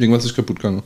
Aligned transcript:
Irgendwas 0.00 0.24
ist 0.24 0.34
kaputt 0.34 0.56
gegangen. 0.56 0.82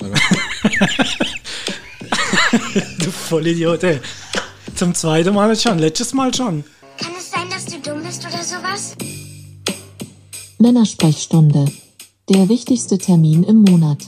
du 2.98 3.10
Vollidiot, 3.10 3.82
ey. 3.84 4.00
Zum 4.74 4.94
zweiten 4.94 5.34
Mal 5.34 5.56
schon, 5.56 5.78
letztes 5.78 6.12
Mal 6.12 6.34
schon. 6.34 6.62
Kann 6.98 7.12
es 7.18 7.30
sein, 7.30 7.48
dass 7.48 7.64
du 7.64 7.80
dumm 7.80 8.02
bist 8.02 8.26
oder 8.26 8.44
sowas? 8.44 8.96
Männersprechstunde. 10.58 11.72
Der 12.28 12.50
wichtigste 12.50 12.98
Termin 12.98 13.44
im 13.44 13.62
Monat. 13.62 14.04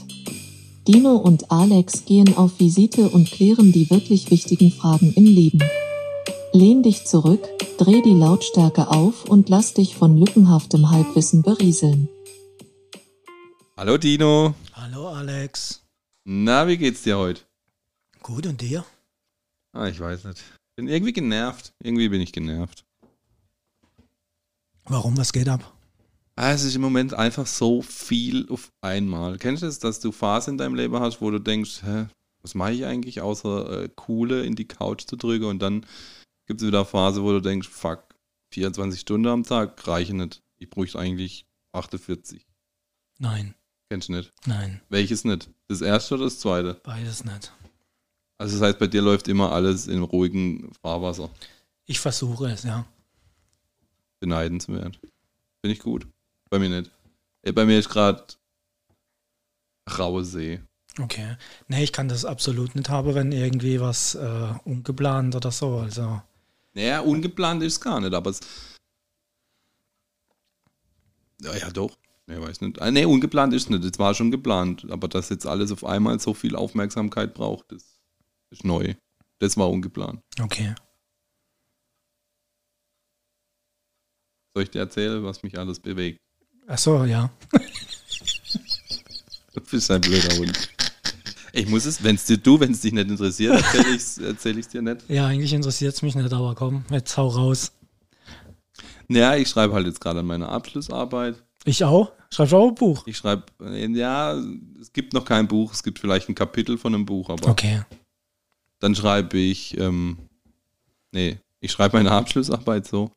Dino 0.87 1.15
und 1.15 1.49
Alex 1.49 2.05
gehen 2.05 2.37
auf 2.37 2.59
Visite 2.59 3.09
und 3.09 3.31
klären 3.31 3.71
die 3.71 3.89
wirklich 3.89 4.29
wichtigen 4.29 4.71
Fragen 4.71 5.13
im 5.15 5.25
Leben. 5.25 5.63
Lehn 6.53 6.83
dich 6.83 7.05
zurück, 7.05 7.41
dreh 7.79 8.03
die 8.03 8.13
Lautstärke 8.13 8.91
auf 8.91 9.25
und 9.25 9.49
lass 9.49 9.73
dich 9.73 9.95
von 9.95 10.15
lückenhaftem 10.15 10.91
Halbwissen 10.91 11.41
berieseln. 11.41 12.07
Hallo 13.81 13.97
Dino. 13.97 14.53
Hallo 14.73 15.09
Alex. 15.09 15.81
Na, 16.23 16.67
wie 16.67 16.77
geht's 16.77 17.01
dir 17.01 17.17
heute? 17.17 17.41
Gut, 18.21 18.45
und 18.45 18.61
dir? 18.61 18.85
Ah, 19.73 19.87
ich 19.87 19.99
weiß 19.99 20.25
nicht. 20.25 20.39
Bin 20.75 20.87
irgendwie 20.87 21.13
genervt. 21.13 21.73
Irgendwie 21.81 22.07
bin 22.07 22.21
ich 22.21 22.31
genervt. 22.31 22.85
Warum, 24.83 25.17
was 25.17 25.33
geht 25.33 25.49
ab? 25.49 25.73
Ah, 26.35 26.51
es 26.51 26.63
ist 26.63 26.75
im 26.75 26.83
Moment 26.83 27.15
einfach 27.15 27.47
so 27.47 27.81
viel 27.81 28.47
auf 28.51 28.71
einmal. 28.81 29.39
Kennst 29.39 29.63
du 29.63 29.65
es, 29.65 29.79
dass 29.79 29.99
du 29.99 30.11
Phasen 30.11 30.53
in 30.53 30.57
deinem 30.59 30.75
Leben 30.75 30.99
hast, 30.99 31.19
wo 31.19 31.31
du 31.31 31.39
denkst, 31.39 31.81
hä, 31.81 32.05
was 32.43 32.53
mache 32.53 32.73
ich 32.73 32.85
eigentlich, 32.85 33.21
außer 33.21 33.85
äh, 33.85 33.89
Coole 33.95 34.43
in 34.43 34.53
die 34.53 34.67
Couch 34.67 35.07
zu 35.07 35.15
drücken 35.15 35.45
und 35.45 35.59
dann 35.59 35.87
gibt 36.45 36.61
es 36.61 36.67
wieder 36.67 36.85
Phase, 36.85 37.23
wo 37.23 37.31
du 37.31 37.41
denkst, 37.41 37.67
fuck, 37.67 38.03
24 38.51 39.01
Stunden 39.01 39.25
am 39.25 39.43
Tag 39.43 39.87
reichen 39.87 40.17
nicht. 40.17 40.43
Ich 40.59 40.69
bräuchte 40.69 40.99
eigentlich 40.99 41.47
48. 41.71 42.45
Nein, 43.17 43.55
Kennst 43.91 44.07
du 44.07 44.13
nicht? 44.13 44.31
nein, 44.45 44.79
Welches 44.87 45.25
nicht? 45.25 45.49
Das 45.67 45.81
erste 45.81 46.15
oder 46.15 46.23
das 46.23 46.39
zweite? 46.39 46.75
beides 46.75 47.25
nicht. 47.25 47.51
Also 48.37 48.57
das 48.57 48.65
heißt, 48.69 48.79
bei 48.79 48.87
dir 48.87 49.01
läuft 49.01 49.27
immer 49.27 49.51
alles 49.51 49.87
in 49.87 50.01
ruhigem 50.01 50.71
Fahrwasser. 50.81 51.29
Ich 51.87 51.99
versuche 51.99 52.49
es, 52.49 52.63
ja. 52.63 52.85
Beneidenswert. 54.21 54.95
Finde 54.95 55.73
ich 55.73 55.79
gut. 55.79 56.07
Bei 56.49 56.57
mir 56.57 56.69
nicht. 56.69 56.89
Bei 57.53 57.65
mir 57.65 57.79
ist 57.79 57.89
gerade 57.89 58.23
raue 59.97 60.23
See. 60.23 60.61
Okay. 60.97 61.35
Nee, 61.67 61.83
ich 61.83 61.91
kann 61.91 62.07
das 62.07 62.23
absolut 62.23 62.75
nicht 62.75 62.87
haben, 62.87 63.13
wenn 63.13 63.33
irgendwie 63.33 63.81
was 63.81 64.15
äh, 64.15 64.53
ungeplant 64.63 65.35
oder 65.35 65.51
so. 65.51 65.79
Also, 65.79 66.21
Naja, 66.75 67.01
ungeplant 67.01 67.61
ist 67.61 67.73
es 67.73 67.81
gar 67.81 67.99
nicht, 67.99 68.13
aber 68.13 68.29
es. 68.29 68.39
Ja, 71.41 71.53
ja, 71.57 71.69
doch. 71.71 71.91
Nee, 72.31 72.39
weiß 72.39 72.61
nicht. 72.61 72.81
Ah, 72.81 72.91
nee, 72.91 73.03
ungeplant 73.03 73.53
ist 73.53 73.63
es 73.63 73.69
nicht. 73.69 73.83
Es 73.83 73.99
war 73.99 74.13
schon 74.15 74.31
geplant. 74.31 74.87
Aber 74.89 75.09
dass 75.09 75.27
jetzt 75.27 75.45
alles 75.45 75.71
auf 75.71 75.83
einmal 75.83 76.17
so 76.19 76.33
viel 76.33 76.55
Aufmerksamkeit 76.55 77.33
braucht, 77.33 77.73
das 77.73 77.99
ist 78.51 78.63
neu. 78.63 78.93
Das 79.39 79.57
war 79.57 79.69
ungeplant. 79.69 80.21
okay. 80.41 80.73
Soll 84.53 84.63
ich 84.63 84.69
dir 84.69 84.79
erzählen, 84.79 85.23
was 85.23 85.43
mich 85.43 85.57
alles 85.57 85.79
bewegt? 85.79 86.19
Ach 86.67 86.77
so, 86.77 87.03
ja. 87.03 87.31
Du 89.53 89.59
bist 89.59 89.91
ein 89.91 89.99
blöder 89.99 90.37
Hund. 90.37 90.69
Ich 91.51 91.67
muss 91.67 91.83
es, 91.83 92.01
wenn 92.01 92.15
es 92.15 92.23
dir 92.23 92.37
du, 92.37 92.57
wenn 92.57 92.71
es 92.71 92.79
dich 92.79 92.93
nicht 92.93 93.09
interessiert, 93.09 93.55
erzähle 93.55 93.89
ich 93.89 93.95
es 94.01 94.17
erzähl 94.19 94.57
ich's 94.57 94.69
dir 94.69 94.81
nicht. 94.81 95.09
Ja, 95.09 95.27
eigentlich 95.27 95.51
interessiert 95.51 95.93
es 95.93 96.01
mich 96.01 96.15
nicht, 96.15 96.31
aber 96.31 96.55
komm, 96.55 96.85
jetzt 96.89 97.17
hau 97.17 97.27
raus. 97.27 97.73
Naja, 99.09 99.35
ich 99.35 99.49
schreibe 99.49 99.73
halt 99.73 99.87
jetzt 99.87 99.99
gerade 99.99 100.21
an 100.21 100.25
meiner 100.25 100.47
Abschlussarbeit. 100.47 101.43
Ich 101.65 101.83
auch? 101.83 102.11
Schreibst 102.33 102.53
du 102.53 102.57
auch 102.57 102.69
ein 102.69 102.75
Buch? 102.75 103.03
Ich 103.05 103.17
schreibe, 103.17 103.43
ja, 103.59 104.33
es 104.79 104.93
gibt 104.93 105.13
noch 105.13 105.25
kein 105.25 105.47
Buch, 105.47 105.73
es 105.73 105.83
gibt 105.83 105.99
vielleicht 105.99 106.29
ein 106.29 106.35
Kapitel 106.35 106.77
von 106.77 106.95
einem 106.95 107.05
Buch, 107.05 107.29
aber 107.29 107.49
Okay. 107.49 107.81
dann 108.79 108.95
schreibe 108.95 109.37
ich, 109.37 109.77
ähm, 109.77 110.17
nee, 111.11 111.37
ich 111.59 111.71
schreibe 111.71 111.97
meine 111.97 112.11
Abschlussarbeit 112.11 112.87
so. 112.87 113.11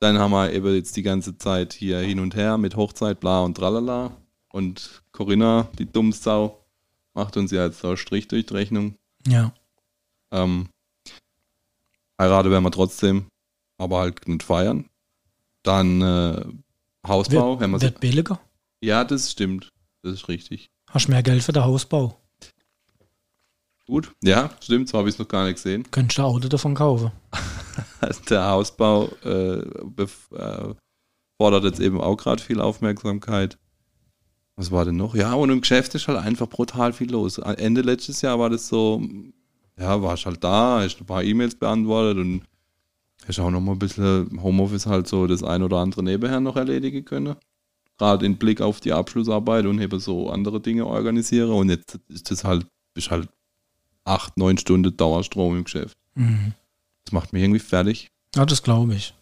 Dann 0.00 0.18
haben 0.18 0.30
wir 0.30 0.52
eben 0.52 0.74
jetzt 0.74 0.96
die 0.96 1.02
ganze 1.02 1.36
Zeit 1.38 1.72
hier 1.72 1.98
hin 2.00 2.20
und 2.20 2.34
her 2.36 2.56
mit 2.56 2.76
Hochzeit, 2.76 3.20
bla 3.20 3.42
und 3.42 3.56
tralala. 3.56 4.16
Und 4.50 5.02
Corinna, 5.12 5.68
die 5.78 5.86
Dummsau, 5.86 6.64
macht 7.14 7.36
uns 7.36 7.50
ja 7.50 7.66
jetzt 7.66 7.80
so 7.80 7.96
Strich 7.96 8.28
durch 8.28 8.46
die 8.46 8.54
Rechnung. 8.54 8.94
Ja. 9.26 9.52
Ähm, 10.30 10.68
heirate 12.18 12.50
werden 12.50 12.64
wir 12.64 12.70
trotzdem, 12.70 13.26
aber 13.76 13.98
halt 13.98 14.26
nicht 14.28 14.42
feiern. 14.42 14.88
Dann 15.64 16.00
äh, 16.00 16.44
Hausbau. 17.08 17.60
haben 17.60 17.72
wir 17.72 17.80
Wird, 17.80 18.00
billiger? 18.00 18.40
ja, 18.82 19.04
das 19.04 19.30
stimmt. 19.30 19.70
Das 20.02 20.12
ist 20.14 20.28
richtig. 20.28 20.70
Hast 20.90 21.08
mehr 21.08 21.22
Geld 21.22 21.42
für 21.42 21.52
den 21.52 21.64
Hausbau? 21.64 22.16
Gut. 23.86 24.12
Ja, 24.22 24.50
stimmt. 24.62 24.88
So 24.88 24.98
habe 24.98 25.08
ich 25.08 25.14
es 25.14 25.18
noch 25.18 25.28
gar 25.28 25.44
nicht 25.44 25.56
gesehen. 25.56 25.90
Könntest 25.90 26.18
du 26.18 26.22
ein 26.22 26.26
Auto 26.26 26.48
davon 26.48 26.74
kaufen? 26.74 27.10
Der 28.30 28.44
Hausbau 28.48 29.08
äh, 29.24 29.60
äh, 29.60 30.74
fordert 31.38 31.64
jetzt 31.64 31.80
eben 31.80 32.00
auch 32.00 32.16
gerade 32.16 32.42
viel 32.42 32.60
Aufmerksamkeit. 32.60 33.58
Was 34.56 34.70
war 34.70 34.84
denn 34.84 34.96
noch? 34.96 35.14
Ja, 35.14 35.34
und 35.34 35.50
im 35.50 35.60
Geschäft 35.60 35.94
ist 35.94 36.08
halt 36.08 36.18
einfach 36.18 36.48
brutal 36.48 36.92
viel 36.92 37.10
los. 37.10 37.38
Ende 37.38 37.80
letztes 37.80 38.20
Jahr 38.22 38.38
war 38.38 38.50
das 38.50 38.68
so, 38.68 39.00
ja, 39.78 40.02
warst 40.02 40.26
halt 40.26 40.42
da, 40.42 40.80
hast 40.82 41.00
ein 41.00 41.06
paar 41.06 41.22
E-Mails 41.22 41.54
beantwortet 41.54 42.18
und 42.18 42.42
hast 43.28 43.38
auch 43.40 43.50
noch 43.50 43.60
mal 43.60 43.72
ein 43.72 43.78
bisschen 43.78 44.42
Homeoffice 44.42 44.86
halt 44.86 45.06
so 45.06 45.26
das 45.26 45.42
ein 45.42 45.62
oder 45.62 45.78
andere 45.78 46.02
nebenher 46.02 46.40
noch 46.40 46.56
erledigen 46.56 47.04
können. 47.04 47.36
Gerade 47.98 48.24
in 48.24 48.38
Blick 48.38 48.60
auf 48.60 48.80
die 48.80 48.92
Abschlussarbeit 48.92 49.66
und 49.66 49.80
eben 49.80 49.98
so 49.98 50.30
andere 50.30 50.60
Dinge 50.60 50.86
organisiere. 50.86 51.52
Und 51.52 51.68
jetzt 51.68 51.98
ist 52.08 52.30
das 52.30 52.44
halt, 52.44 52.66
bist 52.94 53.10
halt 53.10 53.28
acht, 54.04 54.36
neun 54.36 54.56
Stunden 54.56 54.96
Dauerstrom 54.96 55.56
im 55.56 55.64
Geschäft. 55.64 55.96
Mhm. 56.14 56.54
Das 57.04 57.12
macht 57.12 57.32
mich 57.32 57.42
irgendwie 57.42 57.60
fertig. 57.60 58.08
Ja, 58.34 58.46
das 58.46 58.62
glaube 58.62 58.94
ich. 58.94 59.14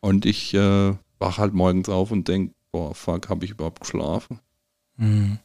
Und 0.00 0.24
ich 0.24 0.54
äh, 0.54 0.94
wach 1.18 1.38
halt 1.38 1.52
morgens 1.52 1.88
auf 1.88 2.10
und 2.10 2.28
denk, 2.28 2.54
boah, 2.72 2.94
fuck, 2.94 3.28
habe 3.28 3.44
ich 3.44 3.50
überhaupt 3.52 3.80
geschlafen? 3.80 4.38
Mhm. 4.96 5.38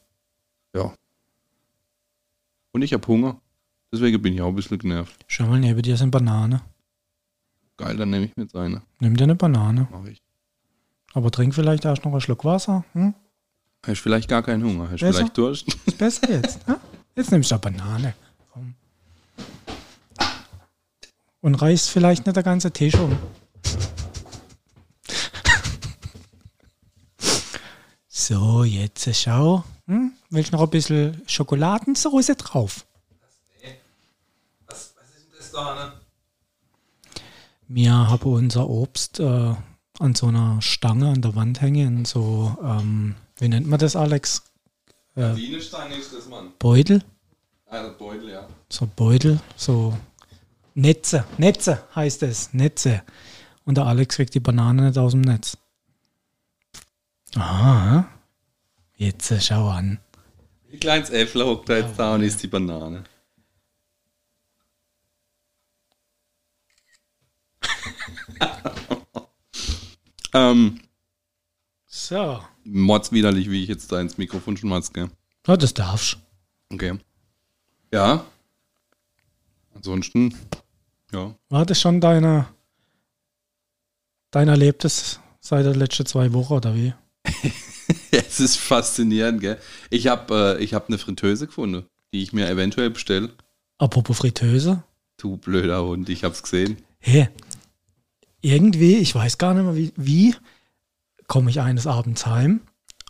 Ja. 0.76 0.94
Und 2.72 2.82
ich 2.82 2.94
habe 2.94 3.08
Hunger. 3.08 3.40
Deswegen 3.92 4.22
bin 4.22 4.34
ich 4.34 4.42
auch 4.42 4.50
ein 4.50 4.56
bisschen 4.56 4.78
genervt. 4.78 5.26
Schau 5.28 5.46
mal, 5.46 5.60
neben 5.60 5.82
dir 5.82 5.96
sind 5.98 6.12
Banane. 6.12 6.62
Geil, 7.78 7.98
dann 7.98 8.10
nehme 8.10 8.26
ich 8.26 8.36
mir 8.36 8.44
jetzt 8.44 8.56
eine. 8.56 8.82
Nimm 9.00 9.18
dir 9.18 9.24
eine 9.26 9.36
Banane. 9.36 9.88
Mach 9.92 10.06
ich. 10.06 10.22
Aber 11.14 11.32
trink 11.32 11.54
vielleicht 11.54 11.86
erst 11.86 12.06
noch 12.06 12.12
einen 12.12 12.22
Schluck 12.22 12.46
Wasser. 12.46 12.86
Hm? 12.94 13.14
Hast 13.86 14.00
vielleicht 14.02 14.30
gar 14.30 14.44
keinen 14.44 14.64
Hunger. 14.64 14.90
Hast 14.90 15.00
Besser? 15.02 15.20
vielleicht 15.20 15.38
Durst? 15.38 15.68
Ist 15.86 15.98
besser 15.98 16.30
jetzt. 16.30 16.60
Ja? 16.68 16.80
Jetzt 17.16 17.32
nimmst 17.32 17.52
du 17.52 17.56
eine 17.56 17.62
Banane. 17.62 18.14
Komm. 18.52 18.76
Und 21.42 21.56
reißt 21.56 21.90
vielleicht 21.90 22.26
nicht 22.26 22.36
der 22.36 22.44
ganze 22.44 22.72
Tisch 22.72 22.96
um. 22.96 23.18
So, 28.08 28.64
jetzt 28.64 29.08
schau. 29.16 29.64
Hm? 29.86 30.14
Willst 30.32 30.52
du 30.52 30.56
noch 30.56 30.64
ein 30.64 30.70
bisschen 30.72 31.22
Schokoladensauce 31.28 32.36
drauf? 32.38 32.84
Was, 34.66 34.96
was 34.98 35.10
ist 35.10 35.28
denn 35.28 35.38
das 35.38 35.52
da, 35.52 35.76
ne? 35.76 35.94
Wir 37.68 37.92
haben 37.92 38.32
unser 38.32 38.70
Obst 38.70 39.20
äh, 39.20 39.56
an 40.00 40.16
so 40.16 40.28
einer 40.28 40.62
Stange 40.62 41.10
an 41.10 41.22
der 41.22 41.36
Wand 41.36 41.62
hängen. 41.62 42.06
So, 42.06 42.56
ähm, 42.64 43.16
wie 43.38 43.48
nennt 43.48 43.68
man 43.68 43.80
das, 43.80 43.96
Alex? 43.96 44.44
Äh, 45.16 45.34
Bienenstange 45.34 45.96
ist 45.96 46.14
das, 46.14 46.28
Mann. 46.28 46.52
Beutel? 46.60 47.04
Ah, 47.68 47.90
Beutel, 47.98 48.30
ja. 48.30 48.48
so 48.70 48.88
Beutel, 48.96 49.40
so 49.56 49.98
Netze, 50.76 51.26
Netze 51.38 51.84
heißt 51.96 52.24
es, 52.24 52.54
Netze. 52.54 53.02
Und 53.66 53.78
der 53.78 53.86
Alex 53.86 54.16
kriegt 54.16 54.36
die 54.36 54.40
Banane 54.40 54.84
nicht 54.84 54.98
aus 54.98 55.14
dem 55.14 55.22
Netz. 55.22 55.58
Aha, 57.36 58.08
jetzt 58.96 59.32
äh, 59.32 59.42
schau 59.42 59.70
an. 59.70 60.00
Wie 60.70 60.78
kleines 60.78 61.10
Äffler 61.10 61.46
hockt 61.48 61.70
da 61.70 61.78
jetzt 61.78 61.98
da 61.98 62.16
und 62.16 62.22
isst 62.22 62.44
die 62.44 62.48
Banane. 62.48 63.04
ähm, 70.34 70.80
So, 71.86 72.40
mordswiderlich, 72.64 73.50
wie 73.50 73.64
ich 73.64 73.70
jetzt 73.70 73.92
da 73.92 74.02
ins 74.02 74.18
Mikrofon 74.18 74.58
schon 74.58 74.70
gell? 74.94 75.10
ja, 75.48 75.58
das 75.58 75.74
darfst. 75.74 76.18
Okay. 76.72 76.98
Ja. 77.94 78.26
Ansonsten, 79.74 80.36
ja. 81.12 81.36
War 81.50 81.66
das 81.66 81.80
schon 81.80 82.02
deine, 82.02 82.48
dein 84.32 84.48
Erlebtes 84.48 85.20
seit 85.40 85.66
den 85.66 85.76
letzten 85.76 86.06
zwei 86.06 86.34
Wochen 86.34 86.54
oder 86.54 86.76
wie? 86.76 86.94
es 88.12 88.40
ist 88.40 88.58
faszinierend, 88.58 89.42
gell? 89.42 89.60
Ich 89.90 90.08
habe 90.08 90.58
äh, 90.60 90.64
ich 90.64 90.74
hab 90.74 90.88
eine 90.88 90.98
Fritteuse 90.98 91.48
gefunden, 91.48 91.86
die 92.14 92.24
ich 92.24 92.34
mir 92.34 92.50
eventuell 92.50 92.90
bestelle. 92.90 93.30
Apropos 93.78 94.18
Fritteuse. 94.18 94.84
Du 95.18 95.38
blöder 95.38 95.84
Hund, 95.84 96.10
ich 96.10 96.24
hab's 96.24 96.44
gesehen. 96.44 96.78
Hä? 97.00 97.30
Irgendwie, 98.46 98.98
ich 98.98 99.16
weiß 99.16 99.40
gar 99.40 99.56
nicht 99.56 99.64
mehr 99.64 99.76
wie, 99.76 99.92
wie 99.96 100.36
komme 101.26 101.50
ich 101.50 101.62
eines 101.62 101.88
Abends 101.88 102.28
heim 102.28 102.62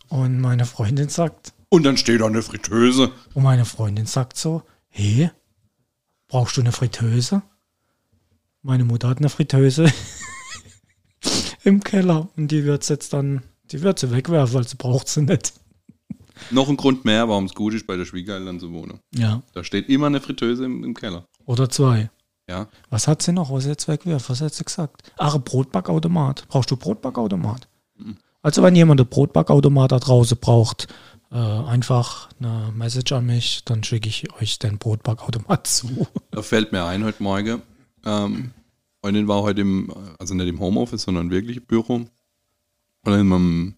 Und 0.07 0.39
meine 0.39 0.65
Freundin 0.65 1.09
sagt, 1.09 1.51
Und 1.67 1.83
dann 1.83 1.97
steht 1.97 2.21
da 2.21 2.27
eine 2.27 2.41
Fritteuse. 2.41 3.11
und 3.33 3.43
meine 3.43 3.65
Freundin 3.65 4.05
sagt 4.05 4.37
so, 4.37 4.63
hey, 4.87 5.29
brauchst 6.29 6.55
du 6.55 6.61
eine 6.61 6.71
Fritteuse? 6.71 7.41
Meine 8.61 8.85
Mutter 8.85 9.09
hat 9.09 9.17
eine 9.17 9.27
Fritteuse 9.27 9.91
im 11.65 11.83
Keller 11.83 12.29
und 12.37 12.49
die 12.49 12.63
wird 12.63 12.87
jetzt 12.87 13.11
dann, 13.11 13.43
die 13.71 13.81
wird 13.81 13.99
sie 13.99 14.11
wegwerfen, 14.11 14.55
weil 14.55 14.65
sie 14.67 14.77
braucht 14.77 15.09
sie 15.09 15.21
nicht. 15.23 15.51
Noch 16.51 16.69
ein 16.69 16.77
Grund 16.77 17.03
mehr, 17.03 17.27
warum 17.27 17.43
es 17.45 17.53
gut 17.53 17.73
ist, 17.73 17.87
bei 17.87 17.97
der 17.97 18.05
Schwiegereltern 18.05 18.61
zu 18.61 18.71
wohnen. 18.71 18.99
Ja. 19.13 19.43
Da 19.53 19.65
steht 19.65 19.89
immer 19.89 20.07
eine 20.07 20.21
Fritteuse 20.21 20.63
im, 20.63 20.83
im 20.85 20.93
Keller. 20.93 21.27
Oder 21.45 21.69
zwei. 21.69 22.09
Ja. 22.47 22.67
Was 22.89 23.07
hat 23.07 23.21
sie 23.21 23.31
noch, 23.31 23.51
was 23.51 23.63
sie 23.63 23.69
jetzt 23.69 23.87
wegwirft? 23.87 24.29
Was 24.29 24.41
hat 24.41 24.53
sie 24.53 24.63
gesagt? 24.63 25.11
Ach, 25.17 25.35
ein 25.35 25.43
Brotbackautomat. 25.43 26.47
Brauchst 26.47 26.69
du 26.71 26.77
Brotbackautomat? 26.77 27.67
Also 28.41 28.61
wenn 28.61 28.75
jemand 28.75 29.01
einen 29.01 29.09
Brotbackautomat 29.09 29.91
da 29.91 29.99
draußen 29.99 30.37
braucht, 30.39 30.87
äh, 31.31 31.37
einfach 31.37 32.29
eine 32.39 32.71
Message 32.75 33.11
an 33.11 33.25
mich, 33.25 33.63
dann 33.65 33.83
schicke 33.83 34.07
ich 34.07 34.31
euch 34.39 34.59
den 34.59 34.77
Brotbackautomat 34.77 35.65
zu. 35.67 36.07
Da 36.31 36.41
fällt 36.41 36.71
mir 36.71 36.85
ein 36.85 37.03
heute 37.03 37.23
Morgen. 37.23 37.61
Ähm, 38.05 38.51
Freundin 39.01 39.27
war 39.27 39.41
heute 39.41 39.61
im, 39.61 39.91
also 40.19 40.35
nicht 40.35 40.47
im 40.47 40.59
Homeoffice, 40.59 41.03
sondern 41.03 41.31
wirklich 41.31 41.57
im 41.57 41.65
Büro. 41.65 41.93
Und 41.95 42.09
dann, 43.03 43.31
ähm, 43.31 43.75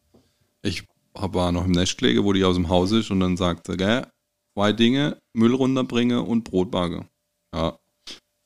ich 0.61 0.83
war 1.13 1.51
noch 1.51 1.65
im 1.65 1.71
Nest 1.71 1.97
gelegen, 1.97 2.25
wo 2.25 2.33
die 2.33 2.43
aus 2.43 2.55
dem 2.55 2.69
Haus 2.69 2.91
ist 2.91 3.09
und 3.09 3.21
dann 3.21 3.37
sagt 3.37 3.67
sie, 3.67 3.77
gell, 3.77 4.05
zwei 4.53 4.73
Dinge, 4.73 5.17
Müll 5.33 5.55
runterbringen 5.55 6.19
und 6.19 6.43
Brot 6.43 6.71
backen. 6.71 7.07
Ja, 7.53 7.77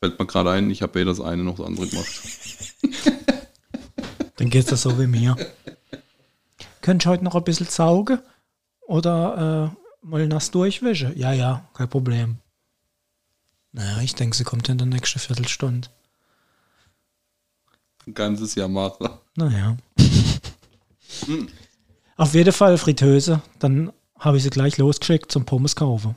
fällt 0.01 0.19
mir 0.19 0.25
gerade 0.25 0.51
ein, 0.51 0.69
ich 0.71 0.81
habe 0.81 0.95
weder 0.95 1.11
das 1.11 1.21
eine 1.21 1.43
noch 1.43 1.57
das 1.57 1.67
andere 1.67 1.87
gemacht. 1.87 2.07
Dann 4.37 4.49
geht's 4.49 4.69
das 4.69 4.81
so 4.81 4.99
wie 4.99 5.05
mir. 5.05 5.35
Könnt 6.81 7.05
ihr 7.05 7.11
heute 7.11 7.23
noch 7.23 7.35
ein 7.35 7.43
bisschen 7.43 7.67
saugen? 7.67 8.19
Oder 8.81 9.71
äh, 9.71 10.05
mal 10.05 10.27
nass 10.27 10.49
durchwischen? 10.49 11.15
Ja, 11.15 11.31
ja, 11.31 11.69
kein 11.75 11.87
Problem. 11.87 12.37
Naja, 13.71 14.01
ich 14.01 14.15
denke, 14.15 14.35
sie 14.35 14.43
kommt 14.43 14.67
in 14.69 14.79
der 14.79 14.87
nächsten 14.87 15.19
Viertelstunde. 15.19 15.87
Ein 18.07 18.15
ganzes 18.15 18.55
Jahr 18.55 18.67
machen. 18.67 19.07
Naja. 19.35 19.77
Auf 22.17 22.33
jeden 22.33 22.51
Fall 22.51 22.79
Fritteuse. 22.79 23.43
Dann 23.59 23.93
habe 24.17 24.37
ich 24.37 24.43
sie 24.43 24.49
gleich 24.49 24.79
losgeschickt 24.79 25.31
zum 25.31 25.45
Pommes 25.45 25.75
kaufen. 25.75 26.15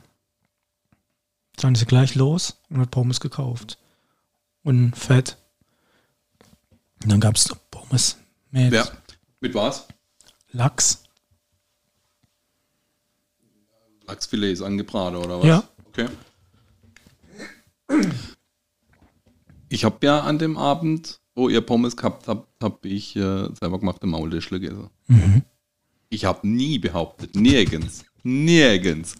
Dann 1.57 1.73
ist 1.73 1.79
sie 1.79 1.85
gleich 1.85 2.15
los 2.15 2.59
und 2.69 2.79
hat 2.79 2.91
Pommes 2.91 3.19
gekauft. 3.19 3.77
Und 4.63 4.95
Fett. 4.95 5.37
Und 7.03 7.11
dann 7.11 7.19
gab 7.19 7.35
es 7.35 7.53
Pommes 7.71 8.17
mit 8.51 8.73
Ja. 8.73 8.87
Mit 9.39 9.53
was? 9.53 9.87
Lachs. 10.51 11.03
Lachsfilet 14.07 14.53
ist 14.53 14.61
angebraten 14.61 15.17
oder 15.17 15.39
was? 15.39 15.45
Ja. 15.45 15.63
Okay. 15.87 16.07
Ich 19.69 19.83
habe 19.83 20.05
ja 20.05 20.21
an 20.21 20.39
dem 20.39 20.57
Abend, 20.57 21.19
wo 21.33 21.49
ihr 21.49 21.61
Pommes 21.61 21.97
gehabt 21.97 22.27
habt, 22.27 22.47
habe 22.63 22.87
ich 22.87 23.15
äh, 23.15 23.49
selber 23.53 23.79
gemachte 23.79 24.07
Maultischle 24.07 24.59
gegessen. 24.59 24.89
Ich 26.09 26.25
habe 26.25 26.47
nie 26.47 26.79
behauptet, 26.79 27.35
nirgends, 27.35 28.05
nirgends, 28.23 29.15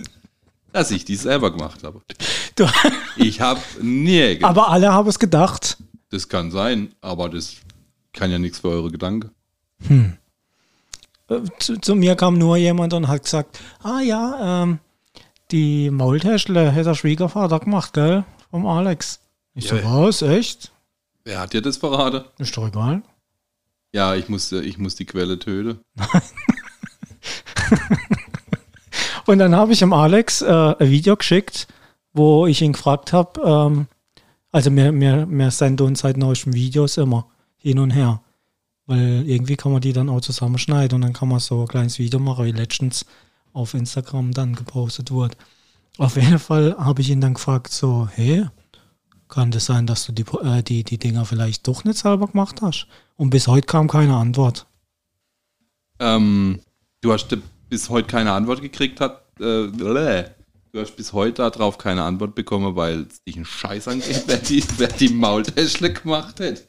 dass 0.75 0.91
ich 0.91 1.05
die 1.05 1.15
selber 1.15 1.51
gemacht 1.51 1.83
habe. 1.83 2.01
Du, 2.55 2.67
Ich 3.15 3.39
habe 3.41 3.59
nirgends. 3.81 4.43
aber 4.49 4.69
alle 4.69 4.91
haben 4.93 5.07
es 5.07 5.17
gedacht. 5.19 5.77
das 6.09 6.27
kann 6.29 6.51
sein, 6.51 6.93
aber 7.01 7.29
das 7.29 7.55
kann 8.13 8.29
ja 8.31 8.37
nichts 8.39 8.59
für 8.59 8.69
eure 8.69 8.91
Gedanken. 8.91 9.31
Äh, 9.89 11.41
Zu, 11.59 11.79
zu 11.79 11.95
mir 11.95 12.15
kam 12.15 12.37
nur 12.37 12.57
jemand 12.57 12.93
und 12.93 13.07
hat 13.07 13.23
gesagt, 13.23 13.59
ah 13.83 13.99
ja, 14.01 14.63
ähm, 14.63 14.79
die 15.51 15.89
Maultäschle 15.91 16.71
hätte 16.71 16.89
der 16.89 16.95
Schwiegervater 16.95 17.59
gemacht, 17.59 17.93
gell? 17.93 18.25
Vom 18.51 18.65
Alex. 18.67 19.19
Ich 19.53 19.67
so, 19.67 19.75
Ja. 19.75 19.83
was, 19.85 20.21
echt? 20.21 20.71
Wer 21.23 21.39
hat 21.39 21.53
dir 21.53 21.61
das 21.61 21.77
verraten? 21.77 22.25
Ist 22.37 22.55
doch 22.57 22.67
egal. 22.67 23.01
Ja, 23.93 24.13
ich 24.15 24.27
muss, 24.29 24.51
ich 24.51 24.77
muss 24.77 24.95
die 24.95 25.05
Quelle 25.05 25.39
töten. 25.39 25.79
Und 29.25 29.39
dann 29.39 29.55
habe 29.55 29.73
ich 29.73 29.79
dem 29.79 29.93
Alex 29.93 30.41
äh, 30.41 30.51
ein 30.51 30.89
Video 30.89 31.15
geschickt, 31.15 31.67
wo 32.13 32.45
ich 32.47 32.61
ihn 32.61 32.73
gefragt 32.73 33.13
habe, 33.13 33.41
ähm, 33.43 33.87
also 34.51 34.73
wir, 34.73 34.93
wir, 34.93 35.27
wir 35.29 35.51
senden 35.51 35.87
uns 35.87 35.99
seit 35.99 36.15
neuesten 36.15 36.53
Videos 36.53 36.97
immer 36.97 37.27
hin 37.57 37.79
und 37.79 37.91
her. 37.91 38.21
Weil 38.85 39.27
irgendwie 39.27 39.55
kann 39.55 39.71
man 39.71 39.81
die 39.81 39.93
dann 39.93 40.09
auch 40.09 40.21
zusammenschneiden 40.21 40.95
und 40.95 41.01
dann 41.01 41.13
kann 41.13 41.27
man 41.27 41.39
so 41.39 41.61
ein 41.61 41.67
kleines 41.67 41.99
Video 41.99 42.19
machen, 42.19 42.45
wie 42.45 42.51
letztens 42.51 43.05
auf 43.51 43.73
Instagram 43.73 44.31
dann 44.31 44.55
gepostet 44.55 45.11
wurde. 45.11 45.35
Auf 45.97 46.15
jeden 46.15 46.39
Fall 46.39 46.75
habe 46.77 47.01
ich 47.01 47.09
ihn 47.09 47.21
dann 47.21 47.33
gefragt, 47.33 47.71
so, 47.71 48.07
hey, 48.13 48.45
kann 49.27 49.51
das 49.51 49.65
sein, 49.65 49.87
dass 49.87 50.05
du 50.05 50.11
die, 50.11 50.25
äh, 50.43 50.61
die, 50.61 50.83
die 50.83 50.97
Dinger 50.97 51.25
vielleicht 51.25 51.67
doch 51.67 51.83
nicht 51.83 51.97
selber 51.97 52.27
gemacht 52.27 52.61
hast? 52.61 52.87
Und 53.15 53.31
bis 53.31 53.47
heute 53.47 53.65
kam 53.65 53.87
keine 53.87 54.15
Antwort. 54.15 54.67
Ähm, 55.99 56.59
du 57.01 57.11
hast 57.11 57.31
äh, 57.33 57.37
bis 57.69 57.89
heute 57.89 58.07
keine 58.07 58.31
Antwort 58.31 58.61
gekriegt 58.61 58.99
hat. 59.01 59.21
Äh, 59.39 59.67
bläh. 59.67 60.25
du 60.71 60.79
hast 60.79 60.95
bis 60.95 61.11
heute 61.13 61.49
darauf 61.49 61.77
keine 61.77 62.03
Antwort 62.03 62.35
bekommen, 62.35 62.75
weil 62.75 63.01
es 63.01 63.23
dich 63.23 63.35
einen 63.35 63.45
Scheiß 63.45 63.87
angeht, 63.87 64.23
wer 64.27 64.37
die, 64.37 64.63
wer 64.77 64.87
die 64.87 65.09
Maultäschle 65.09 65.91
gemacht 65.93 66.39
hat. 66.39 66.63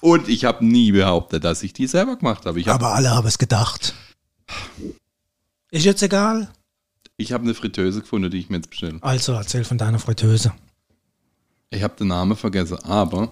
Und 0.00 0.28
ich 0.28 0.44
habe 0.44 0.64
nie 0.64 0.92
behauptet, 0.92 1.44
dass 1.44 1.62
ich 1.62 1.72
die 1.72 1.86
selber 1.86 2.16
gemacht 2.16 2.46
habe. 2.46 2.60
Habe 2.60 2.72
Aber 2.72 2.94
alle 2.94 3.10
haben 3.10 3.26
es 3.26 3.38
gedacht. 3.38 3.94
Ist 5.70 5.84
jetzt 5.84 6.02
egal. 6.02 6.50
ich 7.16 7.32
hab 7.32 7.42
eine 7.42 7.54
Fritteuse 7.54 8.00
gefunden, 8.00 8.30
die 8.30 8.38
ich 8.38 8.48
mir 8.48 8.56
jetzt 8.56 8.70
bestelle. 8.70 8.98
Also 9.02 9.32
erzähl 9.32 9.64
von 9.64 9.78
deiner 9.78 9.98
Fritteuse. 9.98 10.52
Ich 11.70 11.82
habe 11.82 11.94
den 11.96 12.08
Namen 12.08 12.36
vergessen, 12.36 12.78
aber 12.82 13.30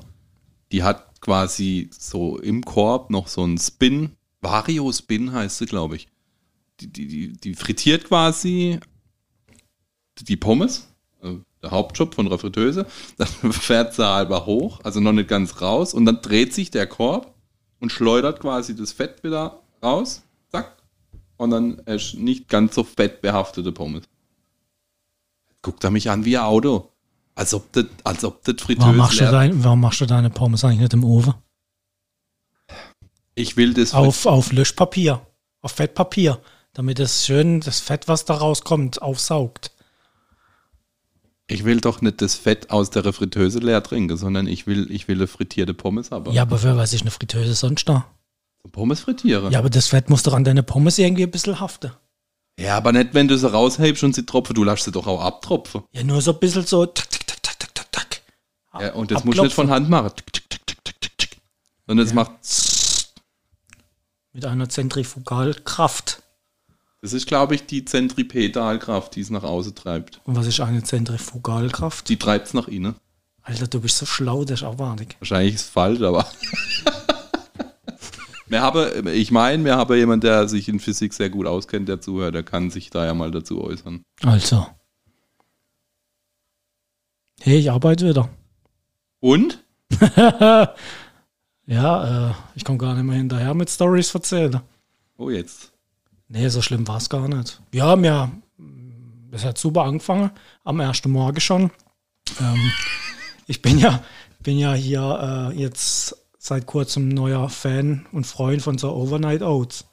die 0.70 0.82
hat 0.82 1.20
quasi 1.20 1.90
so 1.98 2.38
im 2.38 2.62
Korb 2.62 3.10
noch 3.10 3.26
so 3.26 3.42
einen 3.42 3.58
Spin. 3.58 4.12
Vario 4.40 4.90
Spin 4.92 5.32
heißt 5.32 5.58
sie, 5.58 5.66
glaube 5.66 5.96
ich. 5.96 6.08
Die, 6.80 6.86
die, 6.86 7.08
die, 7.08 7.32
die 7.32 7.54
frittiert 7.54 8.04
quasi 8.04 8.78
die 10.20 10.36
Pommes, 10.36 10.88
äh, 11.22 11.34
der 11.62 11.70
Hauptjob 11.70 12.14
von 12.14 12.28
der 12.28 12.38
Fritteuse. 12.38 12.86
Dann 13.16 13.28
fährt 13.52 13.94
sie 13.94 14.06
halber 14.06 14.46
hoch, 14.46 14.80
also 14.84 15.00
noch 15.00 15.12
nicht 15.12 15.28
ganz 15.28 15.60
raus. 15.60 15.94
Und 15.94 16.04
dann 16.04 16.22
dreht 16.22 16.54
sich 16.54 16.70
der 16.70 16.86
Korb 16.86 17.34
und 17.80 17.92
schleudert 17.92 18.40
quasi 18.40 18.76
das 18.76 18.92
Fett 18.92 19.22
wieder 19.24 19.60
raus. 19.82 20.22
Zack. 20.50 20.76
Und 21.36 21.50
dann 21.50 21.78
ist 21.80 22.14
nicht 22.14 22.48
ganz 22.48 22.74
so 22.74 22.84
fettbehaftete 22.84 23.72
Pommes. 23.72 24.04
Guckt 25.62 25.82
er 25.84 25.90
mich 25.90 26.10
an 26.10 26.24
wie 26.24 26.36
ein 26.36 26.44
Auto. 26.44 26.92
Als 27.34 27.54
ob 27.54 27.70
das, 27.72 27.86
als 28.02 28.24
ob 28.24 28.42
das 28.42 28.56
Fritteuse 28.58 28.86
Warum 28.86 28.96
machst, 28.96 29.20
du 29.20 29.24
dein, 29.24 29.62
warum 29.62 29.80
machst 29.80 30.00
du 30.00 30.06
deine 30.06 30.30
Pommes 30.30 30.64
eigentlich 30.64 30.80
nicht 30.80 30.94
im 30.94 31.04
Ofen? 31.04 31.34
Ich 33.38 33.56
will 33.56 33.72
das 33.72 33.94
Auf, 33.94 34.26
auf 34.26 34.50
Löschpapier, 34.50 35.24
auf 35.60 35.70
Fettpapier, 35.70 36.40
damit 36.72 36.98
es 36.98 37.24
schön 37.24 37.60
das 37.60 37.78
Fett, 37.78 38.08
was 38.08 38.24
da 38.24 38.34
rauskommt, 38.34 39.00
aufsaugt. 39.00 39.70
Ich 41.46 41.64
will 41.64 41.80
doch 41.80 42.00
nicht 42.00 42.20
das 42.20 42.34
Fett 42.34 42.70
aus 42.70 42.90
der 42.90 43.12
Fritteuse 43.12 43.60
leer 43.60 43.80
trinken, 43.80 44.16
sondern 44.16 44.48
ich 44.48 44.66
will, 44.66 44.90
ich 44.90 45.06
will 45.06 45.18
eine 45.18 45.28
frittierte 45.28 45.72
Pommes 45.72 46.10
haben. 46.10 46.32
Ja, 46.32 46.42
aber 46.42 46.60
wer 46.64 46.76
weiß 46.76 46.92
ich 46.94 47.02
eine 47.02 47.12
Fritteuse 47.12 47.54
sonst 47.54 47.88
da? 47.88 48.06
Pommes 48.72 49.00
frittieren. 49.00 49.52
Ja, 49.52 49.60
aber 49.60 49.70
das 49.70 49.86
Fett 49.86 50.10
muss 50.10 50.24
doch 50.24 50.34
an 50.34 50.42
deine 50.42 50.64
Pommes 50.64 50.98
irgendwie 50.98 51.22
ein 51.22 51.30
bisschen 51.30 51.60
haften. 51.60 51.92
Ja, 52.58 52.76
aber 52.76 52.90
nicht, 52.90 53.14
wenn 53.14 53.28
du 53.28 53.38
sie 53.38 53.50
raushebst 53.50 54.02
und 54.02 54.16
sie 54.16 54.26
tropfen. 54.26 54.54
Du 54.54 54.64
lässt 54.64 54.82
sie 54.82 54.90
doch 54.90 55.06
auch 55.06 55.20
abtropfen. 55.22 55.84
Ja, 55.92 56.02
nur 56.02 56.20
so 56.20 56.32
ein 56.32 56.40
bisschen 56.40 56.66
so 56.66 56.84
tak, 56.86 57.08
tak, 57.08 57.24
tak, 57.24 57.40
tak, 57.42 57.58
tak, 57.58 57.72
tak, 57.74 57.92
tak. 57.92 58.82
Ja, 58.82 58.94
und 58.94 59.12
das 59.12 59.24
musst 59.24 59.38
du 59.38 59.44
nicht 59.44 59.54
von 59.54 59.70
Hand 59.70 59.88
machen. 59.88 60.10
Tick, 60.16 60.32
tick, 60.32 60.50
tick, 60.50 60.66
tick, 60.66 61.00
tick, 61.00 61.18
tick. 61.18 61.40
Sondern 61.86 62.04
es 62.04 62.10
Ja. 62.10 62.16
macht. 62.16 62.32
Mit 64.38 64.44
einer 64.44 64.68
Zentrifugalkraft. 64.68 66.22
Das 67.02 67.12
ist, 67.12 67.26
glaube 67.26 67.56
ich, 67.56 67.66
die 67.66 67.84
Zentripetalkraft, 67.84 69.16
die 69.16 69.20
es 69.20 69.30
nach 69.30 69.42
außen 69.42 69.74
treibt. 69.74 70.20
Und 70.26 70.36
was 70.36 70.46
ist 70.46 70.60
eine 70.60 70.84
Zentrifugalkraft? 70.84 72.08
Die 72.08 72.20
treibt 72.20 72.46
es 72.46 72.54
nach 72.54 72.68
innen. 72.68 72.94
Alter, 73.42 73.66
du 73.66 73.80
bist 73.80 73.98
so 73.98 74.06
schlau, 74.06 74.44
das 74.44 74.60
ist 74.60 74.64
abartig. 74.64 75.16
Wahrscheinlich 75.18 75.56
ist 75.56 75.62
es 75.62 75.68
falsch, 75.70 76.02
aber. 76.02 76.24
wir 78.46 78.62
haben, 78.62 79.08
ich 79.08 79.32
meine, 79.32 79.64
wir 79.64 79.76
haben 79.76 79.96
jemanden, 79.96 80.20
der 80.20 80.46
sich 80.46 80.68
in 80.68 80.78
Physik 80.78 81.14
sehr 81.14 81.30
gut 81.30 81.48
auskennt, 81.48 81.88
der 81.88 82.00
zuhört, 82.00 82.36
der 82.36 82.44
kann 82.44 82.70
sich 82.70 82.90
da 82.90 83.04
ja 83.04 83.14
mal 83.14 83.32
dazu 83.32 83.60
äußern. 83.60 84.04
Also. 84.22 84.68
Hey, 87.40 87.58
ich 87.58 87.72
arbeite 87.72 88.08
wieder. 88.08 88.28
Und? 89.18 89.64
Ja, 91.68 92.30
äh, 92.30 92.34
ich 92.54 92.64
komme 92.64 92.78
gar 92.78 92.94
nicht 92.94 93.04
mehr 93.04 93.16
hinterher 93.16 93.52
mit 93.52 93.68
Stories 93.68 94.14
erzählen. 94.14 94.60
Oh, 95.18 95.28
jetzt. 95.28 95.70
Nee, 96.28 96.48
so 96.48 96.62
schlimm 96.62 96.88
war 96.88 96.96
es 96.96 97.10
gar 97.10 97.28
nicht. 97.28 97.60
Wir 97.70 97.84
haben 97.84 98.04
ja, 98.04 98.30
es 99.32 99.44
hat 99.44 99.58
super 99.58 99.82
angefangen, 99.82 100.30
am 100.64 100.80
ersten 100.80 101.10
Morgen 101.10 101.40
schon. 101.40 101.70
Ähm, 102.40 102.72
ich 103.46 103.60
bin 103.60 103.78
ja, 103.78 104.02
bin 104.40 104.58
ja 104.58 104.72
hier 104.72 105.50
äh, 105.52 105.58
jetzt 105.58 106.16
seit 106.38 106.64
kurzem 106.64 107.10
neuer 107.10 107.50
Fan 107.50 108.06
und 108.12 108.26
Freund 108.26 108.62
von 108.62 108.78
so 108.78 108.94
Overnight 108.94 109.42
Oats. 109.42 109.84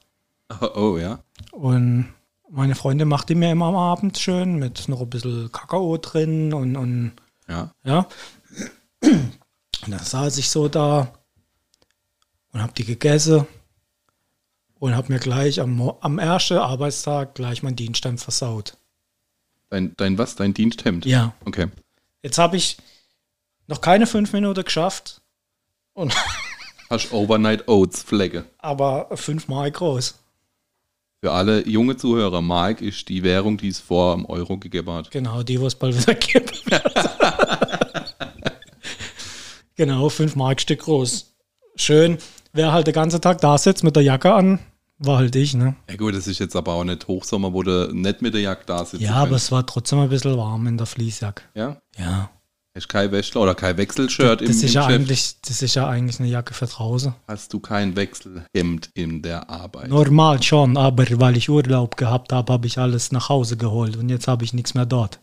Oh, 0.62 0.68
oh 0.76 0.98
ja. 0.98 1.20
Und 1.52 2.08
meine 2.50 2.76
Freundin 2.76 3.10
macht 3.10 3.28
die 3.28 3.36
mir 3.36 3.52
immer 3.52 3.66
am 3.66 3.76
Abend 3.76 4.18
schön 4.18 4.56
mit 4.56 4.88
noch 4.88 5.02
ein 5.02 5.10
bisschen 5.10 5.52
Kakao 5.52 5.98
drin 5.98 6.54
und, 6.54 6.78
und 6.78 7.12
Ja. 7.50 7.72
ja. 7.84 8.08
Und 9.86 9.92
dann 9.92 10.04
saß 10.04 10.40
ich 10.40 10.50
so 10.50 10.68
da 10.68 11.14
und 12.56 12.62
habe 12.62 12.72
die 12.72 12.86
gegessen 12.86 13.46
und 14.80 14.96
habe 14.96 15.12
mir 15.12 15.20
gleich 15.20 15.60
am, 15.60 15.90
am 16.00 16.20
ersten 16.20 16.58
Arbeitstag 16.58 17.36
gleich 17.36 17.62
mein 17.64 17.76
Diensthemd 17.76 18.22
versaut. 18.22 18.78
Dein, 19.70 19.94
dein 19.98 20.18
was? 20.18 20.38
Dein 20.38 20.54
Diensthemd? 20.54 21.06
Ja. 21.06 21.34
Okay. 21.44 21.68
Jetzt 22.24 22.38
habe 22.38 22.56
ich 22.56 22.78
noch 23.68 23.82
keine 23.82 24.08
fünf 24.08 24.32
Minuten 24.32 24.64
geschafft, 24.64 25.22
und, 25.94 26.14
Hast 26.90 27.12
Overnight 27.12 27.68
Oats 27.68 28.04
Flecke. 28.04 28.46
aber 28.60 29.10
fünfmal 29.18 29.70
groß. 29.70 30.18
Für 31.22 31.32
alle 31.34 31.68
junge 31.68 31.98
Zuhörer, 31.98 32.42
Mark 32.42 32.82
ist 32.82 33.10
die 33.10 33.24
Währung, 33.24 33.58
die 33.58 33.68
es 33.70 33.80
vor 33.80 34.16
dem 34.16 34.26
Euro 34.28 34.58
gegeben 34.58 34.92
hat. 34.92 35.12
Genau, 35.12 35.44
die, 35.44 35.60
wo 35.60 35.68
es 35.68 35.76
bald 35.76 36.00
wieder 36.00 36.14
gibt. 36.16 36.64
genau, 39.76 40.08
fünf 40.08 40.36
Markstück 40.38 40.82
groß. 40.82 41.34
Schön. 41.76 42.18
Wer 42.56 42.72
halt 42.72 42.88
den 42.88 42.94
ganzen 42.94 43.20
Tag 43.20 43.42
da 43.42 43.58
sitzt 43.58 43.84
mit 43.84 43.98
der 43.98 44.04
Jacke 44.04 44.34
an, 44.34 44.60
war 44.98 45.18
halt 45.18 45.36
ich, 45.36 45.56
ne? 45.56 45.76
Ja 45.90 45.98
gut, 45.98 46.16
das 46.16 46.26
ist 46.26 46.40
jetzt 46.40 46.56
aber 46.56 46.72
auch 46.72 46.86
nicht 46.86 47.06
Hochsommer, 47.06 47.52
wo 47.52 47.62
du 47.64 47.94
nicht 47.94 48.22
mit 48.22 48.34
der 48.34 48.40
Jacke 48.40 48.64
da 48.66 48.86
sitzt. 48.86 49.04
Ja, 49.04 49.16
aber 49.16 49.36
es 49.36 49.52
war 49.52 49.66
trotzdem 49.66 50.00
ein 50.00 50.08
bisschen 50.08 50.38
warm 50.38 50.66
in 50.66 50.78
der 50.78 50.86
Fließjacke. 50.86 51.44
Ja? 51.54 51.82
Ja. 51.98 52.30
Hast 52.74 52.88
kein 52.88 53.12
Wäschler 53.12 53.42
oder 53.42 53.56
kein 53.56 53.76
Wechselshirt 53.76 54.42
im, 54.42 54.48
Das 54.48 54.60
im 54.60 54.66
ist, 54.68 54.74
ja 54.74 54.86
eigentlich, 54.86 55.36
das 55.42 55.62
ist 55.62 55.76
ja 55.76 55.90
eigentlich 55.90 56.22
eine 56.22 56.30
Jacke 56.30 56.54
für 56.54 56.66
draußen. 56.66 57.14
Hast 57.28 57.52
du 57.52 57.60
kein 57.60 57.98
Wechselhemd 57.98 58.90
in 58.94 59.22
der 59.22 59.50
Arbeit? 59.50 59.90
Normal 59.90 60.42
schon, 60.42 60.78
aber 60.78 61.04
weil 61.20 61.36
ich 61.36 61.50
Urlaub 61.50 61.98
gehabt 61.98 62.32
habe, 62.32 62.54
habe 62.54 62.68
ich 62.68 62.78
alles 62.78 63.12
nach 63.12 63.28
Hause 63.28 63.58
geholt 63.58 63.98
und 63.98 64.08
jetzt 64.08 64.30
habe 64.30 64.46
ich 64.46 64.54
nichts 64.54 64.74
mehr 64.74 64.86
dort. 64.86 65.20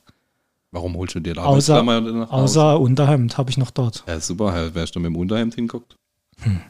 Warum 0.70 0.96
holst 0.98 1.14
du 1.14 1.20
dir 1.20 1.32
da 1.34 1.44
Außer, 1.44 1.82
nach 1.82 2.30
Hause? 2.30 2.30
außer 2.30 2.80
Unterhemd 2.80 3.38
habe 3.38 3.50
ich 3.50 3.56
noch 3.56 3.70
dort. 3.70 4.04
Ja, 4.06 4.20
super, 4.20 4.74
wärst 4.74 4.96
du 4.96 5.00
mit 5.00 5.06
dem 5.06 5.16
Unterhemd 5.16 5.54
hinguckt? 5.54 5.96
Hm. 6.42 6.60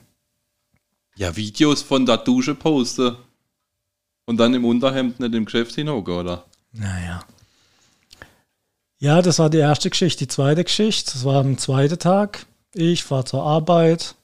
Ja, 1.22 1.36
Videos 1.36 1.82
von 1.82 2.04
der 2.04 2.16
Dusche 2.16 2.56
poste 2.56 3.16
und 4.26 4.38
dann 4.38 4.54
im 4.54 4.64
Unterhemd 4.64 5.20
nicht 5.20 5.32
im 5.32 5.44
Geschäft 5.44 5.72
hinhocken, 5.76 6.14
oder? 6.14 6.46
Naja. 6.72 7.22
Ja, 8.98 9.22
das 9.22 9.38
war 9.38 9.48
die 9.48 9.58
erste 9.58 9.88
Geschichte. 9.88 10.24
Die 10.24 10.28
zweite 10.28 10.64
Geschichte, 10.64 11.12
das 11.12 11.24
war 11.24 11.36
am 11.36 11.58
zweiten 11.58 11.96
Tag. 12.00 12.46
Ich 12.74 13.04
fahre 13.04 13.24
zur 13.24 13.44
Arbeit, 13.44 14.16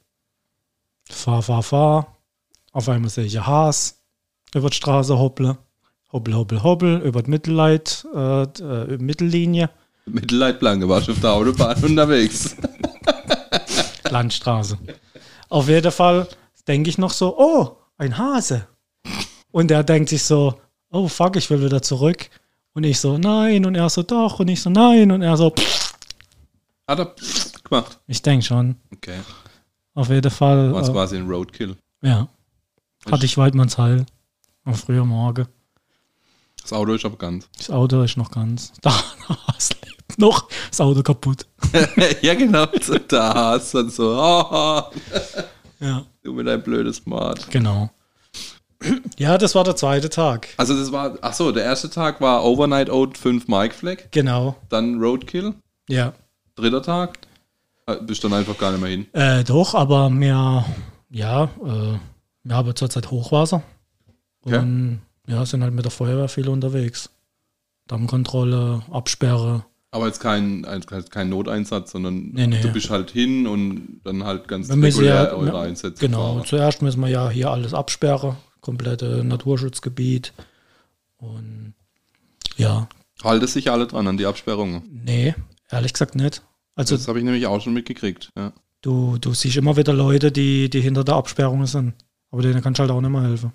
fahr, 1.08 1.40
fahr, 1.40 1.62
fahr. 1.62 2.16
Auf 2.72 2.88
einmal 2.88 3.10
sehe 3.10 3.26
ich 3.26 3.38
ein 3.38 3.46
Haas 3.46 4.00
über 4.52 4.68
die 4.68 4.76
Straße 4.76 5.16
hopple. 5.16 5.56
Hoppel, 6.12 6.34
hoppel, 6.34 6.64
hoppel, 6.64 7.00
über 7.02 7.22
die 7.22 7.30
Mittelleit, 7.30 8.08
äh, 8.12 8.42
äh, 8.42 8.98
Mittellinie, 8.98 9.70
Mittelleitplanke, 10.06 10.88
warst 10.88 11.06
du 11.06 11.12
auf 11.12 11.20
der 11.20 11.32
Autobahn 11.32 11.76
unterwegs. 11.84 12.56
Landstraße. 14.10 14.76
Auf 15.48 15.68
jeden 15.68 15.92
Fall 15.92 16.26
denke 16.68 16.90
ich 16.90 16.98
noch 16.98 17.10
so, 17.10 17.36
oh, 17.38 17.76
ein 17.96 18.16
Hase. 18.18 18.68
Und 19.50 19.70
er 19.70 19.82
denkt 19.82 20.10
sich 20.10 20.22
so, 20.22 20.60
oh 20.90 21.08
fuck, 21.08 21.36
ich 21.36 21.48
will 21.50 21.64
wieder 21.64 21.82
zurück. 21.82 22.28
Und 22.74 22.84
ich 22.84 23.00
so, 23.00 23.18
nein. 23.18 23.64
Und 23.66 23.74
er 23.74 23.88
so, 23.88 24.02
doch. 24.02 24.38
Und 24.38 24.48
ich 24.48 24.62
so, 24.62 24.70
nein. 24.70 25.10
Und 25.10 25.22
er 25.22 25.36
so, 25.36 25.50
pff. 25.50 25.94
Hat 26.86 26.98
er 27.00 27.14
gemacht. 27.64 27.98
ich 28.06 28.22
denke 28.22 28.44
schon. 28.44 28.76
Okay. 28.94 29.18
Auf 29.94 30.10
jeden 30.10 30.30
Fall. 30.30 30.72
Was 30.72 30.88
äh, 30.88 30.92
quasi 30.92 31.16
ein 31.16 31.28
Roadkill. 31.28 31.76
Ja. 32.02 32.28
Hatte 33.10 33.26
ich 33.26 33.36
Weidmannsheil. 33.36 34.06
Am 34.64 34.74
frühen 34.74 35.08
Morgen. 35.08 35.46
Das 36.62 36.72
Auto 36.72 36.92
ist 36.92 37.04
aber 37.04 37.16
ganz. 37.16 37.48
Das 37.56 37.70
Auto 37.70 38.02
ist 38.02 38.16
noch 38.16 38.30
ganz. 38.30 38.72
Da, 38.82 38.92
es 39.56 39.70
lebt 39.70 40.18
noch. 40.18 40.48
Das 40.70 40.80
Auto 40.80 41.02
kaputt. 41.02 41.46
ja, 42.22 42.34
genau. 42.34 42.66
Da 43.08 43.34
hast 43.34 43.74
du 43.74 43.78
dann 43.78 43.90
so, 43.90 44.16
haha, 44.16 44.90
Ja, 45.80 46.04
du 46.22 46.32
mit 46.32 46.46
deinem 46.46 46.62
blödes 46.62 46.96
Smart. 46.96 47.50
genau. 47.50 47.90
Ja, 49.18 49.38
das 49.38 49.54
war 49.56 49.64
der 49.64 49.74
zweite 49.74 50.08
Tag. 50.08 50.48
Also 50.56 50.78
das 50.78 50.92
war, 50.92 51.18
ach 51.20 51.32
so, 51.34 51.50
der 51.50 51.64
erste 51.64 51.90
Tag 51.90 52.20
war 52.20 52.44
Overnight 52.44 52.90
Oat 52.90 53.18
5 53.18 53.48
Mike 53.48 53.74
Fleck, 53.74 54.08
Genau. 54.12 54.56
dann 54.68 55.00
Roadkill, 55.02 55.54
Ja. 55.88 56.12
dritter 56.54 56.82
Tag, 56.82 57.18
äh, 57.86 57.96
bist 58.02 58.22
dann 58.22 58.32
einfach 58.34 58.56
gar 58.56 58.70
nicht 58.70 58.80
mehr 58.80 58.90
hin. 58.90 59.06
Äh, 59.14 59.42
doch, 59.42 59.74
aber 59.74 60.10
mehr, 60.10 60.64
ja, 61.10 61.44
äh, 61.44 61.98
wir 62.44 62.54
haben 62.56 62.76
zurzeit 62.76 63.10
Hochwasser. 63.10 63.62
Ja. 64.44 64.60
Und 64.60 65.00
ja, 65.26 65.44
sind 65.44 65.62
halt 65.64 65.74
mit 65.74 65.84
der 65.84 65.90
Feuerwehr 65.90 66.28
viel 66.28 66.48
unterwegs. 66.48 67.10
Dammkontrolle, 67.88 68.82
Absperre. 68.92 69.64
Aber 69.90 70.06
jetzt 70.06 70.20
kein, 70.20 70.64
ein- 70.66 70.84
kein 71.10 71.28
Noteinsatz, 71.30 71.92
sondern 71.92 72.30
Nee, 72.32 72.46
nee. 72.46 72.60
du 72.60 72.70
bist 72.72 72.90
halt 72.90 73.10
hin 73.10 73.46
und 73.46 74.00
dann 74.04 74.22
halt 74.24 74.46
ganz 74.48 74.68
Wir 74.68 74.76
regulär 74.82 75.14
ja, 75.14 75.32
eure 75.32 75.60
Einsätze 75.60 75.98
Genau, 76.04 76.34
fahren. 76.34 76.46
zuerst 76.46 76.82
müssen 76.82 77.00
wir 77.00 77.08
ja 77.08 77.30
hier 77.30 77.50
alles 77.50 77.72
absperren, 77.72 78.36
komplette 78.60 79.24
Naturschutzgebiet. 79.24 80.34
Und 81.16 81.74
ja, 82.56 82.88
Halten 83.24 83.46
sich 83.46 83.70
alle 83.70 83.86
dran 83.86 84.06
an 84.06 84.16
die 84.16 84.26
Absperrungen. 84.26 84.82
nee, 85.04 85.34
ehrlich 85.70 85.92
gesagt 85.92 86.14
nicht. 86.14 86.42
Also 86.76 86.96
Das 86.96 87.08
habe 87.08 87.18
ich 87.18 87.24
nämlich 87.24 87.46
auch 87.46 87.60
schon 87.60 87.72
mitgekriegt. 87.74 88.30
Ja. 88.36 88.52
du, 88.82 89.18
du 89.18 89.34
siehst 89.34 89.56
immer 89.56 89.76
wieder 89.76 89.92
Leute, 89.92 90.30
die, 90.30 90.70
die 90.70 90.80
hinter 90.80 91.02
der 91.02 91.16
Absperrung 91.16 91.66
sind. 91.66 91.94
Aber 92.30 92.42
denen 92.42 92.60
kannst 92.62 92.78
du 92.78 92.82
halt 92.82 92.92
auch 92.92 93.00
nicht 93.00 93.10
mehr 93.10 93.22
helfen. 93.22 93.52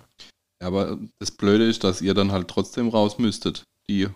Ja, 0.60 0.66
Aber 0.66 0.98
das 1.20 1.30
Blöde 1.30 1.64
ist, 1.66 1.84
dass 1.84 2.02
ihr 2.02 2.12
dann 2.12 2.32
halt 2.32 2.48
trotzdem 2.48 2.88
raus 2.88 3.18
müsstet. 3.18 3.62
Die, 3.88 4.08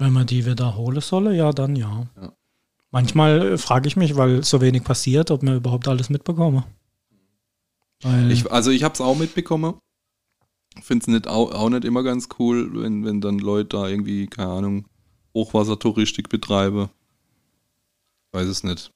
Wenn 0.00 0.14
man 0.14 0.26
die 0.26 0.46
wieder 0.46 0.76
holen 0.76 1.02
solle, 1.02 1.36
ja, 1.36 1.52
dann 1.52 1.76
ja. 1.76 2.08
Ja. 2.18 2.32
Manchmal 2.90 3.52
äh, 3.52 3.58
frage 3.58 3.86
ich 3.86 3.96
mich, 3.96 4.16
weil 4.16 4.42
so 4.42 4.62
wenig 4.62 4.82
passiert, 4.82 5.30
ob 5.30 5.42
wir 5.42 5.56
überhaupt 5.56 5.86
alles 5.88 6.08
mitbekommen. 6.08 6.64
Weil, 8.00 8.32
ich, 8.32 8.50
also 8.50 8.70
ich 8.70 8.82
habe 8.82 8.94
es 8.94 9.02
auch 9.02 9.14
mitbekommen. 9.14 9.74
Finde 10.80 11.02
es 11.02 11.06
nicht, 11.06 11.28
auch, 11.28 11.52
auch 11.52 11.68
nicht 11.68 11.84
immer 11.84 12.02
ganz 12.02 12.30
cool, 12.38 12.82
wenn, 12.82 13.04
wenn 13.04 13.20
dann 13.20 13.38
Leute 13.38 13.76
da 13.76 13.88
irgendwie, 13.88 14.26
keine 14.26 14.48
Ahnung, 14.48 14.88
Hochwassertouristik 15.34 16.30
betreiben. 16.30 16.88
Weiß 18.32 18.48
es 18.48 18.64
nicht. 18.64 18.90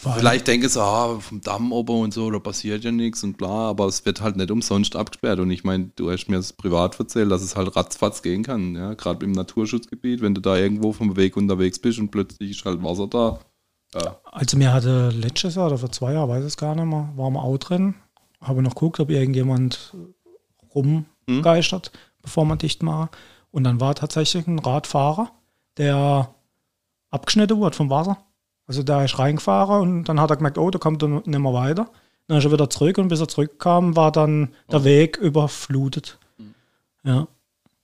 Vielleicht 0.00 0.46
denke 0.46 0.66
ich 0.66 0.72
so, 0.72 0.80
ah, 0.80 1.18
vom 1.18 1.40
Damm 1.40 1.72
oben 1.72 2.02
und 2.02 2.14
so, 2.14 2.30
da 2.30 2.38
passiert 2.38 2.84
ja 2.84 2.92
nichts 2.92 3.24
und 3.24 3.36
bla, 3.36 3.68
aber 3.70 3.86
es 3.86 4.06
wird 4.06 4.20
halt 4.20 4.36
nicht 4.36 4.50
umsonst 4.50 4.94
abgesperrt. 4.94 5.40
Und 5.40 5.50
ich 5.50 5.64
meine, 5.64 5.90
du 5.96 6.10
hast 6.10 6.28
mir 6.28 6.36
das 6.36 6.52
privat 6.52 6.98
erzählt, 7.00 7.32
dass 7.32 7.42
es 7.42 7.56
halt 7.56 7.74
ratzfatz 7.74 8.22
gehen 8.22 8.44
kann, 8.44 8.76
ja, 8.76 8.94
gerade 8.94 9.24
im 9.24 9.32
Naturschutzgebiet, 9.32 10.20
wenn 10.20 10.34
du 10.34 10.40
da 10.40 10.56
irgendwo 10.56 10.92
vom 10.92 11.16
Weg 11.16 11.36
unterwegs 11.36 11.80
bist 11.80 11.98
und 11.98 12.10
plötzlich 12.10 12.52
ist 12.52 12.64
halt 12.64 12.82
Wasser 12.82 13.08
da. 13.08 13.40
Ja, 13.94 14.20
Also 14.24 14.56
mir 14.56 14.72
hatte 14.72 15.08
letztes 15.08 15.56
Jahr 15.56 15.66
oder 15.66 15.78
vor 15.78 15.90
zwei 15.90 16.12
Jahren, 16.12 16.28
weiß 16.28 16.44
es 16.44 16.56
gar 16.56 16.74
nicht 16.74 16.84
mehr, 16.84 17.10
war 17.16 17.30
wir 17.30 17.42
auch 17.42 17.58
drin. 17.58 17.94
Habe 18.40 18.62
noch 18.62 18.74
geguckt, 18.74 19.00
ob 19.00 19.10
irgendjemand 19.10 19.96
rumgeistert, 20.74 21.90
bevor 22.22 22.44
man 22.44 22.58
dicht 22.58 22.82
machen. 22.82 23.08
Und 23.50 23.64
dann 23.64 23.80
war 23.80 23.94
tatsächlich 23.94 24.46
ein 24.46 24.58
Radfahrer, 24.58 25.32
der 25.76 26.34
abgeschnitten 27.10 27.58
wurde 27.58 27.76
vom 27.76 27.90
Wasser. 27.90 28.18
Also 28.68 28.82
der 28.82 29.04
ist 29.04 29.18
reingefahren 29.18 29.80
und 29.80 30.04
dann 30.04 30.20
hat 30.20 30.30
er 30.30 30.36
gemerkt, 30.36 30.58
oh, 30.58 30.70
da 30.70 30.78
kommt 30.78 31.02
er 31.02 31.08
nicht 31.08 31.26
mehr 31.26 31.54
weiter. 31.54 31.90
Dann 32.26 32.36
ist 32.36 32.44
er 32.44 32.52
wieder 32.52 32.68
zurück 32.68 32.98
und 32.98 33.08
bis 33.08 33.20
er 33.20 33.26
zurückkam, 33.26 33.96
war 33.96 34.12
dann 34.12 34.50
der 34.70 34.84
Weg 34.84 35.16
überflutet. 35.16 36.18
Ja, 37.02 37.26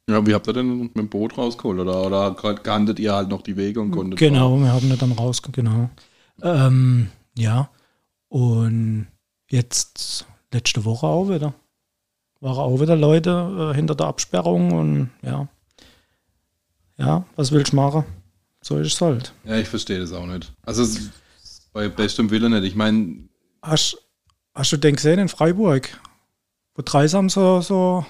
ja 0.08 0.26
wie 0.26 0.34
habt 0.34 0.46
ihr 0.46 0.52
denn 0.52 0.78
mit 0.78 0.96
dem 0.96 1.08
Boot 1.08 1.38
rausgeholt? 1.38 1.80
Oder, 1.80 2.06
oder 2.06 2.34
kanntet 2.34 2.98
ihr 2.98 3.14
halt 3.14 3.30
noch 3.30 3.40
die 3.40 3.56
Wege 3.56 3.80
und 3.80 3.92
konntet 3.92 4.18
Genau, 4.18 4.58
wir 4.58 4.70
haben 4.70 4.86
ihn 4.90 4.98
dann 4.98 5.12
raus, 5.12 5.40
genau. 5.40 5.88
Ähm, 6.42 7.08
ja, 7.38 7.70
und 8.28 9.06
jetzt 9.48 10.26
letzte 10.52 10.84
Woche 10.84 11.06
auch 11.06 11.30
wieder. 11.30 11.54
Waren 12.40 12.58
auch 12.58 12.80
wieder 12.80 12.96
Leute 12.96 13.70
äh, 13.72 13.74
hinter 13.74 13.94
der 13.94 14.08
Absperrung 14.08 14.72
und 14.72 15.10
ja. 15.22 15.48
Ja, 16.98 17.24
was 17.36 17.52
willst 17.52 17.72
du 17.72 17.76
machen? 17.76 18.04
So 18.64 18.78
ist 18.78 18.94
es 18.94 19.00
halt. 19.00 19.32
Ja, 19.44 19.56
ich 19.58 19.68
verstehe 19.68 20.00
das 20.00 20.12
auch 20.12 20.24
nicht. 20.26 20.50
Also 20.62 20.86
bei 21.74 21.88
bestem 21.90 22.30
Willen 22.30 22.52
nicht. 22.52 22.64
Ich 22.64 22.74
meine, 22.74 23.28
Hast, 23.60 23.98
hast 24.54 24.72
du 24.72 24.76
den 24.78 24.96
gesehen 24.96 25.18
in 25.18 25.28
Freiburg? 25.28 26.00
Wo 26.74 26.82
Dreisam 26.82 27.28
so, 27.28 27.60
so 27.60 28.06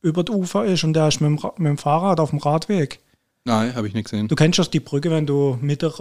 über 0.00 0.24
das 0.24 0.34
Ufer 0.34 0.64
ist 0.64 0.84
und 0.84 0.94
der 0.94 1.08
ist 1.08 1.20
mit 1.20 1.28
dem, 1.42 1.50
mit 1.58 1.68
dem 1.68 1.78
Fahrrad 1.78 2.18
auf 2.18 2.30
dem 2.30 2.38
Radweg. 2.38 3.00
nein, 3.44 3.74
habe 3.74 3.88
ich 3.88 3.94
nicht 3.94 4.04
gesehen. 4.04 4.28
Du 4.28 4.34
kennst 4.36 4.58
doch 4.58 4.66
die 4.68 4.80
Brücke, 4.80 5.10
wenn 5.10 5.26
du 5.26 5.58
Mitte 5.60 5.92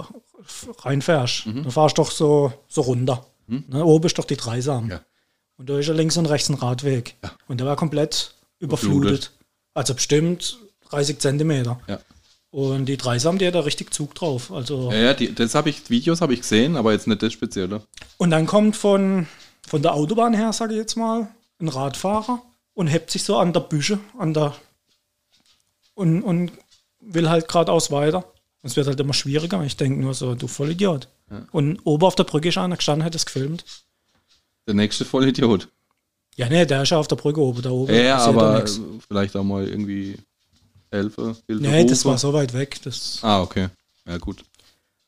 reinfährst. 0.80 1.46
Dann 1.48 1.72
fahrst 1.72 1.98
du 1.98 2.04
doch 2.04 2.12
so, 2.12 2.54
so 2.68 2.82
runter. 2.82 3.25
Ne, 3.48 3.84
oben 3.84 4.06
ist 4.06 4.18
doch 4.18 4.25
die 4.25 4.38
Dreisam. 4.38 4.89
Ja. 4.89 5.01
Und 5.58 5.70
da 5.70 5.77
ist 5.80 5.88
ja 5.88 5.94
links 5.94 6.18
und 6.18 6.25
rechts 6.25 6.50
ein 6.50 6.56
Radweg. 6.56 7.15
Und 7.48 7.60
der 7.60 7.68
war 7.68 7.75
komplett 7.75 8.34
überflutet. 8.60 9.01
Überflutet. 9.01 9.32
Also 9.74 9.94
bestimmt 9.94 10.58
30 10.89 11.20
Zentimeter. 11.20 11.80
Ja. 11.88 12.00
Und 12.55 12.85
die 12.85 12.95
Dreisam, 12.95 13.38
die 13.38 13.45
hat 13.45 13.55
da 13.55 13.59
richtig 13.59 13.93
Zug 13.93 14.15
drauf. 14.15 14.50
Also 14.50 14.89
Ja, 14.89 14.97
ja, 14.97 15.13
die, 15.13 15.35
das 15.35 15.55
habe 15.55 15.69
ich, 15.69 15.89
Videos 15.89 16.21
habe 16.21 16.33
ich 16.33 16.39
gesehen, 16.39 16.77
aber 16.77 16.93
jetzt 16.93 17.05
nicht 17.05 17.21
das 17.21 17.33
Spezielle. 17.33 17.81
Und 18.15 18.29
dann 18.29 18.45
kommt 18.45 18.77
von, 18.77 19.27
von 19.67 19.81
der 19.81 19.93
Autobahn 19.93 20.33
her, 20.33 20.53
sage 20.53 20.71
ich 20.71 20.79
jetzt 20.79 20.95
mal, 20.95 21.27
ein 21.59 21.67
Radfahrer 21.67 22.41
und 22.74 22.88
hebt 22.88 23.12
sich 23.12 23.24
so 23.24 23.35
an 23.35 23.51
der 23.51 23.59
Büsche, 23.59 24.00
an 24.17 24.33
der 24.33 24.55
und, 25.95 26.21
und 26.21 26.53
will 27.01 27.29
halt 27.29 27.50
geradeaus 27.50 27.91
weiter. 27.91 28.19
Und 28.62 28.69
es 28.69 28.77
wird 28.77 28.88
halt 28.88 29.01
immer 29.01 29.13
schwieriger. 29.13 29.62
Ich 29.65 29.75
denke 29.75 30.00
nur 30.00 30.13
so, 30.13 30.33
du 30.33 30.47
Vollidiot. 30.47 31.09
Und 31.51 31.81
oben 31.83 32.05
auf 32.05 32.15
der 32.15 32.24
Brücke 32.24 32.47
ist 32.47 32.57
einer 32.57 32.77
gestanden, 32.77 33.03
hat 33.03 33.15
es 33.15 33.25
gefilmt. 33.25 33.65
Der 34.65 34.75
nächste 34.75 35.03
Vollidiot. 35.03 35.67
Ja, 36.38 36.47
nee, 36.47 36.65
der 36.65 36.83
ist 36.83 36.91
ja 36.91 37.00
auf 37.00 37.09
der 37.09 37.17
Brücke 37.17 37.41
oben, 37.41 37.62
da 37.62 37.71
oben. 37.71 37.93
Ja, 37.93 38.01
ja, 38.01 38.17
aber 38.19 38.63
vielleicht 39.09 39.35
auch 39.35 39.43
mal 39.43 39.67
irgendwie 39.67 40.17
Hilfe, 40.96 41.36
Hilfe 41.48 41.64
Nee, 41.64 41.86
das 41.86 42.06
war 42.06 42.18
so 42.18 42.34
weit 42.34 42.54
weg. 42.54 42.82
Das 42.84 43.20
Ah, 43.22 43.42
okay. 43.42 43.70
Ja, 44.08 44.18
gut. 44.18 44.44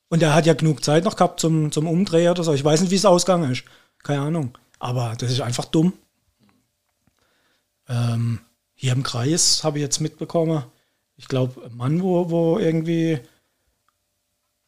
Und 0.10 0.22
er 0.24 0.34
hat 0.34 0.46
ja 0.46 0.54
genug 0.54 0.84
Zeit 0.84 1.04
noch 1.04 1.16
gehabt 1.16 1.40
zum, 1.40 1.72
zum 1.72 1.88
Umdrehen 1.88 2.32
oder 2.32 2.44
so. 2.44 2.54
Ich 2.54 2.64
weiß 2.64 2.82
nicht, 2.82 2.92
wie 2.92 2.96
es 2.96 3.06
ausgegangen 3.06 3.52
ist. 3.52 3.64
Keine 4.04 4.22
Ahnung. 4.22 4.58
Aber 4.80 5.16
das 5.18 5.32
ist 5.32 5.42
einfach 5.42 5.66
dumm. 5.66 5.94
Ähm, 7.90 8.40
hier 8.74 8.94
im 8.94 9.04
Kreis 9.04 9.64
habe 9.64 9.80
ich 9.80 9.84
jetzt 9.84 10.00
mitbekommen, 10.00 10.64
ich 11.16 11.28
glaube, 11.28 11.66
ein 11.66 11.76
Mann, 11.76 12.02
wo, 12.04 12.30
wo 12.30 12.60
irgendwie 12.60 13.20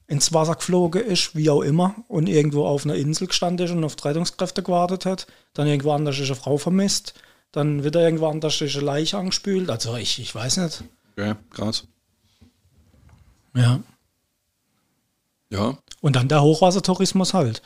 ins 0.08 0.34
Wasser 0.34 0.56
geflogen 0.56 1.04
ist, 1.04 1.36
wie 1.36 1.50
auch 1.50 1.62
immer, 1.62 1.96
und 2.08 2.28
irgendwo 2.28 2.66
auf 2.66 2.86
einer 2.86 2.96
Insel 2.96 3.28
gestanden 3.28 3.68
ist 3.68 3.72
und 3.72 3.84
auf 3.84 4.04
Rettungskräfte 4.04 4.64
gewartet 4.64 5.06
hat. 5.06 5.28
Dann 5.54 5.68
irgendwo 5.68 5.92
anders 5.92 6.18
ist 6.18 6.28
eine 6.28 6.36
Frau 6.36 6.58
vermisst. 6.58 7.14
Dann 7.52 7.84
wieder 7.84 8.02
irgendwo 8.02 8.28
anders 8.28 8.60
ist 8.62 8.76
eine 8.76 8.86
Leiche 8.86 9.18
angespült. 9.18 9.70
Also 9.70 9.96
ich, 9.96 10.20
ich 10.20 10.34
weiß 10.34 10.58
nicht. 10.58 10.84
Okay, 11.20 11.36
krass. 11.50 11.86
Ja. 13.54 13.82
Ja, 15.52 15.78
Und 16.02 16.16
dann 16.16 16.30
der 16.30 16.44
Hochwassertourismus 16.44 17.34
halt. 17.34 17.62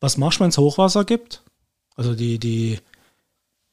Was 0.00 0.16
machst 0.16 0.38
du, 0.38 0.44
wenn 0.44 0.50
es 0.50 0.56
Hochwasser 0.58 1.04
gibt? 1.04 1.42
Also 1.96 2.14
die, 2.14 2.38
die, 2.38 2.78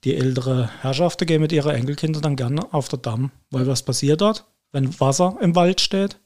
die 0.03 0.15
ältere 0.15 0.67
Herrschaften 0.81 1.25
gehen 1.25 1.39
mit 1.41 1.51
ihren 1.53 1.73
Enkelkindern 1.73 2.21
dann 2.23 2.35
gerne 2.35 2.73
auf 2.73 2.89
der 2.89 2.99
Damm. 2.99 3.31
Weil 3.51 3.65
was 3.67 3.83
passiert 3.83 4.19
dort, 4.19 4.45
wenn 4.71 4.99
Wasser 4.99 5.37
im 5.39 5.55
Wald 5.55 5.79
steht? 5.79 6.19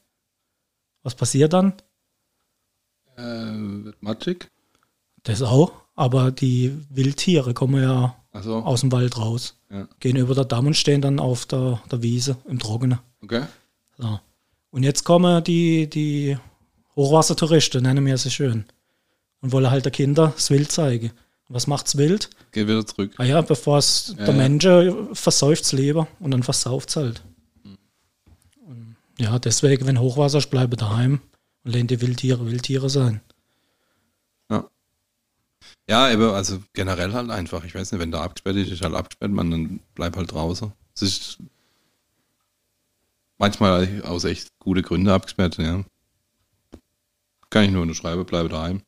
Was 1.04 1.14
passiert 1.14 1.52
dann? 1.52 1.74
äh, 3.16 3.22
wird 3.22 4.02
matschig. 4.02 4.48
Das 5.22 5.42
auch. 5.42 5.72
Aber 5.94 6.32
die 6.32 6.76
Wildtiere 6.88 7.54
kommen 7.54 7.80
ja 7.80 8.16
Also, 8.32 8.56
aus 8.56 8.80
dem 8.80 8.90
Wald 8.92 9.18
raus, 9.18 9.56
ja. 9.70 9.86
gehen 10.00 10.16
über 10.16 10.34
der 10.34 10.46
Damm 10.46 10.66
und 10.66 10.76
stehen 10.76 11.02
dann 11.02 11.20
auf 11.20 11.44
der, 11.44 11.82
der 11.90 12.02
Wiese 12.02 12.38
im 12.46 12.58
Trockenen. 12.58 12.98
Okay. 13.22 13.42
So. 13.98 14.20
Und 14.70 14.82
jetzt 14.84 15.04
kommen 15.04 15.44
die, 15.44 15.88
die 15.88 16.38
Hochwassertouristen, 16.96 17.82
nennen 17.82 18.04
wir 18.06 18.16
sie 18.16 18.30
schön. 18.30 18.64
Und 19.42 19.52
wollen 19.52 19.70
halt 19.70 19.84
der 19.84 19.92
Kinder 19.92 20.32
das 20.34 20.50
Wild 20.50 20.72
zeigen. 20.72 21.12
Was 21.48 21.66
macht's 21.66 21.98
wild? 21.98 22.30
Geh 22.52 22.66
wieder 22.66 22.86
zurück. 22.86 23.12
Ah 23.18 23.24
ja, 23.24 23.42
bevor 23.42 23.76
es 23.76 24.14
Ja, 24.16 24.24
der 24.24 24.34
ja. 24.34 24.40
Mensch 24.40 24.64
äh, 24.64 24.92
versäuft's 25.12 25.72
lieber 25.72 26.08
und 26.18 26.30
dann 26.30 26.42
versauft 26.42 26.88
es 26.88 26.96
halt. 26.96 27.22
Und 28.64 28.96
ja, 29.18 29.38
deswegen, 29.38 29.86
wenn 29.86 30.00
Hochwasser 30.00 30.38
ist, 30.38 30.48
bleibe 30.48 30.76
daheim 30.76 31.20
und 31.64 31.72
lehnt 31.72 31.90
die 31.90 32.00
Wildtiere 32.00 32.46
Wildtiere 32.46 32.88
sein. 32.88 33.20
Ja. 35.88 36.10
Eben, 36.10 36.30
also 36.30 36.62
generell 36.72 37.12
halt 37.12 37.30
einfach. 37.30 37.64
Ich 37.64 37.74
weiß 37.74 37.92
nicht, 37.92 38.00
wenn 38.00 38.10
da 38.10 38.22
abgesperrt 38.22 38.56
ist, 38.56 38.70
ist 38.70 38.82
halt 38.82 38.94
abgesperrt, 38.94 39.32
man, 39.32 39.50
dann 39.50 39.80
bleib 39.94 40.16
halt 40.16 40.32
draußen. 40.32 40.72
Es 40.94 41.02
ist 41.02 41.38
manchmal 43.38 44.02
aus 44.04 44.24
echt 44.24 44.56
gute 44.58 44.82
Gründe 44.82 45.12
abgesperrt, 45.12 45.58
ja. 45.58 45.84
Kann 47.50 47.64
ich 47.64 47.70
nur 47.70 47.82
unterschreiben, 47.82 48.24
bleibe 48.24 48.48
daheim. 48.48 48.82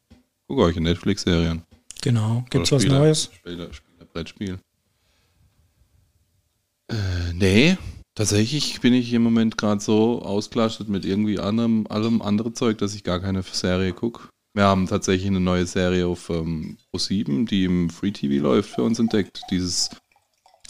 Gucke 0.47 0.63
euch 0.63 0.77
eine 0.77 0.91
Netflix-Serie 0.91 1.51
an. 1.51 1.63
Genau. 2.03 2.45
Gibt's 2.51 2.71
Oder 2.71 2.77
was 2.77 2.83
Spiele. 2.83 2.99
Neues? 2.99 3.31
Spiele, 3.35 3.75
Spiele, 3.75 4.07
Brettspiel. 4.13 4.59
Äh, 6.89 7.33
nee, 7.33 7.79
tatsächlich 8.15 8.81
bin 8.81 8.93
ich 8.93 9.13
im 9.13 9.23
Moment 9.23 9.57
gerade 9.57 9.81
so 9.81 10.23
ausgelastet 10.23 10.89
mit 10.89 11.05
irgendwie 11.05 11.39
anderem, 11.41 11.87
allem 11.89 12.21
anderen 12.23 12.55
Zeug, 12.55 12.79
dass 12.79 12.95
ich 12.95 13.05
gar 13.05 13.21
keine 13.21 13.43
Serie 13.43 13.93
gucke. 13.93 14.29
Wir 14.55 14.65
haben 14.65 14.87
tatsächlich 14.87 15.27
eine 15.27 15.41
neue 15.41 15.67
Serie 15.67 16.07
auf 16.07 16.31
ähm, 16.31 16.79
Pro7, 16.93 17.47
die 17.47 17.65
im 17.65 17.91
Free 17.91 18.13
TV 18.13 18.43
läuft, 18.43 18.71
für 18.71 18.85
uns 18.85 19.01
entdeckt. 19.01 19.43
Dieses 19.51 19.91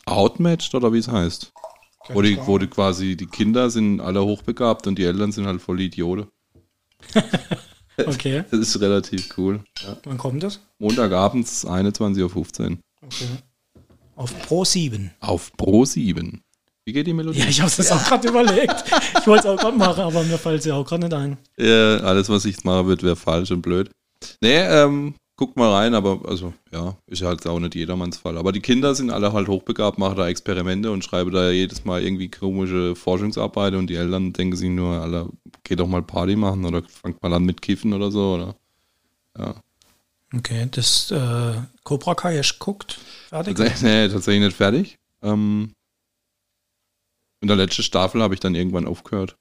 Outmatched 0.06 0.74
oder 0.74 0.92
wie 0.92 0.98
es 0.98 1.08
heißt. 1.08 1.52
Wo 2.08 2.22
die, 2.22 2.38
wo 2.46 2.58
die 2.58 2.66
quasi 2.66 3.16
die 3.16 3.26
Kinder 3.26 3.70
sind 3.70 4.00
alle 4.00 4.24
hochbegabt 4.24 4.86
und 4.86 4.98
die 4.98 5.04
Eltern 5.04 5.32
sind 5.32 5.46
halt 5.46 5.62
voll 5.62 5.80
Idioten. 5.80 6.26
Okay. 7.96 8.44
Das 8.50 8.58
ist 8.58 8.80
relativ 8.80 9.38
cool. 9.38 9.62
Ja. 9.80 9.96
Wann 10.02 10.18
kommt 10.18 10.42
das? 10.42 10.60
Montagabends 10.78 11.64
21.15 11.64 12.20
Uhr. 12.22 12.78
Okay. 13.02 13.28
Auf 14.16 14.36
Pro 14.46 14.64
7. 14.64 15.12
Auf 15.20 15.52
Pro 15.56 15.84
7. 15.84 16.42
Wie 16.86 16.92
geht 16.92 17.06
die 17.06 17.14
Melodie? 17.14 17.38
Ja, 17.38 17.46
ich 17.46 17.60
habe 17.60 17.70
es 17.70 17.90
auch 17.90 18.04
gerade 18.04 18.28
überlegt. 18.28 18.84
Ich 19.20 19.26
wollte 19.26 19.48
es 19.48 19.54
auch 19.54 19.58
gerade 19.58 19.78
machen, 19.78 20.02
aber 20.02 20.22
mir 20.22 20.36
fällt 20.36 20.62
sie 20.62 20.70
auch 20.70 20.84
gerade 20.84 21.04
nicht 21.04 21.14
ein. 21.14 21.38
Ja, 21.56 21.96
alles, 21.98 22.28
was 22.28 22.44
ich 22.44 22.62
machen 22.64 22.86
würde, 22.86 23.04
wäre 23.04 23.16
falsch 23.16 23.50
und 23.52 23.62
blöd. 23.62 23.90
Nee, 24.42 24.58
ähm, 24.58 25.14
guckt 25.36 25.56
mal 25.56 25.72
rein, 25.72 25.94
aber 25.94 26.20
also, 26.28 26.52
ja, 26.72 26.94
ist 27.06 27.22
halt 27.22 27.46
auch 27.46 27.58
nicht 27.58 27.74
jedermanns 27.74 28.18
Fall. 28.18 28.36
Aber 28.36 28.52
die 28.52 28.60
Kinder 28.60 28.94
sind 28.94 29.10
alle 29.10 29.32
halt 29.32 29.48
hochbegabt, 29.48 29.98
machen 29.98 30.16
da 30.16 30.28
Experimente 30.28 30.90
und 30.90 31.02
schreiben 31.02 31.32
da 31.32 31.50
jedes 31.50 31.86
Mal 31.86 32.02
irgendwie 32.02 32.30
komische 32.30 32.94
Forschungsarbeiten 32.94 33.78
und 33.78 33.88
die 33.88 33.96
Eltern 33.96 34.34
denken 34.34 34.56
sich 34.56 34.68
nur, 34.68 35.00
alle, 35.00 35.30
geht 35.62 35.80
doch 35.80 35.88
mal 35.88 36.02
Party 36.02 36.36
machen 36.36 36.66
oder 36.66 36.82
fangt 36.86 37.22
mal 37.22 37.32
an 37.32 37.44
mit 37.44 37.62
Kiffen 37.62 37.94
oder 37.94 38.10
so, 38.10 38.34
oder? 38.34 38.54
Ja. 39.38 39.54
Okay, 40.36 40.68
das 40.70 41.10
äh, 41.10 41.54
Cobra 41.84 42.14
Kai 42.14 42.36
hast 42.36 42.52
du 42.52 42.58
geguckt. 42.58 42.98
Fertig. 43.28 43.56
Tatsächlich, 43.56 43.82
nee, 43.82 44.08
tatsächlich 44.08 44.44
nicht 44.44 44.56
fertig. 44.56 44.98
Ähm, 45.22 45.72
in 47.44 47.48
der 47.48 47.58
letzten 47.58 47.82
Staffel 47.82 48.22
habe 48.22 48.32
ich 48.32 48.40
dann 48.40 48.54
irgendwann 48.54 48.86
aufgehört. 48.86 49.36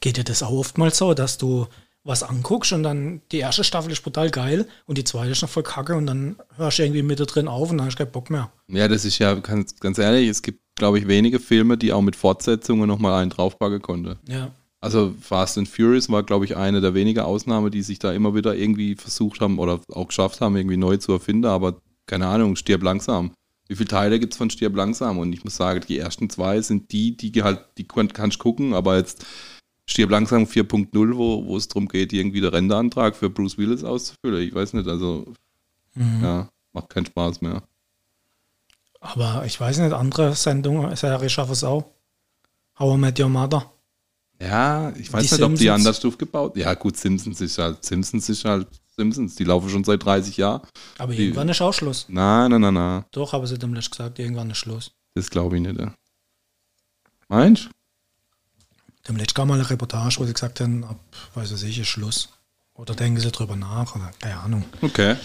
Geht 0.00 0.16
dir 0.16 0.22
das 0.22 0.44
auch 0.44 0.52
oftmals 0.52 0.96
so, 0.96 1.12
dass 1.12 1.38
du 1.38 1.66
was 2.04 2.22
anguckst 2.22 2.72
und 2.72 2.84
dann 2.84 3.20
die 3.32 3.38
erste 3.38 3.64
Staffel 3.64 3.90
ist 3.90 4.02
brutal 4.02 4.30
geil 4.30 4.68
und 4.86 4.96
die 4.96 5.02
zweite 5.02 5.32
ist 5.32 5.42
noch 5.42 5.48
voll 5.48 5.64
kacke 5.64 5.96
und 5.96 6.06
dann 6.06 6.36
hörst 6.56 6.78
du 6.78 6.84
irgendwie 6.84 7.02
mittendrin 7.02 7.48
auf 7.48 7.70
und 7.70 7.78
dann 7.78 7.86
hast 7.88 7.94
du 7.94 8.04
keinen 8.04 8.12
Bock 8.12 8.30
mehr. 8.30 8.52
Ja, 8.68 8.86
das 8.86 9.04
ist 9.04 9.18
ja 9.18 9.34
ganz, 9.34 9.80
ganz 9.80 9.98
ehrlich, 9.98 10.28
es 10.28 10.42
gibt, 10.42 10.60
glaube 10.76 11.00
ich, 11.00 11.08
wenige 11.08 11.40
Filme, 11.40 11.76
die 11.76 11.92
auch 11.92 12.02
mit 12.02 12.14
Fortsetzungen 12.14 12.86
nochmal 12.86 13.20
einen 13.20 13.30
draufpacken 13.30 13.82
konnte. 13.82 14.18
Ja. 14.28 14.52
Also 14.80 15.14
Fast 15.20 15.58
and 15.58 15.68
Furious 15.68 16.08
war, 16.10 16.22
glaube 16.22 16.44
ich, 16.44 16.56
eine 16.56 16.80
der 16.80 16.94
wenigen 16.94 17.20
Ausnahmen, 17.20 17.72
die 17.72 17.82
sich 17.82 17.98
da 17.98 18.12
immer 18.12 18.36
wieder 18.36 18.54
irgendwie 18.54 18.94
versucht 18.94 19.40
haben 19.40 19.58
oder 19.58 19.80
auch 19.90 20.08
geschafft 20.08 20.40
haben, 20.40 20.56
irgendwie 20.56 20.76
neu 20.76 20.98
zu 20.98 21.12
erfinden, 21.12 21.46
aber 21.46 21.80
keine 22.06 22.28
Ahnung, 22.28 22.54
stirb 22.54 22.82
langsam. 22.84 23.32
Wie 23.68 23.76
viele 23.76 23.88
Teile 23.88 24.20
gibt 24.20 24.34
es 24.34 24.38
von 24.38 24.50
Stirb 24.50 24.76
langsam? 24.76 25.18
Und 25.18 25.32
ich 25.32 25.42
muss 25.44 25.56
sagen, 25.56 25.82
die 25.88 25.98
ersten 25.98 26.28
zwei 26.28 26.60
sind 26.60 26.92
die, 26.92 27.16
die 27.16 27.42
halt, 27.42 27.60
die 27.78 27.84
kann- 27.88 28.12
kannst 28.12 28.38
du 28.38 28.42
gucken, 28.42 28.74
aber 28.74 28.96
jetzt 28.98 29.24
Stirb 29.86 30.10
langsam 30.10 30.44
4.0, 30.44 31.16
wo, 31.16 31.46
wo 31.46 31.56
es 31.56 31.68
darum 31.68 31.88
geht, 31.88 32.12
irgendwie 32.12 32.40
den 32.40 32.50
Renteantrag 32.50 33.16
für 33.16 33.30
Bruce 33.30 33.56
Willis 33.58 33.84
auszufüllen. 33.84 34.46
Ich 34.46 34.54
weiß 34.54 34.72
nicht, 34.74 34.88
also 34.88 35.32
ja, 35.96 36.48
macht 36.72 36.90
keinen 36.90 37.06
Spaß 37.06 37.40
mehr. 37.40 37.62
Aber 39.00 39.44
ich 39.46 39.60
weiß 39.60 39.78
nicht, 39.78 39.92
andere 39.92 40.34
Sendungen, 40.34 40.94
Serie 40.96 41.28
schaffen 41.28 41.52
es 41.52 41.62
auch. 41.64 41.84
How 42.78 42.96
I 42.96 42.98
Met 42.98 43.20
Your 43.20 43.28
Mother. 43.28 43.70
Ja, 44.40 44.90
ich 44.96 45.12
weiß 45.12 45.26
Die 45.28 45.34
nicht, 45.34 45.42
ob 45.44 45.50
die 45.52 45.56
Simpsons. 45.58 45.70
anders 45.86 46.04
aufgebaut. 46.04 46.56
Ja, 46.56 46.74
gut, 46.74 46.96
Simpsons 46.96 47.40
ist 47.40 47.58
halt, 47.58 47.84
Simpsons 47.84 48.28
ist 48.28 48.44
halt 48.44 48.66
Simpsons. 48.96 49.34
Die 49.36 49.44
laufen 49.44 49.68
schon 49.70 49.84
seit 49.84 50.04
30 50.04 50.36
Jahren. 50.36 50.62
Aber 50.98 51.12
Die- 51.12 51.22
irgendwann 51.24 51.48
ist 51.48 51.60
auch 51.60 51.72
Schluss. 51.72 52.06
Nein, 52.08 52.50
nein, 52.50 52.60
nein, 52.60 52.74
nein. 52.74 53.04
Doch, 53.12 53.34
aber 53.34 53.46
sie 53.46 53.58
letzten 53.58 53.90
gesagt, 53.90 54.18
irgendwann 54.18 54.50
ist 54.50 54.58
Schluss. 54.58 54.92
Das 55.14 55.30
glaube 55.30 55.56
ich 55.56 55.62
nicht. 55.62 55.78
ja. 55.80 55.92
Meinst 57.28 57.68
Dem 59.08 59.16
letzten 59.16 59.34
mal 59.46 59.54
eine 59.54 59.68
Reportage, 59.68 60.16
wo 60.18 60.24
sie 60.24 60.32
gesagt 60.32 60.60
haben, 60.60 60.84
ab, 60.84 60.98
weiß 61.34 61.52
ich 61.52 61.62
nicht, 61.62 61.78
ist 61.78 61.88
Schluss. 61.88 62.30
Oder 62.74 62.94
denken 62.94 63.20
sie 63.20 63.30
drüber 63.30 63.54
nach 63.56 63.94
oder 63.94 64.10
keine 64.20 64.38
Ahnung. 64.40 64.64
Okay. 64.82 65.16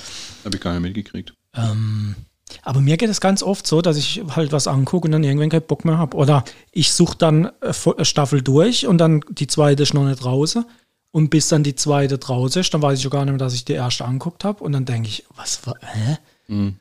Habe 0.46 0.56
ich 0.58 0.62
gar 0.62 0.74
nicht 0.74 0.82
mitgekriegt. 0.82 1.34
Ähm, 1.56 2.16
aber 2.64 2.80
mir 2.82 2.98
geht 2.98 3.10
es 3.10 3.22
ganz 3.22 3.42
oft 3.42 3.66
so, 3.66 3.82
dass 3.82 3.98
ich 3.98 4.22
halt 4.36 4.52
was 4.52 4.68
angucke 4.68 5.08
und 5.08 5.12
dann 5.14 5.24
irgendwann 5.24 5.50
keinen 5.50 5.66
Bock 5.66 5.84
mehr 5.86 5.98
habe. 5.98 6.16
Oder 6.18 6.44
ich 6.72 6.92
suche 6.92 7.18
dann 7.18 7.52
äh, 7.62 8.06
Staffel 8.06 8.42
durch 8.42 8.86
und 8.86 8.98
dann 9.00 9.22
die 9.30 9.48
zweite 9.48 9.84
ist 9.84 9.94
noch 9.94 10.06
nicht 10.06 10.24
draußen. 10.24 10.66
Und 11.12 11.30
bis 11.30 11.48
dann 11.48 11.64
die 11.64 11.76
zweite 11.76 12.18
draußen 12.20 12.60
ist, 12.62 12.74
dann 12.74 12.82
weiß 12.84 12.98
ich 13.00 13.04
schon 13.04 13.12
gar 13.12 13.26
nicht 13.26 13.32
mehr, 13.32 13.40
dass 13.40 13.54
ich 13.56 13.66
die 13.66 13.74
erste 13.74 14.06
anguckt 14.06 14.44
habe. 14.44 14.64
Und 14.64 14.74
dann 14.74 14.86
denke 14.86 15.08
ich, 15.10 15.26
was 15.36 15.66
war, 15.66 15.76
hä? 15.82 16.18
Und 16.48 16.80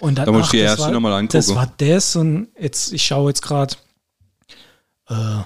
dann, 0.00 0.26
Da 0.26 0.32
muss 0.32 0.44
ich 0.46 0.50
die 0.52 0.58
erste 0.58 0.82
war- 0.84 0.90
noch 0.92 1.00
mal 1.00 1.12
angucken. 1.12 1.32
Das 1.36 1.54
war 1.54 1.72
das 1.78 2.14
und 2.16 2.48
jetzt, 2.58 2.92
ich 2.92 3.04
schaue 3.04 3.30
jetzt 3.30 3.42
gerade, 3.42 3.74
äh, 5.08 5.40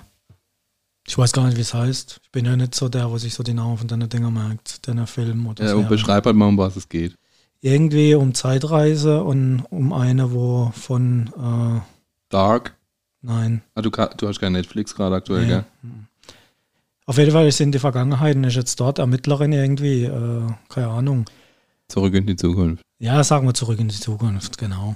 ich 1.07 1.17
weiß 1.17 1.33
gar 1.33 1.47
nicht, 1.47 1.57
wie 1.57 1.63
es 1.63 1.73
heißt. 1.73 2.21
Ich 2.23 2.31
bin 2.31 2.45
ja 2.45 2.55
nicht 2.57 2.75
so 2.75 2.89
der, 2.91 3.11
wo 3.11 3.17
sich 3.19 3.33
so 3.33 3.43
die 3.43 3.55
Namen 3.55 3.79
von 3.79 3.89
deinen 3.89 4.09
Dinger 4.11 4.31
merkt, 4.31 4.87
deiner 4.87 5.07
Film 5.07 5.47
oder 5.47 5.65
Ja, 5.65 5.71
so. 5.71 5.79
und 5.79 5.89
beschreib 5.89 6.27
halt 6.27 6.37
mal, 6.37 6.47
um 6.49 6.59
was 6.59 6.77
es 6.77 6.89
geht. 6.89 7.17
Irgendwie 7.61 8.15
um 8.15 8.35
Zeitreise 8.35 9.25
und 9.25 9.61
um 9.71 9.93
eine, 9.93 10.33
wo 10.33 10.71
von, 10.77 11.29
äh, 11.37 11.81
Dark. 12.29 12.77
nein, 13.23 13.63
Ah, 13.75 13.81
du, 13.83 13.91
du 13.91 14.29
hast 14.29 14.39
kein 14.39 14.53
Netflix 14.53 14.95
gerade 14.95 15.17
aktuell, 15.17 15.43
Nee. 15.43 15.49
gell? 15.49 15.65
Auf 17.09 17.17
jeden 17.17 17.31
Fall 17.31 17.49
ist 17.49 17.59
in 17.59 17.73
die 17.73 17.79
Vergangenheit 17.79 18.37
und 18.37 18.45
ist 18.45 18.57
jetzt 18.57 18.79
dort 18.81 18.99
Ermittlerin 18.99 19.51
irgendwie, 19.51 20.05
äh, 20.05 20.43
keine 20.69 20.89
Ahnung. 20.89 21.25
Zurück 21.89 22.13
in 22.13 22.27
die 22.27 22.37
Zukunft. 22.37 22.83
Ja, 22.99 23.25
sagen 23.25 23.47
wir 23.47 23.55
zurück 23.55 23.79
in 23.79 23.89
die 23.89 23.99
Zukunft, 23.99 24.59
genau. 24.59 24.95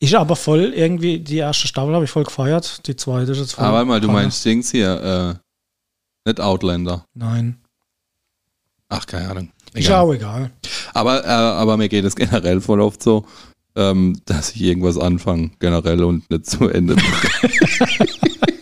Ist 0.00 0.16
aber 0.16 0.34
voll 0.34 0.72
irgendwie, 0.74 1.20
die 1.20 1.36
erste 1.36 1.68
Staffel 1.68 1.94
habe 1.94 2.06
ich 2.06 2.10
voll 2.10 2.24
gefeiert, 2.24 2.84
die 2.88 2.96
zweite 2.96 3.30
ist 3.30 3.38
jetzt 3.38 3.52
voll. 3.52 3.64
Aber 3.66 3.84
mal, 3.84 4.00
du 4.00 4.10
meinst 4.10 4.44
Dings 4.44 4.72
hier, 4.72 5.38
äh, 6.26 6.28
nicht 6.28 6.40
Outlander. 6.40 7.04
Nein. 7.14 7.58
Ach, 8.88 9.06
keine 9.06 9.30
Ahnung. 9.30 9.52
Ist 9.74 9.86
Egal. 9.86 10.00
auch 10.00 10.12
egal. 10.12 10.50
Aber, 10.92 11.24
äh, 11.24 11.28
aber 11.28 11.76
mir 11.76 11.88
geht 11.88 12.04
es 12.04 12.16
generell 12.16 12.60
voll 12.60 12.80
oft 12.80 13.00
so, 13.00 13.24
ähm, 13.76 14.20
dass 14.24 14.56
ich 14.56 14.60
irgendwas 14.60 14.98
anfange, 14.98 15.52
generell 15.60 16.02
und 16.02 16.28
nicht 16.30 16.46
zu 16.46 16.68
Ende. 16.68 16.96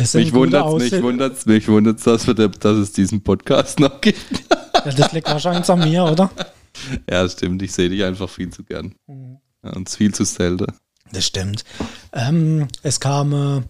Mich 0.00 0.32
gute 0.32 0.32
wundert 0.32 0.78
mich 0.78 1.02
wundert's, 1.02 1.46
mich 1.46 1.68
wundert's, 1.68 2.04
dass, 2.04 2.26
wir, 2.26 2.34
dass 2.34 2.76
es 2.76 2.92
diesen 2.92 3.22
Podcast 3.22 3.80
noch 3.80 4.00
gibt. 4.00 4.18
Ja, 4.84 4.92
das 4.92 5.12
liegt 5.12 5.28
wahrscheinlich 5.28 5.68
an 5.68 5.80
mir, 5.80 6.04
oder? 6.04 6.30
Ja, 7.08 7.28
stimmt. 7.28 7.62
Ich 7.62 7.72
sehe 7.72 7.88
dich 7.88 8.02
einfach 8.04 8.28
viel 8.28 8.50
zu 8.50 8.64
gern. 8.64 8.94
Ja, 9.62 9.72
und 9.72 9.90
viel 9.90 10.14
zu 10.14 10.24
selten. 10.24 10.66
Das 11.12 11.26
stimmt. 11.26 11.64
Ähm, 12.12 12.68
es 12.82 13.00
kamen 13.00 13.58
ein 13.58 13.64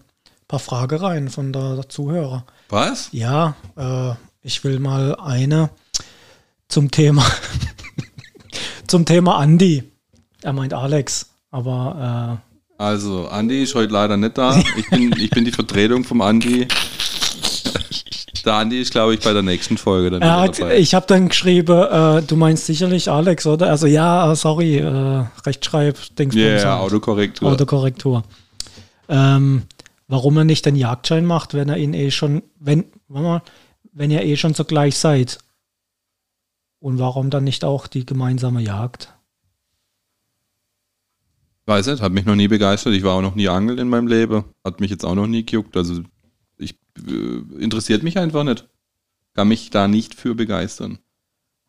paar 0.47 0.59
Fragen 0.59 0.99
rein 0.99 1.29
von 1.29 1.51
der, 1.51 1.75
der 1.75 1.89
Zuhörer. 1.89 2.45
Was? 2.69 3.09
Ja, 3.11 3.55
äh, 3.75 4.13
ich 4.41 4.63
will 4.63 4.79
mal 4.79 5.15
eine 5.15 5.69
zum 6.67 6.91
Thema 6.91 7.25
zum 8.87 9.05
Thema 9.05 9.37
Andi. 9.37 9.83
Er 10.41 10.53
meint 10.53 10.73
Alex, 10.73 11.29
aber 11.49 12.41
Also, 12.81 13.27
Andi 13.27 13.61
ist 13.61 13.75
heute 13.75 13.93
leider 13.93 14.17
nicht 14.17 14.39
da. 14.39 14.59
Ich 14.75 14.89
bin, 14.89 15.11
ich 15.19 15.29
bin 15.29 15.45
die 15.45 15.51
Vertretung 15.51 16.03
vom 16.03 16.19
Andi. 16.21 16.67
Der 18.43 18.55
Andi 18.55 18.81
ist, 18.81 18.89
glaube 18.89 19.13
ich, 19.13 19.19
bei 19.19 19.33
der 19.33 19.43
nächsten 19.43 19.77
Folge 19.77 20.09
dann 20.09 20.23
er 20.23 20.41
hat, 20.41 20.59
dabei. 20.59 20.79
ich 20.79 20.95
habe 20.95 21.05
dann 21.05 21.29
geschrieben, 21.29 21.79
äh, 21.79 22.23
du 22.23 22.35
meinst 22.35 22.65
sicherlich 22.65 23.07
Alex, 23.07 23.45
oder? 23.45 23.69
Also 23.69 23.85
ja, 23.85 24.31
äh, 24.31 24.35
sorry, 24.35 24.77
äh, 24.77 25.25
Rechtschreib, 25.45 25.95
Dings 26.17 26.33
Ja, 26.33 26.41
yeah, 26.41 26.79
Autokorrektur. 26.79 27.51
Autokorrektur. 27.51 28.23
Ähm, 29.07 29.61
warum 30.07 30.37
er 30.37 30.45
nicht 30.45 30.65
den 30.65 30.75
Jagdschein 30.75 31.23
macht, 31.23 31.53
wenn 31.53 31.69
er 31.69 31.77
ihn 31.77 31.93
eh 31.93 32.09
schon, 32.09 32.41
wenn, 32.59 32.85
warte 33.07 33.27
mal, 33.27 33.41
wenn 33.93 34.09
ihr 34.09 34.23
eh 34.23 34.37
schon 34.37 34.55
so 34.55 34.65
gleich 34.65 34.97
seid. 34.97 35.37
Und 36.79 36.97
warum 36.97 37.29
dann 37.29 37.43
nicht 37.43 37.63
auch 37.63 37.85
die 37.85 38.07
gemeinsame 38.07 38.61
Jagd? 38.61 39.13
Weiß 41.65 41.87
nicht, 41.87 42.01
hat 42.01 42.11
mich 42.11 42.25
noch 42.25 42.35
nie 42.35 42.47
begeistert. 42.47 42.93
Ich 42.93 43.03
war 43.03 43.15
auch 43.15 43.21
noch 43.21 43.35
nie 43.35 43.47
angeln 43.47 43.77
in 43.77 43.89
meinem 43.89 44.07
Leben. 44.07 44.45
Hat 44.63 44.79
mich 44.79 44.89
jetzt 44.89 45.05
auch 45.05 45.15
noch 45.15 45.27
nie 45.27 45.45
gejuckt. 45.45 45.77
Also, 45.77 46.03
ich 46.57 46.75
äh, 47.07 47.61
interessiert 47.63 48.03
mich 48.03 48.17
einfach 48.17 48.43
nicht. 48.43 48.67
Kann 49.33 49.47
mich 49.47 49.69
da 49.69 49.87
nicht 49.87 50.15
für 50.15 50.35
begeistern. 50.35 50.99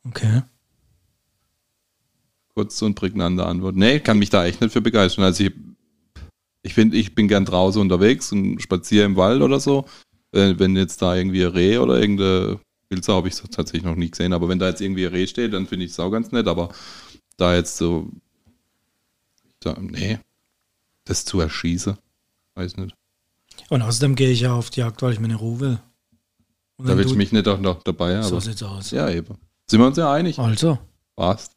Okay. 0.04 0.42
Kurz 2.54 2.80
und 2.82 2.94
prägnante 2.94 3.46
Antwort. 3.46 3.76
Nee, 3.76 4.00
kann 4.00 4.18
mich 4.18 4.30
da 4.30 4.44
echt 4.44 4.60
nicht 4.60 4.72
für 4.72 4.80
begeistern. 4.80 5.24
Also 5.24 5.44
ich, 5.44 5.52
ich, 6.62 6.74
find, 6.74 6.94
ich 6.94 7.14
bin 7.14 7.28
gern 7.28 7.44
draußen 7.44 7.80
unterwegs 7.80 8.32
und 8.32 8.60
spaziere 8.60 9.04
im 9.04 9.16
Wald 9.16 9.42
oder 9.42 9.60
so. 9.60 9.86
Wenn, 10.32 10.58
wenn 10.58 10.76
jetzt 10.76 11.00
da 11.02 11.14
irgendwie 11.14 11.44
ein 11.44 11.52
Reh 11.52 11.78
oder 11.78 12.00
irgendeine 12.00 12.58
Pilze 12.88 13.12
habe 13.12 13.28
ich 13.28 13.36
so 13.36 13.46
tatsächlich 13.46 13.84
noch 13.84 13.96
nie 13.96 14.10
gesehen, 14.10 14.32
aber 14.32 14.48
wenn 14.48 14.58
da 14.58 14.68
jetzt 14.68 14.82
irgendwie 14.82 15.06
ein 15.06 15.12
Reh 15.12 15.26
steht, 15.26 15.54
dann 15.54 15.66
finde 15.66 15.86
ich 15.86 15.92
es 15.92 16.00
auch 16.00 16.10
ganz 16.10 16.30
nett, 16.30 16.46
aber 16.46 16.70
da 17.38 17.54
jetzt 17.54 17.78
so, 17.78 18.10
da, 19.62 19.76
nee, 19.80 20.18
das 21.04 21.24
zu 21.24 21.40
erschießen, 21.40 21.96
weiß 22.54 22.76
nicht. 22.76 22.94
Und 23.68 23.82
außerdem 23.82 24.14
gehe 24.14 24.30
ich 24.30 24.40
ja 24.40 24.54
auf 24.54 24.70
die 24.70 24.80
Jagd, 24.80 25.02
weil 25.02 25.12
ich 25.12 25.18
mir 25.20 25.26
eine 25.26 25.36
Ruhe 25.36 25.60
will. 25.60 25.78
Und 26.76 26.88
Da 26.88 26.96
will 26.96 27.04
ich 27.06 27.12
du- 27.12 27.18
mich 27.18 27.32
nicht 27.32 27.46
auch 27.48 27.60
noch 27.60 27.82
dabei 27.82 28.16
haben. 28.16 28.24
So 28.28 28.40
sieht's 28.40 28.62
aus. 28.62 28.90
ja, 28.90 29.08
eben. 29.10 29.36
Sind 29.66 29.80
wir 29.80 29.86
uns 29.86 29.96
ja 29.96 30.12
einig? 30.12 30.38
Also, 30.38 30.78
Passt. 31.16 31.52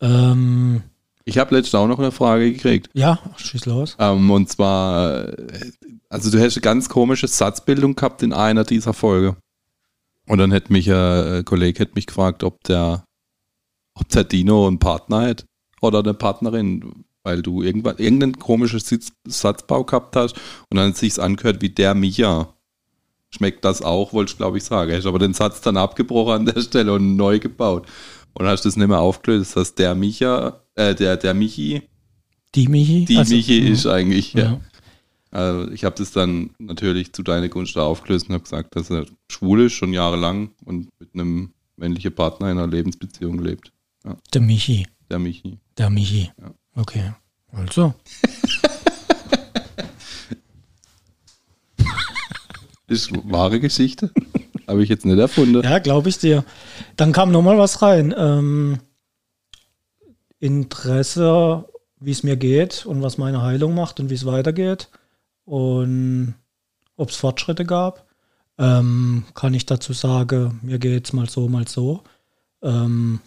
ähm, 0.00 0.82
Ich 1.24 1.38
habe 1.38 1.54
letztens 1.56 1.74
auch 1.74 1.88
noch 1.88 1.98
eine 1.98 2.12
Frage 2.12 2.52
gekriegt. 2.52 2.88
ja, 2.94 3.18
schieß 3.36 3.66
los. 3.66 3.96
Ähm, 3.98 4.30
und 4.30 4.48
zwar, 4.48 5.28
äh, 5.28 5.70
also 6.08 6.30
du 6.30 6.40
hast 6.42 6.56
eine 6.56 6.62
ganz 6.62 6.88
komische 6.88 7.26
Satzbildung 7.28 7.96
gehabt 7.96 8.22
in 8.22 8.32
einer 8.32 8.64
dieser 8.64 8.92
Folge. 8.92 9.36
Und 10.28 10.38
dann 10.38 10.52
hätte 10.52 10.72
mich 10.72 10.86
äh, 10.88 11.38
ein 11.38 11.44
Kollege 11.44 11.78
hätte 11.80 11.94
mich 11.94 12.06
gefragt, 12.06 12.44
ob 12.44 12.62
der, 12.64 13.04
ob 13.94 14.08
der 14.10 14.24
Dino 14.24 14.66
einen 14.66 14.78
Partner 14.78 15.22
hat 15.28 15.44
oder 15.80 16.00
eine 16.00 16.14
Partnerin, 16.14 17.04
weil 17.26 17.42
du 17.42 17.60
irgendwann 17.60 17.98
irgendeinen 17.98 18.38
komischen 18.38 18.78
Sitz, 18.78 19.10
Satzbau 19.26 19.82
gehabt 19.82 20.14
hast 20.14 20.36
und 20.70 20.76
dann 20.76 20.94
sich's 20.94 21.18
angehört 21.18 21.60
wie 21.60 21.70
der 21.70 21.92
Micha. 21.94 22.54
Schmeckt 23.30 23.64
das 23.64 23.82
auch, 23.82 24.12
wollte 24.12 24.30
ich 24.30 24.36
glaube 24.36 24.58
ich 24.58 24.64
sagen. 24.64 24.92
Hast 24.92 25.06
aber 25.06 25.18
den 25.18 25.34
Satz 25.34 25.60
dann 25.60 25.76
abgebrochen 25.76 26.32
an 26.34 26.46
der 26.46 26.60
Stelle 26.60 26.92
und 26.92 27.16
neu 27.16 27.40
gebaut. 27.40 27.86
Und 28.32 28.46
hast 28.46 28.64
das 28.64 28.76
nicht 28.76 28.86
mehr 28.86 29.00
aufgelöst, 29.00 29.56
dass 29.56 29.74
der 29.74 29.96
Micha, 29.96 30.60
äh, 30.76 30.94
der, 30.94 31.16
der 31.16 31.34
Michi, 31.34 31.82
Die 32.54 32.68
Michi? 32.68 33.06
die 33.06 33.16
Also, 33.16 33.34
Michi 33.34 33.58
ja. 33.58 33.72
ist 33.72 33.86
eigentlich, 33.86 34.32
ja. 34.32 34.44
Ja. 34.44 34.60
Also 35.32 35.72
ich 35.72 35.84
habe 35.84 35.96
das 35.96 36.12
dann 36.12 36.50
natürlich 36.58 37.12
zu 37.12 37.24
deiner 37.24 37.48
Gunst 37.48 37.76
aufgelöst 37.76 38.28
und 38.28 38.34
habe 38.34 38.44
gesagt, 38.44 38.76
dass 38.76 38.88
er 38.88 39.06
schwul 39.28 39.62
ist, 39.62 39.72
schon 39.72 39.92
jahrelang 39.92 40.50
und 40.64 40.88
mit 41.00 41.08
einem 41.12 41.50
männlichen 41.76 42.14
Partner 42.14 42.52
in 42.52 42.58
einer 42.58 42.68
Lebensbeziehung 42.68 43.40
lebt. 43.40 43.72
Der 44.32 44.40
Michi. 44.40 44.86
Der 45.10 45.18
Michi. 45.18 45.58
Der 45.76 45.90
Michi. 45.90 46.30
Ja. 46.40 46.54
Okay. 46.76 47.12
Also. 47.52 47.94
Ist 52.86 53.10
wahre 53.30 53.58
Geschichte. 53.58 54.12
habe 54.68 54.82
ich 54.82 54.88
jetzt 54.88 55.04
nicht 55.04 55.18
erfunden. 55.18 55.62
Ja, 55.62 55.78
glaube 55.80 56.08
ich 56.08 56.18
dir. 56.18 56.44
Dann 56.96 57.12
kam 57.12 57.32
nochmal 57.32 57.58
was 57.58 57.82
rein. 57.82 58.14
Ähm, 58.16 58.78
Interesse, 60.38 61.64
wie 61.98 62.12
es 62.12 62.22
mir 62.22 62.36
geht 62.36 62.86
und 62.86 63.02
was 63.02 63.18
meine 63.18 63.42
Heilung 63.42 63.74
macht 63.74 63.98
und 63.98 64.08
wie 64.10 64.14
es 64.14 64.26
weitergeht. 64.26 64.88
Und 65.44 66.34
ob 66.96 67.10
es 67.10 67.16
Fortschritte 67.16 67.64
gab. 67.64 68.06
Ähm, 68.58 69.24
kann 69.34 69.52
ich 69.54 69.66
dazu 69.66 69.92
sagen, 69.92 70.60
mir 70.62 70.78
geht 70.78 71.06
es 71.06 71.12
mal 71.12 71.28
so, 71.28 71.48
mal 71.48 71.66
so. 71.68 72.02
Ähm, 72.62 73.20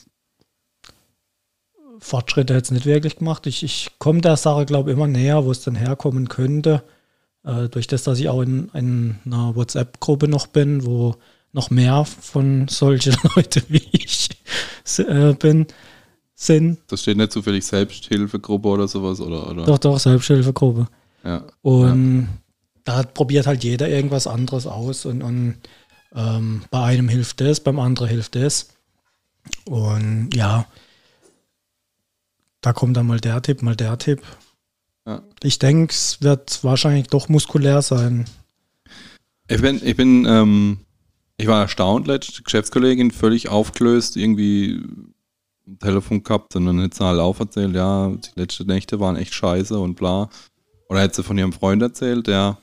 Fortschritte 1.99 2.55
es 2.55 2.71
nicht 2.71 2.85
wirklich 2.85 3.17
gemacht. 3.17 3.47
Ich, 3.47 3.63
ich 3.63 3.91
komme 3.99 4.21
der 4.21 4.37
Sache, 4.37 4.65
glaube 4.65 4.89
ich, 4.89 4.97
immer 4.97 5.07
näher, 5.07 5.45
wo 5.45 5.51
es 5.51 5.61
dann 5.61 5.75
herkommen 5.75 6.29
könnte. 6.29 6.83
Äh, 7.43 7.69
durch 7.69 7.87
das, 7.87 8.03
dass 8.03 8.19
ich 8.19 8.29
auch 8.29 8.41
in, 8.41 8.69
in 8.73 9.15
einer 9.25 9.55
WhatsApp-Gruppe 9.55 10.27
noch 10.27 10.47
bin, 10.47 10.85
wo 10.85 11.15
noch 11.51 11.69
mehr 11.69 12.05
von 12.05 12.67
solchen 12.67 13.15
Leuten 13.35 13.63
wie 13.69 13.87
ich 13.91 14.29
äh, 14.97 15.33
bin, 15.33 15.67
sind. 16.35 16.79
Das 16.87 17.01
steht 17.01 17.17
nicht 17.17 17.31
zufällig 17.31 17.65
Selbsthilfegruppe 17.65 18.67
oder 18.67 18.87
sowas, 18.87 19.19
oder? 19.19 19.49
oder? 19.49 19.65
Doch, 19.65 19.77
doch, 19.77 19.99
Selbsthilfegruppe. 19.99 20.87
Ja. 21.23 21.43
Und 21.61 22.29
da 22.85 23.03
probiert 23.03 23.45
halt 23.45 23.63
jeder 23.63 23.89
irgendwas 23.89 24.25
anderes 24.25 24.65
aus 24.65 25.05
und, 25.05 25.21
und 25.21 25.57
ähm, 26.15 26.63
bei 26.71 26.83
einem 26.83 27.09
hilft 27.09 27.41
das, 27.41 27.59
beim 27.59 27.79
anderen 27.79 28.09
hilft 28.09 28.35
das. 28.35 28.69
Und 29.65 30.29
ja, 30.33 30.65
da 32.61 32.73
kommt 32.73 32.97
dann 32.97 33.07
mal 33.07 33.19
der 33.19 33.41
Tipp, 33.41 33.61
mal 33.61 33.75
der 33.75 33.97
Tipp. 33.97 34.21
Ja. 35.05 35.23
Ich 35.43 35.59
denke, 35.59 35.91
es 35.91 36.21
wird 36.21 36.63
wahrscheinlich 36.63 37.07
doch 37.07 37.29
muskulär 37.29 37.81
sein. 37.81 38.25
Ich 39.47 39.61
bin, 39.61 39.81
ich 39.83 39.95
bin, 39.95 40.25
ähm, 40.27 40.79
ich 41.37 41.47
war 41.47 41.61
erstaunt, 41.61 42.07
letzte 42.07 42.43
Geschäftskollegin 42.43 43.11
völlig 43.11 43.49
aufgelöst, 43.49 44.17
irgendwie 44.17 44.81
am 45.65 45.79
Telefon 45.79 46.23
gehabt 46.23 46.55
und 46.55 46.65
dann 46.65 46.81
hat 46.81 46.93
sie 46.93 47.03
halt 47.03 47.19
auferzählt, 47.19 47.75
ja, 47.75 48.09
die 48.09 48.39
letzten 48.39 48.67
Nächte 48.67 48.99
waren 48.99 49.15
echt 49.15 49.33
scheiße 49.33 49.79
und 49.79 49.95
bla. 49.95 50.29
Oder 50.89 51.01
hat 51.01 51.15
sie 51.15 51.23
von 51.23 51.37
ihrem 51.37 51.53
Freund 51.53 51.81
erzählt, 51.81 52.27
der 52.27 52.57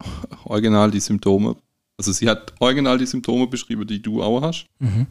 original 0.44 0.90
die 0.90 1.00
Symptome, 1.00 1.56
also 1.96 2.12
sie 2.12 2.28
hat 2.28 2.52
original 2.58 2.98
die 2.98 3.06
Symptome 3.06 3.46
beschrieben, 3.46 3.86
die 3.86 4.02
du 4.02 4.22
auch 4.22 4.42
hast. 4.42 4.66
Mhm. 4.78 5.06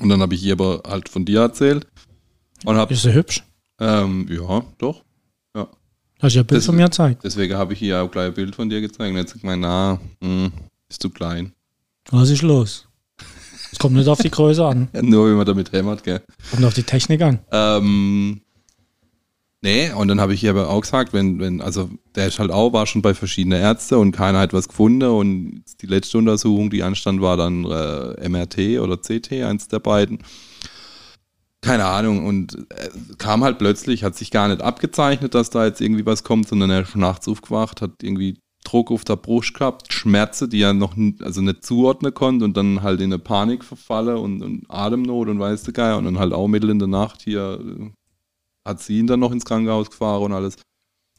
Und 0.00 0.08
dann 0.10 0.20
habe 0.20 0.34
ich 0.34 0.42
ihr 0.42 0.52
aber 0.52 0.82
halt 0.86 1.08
von 1.08 1.24
dir 1.24 1.40
erzählt 1.40 1.86
und 2.66 2.76
habe, 2.76 2.92
Ist 2.94 3.02
sie 3.02 3.12
hübsch? 3.14 3.42
ähm, 3.80 4.26
ja, 4.30 4.62
doch. 4.78 5.02
Hast 6.18 6.34
du 6.34 6.38
ja 6.38 6.42
ein 6.44 6.46
Bild 6.46 6.58
Das- 6.60 6.66
von 6.66 6.76
mir 6.76 6.84
gezeigt. 6.86 7.24
Deswegen 7.24 7.54
habe 7.56 7.74
ich 7.74 7.82
ihr 7.82 8.00
auch 8.02 8.10
gleich 8.10 8.28
ein 8.28 8.34
Bild 8.34 8.54
von 8.54 8.70
dir 8.70 8.80
gezeigt 8.80 9.10
und 9.10 9.16
jetzt 9.18 9.32
sagt 9.32 9.44
man, 9.44 9.60
na, 9.60 10.00
hm, 10.22 10.50
bist 10.88 11.04
du 11.04 11.10
klein. 11.10 11.52
Was 12.10 12.30
ist 12.30 12.40
los? 12.40 12.88
Es 13.70 13.78
kommt 13.78 13.96
nicht 13.96 14.08
auf 14.08 14.18
die 14.20 14.30
Größe 14.30 14.64
an, 14.64 14.88
Ja, 14.94 15.02
nur 15.02 15.28
wenn 15.28 15.36
man 15.36 15.44
damit 15.44 15.72
hämmert, 15.72 16.02
gell. 16.04 16.22
kommt 16.50 16.64
auf 16.64 16.72
die 16.72 16.84
Technik 16.84 17.20
an. 17.20 17.40
Ähm, 17.52 18.40
nee, 19.60 19.90
und 19.92 20.08
dann 20.08 20.18
habe 20.20 20.32
ich 20.32 20.42
ihr 20.42 20.50
aber 20.50 20.70
auch 20.70 20.80
gesagt, 20.80 21.12
wenn, 21.12 21.38
wenn, 21.38 21.60
also 21.60 21.90
der 22.14 22.28
ist 22.28 22.38
halt 22.38 22.50
auch, 22.50 22.72
war 22.72 22.86
schon 22.86 23.02
bei 23.02 23.12
verschiedenen 23.12 23.60
Ärzten 23.60 23.96
und 23.96 24.12
keiner 24.12 24.38
hat 24.38 24.54
was 24.54 24.68
gefunden 24.68 25.02
und 25.10 25.64
die 25.82 25.86
letzte 25.86 26.16
Untersuchung, 26.16 26.70
die 26.70 26.82
anstand, 26.82 27.20
war 27.20 27.36
dann 27.36 27.64
äh, 27.66 28.26
MRT 28.28 28.80
oder 28.80 28.96
CT, 28.96 29.32
eins 29.44 29.68
der 29.68 29.80
beiden. 29.80 30.20
Keine 31.62 31.86
Ahnung, 31.86 32.26
und 32.26 32.54
äh, 32.70 32.90
kam 33.18 33.42
halt 33.42 33.58
plötzlich, 33.58 34.04
hat 34.04 34.14
sich 34.14 34.30
gar 34.30 34.48
nicht 34.48 34.62
abgezeichnet, 34.62 35.34
dass 35.34 35.50
da 35.50 35.64
jetzt 35.64 35.80
irgendwie 35.80 36.06
was 36.06 36.22
kommt, 36.22 36.48
sondern 36.48 36.70
er 36.70 36.82
ist 36.82 36.94
nachts 36.96 37.26
aufgewacht, 37.28 37.80
hat 37.82 38.02
irgendwie 38.02 38.38
Druck 38.62 38.90
auf 38.90 39.04
der 39.04 39.16
Brust 39.16 39.54
gehabt, 39.54 39.92
Schmerzen, 39.92 40.50
die 40.50 40.60
er 40.60 40.74
noch 40.74 40.96
n- 40.96 41.18
also 41.22 41.40
nicht 41.40 41.64
zuordnen 41.64 42.12
konnte 42.14 42.44
und 42.44 42.56
dann 42.56 42.82
halt 42.82 43.00
in 43.00 43.12
eine 43.12 43.18
Panik 43.18 43.64
verfalle 43.64 44.18
und, 44.18 44.42
und 44.42 44.64
Atemnot 44.68 45.28
und 45.28 45.38
weiß 45.40 45.62
der 45.64 45.72
Geier 45.72 45.98
und 45.98 46.04
dann 46.04 46.18
halt 46.18 46.32
auch 46.32 46.48
mittel 46.48 46.70
in 46.70 46.78
der 46.78 46.88
Nacht 46.88 47.22
hier 47.22 47.60
äh, 47.60 47.90
hat 48.64 48.80
sie 48.80 48.98
ihn 48.98 49.06
dann 49.06 49.20
noch 49.20 49.30
ins 49.32 49.44
Krankenhaus 49.44 49.90
gefahren 49.90 50.22
und 50.24 50.32
alles. 50.32 50.56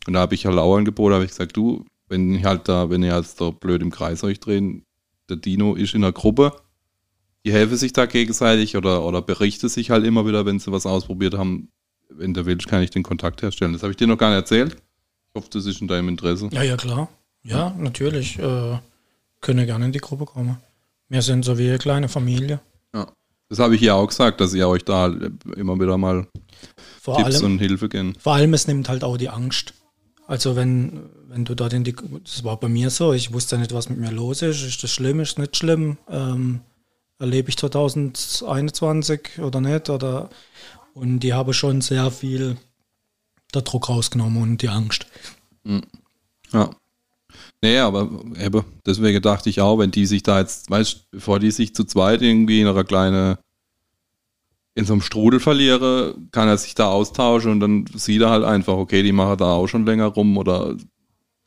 Und 0.06 0.13
da 0.13 0.19
habe 0.19 0.36
ich 0.36 0.45
halt 0.45 0.58
auch 0.58 0.76
angeboten, 0.76 1.13
habe 1.15 1.23
ich 1.23 1.32
gesagt, 1.32 1.56
du, 1.56 1.86
wenn 2.10 2.34
ich 2.36 2.43
halt 2.45 2.67
da, 2.67 2.89
wenn 2.89 3.04
ihr 3.04 3.15
jetzt 3.15 3.39
da 3.41 3.50
blöd 3.52 3.82
im 3.82 3.91
Kreis 3.91 4.23
euch 4.23 4.39
drehen, 4.39 4.84
der 5.30 5.38
Dino 5.38 5.76
ist 5.76 5.93
in 5.95 6.04
einer 6.04 6.13
Gruppe, 6.13 6.54
die 7.47 7.53
helfen 7.53 7.77
sich 7.77 7.93
da 7.93 8.05
gegenseitig 8.05 8.75
oder, 8.75 9.05
oder 9.05 9.21
berichten 9.21 9.69
sich 9.69 9.89
halt 9.89 10.05
immer 10.05 10.27
wieder, 10.27 10.45
wenn 10.45 10.60
sie 10.60 10.69
was 10.73 10.86
ausprobiert 10.86 11.36
haben. 11.36 11.69
Wenn 12.10 12.33
du 12.33 12.45
willst, 12.45 12.67
kann 12.67 12.83
ich 12.83 12.89
den 12.89 13.03
Kontakt 13.03 13.41
herstellen. 13.41 13.71
Das 13.71 13.83
habe 13.83 13.91
ich 13.91 13.97
dir 13.97 14.05
noch 14.05 14.17
gar 14.17 14.31
nicht 14.31 14.39
erzählt. 14.39 14.73
Ich 14.73 15.33
hoffe, 15.33 15.47
das 15.51 15.65
ist 15.65 15.79
in 15.79 15.88
deinem 15.88 16.10
Interesse. 16.10 16.49
Ja, 16.51 16.63
ja, 16.63 16.75
klar. 16.75 17.07
Ja, 17.43 17.73
natürlich. 17.77 18.38
Äh, 18.38 18.79
können 19.39 19.65
gerne 19.65 19.86
in 19.86 19.93
die 19.93 19.99
Gruppe 19.99 20.25
kommen. 20.25 20.57
Wir 21.07 21.21
sind 21.21 21.45
so 21.45 21.57
wie 21.57 21.69
eine 21.69 21.77
kleine 21.77 22.10
Familie. 22.10 22.60
Ja. 22.93 23.07
Das 23.47 23.60
habe 23.60 23.75
ich 23.75 23.81
ja 23.81 23.93
auch 23.93 24.07
gesagt, 24.07 24.41
dass 24.41 24.53
ihr 24.53 24.67
euch 24.67 24.83
da 24.83 25.07
immer 25.55 25.79
wieder 25.79 25.97
mal 25.97 26.27
Vor 27.01 27.15
Tipps 27.15 27.38
allem, 27.38 27.53
und 27.53 27.60
Hilfe 27.60 27.88
geben. 27.88 28.13
vor 28.19 28.33
allem, 28.33 28.53
es 28.55 28.67
nimmt 28.67 28.89
halt 28.89 29.05
auch 29.05 29.15
die 29.15 29.29
Angst. 29.29 29.73
Also 30.27 30.57
wenn, 30.57 31.03
wenn 31.29 31.45
du 31.45 31.55
dort 31.55 31.71
in 31.71 31.86
die, 31.86 31.95
das 32.25 32.43
war 32.43 32.60
bei 32.60 32.67
mir 32.67 32.89
so, 32.89 33.13
ich 33.13 33.31
wusste 33.31 33.57
nicht, 33.57 33.73
was 33.73 33.88
mit 33.88 33.99
mir 33.99 34.12
los 34.12 34.41
ist. 34.41 34.63
Ist 34.65 34.83
das 34.83 34.91
schlimm, 34.91 35.21
ist 35.21 35.39
nicht 35.39 35.55
schlimm? 35.55 35.97
Ähm, 36.10 36.60
erlebe 37.19 37.49
ich 37.49 37.58
2021 37.58 39.39
oder 39.39 39.62
nicht? 39.62 39.89
Oder, 39.89 40.30
und 40.93 41.19
die 41.19 41.34
haben 41.34 41.53
schon 41.53 41.82
sehr 41.82 42.12
viel 42.12 42.58
der 43.53 43.62
Druck 43.62 43.89
rausgenommen 43.89 44.41
und 44.41 44.62
die 44.62 44.69
Angst. 44.69 45.08
Ja. 46.51 46.69
Nee, 47.62 47.80
aber 47.80 48.10
eben, 48.39 48.63
deswegen 48.86 49.21
dachte 49.21 49.49
ich 49.49 49.62
auch, 49.62 49.80
wenn 49.80 49.91
die 49.91 50.06
sich 50.06 50.23
da 50.23 50.39
jetzt, 50.39 50.69
weißt 50.69 51.12
bevor 51.12 51.39
die 51.39 51.51
sich 51.51 51.73
zu 51.73 51.86
zweit 51.86 52.21
irgendwie 52.21 52.62
in 52.62 52.67
einer 52.67 52.84
kleinen, 52.84 53.38
in 54.75 54.86
so 54.86 54.93
einem 54.93 55.01
Strudel 55.01 55.39
verlieren, 55.39 56.30
kann 56.32 56.47
er 56.47 56.58
sich 56.58 56.75
da 56.75 56.88
austauschen 56.88 57.51
und 57.53 57.60
dann 57.60 57.86
sieht 57.95 58.21
er 58.21 58.30
halt 58.30 58.43
einfach, 58.43 58.73
okay, 58.73 59.01
die 59.01 59.12
machen 59.12 59.38
da 59.38 59.53
auch 59.53 59.67
schon 59.67 59.86
länger 59.86 60.06
rum 60.06 60.38
oder 60.38 60.75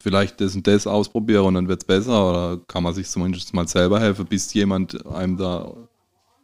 vielleicht 0.03 0.41
das 0.41 0.55
und 0.57 0.67
das 0.67 0.87
ausprobieren 0.87 1.45
und 1.47 1.55
dann 1.55 1.69
wird's 1.69 1.85
besser 1.85 2.29
oder 2.31 2.59
kann 2.67 2.83
man 2.83 2.95
sich 2.95 3.09
zumindest 3.09 3.53
mal 3.55 3.69
selber 3.69 4.01
helfen, 4.01 4.27
bis 4.27 4.53
jemand 4.55 5.07
einem 5.07 5.37
da 5.37 5.73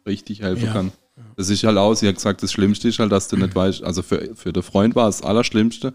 richtig 0.05 0.41
helfen 0.41 0.65
Ja. 0.67 0.73
kann. 0.73 0.91
Das 1.35 1.49
ist 1.49 1.63
halt 1.63 1.77
auch, 1.77 1.95
sie 1.95 2.07
hat 2.07 2.15
gesagt, 2.15 2.43
das 2.43 2.51
Schlimmste 2.51 2.87
ist 2.87 2.99
halt, 2.99 3.11
dass 3.11 3.27
du 3.27 3.35
nicht 3.37 3.55
weißt, 3.55 3.83
also 3.83 4.01
für, 4.03 4.35
für 4.35 4.53
den 4.53 4.63
Freund 4.63 4.95
war 4.95 5.09
es 5.09 5.17
das 5.17 5.27
Allerschlimmste, 5.27 5.93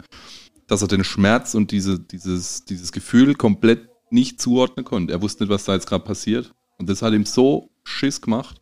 dass 0.67 0.81
er 0.81 0.87
den 0.89 1.03
Schmerz 1.03 1.55
und 1.55 1.71
diese, 1.71 1.99
dieses, 1.99 2.65
dieses 2.65 2.91
Gefühl 2.91 3.33
komplett 3.35 3.87
nicht 4.09 4.41
zuordnen 4.41 4.85
konnte. 4.85 5.13
Er 5.13 5.21
wusste 5.21 5.43
nicht, 5.43 5.51
was 5.51 5.63
da 5.63 5.73
jetzt 5.73 5.87
gerade 5.87 6.03
passiert. 6.03 6.53
Und 6.77 6.89
das 6.89 7.01
hat 7.01 7.13
ihm 7.13 7.25
so 7.25 7.69
Schiss 7.83 8.21
gemacht, 8.21 8.61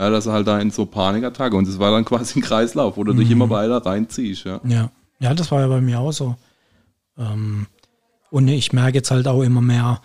ja, 0.00 0.10
dass 0.10 0.26
er 0.26 0.32
halt 0.34 0.46
da 0.46 0.60
in 0.60 0.70
so 0.70 0.86
Panikattacke 0.86 1.56
und 1.56 1.66
das 1.66 1.78
war 1.78 1.90
dann 1.90 2.04
quasi 2.04 2.38
ein 2.38 2.42
Kreislauf, 2.42 2.96
wo 2.96 3.04
du 3.04 3.12
dich 3.14 3.30
immer 3.30 3.48
weiter 3.50 3.78
reinziehst. 3.84 4.44
Ja. 4.44 4.60
Ja, 4.64 4.90
ja, 5.18 5.34
das 5.34 5.50
war 5.50 5.60
ja 5.60 5.66
bei 5.68 5.80
mir 5.80 5.98
auch 5.98 6.12
so. 6.12 6.36
Ähm, 7.16 7.66
und 8.30 8.48
ich 8.48 8.72
merke 8.72 8.98
jetzt 8.98 9.10
halt 9.10 9.26
auch 9.26 9.42
immer 9.42 9.60
mehr, 9.60 10.00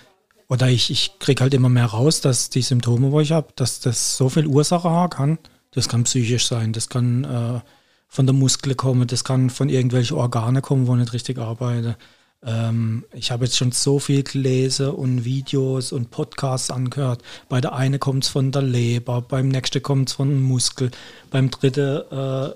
oder 0.50 0.70
ich, 0.70 0.90
ich 0.90 1.20
kriege 1.20 1.42
halt 1.42 1.54
immer 1.54 1.70
mehr 1.70 1.86
raus, 1.86 2.22
dass 2.22 2.50
die 2.50 2.62
Symptome, 2.62 3.12
wo 3.12 3.20
ich 3.20 3.32
habe, 3.32 3.48
dass 3.56 3.80
das 3.80 4.18
so 4.18 4.30
viel 4.30 4.48
Ursache 4.48 4.90
haben 4.90 5.10
kann. 5.10 5.38
Das 5.72 5.90
kann 5.90 6.04
psychisch 6.04 6.48
sein, 6.48 6.74
das 6.74 6.90
kann 6.90 7.24
äh, 7.24 7.60
von 8.08 8.28
der 8.28 8.34
Muskel 8.34 8.76
kommen, 8.76 9.08
das 9.08 9.24
kann 9.24 9.50
von 9.50 9.70
irgendwelchen 9.70 10.18
Organe 10.18 10.62
kommen, 10.62 10.86
wo 10.86 10.94
ich 10.94 11.00
nicht 11.00 11.14
richtig 11.14 11.40
arbeite. 11.40 11.98
Ähm, 12.46 13.06
ich 13.14 13.32
habe 13.32 13.46
jetzt 13.46 13.58
schon 13.58 13.72
so 13.72 14.00
viel 14.00 14.24
gelesen 14.24 14.90
und 14.92 15.26
Videos 15.26 15.92
und 15.92 16.12
Podcasts 16.12 16.70
angehört. 16.70 17.24
Bei 17.50 17.62
der 17.62 17.74
eine 17.74 18.00
kommt 18.00 18.26
es 18.26 18.30
von 18.30 18.52
der 18.52 18.62
Leber, 18.62 19.22
beim 19.22 19.48
nächsten 19.48 19.82
kommt 19.82 20.10
es 20.10 20.16
von 20.16 20.30
dem 20.30 20.44
Muskel, 20.44 20.92
beim 21.32 21.50
dritten 21.50 22.02
äh, 22.12 22.54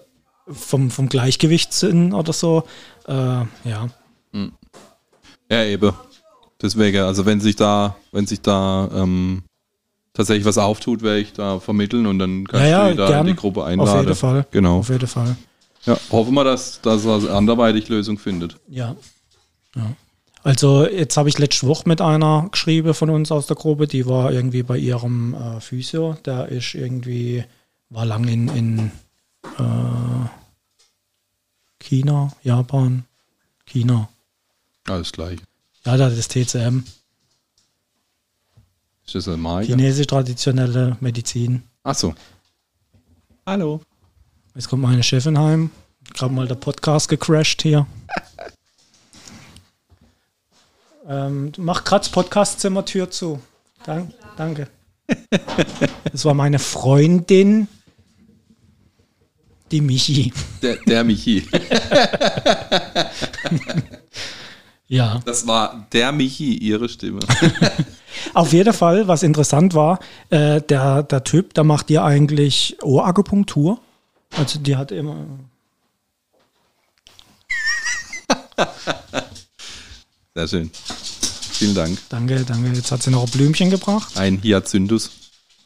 vom, 0.49 0.91
vom 0.91 1.10
Gleichgewichtssinn 1.10 2.13
oder 2.13 2.34
so. 2.34 2.63
Äh, 3.08 3.13
ja. 3.13 3.89
Ja, 5.49 5.63
eben. 5.63 5.91
Deswegen, 6.62 6.99
also 7.03 7.25
wenn 7.25 7.39
sich 7.39 7.55
da, 7.55 7.95
wenn 8.12 8.25
sich 8.25 8.41
da 8.41 8.89
ähm, 8.93 9.43
tatsächlich 10.13 10.45
was 10.45 10.57
auftut, 10.57 11.03
werde 11.03 11.19
ich 11.19 11.33
da 11.33 11.60
vermitteln 11.60 12.07
und 12.07 12.17
dann 12.19 12.47
kannst 12.47 12.65
Ja, 12.65 12.88
ja, 12.88 12.89
du 12.89 12.95
da 12.95 13.07
gern. 13.07 13.27
in 13.27 13.33
die 13.36 13.39
Gruppe 13.39 13.63
einladen. 13.63 13.89
Auf 13.91 13.99
jeden 14.01 14.15
Fall. 14.15 14.45
Genau. 14.51 14.79
Auf 14.79 14.89
jeden 14.89 15.07
Fall. 15.07 15.36
Ja, 15.86 15.97
hoffen 16.12 16.33
wir, 16.33 16.43
dass, 16.43 16.81
dass 16.81 17.05
er 17.05 17.33
anderweitig 17.36 17.88
Lösung 17.89 18.17
findet. 18.17 18.57
Ja. 18.67 18.95
ja. 19.75 19.91
Also 20.43 20.88
jetzt 20.88 21.15
habe 21.17 21.29
ich 21.29 21.38
letzte 21.38 21.67
Woche 21.67 21.88
mit 21.88 22.01
einer 22.01 22.47
geschrieben 22.51 22.93
von 22.93 23.10
uns 23.10 23.31
aus 23.31 23.47
der 23.47 23.55
Gruppe, 23.55 23.86
die 23.88 24.05
war 24.07 24.31
irgendwie 24.31 24.63
bei 24.63 24.77
ihrem 24.77 25.33
äh, 25.36 25.60
Physio, 25.62 26.17
der 26.25 26.47
ist 26.49 26.73
irgendwie, 26.73 27.43
war 27.89 28.05
lang 28.05 28.27
in, 28.27 28.47
in 28.49 28.91
äh, 29.60 30.27
China, 31.79 32.31
Japan, 32.43 33.05
China. 33.65 34.10
Alles 34.89 35.12
gleich. 35.12 35.39
Ja, 35.86 35.97
da 35.97 36.10
das 36.10 36.28
TCM, 36.28 36.84
Ist 39.06 39.15
das 39.15 39.28
ein 39.28 39.39
Marke? 39.39 39.67
chinesisch 39.67 40.08
traditionelle 40.08 40.97
Medizin. 41.00 41.63
Achso. 41.84 42.15
Hallo. 43.45 43.82
Jetzt 44.56 44.67
kommt 44.69 44.82
meine 44.82 45.04
Chefin 45.04 45.38
heim. 45.38 45.69
Gerade 46.13 46.34
mal 46.34 46.47
der 46.47 46.56
Podcast 46.56 47.10
gecrashed 47.10 47.62
hier. 47.62 47.86
ähm, 51.08 51.52
mach 51.58 51.84
gerade 51.84 52.06
das 52.06 52.10
Podcastzimmertür 52.10 53.12
zu. 53.12 53.41
Dank, 53.86 54.13
danke. 54.38 54.67
Das 56.12 56.26
war 56.26 56.34
meine 56.34 56.60
Freundin, 56.60 57.67
die 59.71 59.82
Michi. 59.82 60.34
Der, 60.62 60.78
der 60.78 61.04
Michi. 61.04 61.45
Ja. 64.88 65.19
Das 65.26 65.45
war 65.47 65.86
der 65.91 66.12
Michi, 66.12 66.54
ihre 66.56 66.88
Stimme. 66.88 67.19
Auf 68.34 68.54
jeden 68.54 68.73
Fall, 68.73 69.08
was 69.08 69.23
interessant 69.23 69.73
war, 69.73 70.00
äh, 70.30 70.62
der, 70.62 71.04
der 71.04 71.23
Typ, 71.23 71.54
der 71.54 71.63
macht 71.63 71.89
dir 71.89 72.04
eigentlich 72.04 72.78
Ohrakupunktur. 72.82 73.80
Also 74.36 74.60
die 74.60 74.76
hat 74.76 74.91
immer. 74.91 75.26
Sehr 80.36 80.47
schön. 80.47 80.71
Vielen 81.52 81.76
Dank. 81.76 81.97
Danke, 82.10 82.43
danke. 82.45 82.69
Jetzt 82.71 82.91
hat 82.91 83.02
sie 83.02 83.10
noch 83.10 83.26
ein 83.26 83.32
Blümchen 83.32 83.69
gebracht. 83.69 84.17
Ein 84.17 84.41
Hyacinthus. 84.41 85.12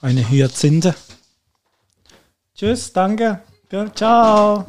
Eine 0.02 0.28
Hyazinthe. 0.30 0.96
Tschüss, 2.56 2.94
danke. 2.94 3.42
Ja, 3.72 3.94
ciao. 3.94 4.66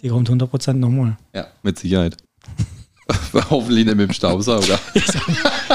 Die 0.00 0.08
kommt 0.08 0.30
100% 0.30 0.74
nochmal. 0.74 1.16
Ja, 1.34 1.46
mit 1.62 1.78
Sicherheit. 1.78 2.16
Hoffentlich 3.50 3.84
nicht 3.86 3.96
mit 3.96 4.08
dem 4.08 4.12
Staubsauger. 4.12 4.78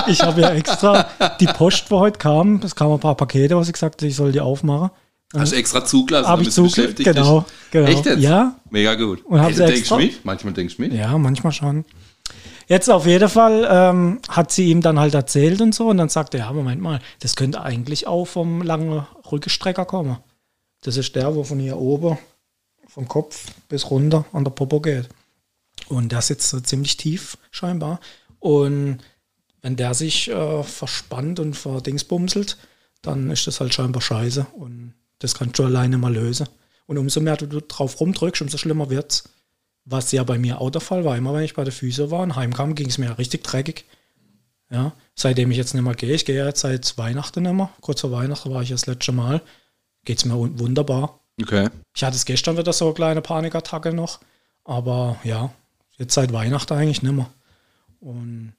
Ich 0.08 0.22
habe 0.22 0.42
ja 0.42 0.52
extra 0.52 1.08
die 1.40 1.46
Post, 1.46 1.90
wo 1.90 2.00
heute 2.00 2.18
kam, 2.20 2.62
es 2.64 2.76
kamen 2.76 2.94
ein 2.94 3.00
paar 3.00 3.16
Pakete, 3.16 3.56
was 3.56 3.68
ich 3.68 3.74
gesagt 3.74 4.02
habe, 4.02 4.08
ich 4.08 4.16
soll 4.16 4.32
die 4.32 4.42
aufmachen. 4.42 4.90
Hast 5.34 5.54
du 5.54 5.56
extra 5.56 5.86
zugelassen, 5.86 6.26
ich 6.26 6.30
damit 6.30 6.48
du 6.48 6.52
zuge 6.52 6.68
beschäftigt 6.70 7.14
genau, 7.14 7.46
genau. 7.72 7.88
Echt 7.88 8.06
jetzt? 8.06 8.20
Ja, 8.20 8.56
Mega 8.70 8.96
gut. 8.96 9.24
Und 9.26 9.42
du 9.42 9.54
denkst 9.54 9.80
extra- 9.80 9.98
mich? 9.98 10.20
Manchmal 10.24 10.54
denkst 10.54 10.76
du 10.76 10.82
mich? 10.82 10.94
ja, 10.94 11.18
manchmal 11.18 11.54
schon. 11.54 11.86
Jetzt 12.68 12.90
auf 12.90 13.06
jeden 13.06 13.30
Fall 13.30 13.68
ähm, 13.70 14.20
hat 14.30 14.52
sie 14.52 14.70
ihm 14.70 14.82
dann 14.82 15.00
halt 15.00 15.14
erzählt 15.14 15.62
und 15.62 15.74
so 15.74 15.88
und 15.90 15.98
dann 15.98 16.10
sagte 16.10 16.38
er, 16.38 16.46
ja, 16.46 16.54
Moment 16.54 16.82
mal, 16.82 17.00
das 17.20 17.36
könnte 17.36 17.62
eigentlich 17.62 18.08
auch 18.08 18.26
vom 18.26 18.62
langen 18.62 19.06
Rückenstrecker 19.32 19.86
kommen. 19.86 20.18
Das 20.84 20.98
ist 20.98 21.16
der, 21.16 21.34
wo 21.36 21.44
von 21.44 21.60
hier 21.60 21.78
oben 21.78 22.18
vom 22.88 23.08
Kopf 23.08 23.46
bis 23.70 23.90
runter 23.90 24.26
an 24.34 24.44
der 24.44 24.52
Popo 24.52 24.80
geht. 24.82 25.08
Und 25.92 26.12
der 26.12 26.22
sitzt 26.22 26.50
so 26.50 26.60
ziemlich 26.60 26.98
tief 26.98 27.38
scheinbar. 27.52 28.00
Und 28.40 29.00
wenn 29.62 29.76
der 29.76 29.94
sich 29.94 30.30
äh, 30.30 30.64
verspannt 30.64 31.40
und 31.40 31.54
verdingsbumselt, 31.54 32.58
dann 33.02 33.30
ist 33.30 33.46
das 33.48 33.60
halt 33.60 33.74
scheinbar 33.74 34.02
scheiße. 34.02 34.48
Und 34.54 34.94
das 35.20 35.36
kannst 35.36 35.60
du 35.60 35.66
alleine 35.66 35.98
mal 35.98 36.14
lösen. 36.14 36.48
Und 36.88 36.98
umso 36.98 37.20
mehr 37.20 37.38
du 37.38 37.46
drauf 37.62 38.00
rumdrückst, 38.00 38.42
umso 38.42 38.58
schlimmer 38.58 38.90
wird's. 38.90 39.30
Was 39.84 40.12
ja 40.12 40.24
bei 40.24 40.38
mir 40.38 40.62
auch 40.62 40.70
der 40.70 40.82
Fall 40.82 41.04
war. 41.06 41.18
Immer 41.18 41.34
wenn 41.34 41.44
ich 41.44 41.56
bei 41.56 41.64
der 41.64 41.74
Physio 41.74 42.10
war 42.12 42.22
und 42.22 42.36
heimkam, 42.36 42.76
ging 42.76 42.88
es 42.88 42.98
mir 42.98 43.18
richtig 43.18 43.44
dreckig. 43.44 43.86
Ja, 44.70 44.94
seitdem 45.16 45.52
ich 45.52 45.58
jetzt 45.58 45.74
nicht 45.74 45.84
mehr 45.84 45.96
gehe, 45.96 46.14
ich 46.16 46.24
gehe 46.24 46.38
ja 46.38 46.46
jetzt 46.46 46.62
seit 46.62 46.98
Weihnachten 46.98 47.44
nicht 47.44 47.54
mehr. 47.54 47.70
Kurz 47.82 48.00
vor 48.02 48.12
Weihnachten 48.12 48.52
war 48.54 48.62
ich 48.62 48.70
das 48.70 48.86
letzte 48.86 49.12
Mal. 49.12 49.42
Geht's 50.06 50.24
mir 50.24 50.36
wun- 50.36 50.58
wunderbar. 50.60 51.20
Okay. 51.42 51.70
Ich 51.94 52.04
hatte 52.04 52.16
es 52.16 52.26
gestern 52.26 52.58
wieder 52.58 52.72
so 52.72 52.86
eine 52.86 52.94
kleine 52.94 53.22
Panikattacke 53.22 53.94
noch. 53.94 54.20
Aber 54.64 55.18
ja, 55.24 55.52
jetzt 56.02 56.14
seit 56.14 56.34
Weihnachten 56.34 56.74
eigentlich 56.74 57.02
nicht 57.04 57.14
mehr. 57.14 57.30
Und 58.00 58.54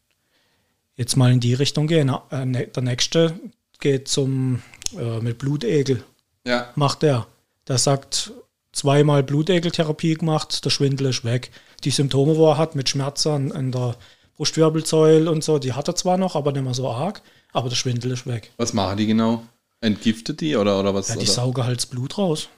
jetzt 0.96 1.16
mal 1.16 1.32
in 1.32 1.40
die 1.40 1.54
Richtung 1.54 1.86
gehen. 1.86 2.10
Äh, 2.30 2.46
ne- 2.46 2.66
Der 2.68 2.82
nächste 2.82 3.38
geht 3.80 4.08
zum 4.08 4.62
äh, 4.96 5.18
mit 5.20 5.38
Blutegel. 5.38 6.04
Ja. 6.46 6.70
Macht 6.76 7.02
er. 7.02 7.26
Der 7.68 7.78
sagt, 7.78 8.32
zweimal 8.72 9.22
Blutegeltherapie 9.22 10.14
gemacht, 10.14 10.64
der 10.64 10.70
Schwindel 10.70 11.08
ist 11.08 11.24
weg. 11.24 11.50
Die 11.84 11.90
Symptome, 11.90 12.36
wo 12.36 12.48
er 12.50 12.58
hat, 12.58 12.74
mit 12.74 12.88
Schmerzen 12.88 13.28
an, 13.28 13.52
an 13.52 13.72
der 13.72 13.96
Brustwirbelsäule 14.36 15.30
und 15.30 15.44
so, 15.44 15.58
die 15.58 15.72
hat 15.72 15.88
er 15.88 15.94
zwar 15.94 16.16
noch, 16.16 16.34
aber 16.36 16.52
nicht 16.52 16.62
mehr 16.64 16.74
so 16.74 16.88
arg, 16.90 17.22
aber 17.52 17.68
der 17.68 17.76
Schwindel 17.76 18.12
ist 18.12 18.26
weg. 18.26 18.50
Was 18.56 18.72
machen 18.72 18.96
die 18.96 19.06
genau? 19.06 19.42
Entgiftet 19.80 20.40
die 20.40 20.56
oder, 20.56 20.78
oder 20.80 20.94
was? 20.94 21.08
Ja, 21.08 21.14
die 21.16 21.22
oder? 21.22 21.32
saugen 21.32 21.64
halt 21.64 21.78
das 21.78 21.86
Blut 21.86 22.16
raus. 22.18 22.48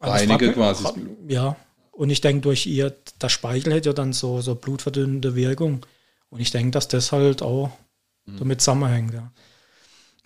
Also 0.00 0.14
Reinige 0.14 0.52
quasi. 0.52 0.84
Ja. 1.28 1.56
Und 1.96 2.10
ich 2.10 2.20
denke, 2.20 2.42
durch 2.42 2.66
ihr, 2.66 2.94
der 3.20 3.28
Speichel 3.28 3.72
hätte 3.72 3.90
ja 3.90 3.92
dann 3.92 4.12
so, 4.12 4.40
so 4.40 4.54
blutverdünnende 4.54 5.34
Wirkung. 5.34 5.86
Und 6.28 6.40
ich 6.40 6.50
denke, 6.50 6.72
dass 6.72 6.88
das 6.88 7.12
halt 7.12 7.42
auch 7.42 7.70
Mhm. 8.26 8.38
damit 8.38 8.60
zusammenhängt. 8.60 9.14
Ja, 9.14 9.32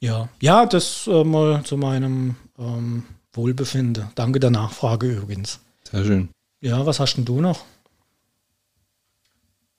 ja, 0.00 0.28
ja 0.40 0.66
das 0.66 1.06
äh, 1.06 1.24
mal 1.24 1.64
zu 1.64 1.76
meinem 1.76 2.36
ähm, 2.58 3.04
Wohlbefinden. 3.32 4.08
Danke 4.14 4.40
der 4.40 4.50
Nachfrage 4.50 5.10
übrigens. 5.10 5.60
Sehr 5.90 6.04
schön. 6.04 6.28
Ja, 6.60 6.84
was 6.86 7.00
hast 7.00 7.16
denn 7.16 7.24
du 7.24 7.40
noch? 7.40 7.64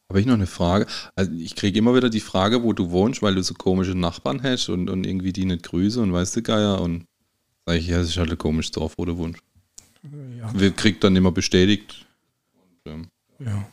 Habe 0.10 0.22
ich 0.22 0.26
noch 0.26 0.34
eine 0.34 0.48
Frage? 0.48 0.88
Also 1.16 1.32
ich 1.32 1.56
kriege 1.56 1.78
immer 1.78 1.94
wieder 1.94 2.10
die 2.10 2.20
Frage, 2.20 2.64
wo 2.64 2.74
du 2.74 2.90
wohnst, 2.90 3.22
weil 3.22 3.36
du 3.36 3.44
so 3.44 3.54
komische 3.54 3.94
Nachbarn 3.96 4.42
hast 4.42 4.70
und, 4.70 4.90
und 4.90 5.06
irgendwie 5.06 5.34
die 5.34 5.46
nicht 5.46 5.64
grüße 5.64 6.02
und 6.02 6.12
weißt 6.12 6.36
du 6.36 6.42
Geier 6.42 6.82
und 6.82 7.06
sag 7.66 7.76
ich, 7.78 7.88
ja, 7.88 8.00
es 8.00 8.10
ist 8.10 8.18
halt 8.18 8.32
ein 8.32 8.38
komisches 8.38 8.72
Dorf, 8.72 8.96
wo 8.98 9.06
du 9.06 9.18
wohnst. 9.18 9.40
Ja, 10.04 10.52
Wir 10.54 10.72
kriegt 10.72 11.04
dann 11.04 11.16
immer 11.16 11.32
bestätigt. 11.32 12.06
Und, 12.86 12.92
ähm, 12.92 13.08
ja. 13.40 13.66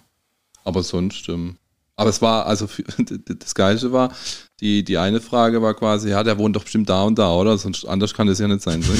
aber 0.65 0.83
sonst, 0.83 1.29
ähm, 1.29 1.57
aber 1.97 2.11
es 2.11 2.21
war, 2.21 2.47
also 2.47 2.67
für, 2.67 2.83
das 3.39 3.55
Geilste 3.55 3.93
war, 3.93 4.13
die, 4.61 4.85
die 4.85 4.99
eine 4.99 5.21
Frage 5.21 5.63
war 5.63 5.75
quasi, 5.75 6.11
ja, 6.11 6.23
der 6.23 6.39
wohnt 6.39 6.57
doch 6.57 6.65
bestimmt 6.65 6.89
da 6.89 7.03
und 7.03 7.19
da, 7.19 7.33
oder? 7.33 7.57
Sonst 7.59 7.85
anders 7.85 8.15
kann 8.15 8.27
das 8.27 8.39
ja 8.39 8.49
nicht 8.49 8.63
sein. 8.63 8.85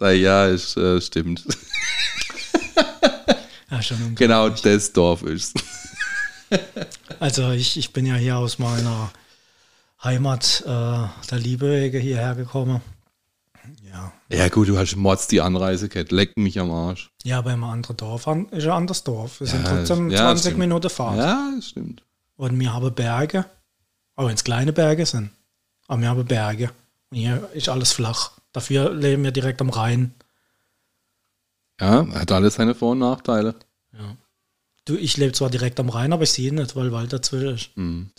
ja, 0.00 0.46
ist, 0.46 0.74
äh, 0.78 0.98
stimmt. 1.02 1.44
ja 3.70 3.82
schon. 3.82 4.14
Genau 4.14 4.48
das 4.48 4.92
Dorf 4.92 5.22
ist. 5.22 5.52
Also 7.20 7.50
ich, 7.50 7.76
ich 7.76 7.92
bin 7.92 8.06
ja 8.06 8.14
hier 8.14 8.38
aus 8.38 8.58
meiner 8.58 9.10
Heimat 10.02 10.62
äh, 10.66 11.28
der 11.30 11.38
Liebe 11.38 11.70
wegen 11.70 12.00
hierher 12.00 12.34
gekommen. 12.34 12.80
Ja. 13.86 14.12
Ja, 14.28 14.48
gut, 14.48 14.68
du 14.68 14.76
hast 14.76 14.96
Mods 14.96 15.28
die 15.28 15.40
Anreise 15.40 15.88
gehabt. 15.88 16.10
Leck 16.10 16.36
mich 16.36 16.58
am 16.58 16.70
Arsch. 16.70 17.10
Ja, 17.22 17.38
aber 17.38 17.52
im 17.52 17.62
anderen 17.62 17.96
Dorf 17.96 18.26
an, 18.26 18.46
ist 18.48 18.64
ein 18.64 18.70
anderes 18.70 19.04
Dorf. 19.04 19.40
Wir 19.40 19.46
sind 19.46 19.64
Ja, 19.64 19.76
trotzdem 19.76 20.10
ja, 20.10 20.18
20 20.18 20.40
stimmt. 20.40 20.58
Minuten 20.58 20.90
Fahrt. 20.90 21.18
Ja, 21.18 21.52
das 21.54 21.68
stimmt. 21.68 22.02
Und 22.36 22.58
wir 22.58 22.72
haben 22.72 22.92
Berge, 22.94 23.44
auch 24.16 24.26
wenn 24.26 24.34
es 24.34 24.44
kleine 24.44 24.72
Berge 24.72 25.06
sind. 25.06 25.30
Aber 25.86 26.00
wir 26.00 26.08
haben 26.08 26.24
Berge. 26.26 26.70
Und 27.10 27.18
hier 27.18 27.48
ist 27.54 27.68
alles 27.68 27.92
flach. 27.92 28.32
Dafür 28.52 28.92
leben 28.92 29.22
wir 29.22 29.30
direkt 29.30 29.60
am 29.60 29.70
Rhein. 29.70 30.12
Ja, 31.80 32.06
hat 32.14 32.32
alles 32.32 32.54
seine 32.54 32.74
Vor- 32.74 32.92
und 32.92 32.98
Nachteile. 33.00 33.54
Du, 34.86 34.94
ich 34.94 35.16
lebe 35.16 35.32
zwar 35.32 35.50
direkt 35.50 35.80
am 35.80 35.88
Rhein, 35.88 36.12
aber 36.12 36.22
ich 36.22 36.30
sehe 36.30 36.48
ihn 36.48 36.54
nicht, 36.54 36.76
weil 36.76 36.92
Wald 36.92 37.12
dazwischen 37.12 37.54
ist. 37.56 37.70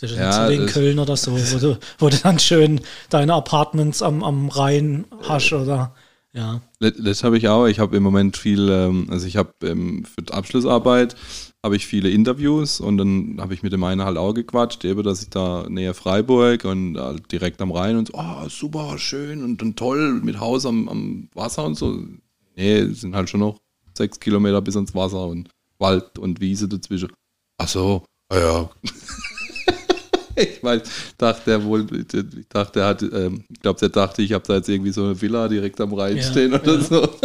Das 0.02 0.10
ist 0.12 0.18
Ja, 0.18 0.26
nicht 0.26 0.34
so 0.36 0.48
wie 0.50 0.54
in 0.54 0.62
das- 0.66 0.72
Köln 0.74 0.98
oder 0.98 1.16
so, 1.16 1.32
wo 1.32 1.58
du, 1.58 1.78
wo 1.98 2.08
du 2.10 2.16
dann 2.18 2.38
schön 2.38 2.80
deine 3.08 3.32
Apartments 3.34 4.02
am, 4.02 4.22
am 4.22 4.48
Rhein 4.50 5.06
hast 5.22 5.52
oder 5.54 5.94
ja. 6.34 6.60
Let- 6.78 6.96
Das 7.04 7.24
habe 7.24 7.38
ich 7.38 7.48
auch. 7.48 7.66
Ich 7.66 7.78
habe 7.78 7.96
im 7.96 8.02
Moment 8.02 8.36
viel, 8.36 8.68
ähm, 8.68 9.06
also 9.10 9.26
ich 9.26 9.38
habe 9.38 9.54
ähm, 9.62 10.04
für 10.04 10.20
die 10.22 10.32
Abschlussarbeit 10.34 11.16
habe 11.64 11.74
ich 11.74 11.86
viele 11.86 12.10
Interviews 12.10 12.80
und 12.80 12.98
dann 12.98 13.38
habe 13.40 13.54
ich 13.54 13.62
mit 13.62 13.72
dem 13.72 13.82
einen 13.82 14.02
halt 14.04 14.18
auch 14.18 14.34
gequatscht, 14.34 14.84
eben, 14.84 15.02
dass 15.02 15.22
ich 15.22 15.30
da 15.30 15.66
näher 15.70 15.94
Freiburg 15.94 16.64
und 16.66 16.98
halt 16.98 17.32
direkt 17.32 17.62
am 17.62 17.72
Rhein 17.72 17.96
und 17.96 18.08
so, 18.08 18.14
oh, 18.14 18.46
super, 18.50 18.98
schön 18.98 19.42
und, 19.42 19.62
und 19.62 19.76
toll 19.78 20.20
mit 20.22 20.38
Haus 20.38 20.66
am, 20.66 20.86
am 20.88 21.28
Wasser 21.34 21.64
und 21.64 21.76
so. 21.76 21.98
Nee, 22.56 22.76
es 22.80 23.00
sind 23.00 23.16
halt 23.16 23.30
schon 23.30 23.40
noch 23.40 23.58
sechs 23.96 24.20
Kilometer 24.20 24.60
bis 24.60 24.76
ans 24.76 24.94
Wasser 24.94 25.26
und 25.26 25.48
Wald 25.78 26.18
und 26.18 26.40
Wiese 26.40 26.68
dazwischen. 26.68 27.12
Ach 27.58 27.68
so, 27.68 28.04
ah 28.28 28.38
ja. 28.38 28.70
ich 30.36 30.62
weiß, 30.62 30.82
dachte 31.18 31.50
er 31.50 31.64
wohl, 31.64 31.86
ich 31.92 32.48
dachte, 32.48 32.80
er 32.80 32.86
hat, 32.86 33.02
ähm, 33.02 33.44
ich 33.48 33.60
glaube, 33.60 33.80
der 33.80 33.88
dachte, 33.88 34.22
ich 34.22 34.32
habe 34.32 34.44
da 34.46 34.56
jetzt 34.56 34.68
irgendwie 34.68 34.92
so 34.92 35.04
eine 35.04 35.20
Villa 35.20 35.48
direkt 35.48 35.80
am 35.80 35.92
Rhein 35.92 36.16
Ja, 36.16 36.22
stehen 36.22 36.54
oder 36.54 36.74
ja. 36.74 36.80
so. 36.80 37.08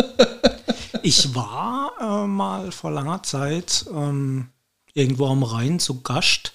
Ich 1.05 1.35
war 1.35 1.91
äh, 1.99 2.27
mal 2.27 2.71
vor 2.71 2.89
langer 2.89 3.23
Zeit 3.23 3.85
ähm, 3.93 4.47
irgendwo 4.93 5.27
am 5.27 5.43
Rhein 5.43 5.77
zu 5.79 6.01
Gast. 6.01 6.53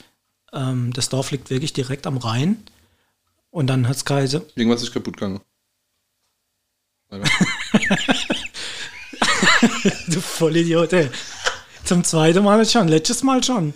Ähm, 0.54 0.90
das 0.94 1.10
Dorf 1.10 1.32
liegt 1.32 1.50
wirklich 1.50 1.74
direkt 1.74 2.06
am 2.06 2.16
Rhein. 2.16 2.56
Und 3.50 3.66
dann 3.66 3.86
hat 3.88 3.96
es 3.96 4.06
geheißen, 4.06 4.40
Irgendwas 4.54 4.82
ist 4.82 4.92
kaputt 4.92 5.18
gegangen. 5.18 5.40
du 10.08 10.20
Vollidiot, 10.20 10.92
ey. 10.94 11.10
Zum 11.88 12.04
zweiten 12.04 12.44
Mal 12.44 12.66
schon, 12.66 12.86
letztes 12.86 13.22
Mal 13.22 13.42
schon. 13.42 13.72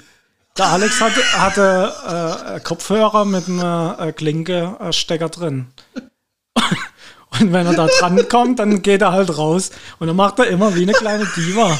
Der 0.58 0.66
Alex 0.66 1.00
hatte, 1.00 1.22
hatte 1.32 2.56
äh, 2.56 2.60
Kopfhörer 2.60 3.24
mit 3.24 3.48
einem 3.48 3.96
äh, 3.98 4.12
Klinke-Stecker 4.12 5.30
drin. 5.30 5.68
Und 7.40 7.54
wenn 7.54 7.64
er 7.64 7.72
da 7.72 7.86
dran 7.86 8.28
kommt, 8.28 8.58
dann 8.58 8.82
geht 8.82 9.00
er 9.00 9.12
halt 9.12 9.38
raus. 9.38 9.70
Und 9.98 10.08
dann 10.08 10.16
macht 10.16 10.38
er 10.40 10.48
immer 10.48 10.74
wie 10.74 10.82
eine 10.82 10.92
kleine 10.92 11.24
Diva. 11.24 11.78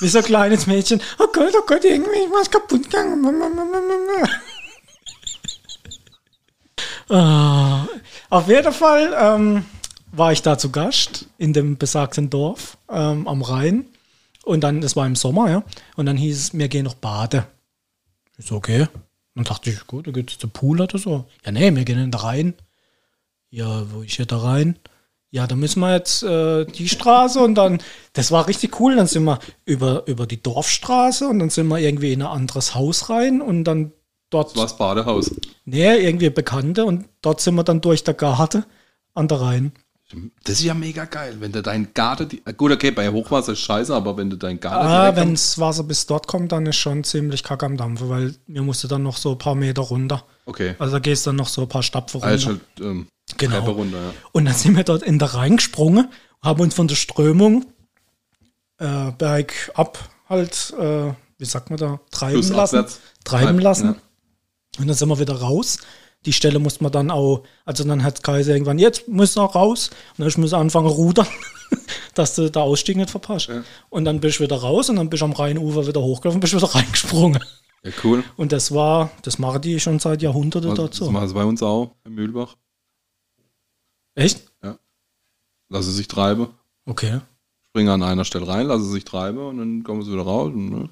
Wie 0.00 0.08
so 0.08 0.16
ein 0.16 0.24
kleines 0.24 0.66
Mädchen. 0.66 1.02
Oh 1.18 1.26
Gott, 1.30 1.52
oh 1.54 1.66
Gott, 1.66 1.84
irgendwie 1.84 2.20
ist 2.20 2.32
was 2.32 2.50
kaputt 2.50 2.84
gegangen. 2.84 3.22
Ah, 7.08 7.86
auf 8.30 8.48
jeden 8.48 8.72
Fall 8.72 9.14
ähm, 9.16 9.64
war 10.10 10.32
ich 10.32 10.42
da 10.42 10.56
zu 10.56 10.72
Gast 10.72 11.26
in 11.38 11.52
dem 11.52 11.76
besagten 11.76 12.30
Dorf 12.30 12.78
ähm, 12.90 13.28
am 13.28 13.42
Rhein. 13.42 13.84
Und 14.46 14.62
dann, 14.62 14.80
das 14.80 14.94
war 14.96 15.06
im 15.06 15.16
Sommer, 15.16 15.50
ja. 15.50 15.64
Und 15.96 16.06
dann 16.06 16.16
hieß 16.16 16.38
es, 16.38 16.54
wir 16.58 16.68
gehen 16.68 16.84
noch 16.84 16.94
baden. 16.94 17.42
Ist 18.38 18.52
okay. 18.52 18.86
Dann 19.34 19.44
dachte 19.44 19.70
ich, 19.70 19.86
gut, 19.86 20.06
da 20.06 20.12
gibt 20.12 20.30
es 20.30 20.38
den 20.38 20.50
Pool 20.50 20.80
oder 20.80 20.98
so. 20.98 21.24
Ja, 21.44 21.52
nee, 21.52 21.74
wir 21.74 21.84
gehen 21.84 21.98
in 21.98 22.10
den 22.12 22.20
Rhein. 22.20 22.54
Ja, 23.50 23.84
wo 23.92 24.02
ist 24.02 24.14
hier 24.14 24.26
der 24.26 24.42
Rhein? 24.42 24.78
Ja, 25.30 25.46
da 25.46 25.56
müssen 25.56 25.80
wir 25.80 25.92
jetzt 25.94 26.22
äh, 26.22 26.64
die 26.64 26.88
Straße 26.88 27.40
und 27.40 27.56
dann, 27.56 27.78
das 28.12 28.30
war 28.30 28.46
richtig 28.46 28.80
cool. 28.80 28.94
Dann 28.96 29.08
sind 29.08 29.24
wir 29.24 29.40
über, 29.64 30.04
über 30.06 30.26
die 30.26 30.40
Dorfstraße 30.40 31.26
und 31.28 31.40
dann 31.40 31.50
sind 31.50 31.66
wir 31.66 31.78
irgendwie 31.78 32.12
in 32.12 32.22
ein 32.22 32.28
anderes 32.28 32.74
Haus 32.74 33.10
rein 33.10 33.42
und 33.42 33.64
dann 33.64 33.92
dort, 34.30 34.50
Das 34.52 34.56
war 34.56 34.64
das 34.64 34.78
Badehaus. 34.78 35.34
nee, 35.64 35.96
irgendwie 35.96 36.30
Bekannte 36.30 36.84
und 36.84 37.06
dort 37.20 37.40
sind 37.40 37.56
wir 37.56 37.64
dann 37.64 37.80
durch 37.80 38.04
der 38.04 38.14
Garten 38.14 38.64
an 39.14 39.26
der 39.28 39.40
Rhein. 39.40 39.72
Das 40.44 40.60
ist 40.60 40.62
ja 40.64 40.74
mega 40.74 41.04
geil, 41.04 41.36
wenn 41.40 41.50
du 41.50 41.62
dein 41.62 41.92
Garten, 41.92 42.28
die, 42.28 42.40
gut, 42.56 42.70
okay, 42.70 42.92
bei 42.92 43.08
Hochwasser 43.10 43.52
ist 43.52 43.60
scheiße, 43.60 43.92
aber 43.92 44.16
wenn 44.16 44.30
du 44.30 44.36
dein 44.36 44.60
Garten 44.60 44.86
Ah, 44.86 45.16
wenn 45.16 45.32
das 45.32 45.58
Wasser 45.58 45.82
bis 45.82 46.06
dort 46.06 46.28
kommt, 46.28 46.52
dann 46.52 46.64
ist 46.66 46.76
schon 46.76 47.02
ziemlich 47.02 47.42
kack 47.42 47.64
am 47.64 47.76
Dampfen, 47.76 48.08
weil 48.08 48.34
mir 48.46 48.62
musste 48.62 48.86
dann 48.86 49.02
noch 49.02 49.16
so 49.16 49.32
ein 49.32 49.38
paar 49.38 49.56
Meter 49.56 49.82
runter. 49.82 50.24
Okay. 50.44 50.76
Also 50.78 50.92
da 50.92 50.98
gehst 51.00 51.26
du 51.26 51.30
dann 51.30 51.36
noch 51.36 51.48
so 51.48 51.62
ein 51.62 51.68
paar 51.68 51.82
Stapfen 51.82 52.20
runter. 52.20 52.32
Also 52.32 52.48
halt, 52.50 52.60
ähm, 52.80 53.08
Genau. 53.36 53.64
Runter, 53.68 53.96
ja. 53.98 54.12
Und 54.30 54.44
dann 54.44 54.54
sind 54.54 54.76
wir 54.76 54.84
dort 54.84 55.02
in 55.02 55.18
der 55.18 55.34
Rhein 55.34 55.56
gesprungen, 55.56 56.08
haben 56.42 56.60
uns 56.60 56.74
von 56.74 56.86
der 56.86 56.94
Strömung 56.94 57.66
äh, 58.78 59.10
bergab 59.12 59.98
halt, 60.28 60.72
äh, 60.78 61.12
wie 61.38 61.44
sagt 61.44 61.70
man 61.70 61.78
da, 61.78 62.00
treiben 62.12 62.36
lassen. 62.36 62.54
Flussabwärts. 62.54 63.00
Treiben 63.24 63.46
Treiben, 63.46 63.58
lassen. 63.60 63.86
ja. 63.86 63.96
Und 64.80 64.86
dann 64.86 64.96
sind 64.96 65.08
wir 65.08 65.18
wieder 65.18 65.34
raus. 65.40 65.78
Die 66.26 66.32
Stelle 66.32 66.58
musste 66.58 66.82
man 66.82 66.92
dann 66.92 67.10
auch, 67.10 67.44
also 67.64 67.84
dann 67.84 68.02
hat 68.02 68.22
Kaiser 68.22 68.52
irgendwann, 68.52 68.78
jetzt 68.78 69.08
muss 69.08 69.36
noch 69.36 69.54
raus. 69.54 69.90
Und 70.18 70.24
dann 70.24 70.40
muss 70.42 70.52
anfangen 70.52 70.88
rudern, 70.88 71.26
dass 72.14 72.34
du 72.34 72.50
den 72.50 72.62
Ausstieg 72.62 72.96
nicht 72.96 73.10
verpasst. 73.10 73.48
Und 73.88 74.04
dann 74.04 74.20
bist 74.20 74.38
du 74.38 74.44
wieder 74.44 74.56
raus 74.56 74.90
und 74.90 74.96
dann 74.96 75.08
bist 75.08 75.22
du 75.22 75.24
am 75.24 75.32
Rheinufer 75.32 75.86
wieder 75.86 76.02
hochgelaufen 76.02 76.36
und 76.38 76.40
bist 76.40 76.54
wieder 76.54 76.66
reingesprungen. 76.74 77.42
Ja, 77.84 77.92
cool. 78.04 78.24
Und 78.36 78.52
das 78.52 78.74
war, 78.74 79.10
das 79.22 79.38
machen 79.38 79.62
die 79.62 79.78
schon 79.80 79.98
seit 80.00 80.20
Jahrhunderten 80.20 80.70
Das, 80.70 80.76
dort 80.76 81.00
das 81.00 81.08
machen 81.08 81.28
sie 81.28 81.34
bei 81.34 81.44
uns 81.44 81.62
auch 81.62 81.94
im 82.04 82.14
Mühlbach. 82.14 82.56
Echt? 84.14 84.42
Lassen 85.68 85.90
sich 85.92 86.06
treiben, 86.06 86.48
Okay. 86.84 87.20
springen 87.70 87.88
an 87.88 88.02
einer 88.04 88.24
Stelle 88.24 88.46
rein, 88.46 88.66
lassen 88.68 88.90
sich 88.90 89.04
treiben 89.04 89.38
und 89.38 89.58
dann 89.58 89.82
kommen 89.82 90.02
sie 90.02 90.12
wieder 90.12 90.22
raus. 90.22 90.52
Und, 90.52 90.70
ne? 90.70 90.90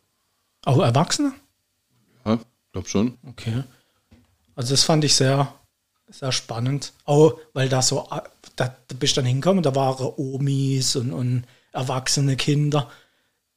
Auch 0.64 0.80
Erwachsene? 0.82 1.32
Ja, 2.24 2.40
glaub 2.72 2.88
schon. 2.88 3.16
Okay. 3.24 3.62
Also 4.56 4.72
das 4.74 4.84
fand 4.84 5.04
ich 5.04 5.14
sehr, 5.14 5.52
sehr 6.10 6.32
spannend. 6.32 6.92
Auch 7.04 7.38
weil 7.52 7.68
da 7.68 7.82
so, 7.82 8.08
da, 8.56 8.76
da 8.88 8.94
bist 8.98 9.16
du 9.16 9.20
dann 9.20 9.26
hingekommen, 9.28 9.62
da 9.62 9.74
waren 9.74 10.12
Omis 10.16 10.96
und, 10.96 11.12
und 11.12 11.44
erwachsene 11.72 12.36
Kinder. 12.36 12.90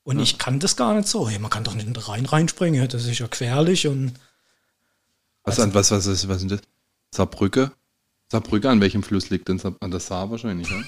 Und 0.03 0.19
ich 0.19 0.37
kann 0.37 0.59
das 0.59 0.75
gar 0.77 0.95
nicht 0.95 1.07
so. 1.07 1.27
Hey, 1.29 1.37
man 1.37 1.51
kann 1.51 1.65
doch 1.65 1.73
nicht 1.75 1.85
in 1.87 1.93
den 1.93 2.01
Rhein 2.01 2.25
reinspringen, 2.25 2.79
ja, 2.81 2.87
das 2.87 3.05
ist 3.05 3.19
ja 3.19 3.27
gefährlich. 3.27 3.87
Und 3.87 4.13
Was, 5.43 5.59
an, 5.59 5.73
was, 5.73 5.91
was, 5.91 6.05
ist, 6.05 6.27
was 6.29 6.41
ist 6.43 6.51
das? 6.51 6.61
Saarbrücke? 7.13 7.71
Saarbrücke, 8.31 8.69
an 8.69 8.79
welchem 8.81 9.03
Fluss 9.03 9.29
liegt 9.29 9.49
denn? 9.49 9.59
Saar- 9.59 9.75
An 9.81 9.91
der 9.91 9.99
Saar 9.99 10.29
wahrscheinlich, 10.31 10.69
ja? 10.69 10.77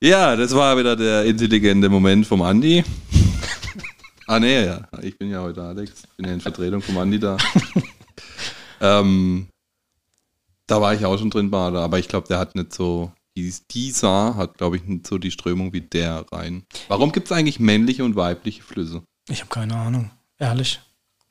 ja, 0.00 0.36
das 0.36 0.54
war 0.54 0.76
wieder 0.78 0.96
der 0.96 1.24
intelligente 1.24 1.88
Moment 1.88 2.26
vom 2.26 2.42
Andi. 2.42 2.84
Ah, 4.28 4.38
nee, 4.40 4.64
ja. 4.64 4.88
Ich 5.02 5.18
bin 5.18 5.30
ja 5.30 5.40
heute 5.42 5.62
Alex. 5.62 6.04
Ich 6.04 6.16
bin 6.16 6.26
ja 6.26 6.32
in 6.34 6.40
Vertretung 6.40 6.80
vom 6.82 6.96
Andi 6.98 7.18
da. 7.18 7.36
ähm, 8.80 9.48
da 10.66 10.80
war 10.80 10.94
ich 10.94 11.04
auch 11.04 11.18
schon 11.18 11.30
drin, 11.30 11.50
Bader, 11.50 11.80
aber 11.80 11.98
ich 11.98 12.08
glaube, 12.08 12.28
der 12.28 12.38
hat 12.38 12.54
nicht 12.54 12.72
so 12.72 13.12
Die, 13.36 13.52
die 13.70 13.90
Saar 13.90 14.36
hat, 14.36 14.58
glaube 14.58 14.76
ich, 14.76 14.84
nicht 14.84 15.06
so 15.06 15.18
die 15.18 15.30
Strömung 15.30 15.72
wie 15.72 15.80
der 15.80 16.26
Rhein. 16.32 16.64
Warum 16.88 17.12
gibt 17.12 17.26
es 17.30 17.32
eigentlich 17.32 17.60
männliche 17.60 18.04
und 18.04 18.16
weibliche 18.16 18.62
Flüsse? 18.62 19.02
Ich 19.28 19.40
habe 19.40 19.50
keine 19.50 19.76
Ahnung, 19.76 20.10
ehrlich. 20.38 20.80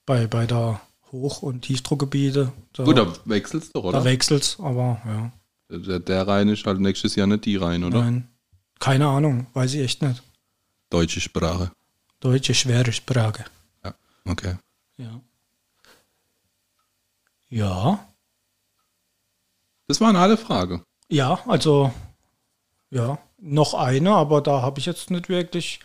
Bei, 0.05 0.25
bei 0.27 0.45
der 0.45 0.79
Hoch- 1.11 1.41
und 1.41 1.61
Tiefdruckgebiete, 1.61 2.51
da, 2.73 2.83
Gut, 2.83 2.97
da 2.97 3.13
wechselt 3.25 3.63
es 3.63 3.71
doch, 3.71 3.83
da 3.83 3.89
oder? 3.89 4.03
wechselt's, 4.05 4.57
aber 4.59 5.01
ja, 5.05 5.31
Der, 5.77 5.99
der 5.99 6.27
Rhein 6.27 6.47
ist 6.49 6.65
halt 6.65 6.79
nächstes 6.79 7.15
Jahr 7.15 7.27
nicht 7.27 7.45
die 7.45 7.57
Rhein, 7.57 7.83
oder? 7.83 8.01
nein. 8.01 8.27
Keine 8.79 9.07
Ahnung, 9.07 9.47
weiß 9.53 9.73
ich 9.73 9.81
echt 9.81 10.01
nicht. 10.03 10.21
Deutsche 10.91 11.19
Sprache. 11.19 11.71
Deutsche 12.19 12.53
schwere 12.53 12.91
Sprache. 12.91 13.45
Ja, 13.83 13.93
okay. 14.25 14.55
Ja. 14.97 15.21
Ja, 17.49 17.99
Das 19.87 20.01
waren 20.01 20.15
alle 20.17 20.35
Fragen. 20.37 20.83
ja, 21.09 21.39
also 21.47 21.91
ja, 22.89 23.17
noch 23.39 23.73
eine, 23.73 24.11
aber 24.11 24.41
da 24.41 24.61
habe 24.61 24.79
ich 24.79 24.85
jetzt 24.85 25.11
nicht 25.11 25.29
wirklich. 25.29 25.79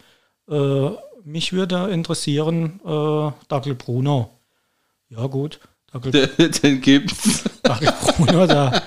Äh, 0.49 0.91
mich 1.25 1.53
würde 1.53 1.89
interessieren, 1.91 2.81
äh, 2.85 3.31
Dackel 3.49 3.75
Bruno. 3.77 4.31
Ja, 5.09 5.27
gut. 5.27 5.61
Dackel, 5.93 6.11
Den 6.63 6.81
gibt's. 6.81 7.45
Dackel 7.63 7.93
Bruno, 8.17 8.47
da. 8.49 8.83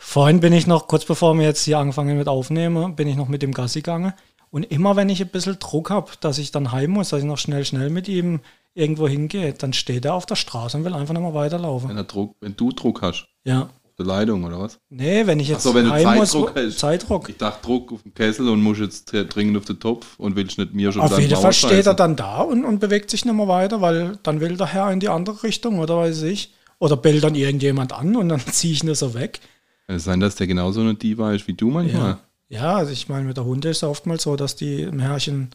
Vorhin 0.00 0.40
bin 0.40 0.52
ich 0.52 0.66
noch, 0.66 0.88
kurz 0.88 1.04
bevor 1.04 1.34
wir 1.34 1.44
jetzt 1.44 1.62
hier 1.62 1.78
angefangen 1.78 2.16
mit 2.18 2.26
aufnehmen, 2.26 2.96
bin 2.96 3.06
ich 3.06 3.14
noch 3.16 3.28
mit 3.28 3.42
dem 3.42 3.52
Gassi 3.52 3.80
gegangen. 3.80 4.12
Und 4.56 4.62
immer 4.62 4.96
wenn 4.96 5.10
ich 5.10 5.20
ein 5.20 5.28
bisschen 5.28 5.58
Druck 5.58 5.90
habe, 5.90 6.12
dass 6.20 6.38
ich 6.38 6.50
dann 6.50 6.72
heim 6.72 6.92
muss, 6.92 7.10
dass 7.10 7.18
ich 7.18 7.26
noch 7.26 7.36
schnell, 7.36 7.66
schnell 7.66 7.90
mit 7.90 8.08
ihm 8.08 8.40
irgendwo 8.72 9.06
hingehe, 9.06 9.52
dann 9.52 9.74
steht 9.74 10.06
er 10.06 10.14
auf 10.14 10.24
der 10.24 10.36
Straße 10.36 10.78
und 10.78 10.84
will 10.86 10.94
einfach 10.94 11.12
nicht 11.12 11.22
mehr 11.22 11.34
weiterlaufen. 11.34 11.90
Wenn, 11.90 11.98
er 11.98 12.04
Druck, 12.04 12.36
wenn 12.40 12.56
du 12.56 12.72
Druck 12.72 13.02
hast, 13.02 13.26
Ja. 13.44 13.64
auf 13.64 13.94
der 13.98 14.06
Leitung, 14.06 14.44
oder 14.44 14.58
was? 14.58 14.78
Nee, 14.88 15.26
wenn 15.26 15.40
ich 15.40 15.48
jetzt 15.48 15.58
Ach 15.58 15.72
so, 15.72 15.74
wenn 15.74 15.84
du 15.84 15.90
heim 15.90 16.16
muss, 16.16 16.30
Zeitdruck 16.30 16.52
hast. 16.56 16.78
Zeitdruck. 16.78 17.28
Ich 17.28 17.36
dachte 17.36 17.66
Druck 17.66 17.92
auf 17.92 18.02
den 18.02 18.14
Kessel 18.14 18.48
und 18.48 18.62
muss 18.62 18.78
jetzt 18.78 19.12
dringend 19.12 19.58
auf 19.58 19.66
den 19.66 19.78
Topf 19.78 20.18
und 20.18 20.36
willst 20.36 20.56
nicht 20.56 20.72
mir 20.72 20.90
schon 20.90 21.02
Auf 21.02 21.20
jeden 21.20 21.36
Fall 21.36 21.52
steht 21.52 21.84
er 21.84 21.92
dann 21.92 22.16
da 22.16 22.40
und, 22.40 22.64
und 22.64 22.78
bewegt 22.78 23.10
sich 23.10 23.26
nicht 23.26 23.34
mehr 23.34 23.48
weiter, 23.48 23.82
weil 23.82 24.18
dann 24.22 24.40
will 24.40 24.56
der 24.56 24.68
Herr 24.68 24.90
in 24.90 25.00
die 25.00 25.10
andere 25.10 25.42
Richtung 25.42 25.80
oder 25.80 25.98
weiß 25.98 26.22
ich. 26.22 26.54
Oder 26.78 26.96
bellt 26.96 27.24
dann 27.24 27.34
irgendjemand 27.34 27.92
an 27.92 28.16
und 28.16 28.30
dann 28.30 28.40
ziehe 28.52 28.72
ich 28.72 28.82
ihn 28.82 28.94
so 28.94 29.12
weg. 29.12 29.40
Kann 29.86 29.96
es 29.96 30.04
sein, 30.04 30.18
dass 30.18 30.34
der 30.34 30.46
genauso 30.46 30.80
eine 30.80 30.94
Diva 30.94 31.34
ist 31.34 31.46
wie 31.46 31.52
du 31.52 31.68
manchmal? 31.68 32.12
Ja. 32.12 32.20
Ja, 32.48 32.76
also 32.76 32.92
ich 32.92 33.08
meine, 33.08 33.26
mit 33.26 33.36
der 33.36 33.44
Hunde 33.44 33.70
ist 33.70 33.78
es 33.78 33.82
oftmals 33.82 34.22
so, 34.22 34.36
dass 34.36 34.56
die 34.56 34.82
im 34.82 35.00
Herrchen, 35.00 35.50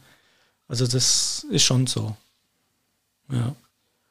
also 0.68 0.86
das 0.86 1.46
ist 1.50 1.64
schon 1.64 1.86
so. 1.86 2.16
Ja. 3.30 3.54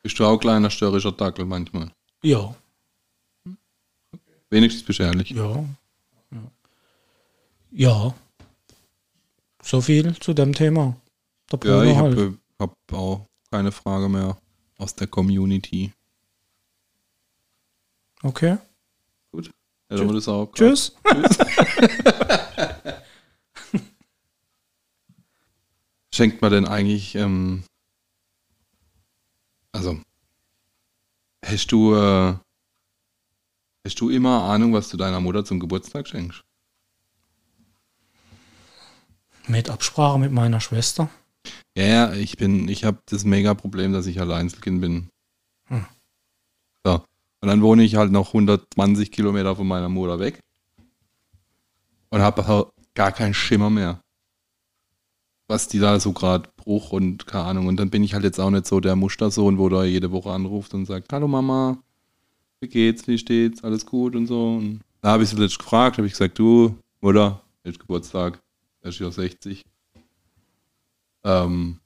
Bist 0.04 0.18
du 0.18 0.26
auch 0.26 0.38
kleiner 0.40 0.70
störrischer 0.70 1.12
Dackel 1.12 1.46
manchmal? 1.46 1.92
Ja, 2.24 2.56
Wenigstens 4.52 4.84
beschwerlich. 4.84 5.32
ja. 5.32 5.66
Ja. 6.32 6.52
Ja. 7.72 8.14
So 9.64 9.80
viel 9.80 10.14
zu 10.20 10.34
dem 10.34 10.54
Thema. 10.54 10.96
Ja, 11.64 11.84
ich 11.84 11.96
halt. 11.96 12.18
habe 12.18 12.38
hab 12.60 12.76
auch 12.92 13.26
keine 13.50 13.72
Frage 13.72 14.10
mehr 14.10 14.38
aus 14.78 14.94
der 14.96 15.08
Community. 15.08 15.94
Okay. 18.24 18.58
Gut. 19.32 19.52
Wir 19.88 20.06
das 20.14 20.28
auch 20.28 20.52
Tschüss. 20.54 20.96
Schenkt 26.14 26.42
man 26.42 26.52
denn 26.52 26.68
eigentlich, 26.68 27.16
ähm, 27.16 27.64
also, 29.72 30.00
hast 31.46 31.72
du, 31.72 31.96
äh, 31.96 32.36
hast 33.86 34.00
du 34.00 34.10
immer 34.10 34.44
Ahnung, 34.44 34.74
was 34.74 34.90
du 34.90 34.98
deiner 34.98 35.22
Mutter 35.22 35.46
zum 35.46 35.60
Geburtstag 35.60 36.08
schenkst? 36.08 36.42
Mit 39.48 39.70
Absprache 39.70 40.20
mit 40.20 40.32
meiner 40.32 40.60
Schwester. 40.60 41.10
Ja, 41.76 41.86
ja, 41.86 42.14
ich 42.14 42.38
bin, 42.38 42.68
ich 42.68 42.84
habe 42.84 43.00
das 43.06 43.24
mega 43.24 43.54
Problem, 43.54 43.94
dass 43.94 44.06
ich 44.06 44.20
Alleinzelkind 44.20 44.82
bin. 44.82 45.10
Hm. 45.68 45.86
So. 46.86 47.06
Und 47.42 47.48
dann 47.48 47.62
wohne 47.62 47.84
ich 47.84 47.96
halt 47.96 48.12
noch 48.12 48.28
120 48.28 49.12
Kilometer 49.12 49.56
von 49.56 49.68
meiner 49.68 49.90
Mutter 49.90 50.20
weg. 50.20 50.40
Und 52.10 52.22
habe 52.22 52.72
gar 52.94 53.12
keinen 53.14 53.34
Schimmer 53.34 53.70
mehr. 53.70 54.02
Was 55.52 55.68
die 55.68 55.80
da 55.80 56.00
so 56.00 56.14
gerade 56.14 56.50
Bruch 56.56 56.94
und 56.94 57.28
keine 57.28 57.44
Ahnung. 57.44 57.68
Und 57.68 57.76
dann 57.76 57.90
bin 57.90 58.06
ich 58.06 58.14
halt 58.14 58.24
jetzt 58.24 58.40
auch 58.40 58.50
nicht 58.50 58.66
so 58.66 58.80
der 58.80 58.96
Mustersohn, 58.96 59.58
wo 59.58 59.68
da 59.68 59.84
jede 59.84 60.14
Woche 60.14 60.32
anruft 60.32 60.74
und 60.74 60.86
sagt, 60.86 61.12
hallo 61.12 61.28
Mama, 61.28 61.78
wie 62.62 62.70
geht's, 62.70 63.06
wie 63.10 63.18
steht's, 63.18 63.62
alles 63.62 63.86
gut 63.86 64.16
und 64.16 64.28
so. 64.28 64.54
Und 64.56 64.80
da 65.02 65.10
habe 65.10 65.24
ich 65.24 65.30
sie 65.30 65.36
letztens 65.36 65.58
gefragt, 65.58 65.98
habe 65.98 66.08
ich 66.08 66.14
gesagt, 66.14 66.40
du, 66.40 66.78
Mutter, 67.02 67.42
jetzt 67.66 67.82
Geburtstag, 67.82 68.40
er 68.80 68.92
ist 68.92 69.00
ja 69.00 69.12
60. 69.12 69.62
Ähm, 71.26 71.82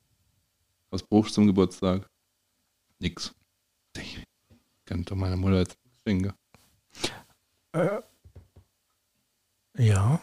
was 0.91 1.01
brauchst 1.01 1.31
du 1.31 1.33
zum 1.33 1.47
Geburtstag? 1.47 2.07
Nix. 2.99 3.33
Ich 3.97 4.23
kann 4.85 5.03
doch 5.05 5.15
meiner 5.15 5.37
Mutter 5.37 5.57
jetzt 5.57 5.75
schenken. 6.05 6.33
Ja. 9.75 10.21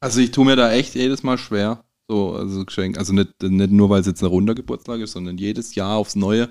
Also 0.00 0.20
ich 0.20 0.32
tue 0.32 0.44
mir 0.44 0.56
da 0.56 0.70
echt 0.70 0.94
jedes 0.94 1.22
Mal 1.22 1.38
schwer. 1.38 1.82
So, 2.12 2.34
also 2.34 2.66
Geschenk. 2.66 2.98
Also 2.98 3.14
nicht, 3.14 3.42
nicht 3.42 3.72
nur, 3.72 3.88
weil 3.88 4.02
es 4.02 4.06
jetzt 4.06 4.22
ein 4.22 4.26
runder 4.26 4.54
Geburtstag 4.54 5.00
ist, 5.00 5.12
sondern 5.12 5.38
jedes 5.38 5.74
Jahr 5.74 5.96
aufs 5.96 6.14
Neue. 6.14 6.50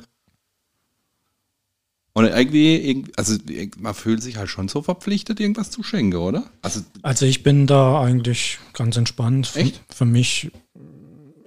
Und 2.13 2.25
irgendwie, 2.25 3.05
also 3.15 3.35
man 3.77 3.93
fühlt 3.93 4.23
sich 4.23 4.37
halt 4.37 4.49
schon 4.49 4.69
so 4.69 4.81
verpflichtet, 4.81 5.39
irgendwas 5.39 5.69
zu 5.69 5.83
schenken, 5.83 6.17
oder? 6.17 6.45
Also, 6.63 6.81
Also 7.03 7.27
ich 7.27 7.43
bin 7.43 7.67
da 7.67 8.01
eigentlich 8.01 8.57
ganz 8.73 8.97
entspannt. 8.97 9.45
Für, 9.45 9.59
Echt? 9.59 9.83
Für 9.93 10.05
mich, 10.05 10.49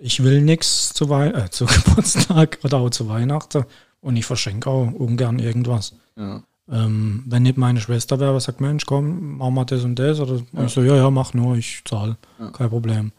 ich 0.01 0.23
will 0.23 0.43
nichts 0.43 0.95
zu, 0.95 1.09
Wei 1.09 1.31
äh, 1.31 1.51
zu 1.51 1.67
Geburtstag 1.85 2.61
oder 2.63 2.79
auch 2.79 2.91
zu 2.91 3.09
Weihnachten 3.09 3.65
und 4.01 4.15
ich 4.15 4.27
verschenke 4.27 4.71
auch 4.71 4.93
ungern 4.93 5.41
irgendwas. 5.41 5.97
ja. 6.17 6.45
Ähm, 6.67 7.25
wenn 7.27 7.43
nicht 7.43 7.59
meine 7.59 7.79
Schwester 7.79 8.21
wäre, 8.21 8.41
sagt, 8.41 8.63
Mensch, 8.63 8.87
komm, 8.87 9.37
mach 9.37 9.51
mal 9.51 9.67
das 9.67 9.85
und 9.85 9.99
das. 9.99 10.19
Oder 10.19 10.41
ich 10.65 10.73
so, 10.73 10.83
ja, 10.83 10.97
ja, 10.97 11.11
mach 11.11 11.35
nur, 11.35 11.57
ich 11.59 11.83
zahle. 11.85 12.17
Ja. 12.39 12.49
Kein 12.53 12.71
Problem. 12.71 13.13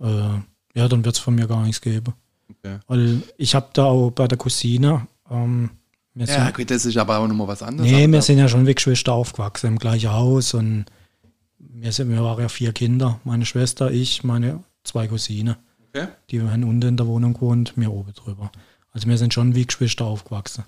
Äh, 0.00 0.40
ja, 0.74 0.88
dann 0.88 1.04
wird 1.04 1.14
es 1.16 1.20
von 1.20 1.34
mir 1.34 1.46
gar 1.46 1.62
nichts 1.62 1.80
geben. 1.80 2.14
Okay. 2.50 2.78
Weil 2.86 3.22
ich 3.38 3.54
habe 3.54 3.68
da 3.72 3.84
auch 3.84 4.10
bei 4.10 4.28
der 4.28 4.38
Cousine, 4.38 5.06
ähm, 5.30 5.70
Ja, 6.14 6.26
sind, 6.26 6.54
gut, 6.54 6.70
das 6.70 6.84
ist 6.84 6.96
aber 6.96 7.18
auch 7.18 7.28
nochmal 7.28 7.48
was 7.48 7.62
anderes. 7.62 7.90
nee, 7.90 8.06
wir 8.06 8.22
sind 8.22 8.38
ja 8.38 8.48
schon 8.48 8.66
wie 8.66 8.74
Geschwister 8.74 9.12
aufgewachsen 9.12 9.68
im 9.68 9.78
gleichen 9.78 10.12
Haus 10.12 10.54
und 10.54 10.86
wir, 11.58 11.92
sind, 11.92 12.10
wir 12.10 12.22
waren 12.22 12.40
ja 12.40 12.48
vier 12.48 12.72
Kinder. 12.72 13.20
Meine 13.24 13.46
Schwester, 13.46 13.90
ich, 13.90 14.24
meine 14.24 14.62
zwei 14.84 15.06
Cousinen. 15.06 15.56
Okay. 15.94 16.08
Die 16.30 16.40
haben 16.42 16.64
unten 16.64 16.88
in 16.88 16.96
der 16.96 17.06
Wohnung 17.06 17.34
gewohnt, 17.34 17.76
mir 17.76 17.90
oben 17.90 18.12
drüber. 18.14 18.50
Also 18.92 19.08
wir 19.08 19.18
sind 19.18 19.34
schon 19.34 19.54
wie 19.54 19.66
Geschwister 19.66 20.04
aufgewachsen. 20.04 20.64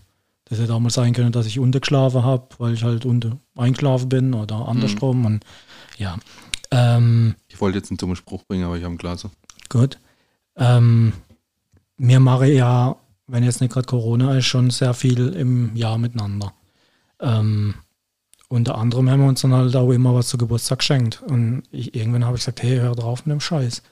Das 0.48 0.60
hätte 0.60 0.74
auch 0.74 0.80
mal 0.80 0.90
sein 0.90 1.12
können, 1.12 1.32
dass 1.32 1.46
ich 1.46 1.58
unten 1.58 1.80
geschlafen 1.80 2.22
habe, 2.22 2.46
weil 2.58 2.74
ich 2.74 2.84
halt 2.84 3.04
unten 3.04 3.40
eingeschlafen 3.56 4.08
bin 4.08 4.32
oder 4.34 4.68
andersrum. 4.68 5.24
Und 5.24 5.44
ja. 5.98 6.16
Ähm, 6.70 7.34
Ich 7.48 7.60
wollte 7.60 7.78
jetzt 7.78 7.90
einen 7.90 7.98
dummen 7.98 8.16
Spruch 8.16 8.44
bringen, 8.44 8.64
aber 8.64 8.76
ich 8.76 8.82
habe 8.82 8.90
einen 8.90 8.98
Glas. 8.98 9.26
gut. 9.68 9.98
Ähm, 10.56 11.12
wir 11.98 12.20
machen 12.20 12.48
ja, 12.52 12.96
wenn 13.26 13.44
jetzt 13.44 13.60
nicht 13.60 13.72
gerade 13.72 13.86
Corona 13.86 14.36
ist, 14.38 14.46
schon 14.46 14.70
sehr 14.70 14.94
viel 14.94 15.28
im 15.28 15.74
Jahr 15.76 15.98
miteinander. 15.98 16.52
Ähm, 17.20 17.74
unter 18.48 18.76
anderem 18.78 19.10
haben 19.10 19.20
wir 19.20 19.28
uns 19.28 19.40
dann 19.42 19.52
halt 19.52 19.74
auch 19.76 19.90
immer 19.90 20.14
was 20.14 20.28
zu 20.28 20.38
Geburtstag 20.38 20.78
geschenkt. 20.78 21.22
Und 21.22 21.64
ich, 21.70 21.94
irgendwann 21.94 22.24
habe 22.24 22.36
ich 22.36 22.42
gesagt, 22.42 22.62
hey, 22.62 22.78
hör 22.78 22.94
drauf 22.94 23.26
mit 23.26 23.32
dem 23.32 23.40
Scheiß. 23.40 23.82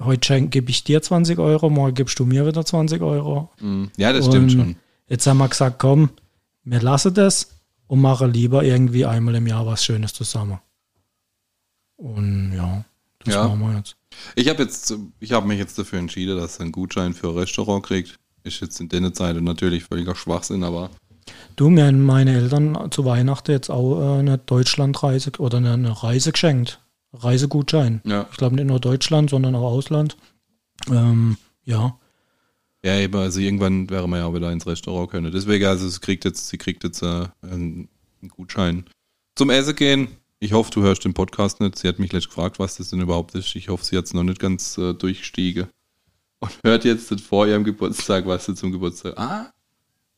Heute 0.00 0.42
gebe 0.48 0.70
ich 0.70 0.82
dir 0.82 1.00
20 1.00 1.38
Euro, 1.38 1.70
morgen 1.70 1.94
gibst 1.94 2.18
du 2.18 2.24
mir 2.26 2.46
wieder 2.46 2.64
20 2.66 3.00
Euro. 3.00 3.50
Mhm. 3.60 3.90
Ja, 3.96 4.12
das 4.12 4.26
stimmt 4.26 4.50
Und 4.52 4.58
schon. 4.58 4.76
Jetzt 5.06 5.26
haben 5.26 5.38
wir 5.38 5.48
gesagt, 5.48 5.78
komm, 5.78 6.10
wir 6.64 6.82
lassen 6.82 7.14
das 7.14 7.60
und 7.86 8.00
machen 8.00 8.32
lieber 8.32 8.64
irgendwie 8.64 9.06
einmal 9.06 9.36
im 9.36 9.46
Jahr 9.46 9.66
was 9.66 9.84
Schönes 9.84 10.12
zusammen. 10.12 10.58
Und 11.96 12.52
ja, 12.54 12.84
das 13.20 13.34
Ja. 13.34 13.48
machen 13.48 13.60
wir 13.60 13.76
jetzt. 13.78 13.96
Ich 14.36 14.48
habe 14.48 14.62
jetzt, 14.62 14.94
ich 15.20 15.32
habe 15.32 15.46
mich 15.46 15.58
jetzt 15.58 15.78
dafür 15.78 15.98
entschieden, 15.98 16.36
dass 16.36 16.58
er 16.58 16.62
einen 16.62 16.72
Gutschein 16.72 17.14
für 17.14 17.28
ein 17.28 17.38
Restaurant 17.38 17.84
kriegt. 17.84 18.18
Ist 18.44 18.60
jetzt 18.60 18.80
in 18.80 18.88
der 18.88 19.14
Zeit 19.14 19.40
natürlich 19.40 19.84
völliger 19.84 20.14
Schwachsinn, 20.14 20.62
aber 20.64 20.90
Du, 21.56 21.70
mir 21.70 21.86
haben 21.86 22.02
meine 22.04 22.34
Eltern 22.34 22.90
zu 22.90 23.04
Weihnachten 23.06 23.52
jetzt 23.52 23.70
auch 23.70 24.16
äh, 24.16 24.18
eine 24.18 24.36
Deutschlandreise 24.38 25.30
oder 25.38 25.58
eine, 25.58 26.02
Reise 26.02 26.32
geschenkt. 26.32 26.80
Reisegutschein. 27.14 28.02
ja. 28.04 28.26
Ich 28.30 28.36
glaube 28.36 28.56
nicht 28.56 28.66
nur 28.66 28.80
Deutschland, 28.80 29.30
sondern 29.30 29.54
auch 29.54 29.70
Ausland. 29.70 30.16
Ähm, 30.90 31.36
ja, 31.64 31.96
Ja, 32.84 32.98
eben, 32.98 33.14
also 33.16 33.40
irgendwann 33.40 33.88
wäre 33.88 34.06
man 34.08 34.18
ja 34.20 34.26
auch 34.26 34.34
wieder 34.34 34.52
ins 34.52 34.66
Restaurant 34.66 35.10
können. 35.10 35.32
Deswegen, 35.32 35.64
also 35.64 35.88
sie 35.88 36.00
kriegt 36.00 36.24
jetzt, 36.26 36.48
sie 36.48 36.58
kriegt 36.58 36.84
jetzt 36.84 37.02
äh, 37.02 37.26
einen 37.42 37.88
Gutschein 38.28 38.84
zum 39.36 39.48
Essen 39.50 39.76
gehen. 39.76 40.08
Ich 40.40 40.52
hoffe, 40.52 40.70
du 40.70 40.82
hörst 40.82 41.04
den 41.04 41.14
Podcast 41.14 41.60
nicht. 41.60 41.78
Sie 41.78 41.88
hat 41.88 41.98
mich 41.98 42.12
letztens 42.12 42.34
gefragt, 42.34 42.58
was 42.58 42.76
das 42.76 42.90
denn 42.90 43.00
überhaupt 43.00 43.34
ist. 43.34 43.54
Ich 43.56 43.68
hoffe, 43.68 43.84
sie 43.84 43.96
hat 43.96 44.04
es 44.04 44.12
noch 44.14 44.24
nicht 44.24 44.38
ganz 44.40 44.76
äh, 44.78 44.92
durchstiegen. 44.92 45.68
Und 46.40 46.52
hört 46.62 46.84
jetzt 46.84 47.18
vor 47.20 47.46
ihrem 47.46 47.64
Geburtstag, 47.64 48.26
was 48.26 48.44
sie 48.44 48.54
zum 48.54 48.70
Geburtstag. 48.72 49.18
Ah? 49.18 49.50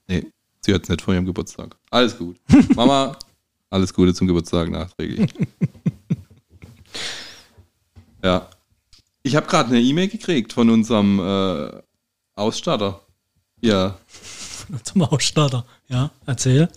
Nee, 0.09 0.27
sie 0.61 0.73
hört 0.73 0.83
es 0.85 0.89
nicht 0.89 1.03
vor 1.03 1.15
ihrem 1.15 1.27
Geburtstag. 1.27 1.77
Alles 1.91 2.17
gut. 2.19 2.41
Mama, 2.75 3.17
alles 3.71 3.95
Gute 3.95 4.13
zum 4.15 4.27
Geburtstag 4.27 4.69
nachträglich. 4.71 5.33
Ja. 8.23 8.51
Ich 9.23 9.37
habe 9.37 9.47
gerade 9.47 9.69
eine 9.71 9.81
E-Mail 9.81 10.09
gekriegt 10.09 10.53
von 10.53 10.71
unserem 10.71 11.21
äh, 11.21 11.83
Ausstatter. 12.35 13.01
Ja, 13.61 13.97
Zum 14.85 15.03
Ausstatter. 15.03 15.65
Ja, 15.89 16.11
erzähl. 16.27 16.69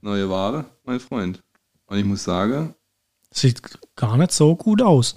neue 0.00 0.28
Ware, 0.28 0.64
mein 0.84 1.00
Freund. 1.00 1.42
Und 1.86 1.98
ich 1.98 2.04
muss 2.04 2.24
sagen, 2.24 2.74
Sieht 3.36 3.60
gar 3.96 4.16
nicht 4.16 4.32
so 4.32 4.56
gut 4.56 4.80
aus. 4.80 5.14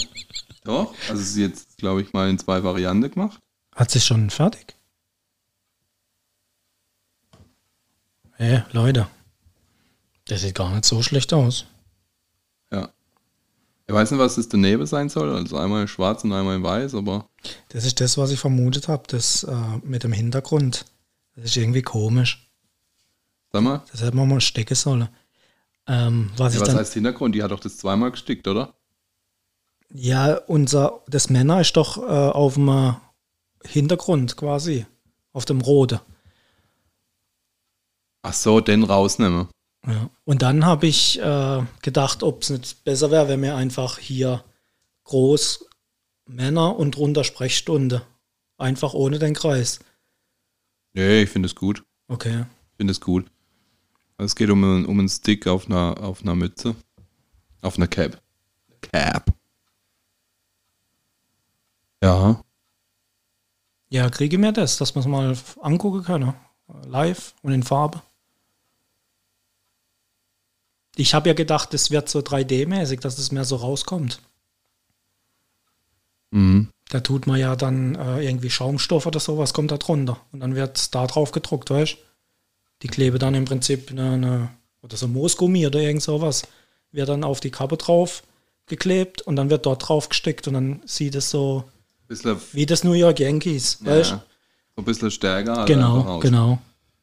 doch, 0.64 0.92
also 1.08 1.22
ist 1.22 1.36
jetzt, 1.36 1.78
glaube 1.78 2.02
ich, 2.02 2.12
mal 2.12 2.28
in 2.28 2.36
zwei 2.36 2.64
Varianten 2.64 3.08
gemacht. 3.08 3.38
Hat 3.76 3.88
sich 3.88 4.04
schon 4.04 4.30
fertig? 4.30 4.74
Hey, 8.32 8.62
Leute. 8.72 9.06
Der 10.28 10.38
sieht 10.38 10.56
gar 10.56 10.70
nicht 10.72 10.84
so 10.84 11.02
schlecht 11.04 11.32
aus. 11.32 11.66
Ja. 12.72 12.90
Ich 13.86 13.94
weiß 13.94 14.10
nicht, 14.10 14.18
was 14.20 14.34
das 14.34 14.48
daneben 14.48 14.86
sein 14.86 15.08
soll. 15.08 15.32
Also 15.32 15.56
einmal 15.56 15.82
in 15.82 15.88
schwarz 15.88 16.24
und 16.24 16.32
einmal 16.32 16.56
in 16.56 16.64
weiß, 16.64 16.96
aber 16.96 17.28
Das 17.68 17.84
ist 17.84 18.00
das, 18.00 18.18
was 18.18 18.32
ich 18.32 18.40
vermutet 18.40 18.88
habe, 18.88 19.04
das 19.06 19.44
äh, 19.44 19.54
mit 19.84 20.02
dem 20.02 20.12
Hintergrund. 20.12 20.86
Das 21.36 21.44
ist 21.44 21.56
irgendwie 21.56 21.82
komisch. 21.82 22.50
sag 23.52 23.62
mal, 23.62 23.82
Das 23.92 24.02
hätte 24.02 24.16
man 24.16 24.28
mal 24.28 24.40
stecken 24.40 24.74
sollen. 24.74 25.08
Ähm, 25.86 26.30
was 26.36 26.54
ja, 26.54 26.60
was 26.60 26.68
dann, 26.68 26.78
heißt 26.78 26.94
Hintergrund? 26.94 27.34
Die 27.34 27.42
hat 27.42 27.50
doch 27.50 27.60
das 27.60 27.76
zweimal 27.76 28.10
gestickt, 28.10 28.46
oder? 28.46 28.74
ja, 29.94 30.34
unser, 30.46 31.02
das 31.06 31.30
Männer 31.30 31.60
ist 31.60 31.76
doch 31.76 31.98
äh, 31.98 32.00
auf 32.00 32.54
dem 32.54 32.68
äh, 32.68 32.92
Hintergrund 33.64 34.36
quasi. 34.36 34.86
Auf 35.32 35.44
dem 35.44 35.60
Rote. 35.60 36.02
Ach 38.22 38.34
so, 38.34 38.60
den 38.60 38.84
rausnehmen. 38.84 39.48
Ja. 39.86 40.10
Und 40.24 40.42
dann 40.42 40.66
habe 40.66 40.86
ich 40.86 41.18
äh, 41.18 41.62
gedacht, 41.80 42.22
ob 42.22 42.42
es 42.42 42.50
nicht 42.50 42.84
besser 42.84 43.10
wäre, 43.10 43.28
wenn 43.28 43.42
wir 43.42 43.56
einfach 43.56 43.98
hier 43.98 44.44
groß 45.04 45.66
Männer 46.26 46.76
und 46.76 46.96
drunter 46.96 47.24
Sprechstunde. 47.24 48.02
Einfach 48.58 48.94
ohne 48.94 49.18
den 49.18 49.34
Kreis. 49.34 49.80
Nee, 50.92 51.22
ich 51.22 51.30
finde 51.30 51.46
es 51.46 51.54
gut. 51.54 51.82
Okay. 52.08 52.44
Ich 52.72 52.76
finde 52.76 52.92
es 52.92 53.00
gut. 53.00 53.26
Es 54.24 54.36
geht 54.36 54.50
um, 54.50 54.62
einen- 54.64 54.86
um 54.86 54.98
einen 54.98 55.08
Stick 55.08 55.46
auf 55.46 55.66
einer, 55.66 55.96
auf 56.00 56.22
einer 56.22 56.34
Mütze. 56.34 56.74
Auf 57.60 57.76
einer 57.76 57.88
Cap. 57.88 58.20
Cap. 58.80 59.32
Ja. 62.02 62.42
Ja, 63.90 64.08
kriege 64.10 64.38
mir 64.38 64.52
das, 64.52 64.78
dass 64.78 64.94
man 64.94 65.02
es 65.02 65.08
mal 65.08 65.36
angucken 65.60 66.02
kann. 66.02 66.34
Live 66.86 67.34
und 67.42 67.52
in 67.52 67.62
Farbe. 67.62 68.02
Ich 70.96 71.14
habe 71.14 71.28
ja 71.28 71.34
gedacht, 71.34 71.72
das 71.72 71.90
wird 71.90 72.08
so 72.08 72.20
3D-mäßig, 72.20 73.00
dass 73.00 73.18
es 73.18 73.32
mehr 73.32 73.44
so 73.44 73.56
rauskommt. 73.56 74.20
Mhm. 76.30 76.68
Da 76.88 77.00
tut 77.00 77.26
man 77.26 77.38
ja 77.38 77.56
dann 77.56 77.94
äh, 77.94 78.20
irgendwie 78.22 78.50
Schaumstoff 78.50 79.06
oder 79.06 79.20
sowas, 79.20 79.54
kommt 79.54 79.70
da 79.70 79.78
drunter. 79.78 80.20
Und 80.32 80.40
dann 80.40 80.54
wird 80.54 80.94
da 80.94 81.06
drauf 81.06 81.32
gedruckt, 81.32 81.70
weißt 81.70 81.96
Die 82.82 82.88
klebe 82.88 83.18
dann 83.18 83.34
im 83.34 83.44
Prinzip 83.44 83.90
eine, 83.90 84.12
eine 84.12 84.50
oder 84.82 84.96
so 84.96 85.06
Moosgummi 85.08 85.66
oder 85.66 85.80
irgend 85.80 86.02
sowas, 86.02 86.42
wird 86.90 87.08
dann 87.08 87.24
auf 87.24 87.40
die 87.40 87.50
Kappe 87.50 87.76
drauf 87.76 88.22
geklebt 88.66 89.22
und 89.22 89.36
dann 89.36 89.50
wird 89.50 89.66
dort 89.66 89.88
drauf 89.88 90.08
gesteckt 90.08 90.46
und 90.48 90.54
dann 90.54 90.82
sieht 90.84 91.14
es 91.14 91.30
so 91.30 91.64
wie 92.52 92.66
das 92.66 92.84
New 92.84 92.92
York 92.92 93.20
Yankees, 93.20 93.84
weißt 93.84 94.10
ja, 94.10 94.22
so 94.76 94.82
ein 94.82 94.84
bisschen 94.84 95.10
stärker. 95.10 95.56
halt 95.56 95.66
Genau, 95.66 96.18
genau. 96.18 96.58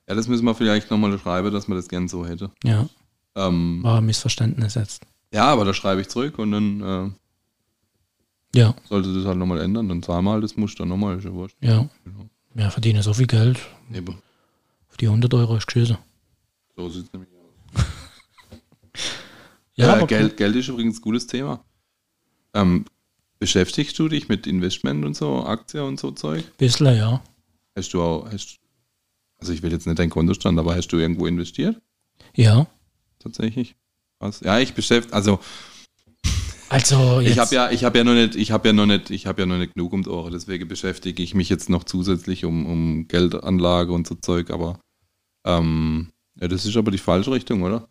Ja, 0.08 0.16
das 0.16 0.28
müssen 0.28 0.46
wir 0.46 0.56
vielleicht 0.56 0.92
nochmal 0.92 1.18
schreiben, 1.20 1.52
dass 1.52 1.68
man 1.68 1.78
das 1.78 1.88
gern 1.88 2.08
so 2.08 2.26
hätte. 2.26 2.52
Ja, 2.64 2.88
Ähm, 3.36 3.82
war 3.84 4.00
ein 4.00 4.06
Missverständnis 4.06 4.76
jetzt. 4.76 5.04
ja, 5.34 5.46
aber 5.46 5.66
da 5.66 5.74
schreibe 5.74 6.02
ich 6.02 6.10
zurück 6.10 6.38
und 6.40 6.52
dann 6.52 7.16
Ja, 8.54 8.70
äh, 8.70 8.74
sollte 8.88 9.14
das 9.14 9.26
halt 9.26 9.38
nochmal 9.38 9.62
ändern. 9.62 9.88
Dann 9.90 10.04
zahlen 10.04 10.26
wir 10.26 10.32
halt 10.32 10.44
das 10.44 10.58
Muster 10.58 10.86
nochmal, 10.86 11.20
ja 11.24 11.30
ja. 11.62 11.90
Genau. 12.04 12.30
Ja, 12.56 12.70
verdiene 12.72 13.04
so 13.04 13.14
viel 13.14 13.28
Geld. 13.28 13.60
Eben. 13.94 14.18
Auf 14.90 14.98
die 14.98 15.08
100 15.08 15.34
Euro 15.34 15.56
ist 15.56 15.68
geschissen. 15.68 15.98
So 16.76 16.90
sieht 16.90 17.06
es 17.06 17.14
nämlich 17.14 17.30
aus. 17.34 17.86
Ja, 19.76 19.94
aber 19.94 20.08
Geld, 20.08 20.36
Geld 20.36 20.58
ist 20.58 20.68
übrigens 20.68 20.98
ein 20.98 21.02
gutes 21.02 21.26
Thema. 21.26 21.64
Ähm, 22.54 22.84
beschäftigst 23.40 23.98
du 23.98 24.10
dich 24.10 24.28
mit 24.28 24.46
Investment 24.46 25.06
und 25.06 25.16
so, 25.16 25.46
Aktien 25.46 25.84
und 25.84 25.98
so 25.98 26.12
Zeug? 26.12 26.44
Bisschen, 26.58 26.98
ja. 26.98 27.24
Hast 27.78 27.94
du 27.94 28.02
auch, 28.02 28.30
hast, 28.30 28.60
also 29.38 29.54
ich 29.54 29.64
will 29.64 29.72
jetzt 29.72 29.88
nicht 29.88 29.98
deinen 29.98 30.10
Kontostand, 30.10 30.60
aber 30.60 30.76
hast 30.76 30.90
du 30.90 30.98
irgendwo 30.98 31.28
investiert? 31.28 31.82
Ja. 32.36 32.68
Tatsächlich? 33.20 33.78
Was? 34.20 34.42
Ja, 34.42 34.60
ich 34.60 34.74
beschäftige, 34.74 35.16
also 35.16 35.40
Also 36.70 37.20
jetzt, 37.20 37.32
ich 37.32 37.40
habe 37.40 37.56
ja, 37.56 37.72
ich 37.72 37.84
habe 37.84 37.98
ja 37.98 38.04
noch 38.04 38.14
nicht, 38.14 38.36
ich 38.36 38.52
habe 38.52 38.70
ja 38.70 38.74
noch 38.74 38.86
nicht, 38.86 39.10
ich 39.10 39.26
habe 39.26 39.42
ja 39.42 39.46
noch 39.48 39.58
nicht 39.58 39.74
genug 39.74 39.92
um 39.92 40.04
die 40.04 40.10
Ohren, 40.10 40.32
deswegen 40.32 40.68
beschäftige 40.68 41.24
ich 41.24 41.34
mich 41.34 41.50
jetzt 41.50 41.70
noch 41.70 41.84
zusätzlich 41.84 42.46
um, 42.46 42.66
um 42.66 43.08
Geldanlage 43.08 43.92
und 43.92 44.08
so 44.08 44.16
Zeug, 44.16 44.52
aber 44.52 44.80
ähm, 45.46 46.12
ja, 46.40 46.48
das 46.48 46.66
ist 46.66 46.78
aber 46.78 46.92
die 46.92 47.00
falsche 47.00 47.32
Richtung, 47.32 47.64
oder? 47.64 47.88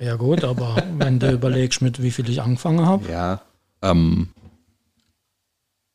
ja 0.00 0.16
gut, 0.16 0.44
aber 0.44 0.82
wenn 0.98 1.18
du 1.18 1.30
überlegst, 1.30 1.82
mit 1.82 2.02
wie 2.02 2.10
viel 2.10 2.28
ich 2.30 2.40
angefangen 2.40 2.86
habe, 2.86 3.10
Ja. 3.10 3.42
Ähm, 3.82 4.28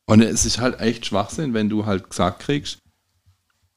und 0.09 0.21
es 0.21 0.45
ist 0.45 0.59
halt 0.59 0.79
echt 0.79 1.05
Schwachsinn, 1.05 1.53
wenn 1.53 1.69
du 1.69 1.85
halt 1.85 2.09
gesagt 2.09 2.39
kriegst, 2.39 2.79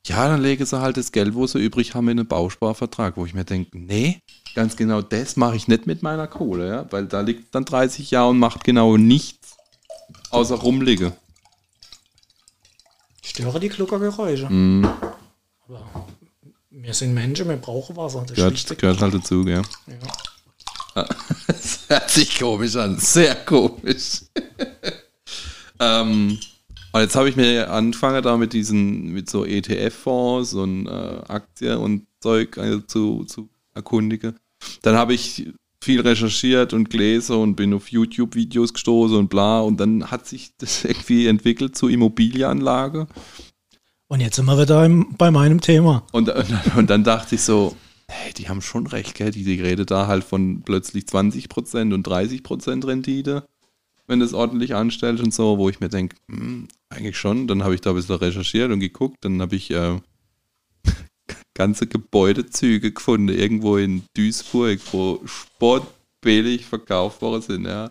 ja, 0.06 0.28
dann 0.28 0.40
lege 0.40 0.64
sie 0.64 0.80
halt 0.80 0.96
das 0.96 1.12
Geld, 1.12 1.34
wo 1.34 1.46
sie 1.46 1.58
übrig 1.58 1.94
haben, 1.94 2.08
in 2.08 2.20
einen 2.20 2.28
Bausparvertrag, 2.28 3.16
wo 3.16 3.26
ich 3.26 3.34
mir 3.34 3.44
denke, 3.44 3.76
nee, 3.76 4.20
ganz 4.54 4.76
genau 4.76 5.02
das 5.02 5.36
mache 5.36 5.56
ich 5.56 5.68
nicht 5.68 5.86
mit 5.86 6.02
meiner 6.02 6.26
Kohle, 6.26 6.68
ja, 6.68 6.86
weil 6.92 7.06
da 7.06 7.20
liegt 7.20 7.54
dann 7.54 7.64
30 7.64 8.10
Jahre 8.10 8.30
und 8.30 8.38
macht 8.38 8.64
genau 8.64 8.96
nichts, 8.96 9.56
außer 10.30 10.56
rumliegen. 10.56 11.12
störe 13.24 13.60
die 13.60 13.68
Kluckergeräusche. 13.68 14.48
Mhm. 14.50 14.88
Aber 15.66 16.06
wir 16.70 16.94
sind 16.94 17.14
Menschen, 17.14 17.48
wir 17.48 17.56
brauchen 17.56 17.96
Wasser. 17.96 18.24
Das 18.26 18.36
Gehört, 18.36 18.78
gehört 18.78 19.00
halt 19.00 19.14
dazu, 19.14 19.44
gell. 19.44 19.62
ja. 19.86 21.04
Das 21.46 21.80
hört 21.88 22.10
sich 22.10 22.38
komisch 22.38 22.76
an, 22.76 22.98
sehr 22.98 23.34
komisch. 23.44 24.22
ähm, 25.80 26.38
und 26.92 27.00
jetzt 27.00 27.14
habe 27.14 27.28
ich 27.28 27.36
mir 27.36 27.70
angefangen, 27.70 28.22
da 28.22 28.36
mit 28.36 28.52
diesen, 28.52 29.12
mit 29.12 29.30
so 29.30 29.44
ETF-Fonds 29.44 30.54
und 30.54 30.86
äh, 30.86 31.20
Aktien 31.28 31.78
und 31.78 32.06
Zeug 32.20 32.56
äh, 32.56 32.84
zu, 32.86 33.24
zu 33.24 33.48
erkundigen. 33.74 34.36
Dann 34.82 34.96
habe 34.96 35.14
ich 35.14 35.50
viel 35.82 36.00
recherchiert 36.00 36.72
und 36.74 36.90
gelesen 36.90 37.36
und 37.36 37.56
bin 37.56 37.72
auf 37.72 37.90
YouTube-Videos 37.90 38.74
gestoßen 38.74 39.16
und 39.16 39.30
bla. 39.30 39.60
Und 39.60 39.78
dann 39.80 40.10
hat 40.10 40.26
sich 40.26 40.52
das 40.58 40.84
irgendwie 40.84 41.26
entwickelt 41.26 41.76
zu 41.76 41.88
Immobilienanlage. 41.88 43.06
Und 44.08 44.20
jetzt 44.20 44.36
sind 44.36 44.46
wir 44.46 44.58
wieder 44.60 44.84
im, 44.84 45.14
bei 45.16 45.30
meinem 45.30 45.60
Thema. 45.60 46.04
Und, 46.12 46.28
und, 46.28 46.50
dann- 46.50 46.72
und 46.76 46.90
dann 46.90 47.04
dachte 47.04 47.36
ich 47.36 47.42
so, 47.42 47.76
hey, 48.08 48.32
die 48.34 48.48
haben 48.48 48.60
schon 48.60 48.86
recht, 48.86 49.14
gell? 49.14 49.30
Die, 49.30 49.44
die 49.44 49.60
redet 49.60 49.90
da 49.90 50.06
halt 50.06 50.24
von 50.24 50.62
plötzlich 50.62 51.04
20% 51.04 51.94
und 51.94 52.06
30% 52.06 52.86
Rendite, 52.86 53.46
wenn 54.06 54.18
du 54.18 54.26
es 54.26 54.34
ordentlich 54.34 54.74
anstellst 54.74 55.22
und 55.22 55.32
so, 55.32 55.58
wo 55.58 55.68
ich 55.68 55.78
mir 55.80 55.88
denke, 55.88 56.16
hm, 56.28 56.66
eigentlich 56.88 57.16
schon. 57.16 57.46
Dann 57.46 57.62
habe 57.62 57.74
ich 57.74 57.80
da 57.80 57.90
ein 57.90 57.96
bisschen 57.96 58.16
recherchiert 58.16 58.72
und 58.72 58.80
geguckt, 58.80 59.18
dann 59.20 59.40
habe 59.40 59.54
ich 59.54 59.70
äh, 59.70 59.96
ganze 61.54 61.86
Gebäudezüge 61.86 62.92
gefunden, 62.92 63.28
irgendwo 63.28 63.76
in 63.76 64.02
Duisburg, 64.16 64.80
wo 64.92 65.20
sportbillig 65.24 66.66
verkauft 66.66 67.22
worden 67.22 67.42
sind, 67.42 67.66
ja. 67.66 67.90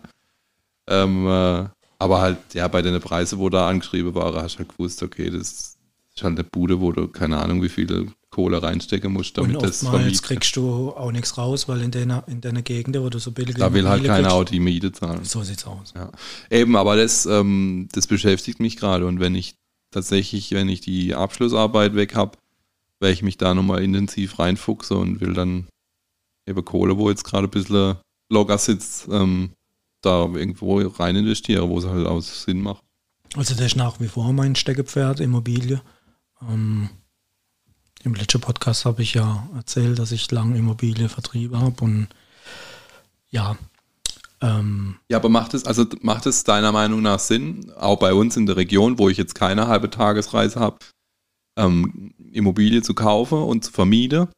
Ähm, 0.88 1.26
äh, 1.26 1.68
aber 1.98 2.20
halt, 2.20 2.38
ja, 2.54 2.66
bei 2.68 2.82
den 2.82 2.98
Preisen, 3.00 3.38
wo 3.38 3.48
da 3.48 3.68
angeschrieben 3.68 4.14
war, 4.14 4.34
hast 4.42 4.54
du 4.54 4.58
halt 4.60 4.70
gewusst, 4.70 5.02
okay, 5.02 5.30
das 5.30 5.76
ist 6.14 6.22
halt 6.22 6.38
eine 6.38 6.44
Bude, 6.44 6.80
wo 6.80 6.92
du 6.92 7.08
keine 7.08 7.38
Ahnung, 7.38 7.62
wie 7.62 7.68
viele 7.68 8.06
Kohle 8.30 8.62
reinstecken 8.62 9.12
musst, 9.12 9.36
damit 9.36 9.56
und 9.56 9.62
das 9.62 9.80
vermietet. 9.80 10.22
kriegst 10.22 10.54
du 10.56 10.90
auch 10.90 11.10
nichts 11.10 11.36
raus, 11.36 11.68
weil 11.68 11.82
in 11.82 11.90
deiner, 11.90 12.24
in 12.28 12.40
deiner 12.40 12.62
Gegend, 12.62 12.96
wo 12.98 13.08
du 13.08 13.18
so 13.18 13.32
billige 13.32 13.58
Da 13.58 13.72
will 13.74 13.88
halt 13.88 14.04
keiner 14.04 14.32
auch 14.32 14.44
die 14.44 14.60
Miete 14.60 14.92
zahlen. 14.92 15.24
So 15.24 15.42
sieht's 15.42 15.66
aus. 15.66 15.92
Ja. 15.96 16.10
Eben, 16.48 16.76
aber 16.76 16.96
das, 16.96 17.26
ähm, 17.26 17.88
das 17.92 18.06
beschäftigt 18.06 18.60
mich 18.60 18.76
gerade. 18.76 19.06
Und 19.06 19.18
wenn 19.18 19.34
ich 19.34 19.56
tatsächlich, 19.90 20.52
wenn 20.52 20.68
ich 20.68 20.80
die 20.80 21.14
Abschlussarbeit 21.14 21.96
weg 21.96 22.14
habe, 22.14 22.38
werde 23.00 23.14
ich 23.14 23.22
mich 23.22 23.38
da 23.38 23.54
nochmal 23.54 23.82
intensiv 23.82 24.38
reinfuchse 24.38 24.96
und 24.96 25.20
will 25.20 25.32
dann 25.32 25.66
eben 26.46 26.64
Kohle, 26.64 26.96
wo 26.98 27.08
jetzt 27.08 27.24
gerade 27.24 27.48
ein 27.48 27.50
bisschen 27.50 27.96
locker 28.30 28.58
sitzt, 28.58 29.08
ähm, 29.10 29.50
da 30.02 30.26
irgendwo 30.26 30.78
rein 30.80 31.16
investiere, 31.16 31.68
wo 31.68 31.78
es 31.78 31.86
halt 31.86 32.06
auch 32.06 32.20
Sinn 32.20 32.62
macht. 32.62 32.82
Also 33.36 33.54
das 33.54 33.66
ist 33.66 33.76
nach 33.76 34.00
wie 34.00 34.08
vor 34.08 34.32
mein 34.32 34.56
Steckepferd, 34.56 35.20
Immobilie. 35.20 35.80
Ähm, 36.48 36.90
Im 38.02 38.14
letzten 38.14 38.40
Podcast 38.40 38.84
habe 38.84 39.02
ich 39.02 39.14
ja 39.14 39.48
erzählt, 39.54 39.98
dass 39.98 40.12
ich 40.12 40.30
lange 40.30 40.58
Immobilie 40.58 41.08
vertrieben 41.08 41.60
habe 41.60 41.84
und 41.84 42.08
ja, 43.30 43.56
ähm, 44.40 44.96
Ja, 45.08 45.18
aber 45.18 45.28
macht 45.28 45.54
es, 45.54 45.64
also 45.64 45.86
macht 46.00 46.26
es 46.26 46.44
deiner 46.44 46.72
Meinung 46.72 47.02
nach 47.02 47.20
Sinn, 47.20 47.70
auch 47.78 47.98
bei 47.98 48.12
uns 48.14 48.36
in 48.36 48.46
der 48.46 48.56
Region, 48.56 48.98
wo 48.98 49.08
ich 49.08 49.18
jetzt 49.18 49.34
keine 49.34 49.68
halbe 49.68 49.90
Tagesreise 49.90 50.58
habe, 50.58 50.78
ähm, 51.56 52.14
Immobilie 52.32 52.82
zu 52.82 52.94
kaufen 52.94 53.38
und 53.38 53.64
zu 53.64 53.72
vermieten 53.72 54.28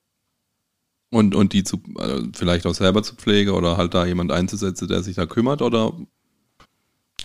und, 1.10 1.34
und 1.34 1.52
die 1.52 1.64
zu, 1.64 1.82
äh, 1.98 2.22
vielleicht 2.34 2.66
auch 2.66 2.74
selber 2.74 3.02
zu 3.02 3.14
pflegen 3.14 3.50
oder 3.50 3.76
halt 3.76 3.94
da 3.94 4.06
jemand 4.06 4.32
einzusetzen, 4.32 4.88
der 4.88 5.02
sich 5.02 5.16
da 5.16 5.26
kümmert 5.26 5.62
oder 5.62 5.92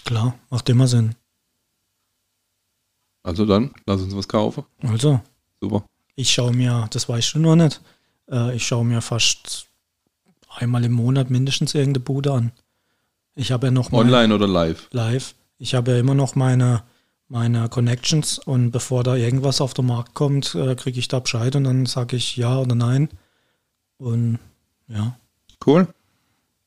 Klar, 0.06 0.40
macht 0.50 0.70
immer 0.70 0.88
Sinn. 0.88 1.16
Also 3.24 3.46
dann, 3.46 3.74
lass 3.86 4.02
uns 4.02 4.16
was 4.16 4.28
kaufen. 4.30 4.64
Also, 4.84 5.20
Super. 5.60 5.84
ich 6.16 6.32
schaue 6.32 6.54
mir, 6.54 6.88
das 6.92 7.10
weißt 7.10 7.36
du 7.36 7.40
noch 7.40 7.58
nicht, 7.58 7.82
äh, 8.32 8.56
ich 8.56 8.66
schaue 8.66 8.86
mir 8.86 9.02
fast 9.02 9.68
einmal 10.50 10.86
im 10.86 10.94
Monat 10.94 11.30
mindestens 11.30 11.76
irgendeine 11.76 12.06
Bude 12.06 12.32
an. 12.32 12.52
Ich 13.36 13.52
habe 13.52 13.68
ja 13.68 13.72
noch 13.72 13.92
Online 13.92 14.34
oder 14.34 14.48
live? 14.48 14.88
live. 14.92 15.36
Ich 15.58 15.76
habe 15.76 15.92
ja 15.92 15.98
immer 16.00 16.16
noch 16.16 16.36
meine, 16.36 16.84
meine 17.30 17.68
Connections 17.70 18.40
und 18.40 18.72
bevor 18.72 19.04
da 19.04 19.16
irgendwas 19.16 19.62
auf 19.62 19.74
den 19.74 19.88
Markt 19.88 20.14
kommt, 20.14 20.56
äh, 20.56 20.76
kriege 20.76 21.00
ich 21.00 21.08
da 21.08 21.20
Bescheid 21.20 21.56
und 21.56 21.66
dann 21.66 21.86
sage 21.86 22.16
ich 22.16 22.38
ja 22.38 22.58
oder 22.58 22.76
nein. 22.76 23.10
Und 23.98 24.40
ja, 24.88 25.18
Cool. 25.66 25.88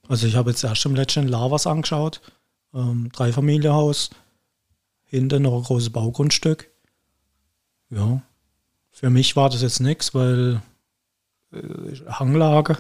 also 0.09 0.27
ich 0.27 0.37
habe 0.37 0.51
jetzt 0.51 0.65
erst 0.65 0.85
im 0.85 0.95
letzten 0.95 1.29
Jahr 1.29 1.51
was 1.51 1.67
angeschaut. 1.67 2.21
Ähm, 2.75 3.11
Dreifamilienhaus, 3.13 4.11
hinten 5.05 5.43
noch 5.43 5.57
ein 5.57 5.63
großes 5.63 5.91
Baugrundstück. 5.91 6.71
Ja, 7.89 8.23
für 8.91 9.11
mich 9.11 9.37
war 9.37 9.49
das 9.51 9.63
jetzt 9.63 9.81
nichts, 9.81 10.15
weil 10.15 10.61
äh, 11.53 11.97
Hanglage. 12.09 12.79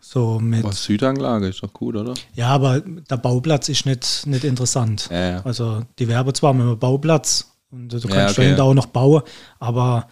So 0.00 0.40
mit. 0.40 0.64
Was 0.64 0.82
Südanlage 0.82 1.48
ist 1.48 1.62
doch 1.62 1.72
gut, 1.72 1.94
oder? 1.94 2.14
Ja, 2.34 2.48
aber 2.48 2.80
der 2.80 3.16
Bauplatz 3.16 3.68
ist 3.68 3.86
nicht, 3.86 4.26
nicht 4.26 4.44
interessant. 4.44 5.08
Ja, 5.10 5.30
ja. 5.30 5.40
Also 5.44 5.84
die 5.98 6.08
Werbe 6.08 6.32
zwar 6.32 6.52
mit 6.52 6.66
dem 6.66 6.78
Bauplatz 6.78 7.52
und 7.70 7.92
du 7.92 7.96
Ja, 7.98 8.08
kannst 8.08 8.38
okay. 8.38 8.52
okay. 8.52 8.60
auch 8.60 8.74
noch 8.74 8.86
bauen, 8.86 9.22
aber 9.60 10.08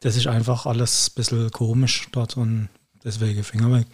das 0.00 0.16
ist 0.16 0.26
einfach 0.26 0.64
alles 0.64 1.10
ein 1.10 1.14
bisschen 1.16 1.50
komisch 1.50 2.08
dort 2.12 2.36
und 2.36 2.68
deswegen 3.04 3.44
Finger 3.44 3.72
weg. 3.72 3.86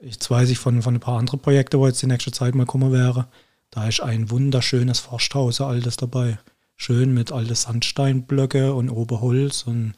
Jetzt 0.00 0.30
weiß 0.30 0.50
ich 0.50 0.58
von, 0.58 0.82
von 0.82 0.94
ein 0.94 1.00
paar 1.00 1.18
anderen 1.18 1.40
Projekten, 1.40 1.78
wo 1.78 1.86
jetzt 1.86 2.02
die 2.02 2.06
nächste 2.06 2.32
Zeit 2.32 2.54
mal 2.54 2.66
kommen 2.66 2.92
wäre, 2.92 3.28
da 3.70 3.86
ist 3.86 4.00
ein 4.00 4.30
wunderschönes 4.30 4.98
Forsthaus, 5.00 5.60
ein 5.60 5.68
altes 5.68 5.96
dabei. 5.96 6.38
Schön 6.76 7.14
mit 7.14 7.30
alten 7.32 7.54
Sandsteinblöcke 7.54 8.74
und 8.74 8.90
Oberholz 8.90 9.62
und 9.62 9.94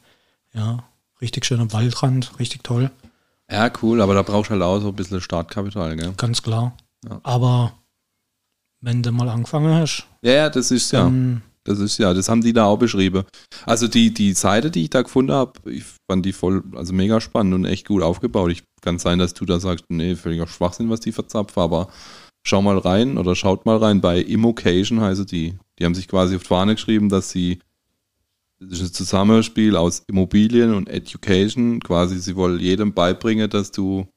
ja, 0.53 0.83
richtig 1.21 1.45
schöner 1.45 1.71
Waldrand, 1.73 2.39
richtig 2.39 2.63
toll. 2.63 2.91
Ja, 3.51 3.71
cool, 3.81 4.01
aber 4.01 4.13
da 4.13 4.21
brauchst 4.21 4.49
du 4.49 4.53
halt 4.53 4.63
auch 4.63 4.79
so 4.79 4.89
ein 4.89 4.95
bisschen 4.95 5.21
Startkapital, 5.21 5.95
gell? 5.95 6.13
Ganz 6.17 6.41
klar. 6.41 6.75
Ja. 7.07 7.19
Aber 7.23 7.73
wenn 8.81 9.01
du 9.01 9.11
mal 9.11 9.29
angefangen 9.29 9.73
hast, 9.73 10.05
Ja, 10.21 10.33
ja, 10.33 10.49
das 10.49 10.71
ist 10.71 10.91
ja. 10.91 11.11
Das 11.65 11.79
ist 11.79 11.97
ja, 11.99 12.13
das 12.13 12.29
haben 12.29 12.41
die 12.41 12.53
da 12.53 12.65
auch 12.65 12.77
beschrieben. 12.77 13.25
Also 13.65 13.87
die, 13.87 14.13
die 14.13 14.33
Seite, 14.33 14.71
die 14.71 14.83
ich 14.83 14.89
da 14.89 15.01
gefunden 15.01 15.33
habe, 15.33 15.53
ich 15.69 15.83
fand 16.09 16.25
die 16.25 16.33
voll, 16.33 16.63
also 16.75 16.93
mega 16.93 17.21
spannend 17.21 17.53
und 17.53 17.65
echt 17.65 17.87
gut 17.87 18.01
aufgebaut. 18.01 18.51
Ich 18.51 18.63
kann 18.81 18.97
sein, 18.97 19.19
dass 19.19 19.33
du 19.33 19.45
da 19.45 19.59
sagst, 19.59 19.85
nee, 19.89 20.15
völliger 20.15 20.47
Schwachsinn, 20.47 20.89
was 20.89 21.01
die 21.01 21.11
verzapfen, 21.11 21.61
aber 21.61 21.89
schau 22.47 22.61
mal 22.61 22.77
rein 22.77 23.17
oder 23.17 23.35
schaut 23.35 23.65
mal 23.65 23.77
rein 23.77 24.01
bei 24.01 24.19
Immocation 24.19 25.01
heiße 25.01 25.25
die. 25.25 25.59
Die 25.77 25.85
haben 25.85 25.95
sich 25.95 26.07
quasi 26.07 26.35
auf 26.35 26.43
die 26.43 26.47
Fahne 26.47 26.75
geschrieben, 26.75 27.09
dass 27.09 27.29
sie 27.29 27.59
das 28.59 28.79
ist 28.79 28.81
ein 28.81 28.93
Zusammenspiel 28.93 29.75
aus 29.75 30.03
Immobilien 30.07 30.73
und 30.73 30.89
Education. 30.89 31.79
Quasi, 31.79 32.19
sie 32.19 32.35
wollen 32.35 32.59
jedem 32.59 32.93
beibringen, 32.93 33.49
dass 33.49 33.71
du 33.71 34.07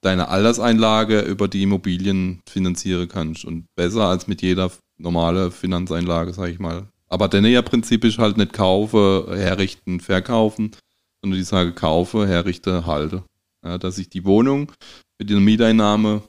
deine 0.00 0.28
Alterseinlage 0.28 1.20
über 1.20 1.48
die 1.48 1.62
Immobilien 1.62 2.40
finanzieren 2.48 3.08
kannst 3.08 3.44
und 3.44 3.66
besser 3.74 4.04
als 4.04 4.26
mit 4.26 4.42
jeder 4.42 4.70
normale 4.96 5.50
Finanzeinlage, 5.50 6.32
sag 6.32 6.50
ich 6.50 6.58
mal. 6.58 6.88
Aber 7.08 7.28
denn 7.28 7.44
ja 7.44 7.62
Prinzip 7.62 8.04
ist 8.04 8.18
halt 8.18 8.36
nicht 8.36 8.52
kaufe, 8.52 9.28
herrichten, 9.34 10.00
verkaufen, 10.00 10.72
sondern 11.20 11.38
die 11.38 11.44
sage 11.44 11.72
kaufe, 11.72 12.26
herrichte, 12.26 12.86
halte. 12.86 13.24
Ja, 13.64 13.76
dass 13.76 13.98
ich 13.98 14.08
die 14.08 14.24
Wohnung 14.24 14.72
mit 15.18 15.30
der 15.30 15.40
Mieteinnahme 15.40 16.22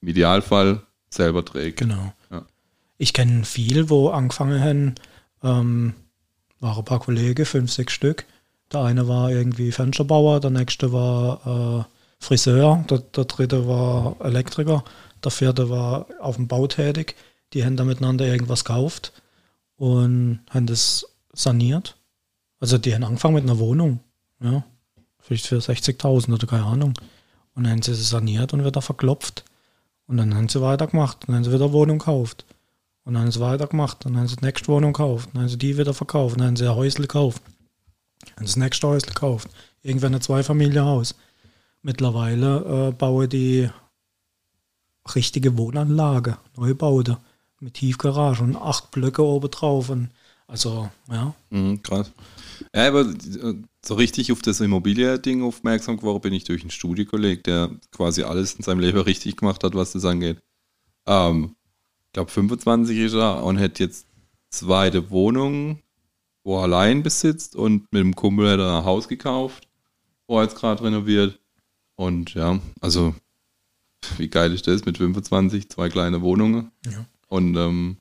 im 0.00 0.08
Idealfall 0.08 0.82
selber 1.10 1.44
trägt. 1.44 1.78
Genau. 1.78 2.12
Ja. 2.30 2.46
Ich 2.96 3.12
kenne 3.12 3.44
viel, 3.44 3.90
wo 3.90 4.10
angefangen 4.10 4.62
haben, 4.62 4.94
ähm, 5.42 5.94
waren 6.60 6.78
ein 6.78 6.84
paar 6.84 7.00
Kollegen, 7.00 7.46
fünf, 7.46 7.72
sechs 7.72 7.92
Stück. 7.92 8.26
Der 8.72 8.82
eine 8.82 9.08
war 9.08 9.30
irgendwie 9.30 9.72
Fensterbauer, 9.72 10.40
der 10.40 10.50
nächste 10.50 10.92
war 10.92 11.86
äh, 11.88 12.24
Friseur, 12.24 12.84
der, 12.88 12.98
der 12.98 13.24
dritte 13.24 13.66
war 13.66 14.16
Elektriker, 14.20 14.84
der 15.24 15.30
vierte 15.30 15.70
war 15.70 16.06
auf 16.20 16.36
dem 16.36 16.48
Bau 16.48 16.66
tätig. 16.66 17.16
Die 17.52 17.64
haben 17.64 17.76
da 17.76 17.84
miteinander 17.84 18.26
irgendwas 18.26 18.64
gekauft 18.64 19.12
und 19.76 20.40
haben 20.50 20.66
das 20.66 21.06
saniert. 21.32 21.96
Also 22.60 22.78
die 22.78 22.94
haben 22.94 23.04
angefangen 23.04 23.34
mit 23.34 23.44
einer 23.44 23.58
Wohnung, 23.58 24.00
ja, 24.40 24.64
vielleicht 25.18 25.46
für 25.46 25.58
60.000 25.58 26.34
oder 26.34 26.46
keine 26.46 26.64
Ahnung. 26.64 26.94
Und 27.54 27.64
dann 27.64 27.72
haben 27.72 27.82
sie 27.82 27.94
sie 27.94 28.04
saniert 28.04 28.52
und 28.52 28.64
wieder 28.64 28.82
verklopft. 28.82 29.44
Und 30.06 30.16
dann 30.16 30.34
haben 30.34 30.48
sie 30.48 30.60
weitergemacht. 30.60 31.18
Dann 31.26 31.36
haben 31.36 31.44
sie 31.44 31.52
wieder 31.52 31.64
eine 31.64 31.72
Wohnung 31.72 31.98
gekauft. 31.98 32.44
Und 33.04 33.14
dann 33.14 33.22
haben 33.22 33.32
sie 33.32 33.40
weitergemacht. 33.40 34.04
Dann 34.04 34.16
haben 34.16 34.28
sie 34.28 34.36
die 34.36 34.44
nächste 34.44 34.68
Wohnung 34.68 34.92
gekauft. 34.92 35.30
Dann 35.32 35.42
haben 35.42 35.48
sie 35.48 35.58
die 35.58 35.78
wieder 35.78 35.94
verkauft. 35.94 36.38
Dann 36.38 36.46
haben 36.46 36.56
sie 36.56 36.68
ein 36.68 36.76
Häusl 36.76 37.02
gekauft. 37.02 37.42
Dann 38.20 38.36
haben 38.36 38.46
sie 38.46 38.54
das 38.54 38.56
nächste 38.56 38.86
Häusl 38.86 39.06
gekauft. 39.06 39.48
Irgendwann 39.82 40.14
ein 40.14 40.20
Zweifamilienhaus. 40.20 41.14
Mittlerweile 41.82 42.88
äh, 42.88 42.92
bauen 42.92 43.28
die 43.28 43.70
richtige 45.14 45.56
Wohnanlage, 45.56 46.36
Neubaute, 46.56 47.18
mit 47.60 47.74
Tiefgarage 47.74 48.42
und 48.42 48.56
acht 48.56 48.90
Blöcke 48.90 49.22
oben 49.22 49.50
drauf. 49.50 49.90
Also, 50.46 50.90
ja, 51.10 51.34
Mhm, 51.50 51.82
krass. 51.82 52.10
Ja, 52.74 52.88
aber 52.88 53.02
äh, 53.02 53.54
so 53.84 53.94
richtig 53.94 54.32
auf 54.32 54.42
das 54.42 54.60
Immobiliending 54.60 55.42
aufmerksam 55.42 55.96
geworden 55.96 56.20
bin 56.20 56.32
ich 56.32 56.44
durch 56.44 56.62
einen 56.62 56.70
Studiekolleg, 56.70 57.44
der 57.44 57.70
quasi 57.92 58.22
alles 58.22 58.54
in 58.54 58.62
seinem 58.62 58.80
Leben 58.80 58.98
richtig 59.00 59.36
gemacht 59.36 59.64
hat, 59.64 59.74
was 59.74 59.92
das 59.92 60.04
angeht. 60.04 60.38
Ähm, 61.06 61.54
glaube 62.12 62.30
25 62.30 62.96
ist 62.98 63.14
er 63.14 63.42
und 63.44 63.58
hat 63.58 63.78
jetzt 63.78 64.06
zweite 64.50 65.10
Wohnung, 65.10 65.78
wo 66.44 66.58
er 66.58 66.64
allein 66.64 67.02
besitzt 67.02 67.54
und 67.56 67.92
mit 67.92 68.00
dem 68.00 68.14
Kumpel 68.16 68.50
hat 68.50 68.58
er 68.60 68.78
ein 68.78 68.84
Haus 68.84 69.08
gekauft, 69.08 69.68
wo 70.26 70.38
er 70.38 70.44
jetzt 70.44 70.56
gerade 70.56 70.82
renoviert. 70.82 71.38
Und 71.96 72.34
ja, 72.34 72.58
also 72.80 73.14
wie 74.16 74.28
geil 74.28 74.52
ist 74.54 74.66
das 74.66 74.84
mit 74.86 74.96
25, 74.98 75.68
zwei 75.68 75.88
kleine 75.88 76.22
Wohnungen. 76.22 76.70
Ja. 76.86 77.04
Und 77.28 77.54
ähm, 77.56 77.98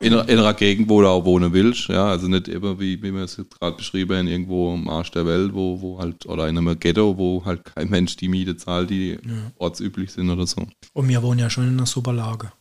in, 0.00 0.12
einer- 0.12 0.28
in 0.28 0.38
einer 0.40 0.52
Gegend, 0.54 0.88
wo 0.88 1.00
du 1.00 1.06
auch 1.08 1.24
wohnen 1.24 1.52
willst, 1.52 1.86
ja, 1.88 2.06
also 2.06 2.26
nicht 2.26 2.48
immer 2.48 2.80
wie, 2.80 3.00
wie 3.02 3.14
wir 3.14 3.22
es 3.22 3.36
gerade 3.36 3.76
beschrieben 3.76 4.16
haben, 4.18 4.26
irgendwo 4.26 4.74
am 4.74 4.88
Arsch 4.88 5.12
der 5.12 5.24
Welt, 5.24 5.54
wo, 5.54 5.80
wo 5.80 5.98
halt, 6.00 6.26
oder 6.26 6.48
in 6.48 6.58
einem 6.58 6.78
Ghetto, 6.80 7.16
wo 7.16 7.44
halt 7.44 7.64
kein 7.64 7.88
Mensch 7.88 8.16
die 8.16 8.28
Miete 8.28 8.56
zahlt, 8.56 8.90
die 8.90 9.16
ortsüblich 9.58 10.10
sind 10.10 10.28
oder 10.28 10.46
so. 10.46 10.66
und 10.92 11.08
wir 11.08 11.22
wohnen 11.22 11.38
ja 11.38 11.48
schon 11.48 11.68
in 11.68 11.74
einer 11.74 11.86
super 11.86 12.12
Lage. 12.12 12.52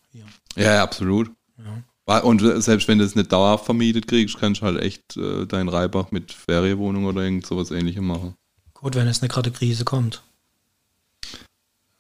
Ja, 0.56 0.74
ja, 0.74 0.84
absolut. 0.84 1.32
Ja. 1.58 2.20
Und 2.20 2.41
selbst 2.62 2.88
wenn 2.88 2.97
du 2.97 3.06
es 3.06 3.16
nicht 3.16 3.32
dauerhaft 3.32 3.66
vermietet 3.66 4.08
kriegst, 4.08 4.38
kannst 4.38 4.62
du 4.62 4.66
halt 4.66 4.82
echt 4.82 5.16
äh, 5.16 5.45
deinen 5.45 5.70
Reibach 5.70 6.12
mit 6.12 6.34
Ferienwohnung 6.34 7.06
oder 7.06 7.22
irgend 7.22 7.45
sowas 7.45 7.72
ähnlichem 7.72 8.06
machen. 8.06 8.36
Gut, 8.74 8.95
wenn 8.95 9.08
jetzt 9.08 9.22
eine 9.22 9.30
gerade 9.30 9.52
Krise 9.52 9.86
kommt. 9.86 10.22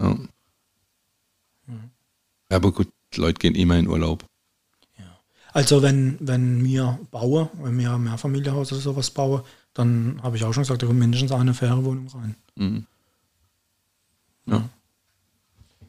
Ja. 0.01 0.17
Ja, 2.49 2.57
aber 2.57 2.73
gut, 2.73 2.89
Leute 3.15 3.39
gehen 3.39 3.55
immer 3.55 3.77
in 3.77 3.87
Urlaub. 3.87 4.25
Also 5.53 5.81
wenn, 5.81 6.17
wenn 6.21 6.63
wir 6.63 6.97
bauen, 7.11 7.49
wenn 7.61 7.77
wir 7.77 7.91
ein 7.91 8.03
Mehrfamilienhaus 8.03 8.71
oder 8.71 8.81
sowas 8.81 9.11
bauen, 9.11 9.41
dann 9.73 10.19
habe 10.23 10.37
ich 10.37 10.43
auch 10.43 10.53
schon 10.53 10.63
gesagt, 10.63 10.81
da 10.81 10.87
kommt 10.87 10.99
mindestens 10.99 11.31
eine 11.31 11.53
Ferienwohnung 11.53 12.07
rein. 12.07 12.35
Mhm. 12.55 12.85
Ja. 14.45 14.69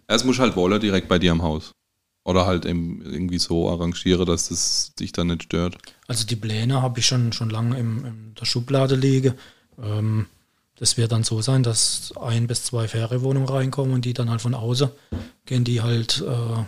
Es 0.09 0.25
muss 0.25 0.39
halt 0.41 0.57
wollen 0.57 0.81
direkt 0.81 1.09
bei 1.09 1.19
dir 1.19 1.33
am 1.33 1.43
Haus. 1.43 1.73
Oder 2.25 2.47
halt 2.47 2.64
eben 2.66 3.03
irgendwie 3.03 3.39
so 3.39 3.68
arrangieren, 3.68 4.27
dass 4.27 4.49
das 4.49 4.95
dich 4.95 5.12
dann 5.12 5.27
nicht 5.29 5.45
stört. 5.45 5.77
Also 6.07 6.25
die 6.25 6.37
Pläne 6.37 6.81
habe 6.81 7.01
ich 7.01 7.07
schon, 7.07 7.33
schon 7.33 7.51
lange 7.51 7.79
im, 7.79 8.05
in 8.05 8.35
der 8.39 8.45
Schublade 8.45 8.95
liegen. 8.95 9.35
Ähm, 9.83 10.27
das 10.77 10.97
wird 10.97 11.12
dann 11.12 11.25
so 11.25 11.43
sein, 11.43 11.62
dass 11.62 12.12
ein 12.20 12.47
bis 12.47 12.64
zwei 12.64 12.89
Ferienwohnungen 12.89 13.49
reinkommen 13.49 13.93
und 13.95 14.05
die 14.05 14.14
dann 14.14 14.31
halt 14.31 14.41
von 14.41 14.55
außen 14.55 14.89
gehen 15.47 15.64
die 15.64 15.81
halt, 15.83 16.23
äh, 16.27 16.64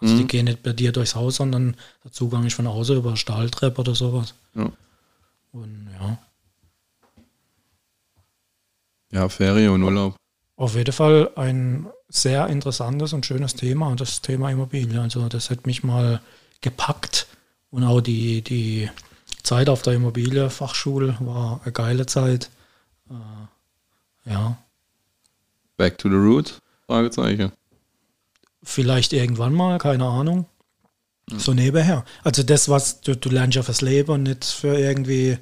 also 0.00 0.16
die 0.16 0.26
gehen 0.26 0.46
nicht 0.46 0.62
bei 0.62 0.72
dir 0.72 0.92
durchs 0.92 1.14
Haus, 1.14 1.36
sondern 1.36 1.76
der 2.04 2.12
Zugang 2.12 2.46
ist 2.46 2.54
von 2.54 2.66
außen 2.66 2.96
über 2.96 3.16
Stahltreppe 3.16 3.80
oder 3.80 3.94
sowas. 3.94 4.34
Ja. 4.54 4.72
Und 5.52 5.88
ja, 6.00 6.18
Ja, 9.10 9.28
Ferien 9.28 9.70
und 9.72 9.82
Urlaub. 9.82 10.16
Auf 10.58 10.74
jeden 10.74 10.92
Fall 10.92 11.30
ein 11.36 11.86
sehr 12.08 12.48
interessantes 12.48 13.14
und 13.14 13.24
schönes 13.24 13.54
Thema, 13.54 13.94
das 13.96 14.20
Thema 14.20 14.50
Immobilie. 14.50 15.00
Also 15.00 15.28
das 15.28 15.48
hat 15.48 15.66
mich 15.66 15.82
mal 15.82 16.20
gepackt 16.60 17.26
und 17.70 17.84
auch 17.84 18.02
die, 18.02 18.42
die 18.42 18.90
Zeit 19.42 19.70
auf 19.70 19.80
der 19.82 19.94
Immobilienfachschule 19.94 21.16
war 21.20 21.60
eine 21.62 21.72
geile 21.72 22.04
Zeit. 22.04 22.50
Äh, 23.08 24.30
ja, 24.30 24.58
Back 25.78 25.96
to 25.96 26.08
the 26.10 26.16
root? 26.16 26.60
Fragezeichen. 26.86 27.52
vielleicht 28.62 29.12
irgendwann 29.12 29.54
mal, 29.54 29.78
keine 29.78 30.06
Ahnung. 30.06 30.46
So 31.36 31.54
nebenher. 31.54 32.04
Also 32.24 32.42
das, 32.42 32.68
was 32.68 33.00
du, 33.00 33.14
du 33.14 33.28
lernst 33.28 33.56
ja 33.56 33.62
fürs 33.62 33.82
Leben 33.82 34.10
und 34.10 34.22
nicht 34.24 34.44
für 34.44 34.76
irgendwie. 34.78 35.38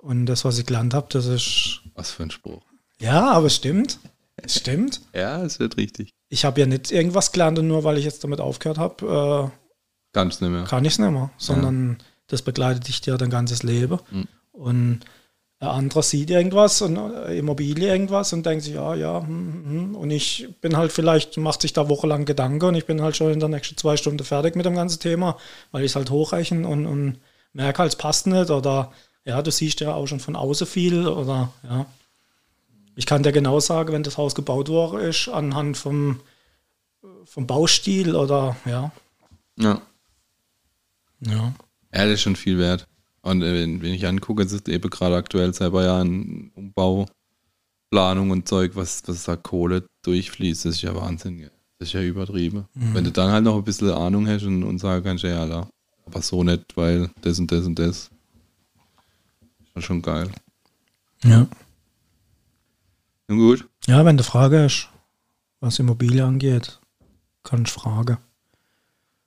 Und 0.00 0.26
das, 0.26 0.44
was 0.44 0.58
ich 0.58 0.66
gelernt 0.66 0.94
habe, 0.94 1.06
das 1.10 1.26
ist. 1.26 1.82
Was 1.94 2.10
für 2.10 2.24
ein 2.24 2.30
Spruch. 2.30 2.62
Ja, 2.98 3.30
aber 3.30 3.46
es 3.46 3.56
stimmt. 3.56 3.98
Es 4.36 4.56
stimmt. 4.56 5.00
Ja, 5.14 5.42
es 5.42 5.58
wird 5.58 5.76
richtig. 5.76 6.10
ich 6.28 6.44
habe 6.44 6.60
ja 6.60 6.66
nicht 6.66 6.90
irgendwas 6.90 7.32
gelernt 7.32 7.58
und 7.58 7.68
nur 7.68 7.84
weil 7.84 7.98
ich 7.98 8.04
jetzt 8.04 8.24
damit 8.24 8.40
aufgehört 8.40 8.78
habe, 8.78 9.50
äh, 9.52 9.58
Ganz 10.12 10.40
nicht 10.40 10.50
mehr. 10.50 10.64
kann 10.64 10.84
ich 10.84 10.94
es 10.94 10.98
nicht 10.98 11.10
mehr, 11.10 11.30
sondern 11.36 11.98
das 12.26 12.42
begleitet 12.42 12.88
dich 12.88 13.04
ja 13.06 13.16
dein 13.16 13.30
ganzes 13.30 13.62
Leben. 13.62 13.98
Mhm. 14.10 14.28
Und 14.52 15.00
der 15.62 15.70
andere 15.70 16.02
sieht 16.02 16.28
irgendwas 16.28 16.82
und 16.82 16.96
äh, 16.96 17.38
Immobilie 17.38 17.88
irgendwas 17.88 18.32
und 18.32 18.44
denkt 18.44 18.64
sich, 18.64 18.74
ja, 18.74 18.96
ja, 18.96 19.20
hm, 19.20 19.28
hm, 19.28 19.64
hm. 19.64 19.94
und 19.94 20.10
ich 20.10 20.48
bin 20.60 20.76
halt 20.76 20.90
vielleicht, 20.90 21.36
macht 21.36 21.62
sich 21.62 21.72
da 21.72 21.88
wochenlang 21.88 22.24
Gedanken 22.24 22.66
und 22.66 22.74
ich 22.74 22.84
bin 22.84 23.00
halt 23.00 23.16
schon 23.16 23.32
in 23.32 23.38
der 23.38 23.48
nächsten 23.48 23.76
zwei 23.76 23.96
Stunden 23.96 24.24
fertig 24.24 24.56
mit 24.56 24.66
dem 24.66 24.74
ganzen 24.74 24.98
Thema, 24.98 25.38
weil 25.70 25.84
ich 25.84 25.92
es 25.92 25.96
halt 25.96 26.10
hochrechne 26.10 26.66
und, 26.66 26.86
und 26.86 27.20
merke 27.52 27.78
halt, 27.78 27.92
es 27.92 27.96
passt 27.96 28.26
nicht 28.26 28.50
oder 28.50 28.92
ja, 29.24 29.40
du 29.40 29.52
siehst 29.52 29.78
ja 29.78 29.94
auch 29.94 30.08
schon 30.08 30.18
von 30.18 30.34
außen 30.34 30.66
viel 30.66 31.06
oder 31.06 31.52
ja. 31.62 31.86
Ich 32.94 33.06
kann 33.06 33.22
dir 33.22 33.32
genau 33.32 33.60
sagen, 33.60 33.92
wenn 33.92 34.02
das 34.02 34.18
Haus 34.18 34.34
gebaut 34.34 34.68
worden 34.68 35.00
ist, 35.00 35.28
anhand 35.28 35.76
vom, 35.76 36.20
vom 37.24 37.46
Baustil 37.46 38.14
oder 38.14 38.56
ja. 38.64 38.92
Ja. 39.58 39.80
Ja. 41.20 41.54
Ja, 41.94 42.04
das 42.04 42.14
ist 42.14 42.22
schon 42.22 42.36
viel 42.36 42.58
wert. 42.58 42.86
Und 43.22 43.42
äh, 43.42 43.54
wenn, 43.54 43.82
wenn 43.82 43.94
ich 43.94 44.06
angucke, 44.06 44.42
es 44.42 44.52
ist 44.52 44.68
eben 44.68 44.90
gerade 44.90 45.16
aktuell 45.16 45.54
selber 45.54 45.84
ja 45.84 46.00
ein 46.00 46.50
Umbauplanung 46.54 48.30
und 48.30 48.48
Zeug, 48.48 48.72
was, 48.74 49.02
was 49.06 49.24
da 49.24 49.36
Kohle 49.36 49.86
durchfließt, 50.02 50.64
das 50.64 50.76
ist 50.76 50.82
ja 50.82 50.94
Wahnsinn. 50.94 51.38
gell. 51.38 51.50
Das 51.78 51.88
ist 51.88 51.94
ja 51.94 52.02
übertrieben. 52.02 52.66
Wenn 52.74 53.04
du 53.04 53.10
dann 53.10 53.30
halt 53.30 53.44
noch 53.44 53.56
ein 53.56 53.64
bisschen 53.64 53.90
Ahnung 53.90 54.26
hast 54.28 54.44
und, 54.44 54.62
und 54.62 54.78
sagen 54.78 55.04
kannst, 55.04 55.24
ja, 55.24 55.44
la, 55.44 55.68
aber 56.06 56.22
so 56.22 56.44
nicht, 56.44 56.76
weil 56.76 57.10
das 57.22 57.38
und 57.38 57.50
das 57.50 57.66
und 57.66 57.78
das. 57.78 58.10
Ist 59.74 59.84
schon 59.84 60.02
geil. 60.02 60.30
Ja. 61.24 61.46
Nun 63.32 63.40
gut. 63.40 63.66
Ja, 63.86 64.04
wenn 64.04 64.18
du 64.18 64.24
Frage 64.24 64.64
hast, 64.64 64.90
was 65.60 65.78
Immobilie 65.78 66.22
angeht, 66.22 66.78
kannst 67.42 67.74
du 67.74 67.80
fragen. 67.80 68.18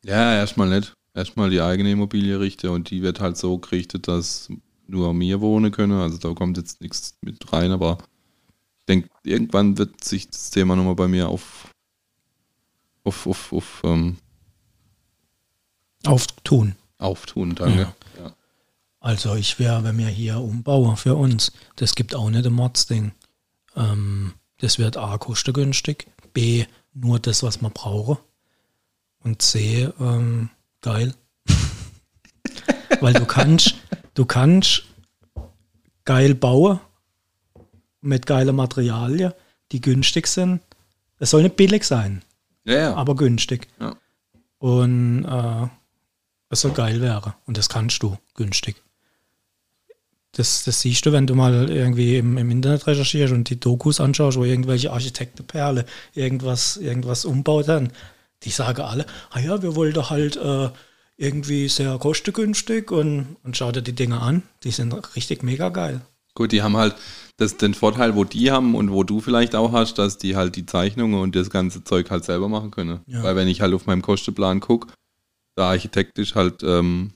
Ja, 0.04 0.36
erstmal 0.36 0.70
nicht. 0.70 0.94
Erstmal 1.16 1.50
die 1.50 1.60
eigene 1.60 1.90
Immobilie 1.90 2.40
richten 2.40 2.70
und 2.70 2.92
die 2.92 3.02
wird 3.02 3.20
halt 3.20 3.36
so 3.36 3.58
gerichtet, 3.58 4.08
dass 4.08 4.50
nur 4.86 5.12
wir 5.20 5.42
wohnen 5.42 5.72
können. 5.72 6.00
Also 6.00 6.20
da 6.20 6.36
kommt 6.36 6.58
jetzt 6.58 6.82
nichts 6.82 7.18
mit 7.22 7.52
rein, 7.52 7.72
aber 7.72 7.98
ich 8.82 8.86
denke, 8.88 9.10
irgendwann 9.24 9.80
wird 9.80 10.04
sich 10.04 10.30
das 10.30 10.52
Thema 10.52 10.76
nochmal 10.76 10.96
bei 10.96 11.08
mir 11.08 11.28
auf, 11.28 11.72
auf, 13.06 13.26
auf, 13.26 13.54
auf 13.54 13.82
ähm, 13.84 14.18
Auftun. 16.06 16.76
auftun, 17.00 17.56
danke. 17.56 17.92
Ja. 18.20 18.36
Also 19.00 19.34
ich 19.34 19.58
wäre, 19.58 19.84
wenn 19.84 19.98
wir 19.98 20.10
hier 20.10 20.40
umbauen 20.40 20.96
für 20.96 21.16
uns, 21.16 21.52
das 21.78 21.96
gibt 21.96 22.14
auch 22.14 22.30
nicht 22.30 22.46
ein 22.46 22.54
Mordsding. 22.54 23.12
Ähm, 23.76 24.34
das 24.60 24.80
wird 24.80 24.98
A, 24.98 25.18
kostengünstig, 25.18 26.08
B, 26.34 26.66
nur 26.94 27.20
das, 27.20 27.44
was 27.44 27.62
man 27.62 27.72
brauche 27.74 28.18
und 29.24 29.42
C, 29.42 29.90
ähm, 30.00 30.50
geil. 30.82 31.14
Weil 33.02 33.14
du 33.14 33.26
kannst, 33.26 33.76
du 34.14 34.26
kannst 34.26 34.84
geil 36.06 36.36
bauen 36.36 36.80
mit 38.02 38.26
geilen 38.26 38.56
Materialien, 38.56 39.34
die 39.72 39.82
günstig 39.82 40.28
sind. 40.28 40.62
Es 41.18 41.32
soll 41.32 41.44
nicht 41.44 41.56
billig 41.56 41.84
sein, 41.84 42.24
Ja, 42.64 42.78
ja. 42.78 42.96
aber 42.96 43.16
günstig. 43.16 43.68
Ja. 43.80 43.96
Und 44.60 45.26
äh, 45.26 45.68
es 46.50 46.62
soll 46.62 46.72
geil 46.72 47.02
werden. 47.02 47.34
Und 47.46 47.58
das 47.58 47.68
kannst 47.68 48.02
du 48.04 48.18
günstig. 48.36 48.82
Das, 50.36 50.66
das 50.66 50.82
siehst 50.82 51.06
du, 51.06 51.14
wenn 51.14 51.28
du 51.28 51.34
mal 51.34 51.70
irgendwie 51.70 52.18
im, 52.18 52.38
im 52.38 52.52
Internet 52.52 52.88
recherchierst 52.88 53.34
und 53.34 53.50
die 53.50 53.60
Dokus 53.60 54.02
anschaust, 54.02 54.38
wo 54.38 54.44
irgendwelche 54.44 54.92
Architektenperle 54.92 55.86
irgendwas, 56.14 56.76
irgendwas 56.76 57.24
umbaut 57.24 57.70
haben. 57.70 57.90
Die 58.44 58.50
sagen 58.50 58.82
alle, 58.82 59.06
ah 59.32 59.40
ja, 59.40 59.62
wir 59.62 59.76
wollten 59.76 60.10
halt 60.10 60.36
äh, 60.36 60.70
irgendwie 61.16 61.70
sehr 61.70 61.98
kostengünstig 61.98 62.92
und, 62.92 63.38
und 63.44 63.56
schau 63.56 63.72
dir 63.72 63.82
die 63.82 63.96
Dinge 63.96 64.20
an. 64.20 64.44
Die 64.64 64.72
sind 64.72 64.94
richtig 65.16 65.42
mega 65.42 65.70
geil. 65.70 66.02
Gut, 66.34 66.52
die 66.52 66.62
haben 66.62 66.76
halt 66.76 66.96
das, 67.38 67.56
den 67.56 67.74
Vorteil, 67.74 68.18
wo 68.18 68.26
die 68.26 68.52
haben 68.52 68.76
und 68.76 68.92
wo 68.92 69.06
du 69.06 69.22
vielleicht 69.22 69.56
auch 69.56 69.72
hast, 69.72 69.98
dass 70.00 70.18
die 70.18 70.36
halt 70.36 70.58
die 70.58 70.66
Zeichnungen 70.66 71.22
und 71.22 71.34
das 71.34 71.50
ganze 71.50 71.86
Zeug 71.86 72.12
halt 72.12 72.26
selber 72.26 72.50
machen 72.50 72.72
können. 72.72 73.00
Ja. 73.08 73.24
Weil 73.24 73.38
wenn 73.38 73.48
ich 73.48 73.62
halt 73.62 73.74
auf 73.74 73.86
meinem 73.86 74.02
Kostenplan 74.02 74.60
gucke, 74.60 74.94
der 75.58 75.66
Architekt 75.66 76.20
ist 76.20 76.36
halt 76.36 76.62
ähm, 76.62 77.14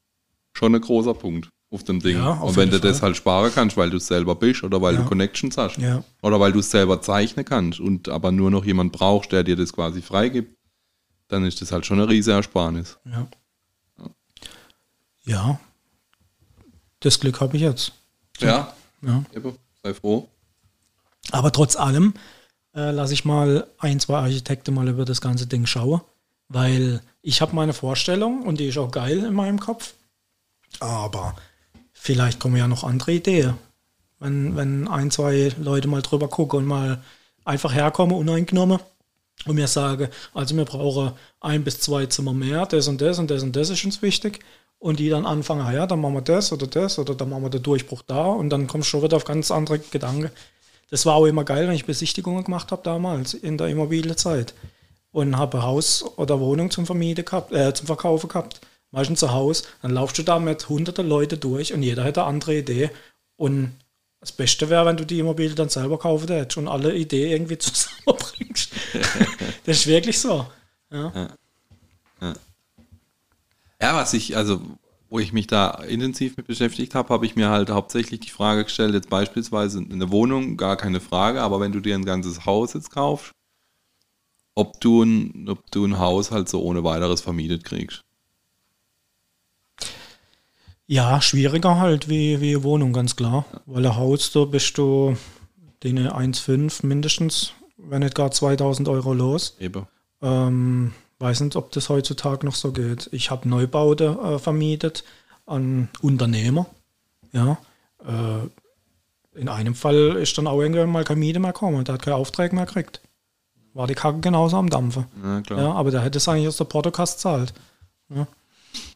schon 0.54 0.74
ein 0.74 0.80
großer 0.80 1.14
Punkt 1.14 1.50
auf 1.72 1.84
dem 1.84 2.00
Ding. 2.00 2.18
Ja, 2.18 2.32
und 2.32 2.56
wenn 2.56 2.70
du 2.72 2.80
das 2.80 3.00
Fall. 3.00 3.10
halt 3.10 3.18
sparen 3.18 3.52
kannst, 3.54 3.78
weil 3.78 3.90
du 3.92 3.98
es 3.98 4.08
selber 4.08 4.36
bist 4.36 4.64
oder 4.64 4.82
weil 4.82 4.96
Ja. 4.96 5.02
du 5.02 5.08
Connections 5.08 5.58
hast 5.58 5.78
Ja. 5.78 6.04
oder 6.24 6.40
weil 6.40 6.52
du 6.52 6.60
es 6.60 6.72
selber 6.72 7.02
zeichnen 7.02 7.46
kannst 7.46 7.80
und 7.80 8.10
aber 8.10 8.32
nur 8.32 8.50
noch 8.50 8.66
jemand 8.66 8.92
brauchst, 8.92 9.32
der 9.32 9.44
dir 9.44 9.56
das 9.56 9.72
quasi 9.74 10.02
freigibt, 10.02 10.58
dann 11.28 11.46
ist 11.46 11.62
das 11.62 11.72
halt 11.72 11.86
schon 11.86 12.00
eine 12.00 12.10
riesige 12.10 12.36
Ersparnis. 12.38 12.98
Ja. 13.06 13.28
Ja. 15.26 15.60
Das 17.02 17.20
Glück 17.20 17.40
habe 17.40 17.56
ich 17.56 17.62
jetzt. 17.64 17.94
Ja, 18.40 18.74
Ja. 19.02 19.24
eben, 19.36 19.56
sei 19.84 19.94
froh. 19.94 20.28
Aber 21.32 21.52
trotz 21.52 21.76
allem 21.76 22.14
äh, 22.76 22.92
lasse 22.92 23.14
ich 23.14 23.26
mal 23.26 23.68
ein, 23.80 24.00
zwei 24.00 24.20
Architekten 24.20 24.74
mal 24.74 24.88
über 24.88 25.04
das 25.06 25.22
ganze 25.22 25.48
Ding 25.48 25.66
schauen, 25.66 26.02
weil 26.48 27.02
ich 27.22 27.42
habe 27.42 27.56
meine 27.56 27.74
Vorstellung 27.74 28.44
und 28.44 28.60
die 28.60 28.68
ist 28.68 28.78
auch 28.78 28.92
geil 28.92 29.20
in 29.26 29.34
meinem 29.34 29.60
Kopf. 29.60 29.94
Aber 30.80 31.36
vielleicht 32.00 32.39
kommen 32.39 32.56
ja 32.56 32.68
noch 32.68 32.84
andere 32.84 33.12
Ideen. 33.12 33.56
Wenn, 34.20 34.56
wenn 34.56 34.88
ein, 34.88 35.12
zwei 35.12 35.52
Leute 35.60 35.88
mal 35.88 36.02
drüber 36.02 36.28
gucken 36.28 36.60
und 36.60 36.66
mal 36.66 37.02
einfach 37.45 37.74
herkommen, 37.74 38.16
uneingenommen, 38.16 38.80
und 39.45 39.56
mir 39.56 39.68
sagen, 39.68 40.10
also 40.34 40.56
wir 40.56 40.66
brauchen 40.66 41.14
ein 41.39 41.64
bis 41.64 41.80
zwei 41.80 42.06
Zimmer 42.08 42.34
mehr, 42.34 42.66
das 42.66 42.88
und 42.88 43.00
das 43.00 43.20
und 43.20 43.32
das 43.32 43.43
und 43.43 43.56
das 43.56 43.70
ist 43.70 43.86
uns 43.86 44.02
wichtig. 44.02 44.39
Und 44.80 45.00
die 45.00 45.10
dann 45.10 45.26
anfangen, 45.26 45.62
ah 45.62 45.74
ja, 45.74 45.88
dann 45.88 46.00
machen 46.00 46.16
wir 46.16 46.22
das 46.22 46.54
oder 46.54 46.66
das 46.66 47.00
oder 47.00 47.14
dann 47.14 47.30
machen 47.30 47.43
wir 47.43 47.50
den 47.50 47.64
Durchbruch 47.64 48.02
da 48.08 48.28
und 48.28 48.50
dann 48.50 48.68
kommst 48.68 48.88
du 48.88 48.91
schon 48.91 49.04
wieder 49.04 49.18
auf 49.18 49.26
ganz 49.26 49.52
andere 49.52 49.80
Gedanken. 49.80 50.32
Das 50.89 51.06
war 51.06 51.16
auch 51.16 51.26
immer 51.26 51.43
geil, 51.43 51.68
wenn 51.68 51.76
ich 51.76 51.86
Besichtigungen 51.86 52.45
gemacht 52.45 52.72
habe 52.72 52.82
damals 52.84 53.34
in 53.34 53.58
der 53.58 53.68
Immobilienzeit 53.68 54.54
und 55.12 55.38
habe 55.38 55.64
Haus 55.64 56.06
oder 56.18 56.39
Wohnung 56.39 56.72
zum 56.72 56.86
Vermieten 56.86 57.26
gehabt, 57.26 57.52
äh, 57.52 57.74
zum 57.74 57.88
Verkaufen 57.88 58.30
gehabt. 58.30 58.62
Meistens 58.92 59.20
zu 59.20 59.32
Haus, 59.32 59.64
dann 59.82 59.92
laufst 59.92 60.18
du 60.18 60.24
da 60.24 60.40
mit 60.40 60.68
hunderte 60.68 61.04
Leute 61.04 61.38
durch 61.38 61.74
und 61.74 61.84
jeder 61.84 62.04
hätte 62.04 62.24
eine 62.24 62.30
andere 62.30 62.58
Idee. 62.58 62.90
Und 63.36 63.76
das 64.20 64.32
Beste 64.32 64.70
wäre, 64.70 64.86
wenn 64.86 64.98
du 64.98 65.06
die 65.06 65.20
Immobilie 65.20 65.56
dann 65.56 65.70
selber 65.70 65.98
kaufen 65.98 66.28
hättest 66.28 66.58
und 66.58 66.68
alle 66.68 66.96
Ideen 66.96 67.32
irgendwie 67.32 67.58
zusammenbringst. 67.60 68.72
das 69.66 69.78
ist 69.78 69.88
wirklich 69.88 70.20
so. 70.20 70.46
Ja. 70.92 71.30
Ja, 73.82 73.96
was 73.96 74.14
ich, 74.14 74.36
also, 74.36 74.60
wo 75.10 75.20
ich 75.20 75.32
mich 75.32 75.48
da 75.48 75.72
intensiv 75.84 76.36
mit 76.36 76.48
beschäftigt 76.48 76.96
habe, 76.96 77.14
habe 77.14 77.26
ich 77.26 77.36
mir 77.36 77.50
halt 77.50 77.70
hauptsächlich 77.70 78.20
die 78.20 78.30
Frage 78.30 78.66
gestellt, 78.66 78.94
jetzt 78.94 79.10
beispielsweise 79.10 79.80
eine 79.80 80.12
Wohnung, 80.12 80.58
gar 80.58 80.76
keine 80.76 81.00
Frage, 81.00 81.42
aber 81.42 81.60
wenn 81.62 81.72
du 81.72 81.80
dir 81.80 81.96
ein 81.96 82.06
ganzes 82.06 82.46
Haus 82.46 82.74
jetzt 82.74 82.92
kaufst, 82.92 83.32
ob 84.56 84.82
du 84.82 85.04
ein, 85.04 85.48
ob 85.48 85.72
du 85.72 85.86
ein 85.86 85.98
Haus 85.98 86.32
halt 86.32 86.50
so 86.50 86.62
ohne 86.62 86.84
weiteres 86.84 87.22
vermietet 87.22 87.64
kriegst. 87.64 88.02
Ja, 90.90 91.22
schwieriger 91.22 91.80
halt 91.80 92.10
wie, 92.10 92.42
wie 92.42 92.64
Wohnung, 92.64 92.94
ganz 92.94 93.16
klar. 93.16 93.46
Weil 93.68 93.86
ein 93.86 93.96
Haus, 93.96 94.32
da 94.32 94.46
bist 94.46 94.76
du 94.80 95.16
den 95.84 96.00
1,5 96.00 96.84
mindestens, 96.84 97.54
wenn 97.78 98.00
nicht 98.00 98.16
gar 98.16 98.32
2000 98.32 98.90
Euro 98.90 99.14
los. 99.14 99.56
Eben. 99.60 99.86
Ähm, 100.24 100.94
weiß 101.20 101.42
nicht, 101.42 101.56
ob 101.56 101.72
das 101.74 101.90
heutzutage 101.90 102.44
noch 102.44 102.56
so 102.56 102.72
geht. 102.72 103.08
Ich 103.12 103.30
habe 103.30 103.48
Neubaute 103.48 104.18
äh, 104.20 104.40
vermietet 104.40 105.04
an 105.46 105.90
Unternehmer. 106.02 106.66
Ja. 107.34 107.60
Äh, 108.04 109.40
in 109.40 109.48
einem 109.48 109.76
Fall 109.76 110.16
ist 110.16 110.40
dann 110.40 110.48
auch 110.48 110.60
irgendwann 110.60 110.90
mal 110.90 111.04
keine 111.04 111.20
Miete 111.20 111.40
mehr 111.40 111.54
gekommen. 111.54 111.86
Der 111.86 111.94
hat 111.94 112.02
keinen 112.02 112.14
Auftrag 112.14 112.52
mehr 112.52 112.66
gekriegt. 112.66 113.00
War 113.76 113.86
die 113.86 113.94
Kacke 113.94 114.22
genauso 114.22 114.58
am 114.58 114.72
Dampfen. 114.72 115.06
Ja, 115.24 115.42
klar. 115.42 115.60
Ja, 115.60 115.72
aber 115.74 115.92
der 115.92 116.02
hätte 116.02 116.18
es 116.18 116.28
eigentlich 116.28 116.48
aus 116.48 116.58
der 116.58 116.66
Portokasse 116.66 117.20
zahlt. 117.20 117.54
Ja. 118.10 118.26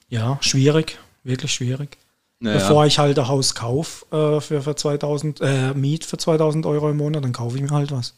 ja, 0.10 0.38
schwierig. 0.42 0.98
Wirklich 1.24 1.54
schwierig. 1.54 1.98
Naja. 2.40 2.58
Bevor 2.58 2.86
ich 2.86 3.00
halt 3.00 3.18
ein 3.18 3.28
Haus 3.28 3.56
kaufe 3.56 4.06
äh, 4.16 4.42
für, 4.42 4.62
für 4.62 4.76
2000, 4.76 5.40
äh, 5.42 5.74
Miet 5.74 6.04
für 6.04 6.18
2000 6.18 6.66
Euro 6.66 6.90
im 6.90 6.98
Monat, 6.98 7.24
dann 7.24 7.32
kaufe 7.32 7.56
ich 7.56 7.62
mir 7.64 7.70
halt 7.72 7.92
was. 7.92 8.16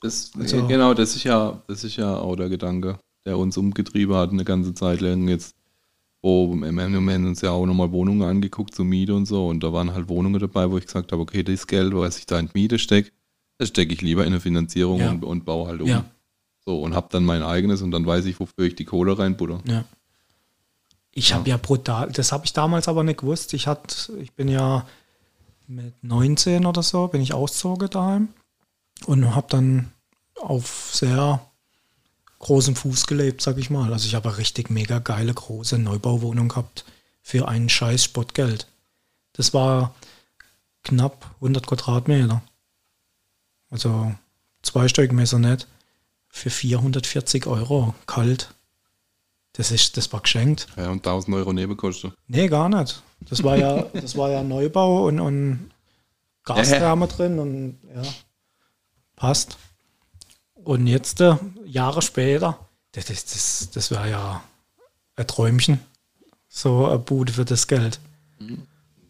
Das, 0.00 0.30
Also- 0.38 0.66
genau, 0.66 0.94
das 0.94 1.14
ist 1.16 1.24
ja, 1.24 1.62
das 1.66 1.84
ist 1.84 1.96
ja 1.96 2.16
auch 2.16 2.36
der 2.36 2.48
Gedanke, 2.48 2.98
der 3.26 3.36
uns 3.36 3.56
umgetrieben 3.58 4.14
hat 4.16 4.30
eine 4.30 4.44
ganze 4.44 4.72
Zeit 4.72 5.00
lang 5.02 5.28
jetzt. 5.28 5.54
Wo 6.22 6.54
wir 6.54 6.66
haben 6.66 7.26
uns 7.26 7.40
ja 7.40 7.50
auch 7.50 7.64
nochmal 7.64 7.90
Wohnungen 7.92 8.22
angeguckt 8.22 8.74
zur 8.74 8.84
Miete 8.84 9.14
und 9.14 9.24
so. 9.26 9.48
Und 9.48 9.62
da 9.62 9.72
waren 9.72 9.92
halt 9.94 10.08
Wohnungen 10.10 10.38
dabei, 10.38 10.70
wo 10.70 10.76
ich 10.76 10.84
gesagt 10.84 11.12
habe, 11.12 11.22
okay, 11.22 11.42
das 11.42 11.66
Geld, 11.66 11.94
was 11.94 12.18
ich 12.18 12.26
da 12.26 12.38
in 12.38 12.46
die 12.46 12.58
Miete 12.60 12.78
stecke, 12.78 13.10
das 13.58 13.68
stecke 13.68 13.94
ich 13.94 14.02
lieber 14.02 14.22
in 14.26 14.32
eine 14.32 14.40
Finanzierung 14.40 15.00
Ja. 15.00 15.10
und, 15.10 15.24
und 15.24 15.44
baue 15.46 15.68
halt 15.68 15.80
um. 15.80 15.86
Ja. 15.88 16.04
So, 16.66 16.82
und 16.82 16.94
habe 16.94 17.08
dann 17.10 17.24
mein 17.24 17.42
eigenes 17.42 17.80
und 17.80 17.90
dann 17.90 18.04
weiß 18.04 18.26
ich, 18.26 18.38
wofür 18.38 18.66
ich 18.66 18.74
die 18.74 18.84
Kohle 18.84 19.18
reinbutter. 19.18 19.60
Ja. 19.66 19.84
Ich 21.20 21.34
habe 21.34 21.50
ja 21.50 21.58
brutal, 21.58 22.10
das 22.12 22.32
habe 22.32 22.46
ich 22.46 22.54
damals 22.54 22.88
aber 22.88 23.04
nicht 23.04 23.20
gewusst. 23.20 23.52
Ich 23.52 23.66
hatte, 23.66 24.16
ich 24.18 24.32
bin 24.32 24.48
ja 24.48 24.86
mit 25.66 26.02
19 26.02 26.64
oder 26.64 26.82
so, 26.82 27.08
bin 27.08 27.20
ich 27.20 27.34
ausgezogen 27.34 27.90
daheim 27.90 28.28
und 29.04 29.34
habe 29.34 29.46
dann 29.50 29.92
auf 30.40 30.90
sehr 30.94 31.44
großem 32.38 32.74
Fuß 32.74 33.06
gelebt, 33.06 33.42
sag 33.42 33.58
ich 33.58 33.68
mal. 33.68 33.92
Also 33.92 34.06
ich 34.06 34.14
habe 34.14 34.30
eine 34.30 34.38
richtig 34.38 34.70
mega 34.70 34.98
geile 34.98 35.34
große 35.34 35.78
Neubauwohnung 35.78 36.48
gehabt 36.48 36.86
für 37.20 37.48
ein 37.48 37.68
scheiß 37.68 38.02
Spottgeld. 38.02 38.66
Das 39.34 39.52
war 39.52 39.94
knapp 40.84 41.34
100 41.36 41.66
Quadratmeter. 41.66 42.42
Also 43.68 44.14
zweistöckig 44.62 45.12
Maisonette 45.12 45.66
für 46.28 46.48
440 46.48 47.46
Euro 47.46 47.94
kalt. 48.06 48.54
Das, 49.60 49.70
ist, 49.70 49.98
das 49.98 50.10
war 50.10 50.20
geschenkt. 50.20 50.68
Ja, 50.78 50.88
und 50.88 51.06
1000 51.06 51.36
Euro 51.36 51.52
Nebenkosten. 51.52 52.14
Nee, 52.28 52.48
gar 52.48 52.70
nicht. 52.70 53.02
Das 53.28 53.44
war 53.44 53.58
ja, 53.58 53.82
das 53.92 54.16
war 54.16 54.30
ja 54.30 54.42
Neubau 54.42 55.06
und, 55.06 55.20
und 55.20 55.70
Gastherme 56.44 57.06
drin 57.08 57.38
und 57.38 57.78
ja, 57.94 58.00
passt. 59.16 59.58
Und 60.54 60.86
jetzt, 60.86 61.20
äh, 61.20 61.36
Jahre 61.66 62.00
später, 62.00 62.58
das, 62.92 63.04
das, 63.04 63.26
das, 63.26 63.70
das 63.70 63.90
wäre 63.90 64.08
ja 64.08 64.42
ein 65.16 65.26
Träumchen. 65.26 65.78
So 66.48 66.86
eine 66.86 66.98
Bude 66.98 67.34
für 67.34 67.44
das 67.44 67.66
Geld. 67.66 68.00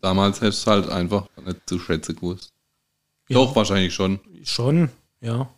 Damals 0.00 0.40
hättest 0.40 0.66
du 0.66 0.70
halt 0.72 0.88
einfach 0.88 1.28
nicht 1.46 1.60
zu 1.66 1.78
schätzen 1.78 2.16
gewusst. 2.16 2.50
Ja. 3.28 3.34
Doch, 3.34 3.54
wahrscheinlich 3.54 3.94
schon. 3.94 4.18
Schon, 4.42 4.90
ja. 5.20 5.48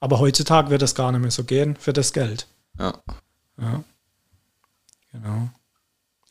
Aber 0.00 0.18
heutzutage 0.18 0.70
wird 0.70 0.82
das 0.82 0.96
gar 0.96 1.12
nicht 1.12 1.20
mehr 1.20 1.30
so 1.30 1.44
gehen 1.44 1.76
für 1.76 1.92
das 1.92 2.12
Geld. 2.12 2.48
Ja. 2.80 2.94
Ja. 3.60 3.84
Genau. 5.12 5.50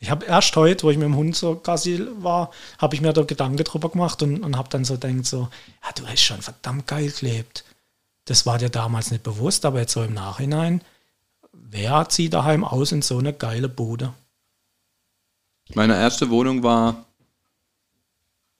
Ich 0.02 0.10
habe 0.10 0.24
erst 0.24 0.56
heute, 0.56 0.84
wo 0.84 0.90
ich 0.90 0.96
mit 0.96 1.04
dem 1.04 1.16
Hund 1.16 1.36
so 1.36 1.56
quasi 1.56 2.02
war, 2.18 2.50
habe 2.78 2.94
ich 2.94 3.02
mir 3.02 3.12
da 3.12 3.22
Gedanken 3.22 3.62
drüber 3.62 3.90
gemacht 3.90 4.22
und, 4.22 4.42
und 4.42 4.56
habe 4.56 4.70
dann 4.70 4.84
so 4.84 4.94
gedacht, 4.94 5.26
so, 5.26 5.48
ja, 5.84 5.92
du 5.94 6.06
hast 6.06 6.22
schon 6.22 6.40
verdammt 6.40 6.86
geil 6.86 7.10
gelebt. 7.10 7.64
Das 8.24 8.46
war 8.46 8.56
dir 8.56 8.70
damals 8.70 9.10
nicht 9.10 9.22
bewusst, 9.22 9.66
aber 9.66 9.80
jetzt 9.80 9.92
so 9.92 10.02
im 10.02 10.14
Nachhinein, 10.14 10.82
wer 11.52 12.08
zieht 12.08 12.32
daheim 12.32 12.64
aus 12.64 12.92
in 12.92 13.02
so 13.02 13.18
eine 13.18 13.34
geile 13.34 13.68
Bude? 13.68 14.14
Meine 15.74 15.96
erste 15.96 16.30
Wohnung 16.30 16.62
war 16.62 17.04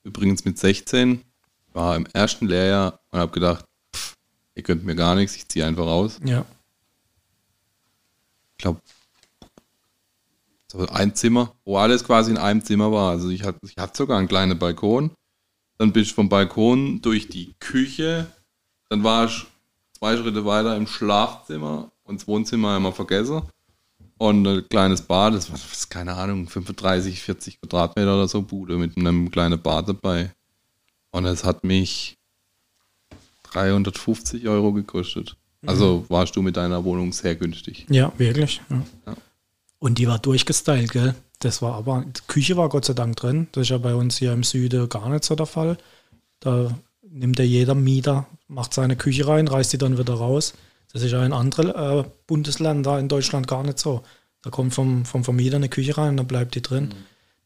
übrigens 0.03 0.45
mit 0.45 0.59
16, 0.59 1.25
war 1.73 1.97
im 1.97 2.07
ersten 2.07 2.47
Lehrjahr 2.47 3.01
und 3.11 3.19
habe 3.19 3.33
gedacht, 3.33 3.65
pff, 3.95 4.17
ihr 4.55 4.63
könnt 4.63 4.85
mir 4.85 4.95
gar 4.95 5.15
nichts, 5.15 5.37
ich 5.37 5.49
ziehe 5.49 5.65
einfach 5.65 5.87
raus. 5.87 6.21
Ja. 6.25 6.45
Ich 8.53 8.63
glaube, 8.63 8.81
so 10.71 10.87
ein 10.87 11.15
Zimmer, 11.15 11.53
wo 11.65 11.79
alles 11.79 12.05
quasi 12.05 12.31
in 12.31 12.39
einem 12.39 12.63
Zimmer 12.65 12.93
war. 12.93 13.11
Also 13.11 13.29
ich 13.31 13.43
hatte, 13.43 13.59
ich 13.65 13.77
hatte 13.77 13.97
sogar 13.97 14.19
einen 14.19 14.29
kleinen 14.29 14.59
Balkon. 14.59 15.11
Dann 15.79 15.93
bin 15.93 16.03
ich 16.03 16.15
vom 16.15 16.29
Balkon 16.29 17.01
durch 17.03 17.29
die 17.29 17.55
Küche. 17.59 18.27
Dann 18.89 19.03
war 19.03 19.27
ich 19.27 19.47
zwei 19.99 20.17
Schritte 20.17 20.45
weiter 20.45 20.77
im 20.77 20.87
Schlafzimmer 20.87 21.91
und 22.05 22.21
das 22.21 22.29
Wohnzimmer 22.29 22.77
immer 22.77 22.93
vergessen. 22.93 23.43
Und 24.19 24.47
ein 24.47 24.69
kleines 24.69 25.03
Bad, 25.03 25.35
das 25.35 25.51
war, 25.51 25.59
das 25.59 25.89
keine 25.89 26.15
Ahnung, 26.15 26.47
35, 26.47 27.21
40 27.23 27.61
Quadratmeter 27.61 28.15
oder 28.15 28.29
so, 28.29 28.43
Bude 28.43 28.77
mit 28.77 28.97
einem 28.97 29.31
kleinen 29.31 29.61
Bad 29.61 29.89
dabei. 29.89 30.31
Und 31.11 31.25
es 31.25 31.43
hat 31.43 31.65
mich 31.65 32.17
350 33.45 34.47
Euro 34.47 34.73
gekostet. 34.73 35.37
Also 35.67 36.05
warst 36.09 36.37
du 36.37 36.43
mit 36.43 36.57
deiner 36.57 36.85
Wohnung 36.85 37.13
sehr 37.13 37.35
günstig. 37.35 37.87
Ja, 37.89 38.13
wirklich. 38.19 38.61
Ja. 38.71 38.83
Ja. 39.07 39.17
Und 39.81 39.99
die 39.99 40.07
war 40.07 40.19
durchgestylt, 40.19 40.93
gell? 40.93 41.15
Das 41.41 41.63
war 41.63 41.75
aber, 41.75 42.05
die 42.07 42.21
Küche 42.29 42.57
war 42.57 42.69
Gott 42.69 42.85
sei 42.85 42.93
Dank 42.93 43.17
drin. 43.17 43.49
Das 43.53 43.63
ist 43.63 43.71
ja 43.71 43.79
bei 43.79 43.95
uns 43.95 44.19
hier 44.19 44.33
im 44.33 44.45
Süden 44.45 44.89
gar 44.91 45.09
nicht 45.09 45.25
so 45.25 45.35
der 45.35 45.47
Fall. 45.47 45.79
Da 46.39 46.79
nimmt 47.03 47.39
ja 47.39 47.45
jeder 47.47 47.75
Mieter, 47.75 48.27
macht 48.47 48.75
seine 48.75 48.95
Küche 48.95 49.27
rein, 49.27 49.49
reißt 49.49 49.73
die 49.73 49.79
dann 49.79 49.99
wieder 49.99 50.15
raus. 50.15 50.53
Das 50.93 51.03
ist 51.03 51.13
ja 51.13 51.25
in 51.25 51.33
anderen 51.33 51.71
äh, 51.71 52.05
Bundesländern 52.27 53.01
in 53.01 53.09
Deutschland 53.09 53.49
gar 53.49 53.63
nicht 53.63 53.79
so. 53.79 54.03
Da 54.43 54.51
kommt 54.51 54.75
vom, 54.75 55.07
vom 55.07 55.25
Vermieter 55.25 55.57
eine 55.57 55.71
Küche 55.71 55.97
rein 55.97 56.11
und 56.11 56.17
dann 56.19 56.27
bleibt 56.27 56.55
die 56.55 56.63
drin. 56.63 56.95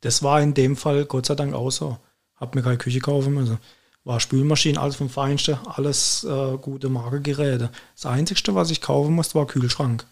Das 0.00 0.22
war 0.22 0.40
in 0.42 0.54
dem 0.54 0.76
Fall 0.76 1.04
Gott 1.04 1.26
sei 1.26 1.36
Dank 1.36 1.54
auch 1.54 1.70
so. 1.70 1.98
Hab 2.34 2.56
mir 2.56 2.62
keine 2.62 2.78
Küche 2.78 3.00
kaufen 3.00 3.34
müssen. 3.34 3.58
War 4.02 4.18
Spülmaschine, 4.20 4.80
alles 4.80 4.96
vom 4.96 5.08
Feinsten, 5.08 5.56
alles 5.66 6.24
äh, 6.24 6.58
gute 6.58 6.88
Markengeräte. 6.88 7.70
Das 7.94 8.06
Einzige, 8.06 8.54
was 8.54 8.70
ich 8.70 8.80
kaufen 8.80 9.14
musste, 9.14 9.36
war 9.36 9.46
Kühlschrank. 9.46 10.04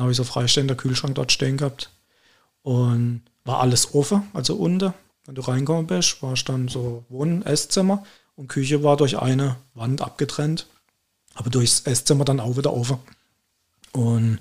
Dann 0.00 0.04
habe 0.04 0.12
ich 0.12 0.16
so 0.16 0.24
freistehender 0.24 0.76
Kühlschrank 0.76 1.14
dort 1.16 1.30
stehen 1.30 1.58
gehabt. 1.58 1.90
Und 2.62 3.20
war 3.44 3.60
alles 3.60 3.94
offen, 3.94 4.22
also 4.32 4.56
unten. 4.56 4.94
Wenn 5.26 5.34
du 5.34 5.42
reingekommen 5.42 5.86
bist, 5.86 6.22
war 6.22 6.32
es 6.32 6.42
dann 6.42 6.68
so 6.68 7.04
Wohn-, 7.10 7.42
Esszimmer 7.42 8.02
und 8.34 8.48
Küche 8.48 8.82
war 8.82 8.96
durch 8.96 9.18
eine 9.18 9.56
Wand 9.74 10.00
abgetrennt. 10.00 10.68
Aber 11.34 11.50
durchs 11.50 11.80
Esszimmer 11.80 12.24
dann 12.24 12.40
auch 12.40 12.56
wieder 12.56 12.72
offen. 12.72 12.96
Und 13.92 14.38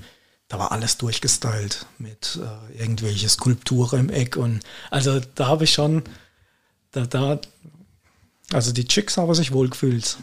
da 0.48 0.60
war 0.60 0.72
alles 0.72 0.98
durchgestylt 0.98 1.88
mit 1.98 2.40
äh, 2.42 2.82
irgendwelche 2.82 3.28
Skulpturen 3.28 4.00
im 4.00 4.10
Eck. 4.10 4.38
Und 4.38 4.62
also 4.92 5.20
da 5.36 5.48
habe 5.48 5.66
ich 5.66 5.74
schon, 5.74 6.04
da, 6.92 7.06
da, 7.06 7.42
also 8.54 8.72
die 8.72 8.86
Chicks 8.86 9.18
haben 9.18 9.34
sich 9.34 9.52
wohl 9.52 9.68
gefühlt. 9.68 10.16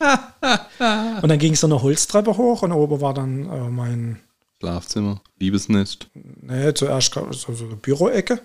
und 1.20 1.28
dann 1.28 1.38
ging 1.38 1.52
es 1.52 1.60
so 1.60 1.66
eine 1.66 1.82
Holztreppe 1.82 2.38
hoch 2.38 2.62
und 2.62 2.72
oben 2.72 3.02
war 3.02 3.12
dann 3.12 3.50
äh, 3.50 3.68
mein, 3.68 4.22
Schlafzimmer, 4.60 5.20
Liebesnest. 5.38 6.08
ne, 6.14 6.72
zuerst 6.74 7.14
so 7.14 7.64
eine 7.64 7.76
Büroecke 7.76 8.40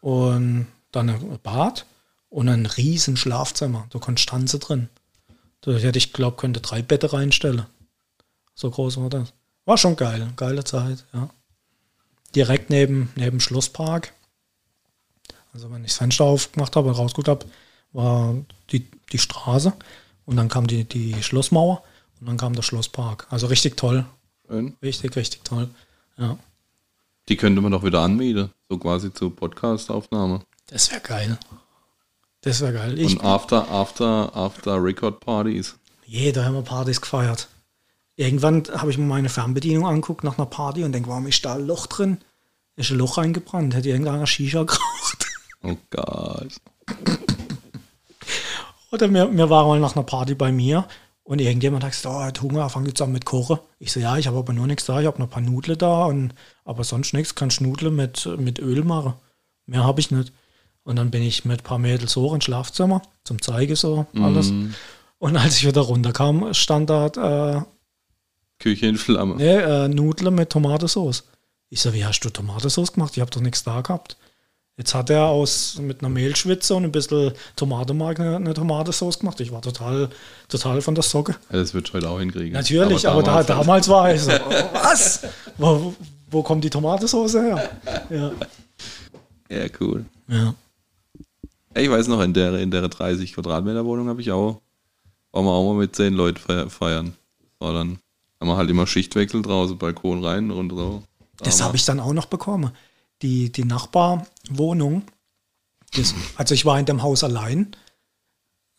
und 0.00 0.66
dann 0.92 1.08
ein 1.08 1.38
Bad 1.42 1.86
und 2.28 2.48
ein 2.48 2.66
riesen 2.66 3.16
Schlafzimmer. 3.16 3.86
Da 3.90 3.98
konntest 3.98 4.28
Tanze 4.28 4.58
drin. 4.58 4.88
Da 5.62 5.72
hätte 5.72 5.98
ich 5.98 6.12
glaubt, 6.12 6.38
könnte 6.38 6.60
drei 6.60 6.82
Bette 6.82 7.12
reinstellen. 7.12 7.66
So 8.54 8.70
groß 8.70 8.98
war 8.98 9.08
das. 9.08 9.32
War 9.64 9.78
schon 9.78 9.96
geil, 9.96 10.30
geile 10.36 10.64
Zeit, 10.64 11.06
ja. 11.12 11.30
Direkt 12.34 12.68
neben, 12.68 13.10
neben 13.16 13.40
Schlosspark. 13.40 14.12
Also 15.52 15.70
wenn 15.70 15.84
ich 15.84 15.92
das 15.92 15.98
Fenster 15.98 16.24
aufgemacht 16.24 16.74
habe 16.76 16.88
und 16.88 16.96
rausgeguckt 16.96 17.28
habe, 17.28 17.46
war 17.92 18.34
die, 18.70 18.90
die 19.12 19.18
Straße 19.18 19.72
und 20.26 20.36
dann 20.36 20.48
kam 20.48 20.66
die, 20.66 20.84
die 20.84 21.22
Schlossmauer 21.22 21.82
und 22.20 22.26
dann 22.26 22.36
kam 22.36 22.54
der 22.54 22.62
Schlosspark. 22.62 23.26
Also 23.30 23.46
richtig 23.46 23.76
toll. 23.76 24.04
Schön. 24.48 24.76
Richtig, 24.82 25.16
richtig 25.16 25.42
toll. 25.44 25.68
Ja. 26.16 26.38
Die 27.28 27.36
könnte 27.36 27.60
man 27.62 27.72
doch 27.72 27.84
wieder 27.84 28.00
anmieten. 28.00 28.50
So 28.68 28.78
quasi 28.78 29.12
zur 29.12 29.34
Podcast-Aufnahme. 29.34 30.40
Das 30.66 30.90
wäre 30.90 31.00
geil. 31.00 31.38
Das 32.42 32.60
wäre 32.60 32.72
geil. 32.74 32.98
Ich, 32.98 33.18
Und 33.18 33.24
after, 33.24 33.70
after, 33.70 34.34
after 34.36 34.82
Record 34.82 35.20
Partys. 35.20 35.76
jeder 36.06 36.44
haben 36.44 36.54
wir 36.54 36.62
Partys 36.62 37.00
gefeiert. 37.00 37.48
Irgendwann 38.16 38.62
habe 38.76 38.90
ich 38.90 38.98
mir 38.98 39.06
meine 39.06 39.28
Fernbedienung 39.28 39.86
angeguckt 39.86 40.22
nach 40.24 40.38
einer 40.38 40.46
Party 40.46 40.84
und 40.84 40.92
denke, 40.92 41.08
warum 41.08 41.26
ist 41.26 41.44
da 41.44 41.54
ein 41.54 41.66
Loch 41.66 41.86
drin? 41.86 42.18
Ist 42.76 42.90
ein 42.90 42.98
Loch 42.98 43.18
eingebrannt? 43.18 43.74
Hätte 43.74 43.88
irgendeiner 43.88 44.26
Shisha 44.26 44.62
geraucht? 44.62 45.26
Oh 45.62 45.76
Gott. 45.90 46.52
Oder 48.92 49.12
wir, 49.12 49.32
wir 49.36 49.50
waren 49.50 49.66
mal 49.68 49.80
nach 49.80 49.96
einer 49.96 50.04
Party 50.04 50.34
bei 50.34 50.52
mir 50.52 50.86
und 51.24 51.40
irgendjemand 51.40 51.82
hat 51.82 51.92
gesagt, 51.92 52.14
oh, 52.14 52.20
er 52.20 52.26
hat 52.26 52.42
Hunger, 52.42 52.68
fangen 52.68 52.86
jetzt 52.86 53.00
an 53.02 53.10
mit 53.10 53.24
Kochen. 53.24 53.58
Ich 53.78 53.92
so, 53.92 53.98
ja, 53.98 54.16
ich 54.18 54.26
habe 54.26 54.38
aber 54.38 54.52
nur 54.52 54.66
nichts 54.66 54.84
da, 54.84 55.00
ich 55.00 55.06
habe 55.06 55.18
noch 55.18 55.26
ein 55.26 55.30
paar 55.30 55.42
Nudeln 55.42 55.78
da, 55.78 56.04
und, 56.04 56.34
aber 56.64 56.84
sonst 56.84 57.14
nichts, 57.14 57.34
kannst 57.34 57.60
Nudeln 57.62 57.96
mit, 57.96 58.28
mit 58.38 58.58
Öl 58.58 58.84
machen. 58.84 59.14
Mehr 59.66 59.84
habe 59.84 60.00
ich 60.00 60.10
nicht. 60.10 60.32
Und 60.82 60.96
dann 60.96 61.10
bin 61.10 61.22
ich 61.22 61.46
mit 61.46 61.60
ein 61.60 61.64
paar 61.64 61.78
Mädels 61.78 62.14
hoch 62.16 62.34
ins 62.34 62.44
Schlafzimmer, 62.44 63.00
zum 63.24 63.40
Zeige 63.40 63.74
so 63.74 64.06
alles. 64.14 64.52
Und 65.18 65.36
als 65.38 65.56
ich 65.56 65.66
wieder 65.66 65.80
runterkam, 65.80 66.52
stand 66.52 66.90
da 66.90 67.06
äh, 67.06 67.62
Küche 68.58 68.86
in 68.86 68.98
Flamme. 68.98 69.36
nee, 69.36 69.56
äh, 69.56 69.88
Nudeln 69.88 70.34
mit 70.34 70.50
Tomatensauce. 70.50 71.24
Ich 71.70 71.80
so, 71.80 71.94
wie 71.94 72.04
hast 72.04 72.20
du 72.20 72.28
Tomatensauce 72.28 72.92
gemacht? 72.92 73.16
Ich 73.16 73.20
habe 73.22 73.30
doch 73.30 73.40
nichts 73.40 73.64
da 73.64 73.80
gehabt. 73.80 74.18
Jetzt 74.76 74.92
hat 74.92 75.08
er 75.08 75.26
aus 75.26 75.78
mit 75.80 76.00
einer 76.00 76.08
Mehlschwitze 76.08 76.74
und 76.74 76.82
ein 76.84 76.90
bisschen 76.90 77.32
Tomatenmark 77.54 78.18
eine, 78.18 78.36
eine 78.36 78.54
Tomatensauce 78.54 79.20
gemacht. 79.20 79.38
Ich 79.40 79.52
war 79.52 79.62
total, 79.62 80.08
total 80.48 80.82
von 80.82 80.96
der 80.96 81.04
Socke. 81.04 81.36
Ja, 81.50 81.58
das 81.58 81.74
wird 81.74 81.92
heute 81.92 82.10
auch 82.10 82.18
hinkriegen. 82.18 82.54
Natürlich, 82.54 83.06
aber, 83.08 83.22
da, 83.22 83.44
damals 83.44 83.88
war 83.88 84.12
ich 84.12 84.20
so, 84.22 84.30
was? 84.72 85.22
Wo, 85.58 85.94
wo 86.28 86.42
kommt 86.42 86.64
die 86.64 86.70
Tomatensauce 86.70 87.34
her? 87.34 87.70
Ja. 88.10 88.32
Ja, 89.48 89.66
cool. 89.80 90.04
ja. 90.28 90.54
Ich 91.76 91.90
weiß 91.90 92.08
noch, 92.08 92.20
in 92.22 92.32
der, 92.34 92.54
in 92.58 92.70
der 92.72 92.88
30 92.88 93.32
Quadratmeter 93.34 93.84
Wohnung 93.84 94.08
habe 94.08 94.20
ich 94.20 94.30
auch, 94.32 94.60
waren 95.32 95.44
wir 95.44 95.50
auch 95.52 95.72
mal 95.72 95.78
mit 95.78 95.94
zehn 95.94 96.14
Leuten 96.14 96.38
feier- 96.38 96.68
feiern. 96.70 97.14
War 97.60 97.72
dann, 97.74 97.98
haben 98.40 98.48
wir 98.48 98.56
halt 98.56 98.70
immer 98.70 98.86
Schichtwechsel 98.88 99.42
draußen, 99.42 99.78
Balkon 99.78 100.24
rein 100.24 100.50
und 100.50 100.70
so. 100.70 101.02
Das 101.38 101.60
habe 101.62 101.76
ich 101.76 101.84
dann 101.84 102.00
auch 102.00 102.12
noch 102.12 102.26
bekommen. 102.26 102.70
Die, 103.22 103.50
die 103.50 103.64
Nachbarwohnung, 104.48 105.02
das, 105.94 106.14
also 106.36 106.54
ich 106.54 106.64
war 106.64 106.78
in 106.78 106.86
dem 106.86 107.02
Haus 107.02 107.24
allein. 107.24 107.76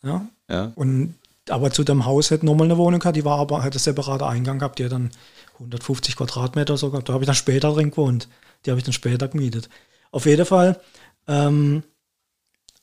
Ja, 0.02 0.26
Ja, 0.48 0.72
Und 0.74 1.14
aber 1.48 1.70
zu 1.70 1.84
dem 1.84 2.04
Haus 2.04 2.30
hätte 2.30 2.44
nochmal 2.44 2.66
eine 2.66 2.76
Wohnung 2.76 3.00
gehabt, 3.00 3.16
die 3.16 3.24
war 3.24 3.38
aber, 3.38 3.62
hätte 3.62 3.78
separater 3.78 4.28
Eingang 4.28 4.58
gehabt, 4.58 4.78
die 4.78 4.84
hat 4.84 4.92
dann 4.92 5.10
150 5.54 6.16
Quadratmeter 6.16 6.76
sogar. 6.76 7.02
Da 7.02 7.12
habe 7.12 7.22
ich 7.22 7.26
dann 7.26 7.36
später 7.36 7.72
drin 7.72 7.90
gewohnt. 7.90 8.28
Die 8.64 8.70
habe 8.70 8.80
ich 8.80 8.84
dann 8.84 8.92
später 8.92 9.28
gemietet. 9.28 9.68
Auf 10.10 10.26
jeden 10.26 10.44
Fall 10.44 10.80
ähm, 11.28 11.84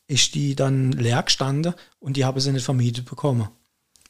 ist 0.08 0.34
die 0.36 0.56
dann 0.56 0.94
leer 0.94 1.24
gestanden 1.24 1.74
und 2.00 2.16
die 2.16 2.26
habe 2.26 2.40
sie 2.40 2.52
nicht 2.52 2.64
vermietet 2.64 3.06
bekommen. 3.06 3.50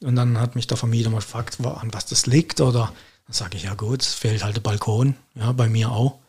Und 0.02 0.16
dann 0.16 0.40
hat 0.40 0.54
mich 0.54 0.66
der 0.66 0.76
Vermieter 0.76 1.10
mal 1.10 1.16
gefragt, 1.16 1.58
an 1.60 1.92
was 1.92 2.06
das 2.06 2.26
liegt 2.26 2.60
oder 2.60 2.92
Dann 3.26 3.34
sage 3.34 3.56
ich, 3.56 3.64
ja 3.64 3.74
gut, 3.74 4.02
es 4.02 4.14
fehlt 4.14 4.44
halt 4.44 4.56
der 4.56 4.60
Balkon. 4.60 5.16
Ja, 5.34 5.52
bei 5.52 5.68
mir 5.68 5.90
auch. 5.90 6.20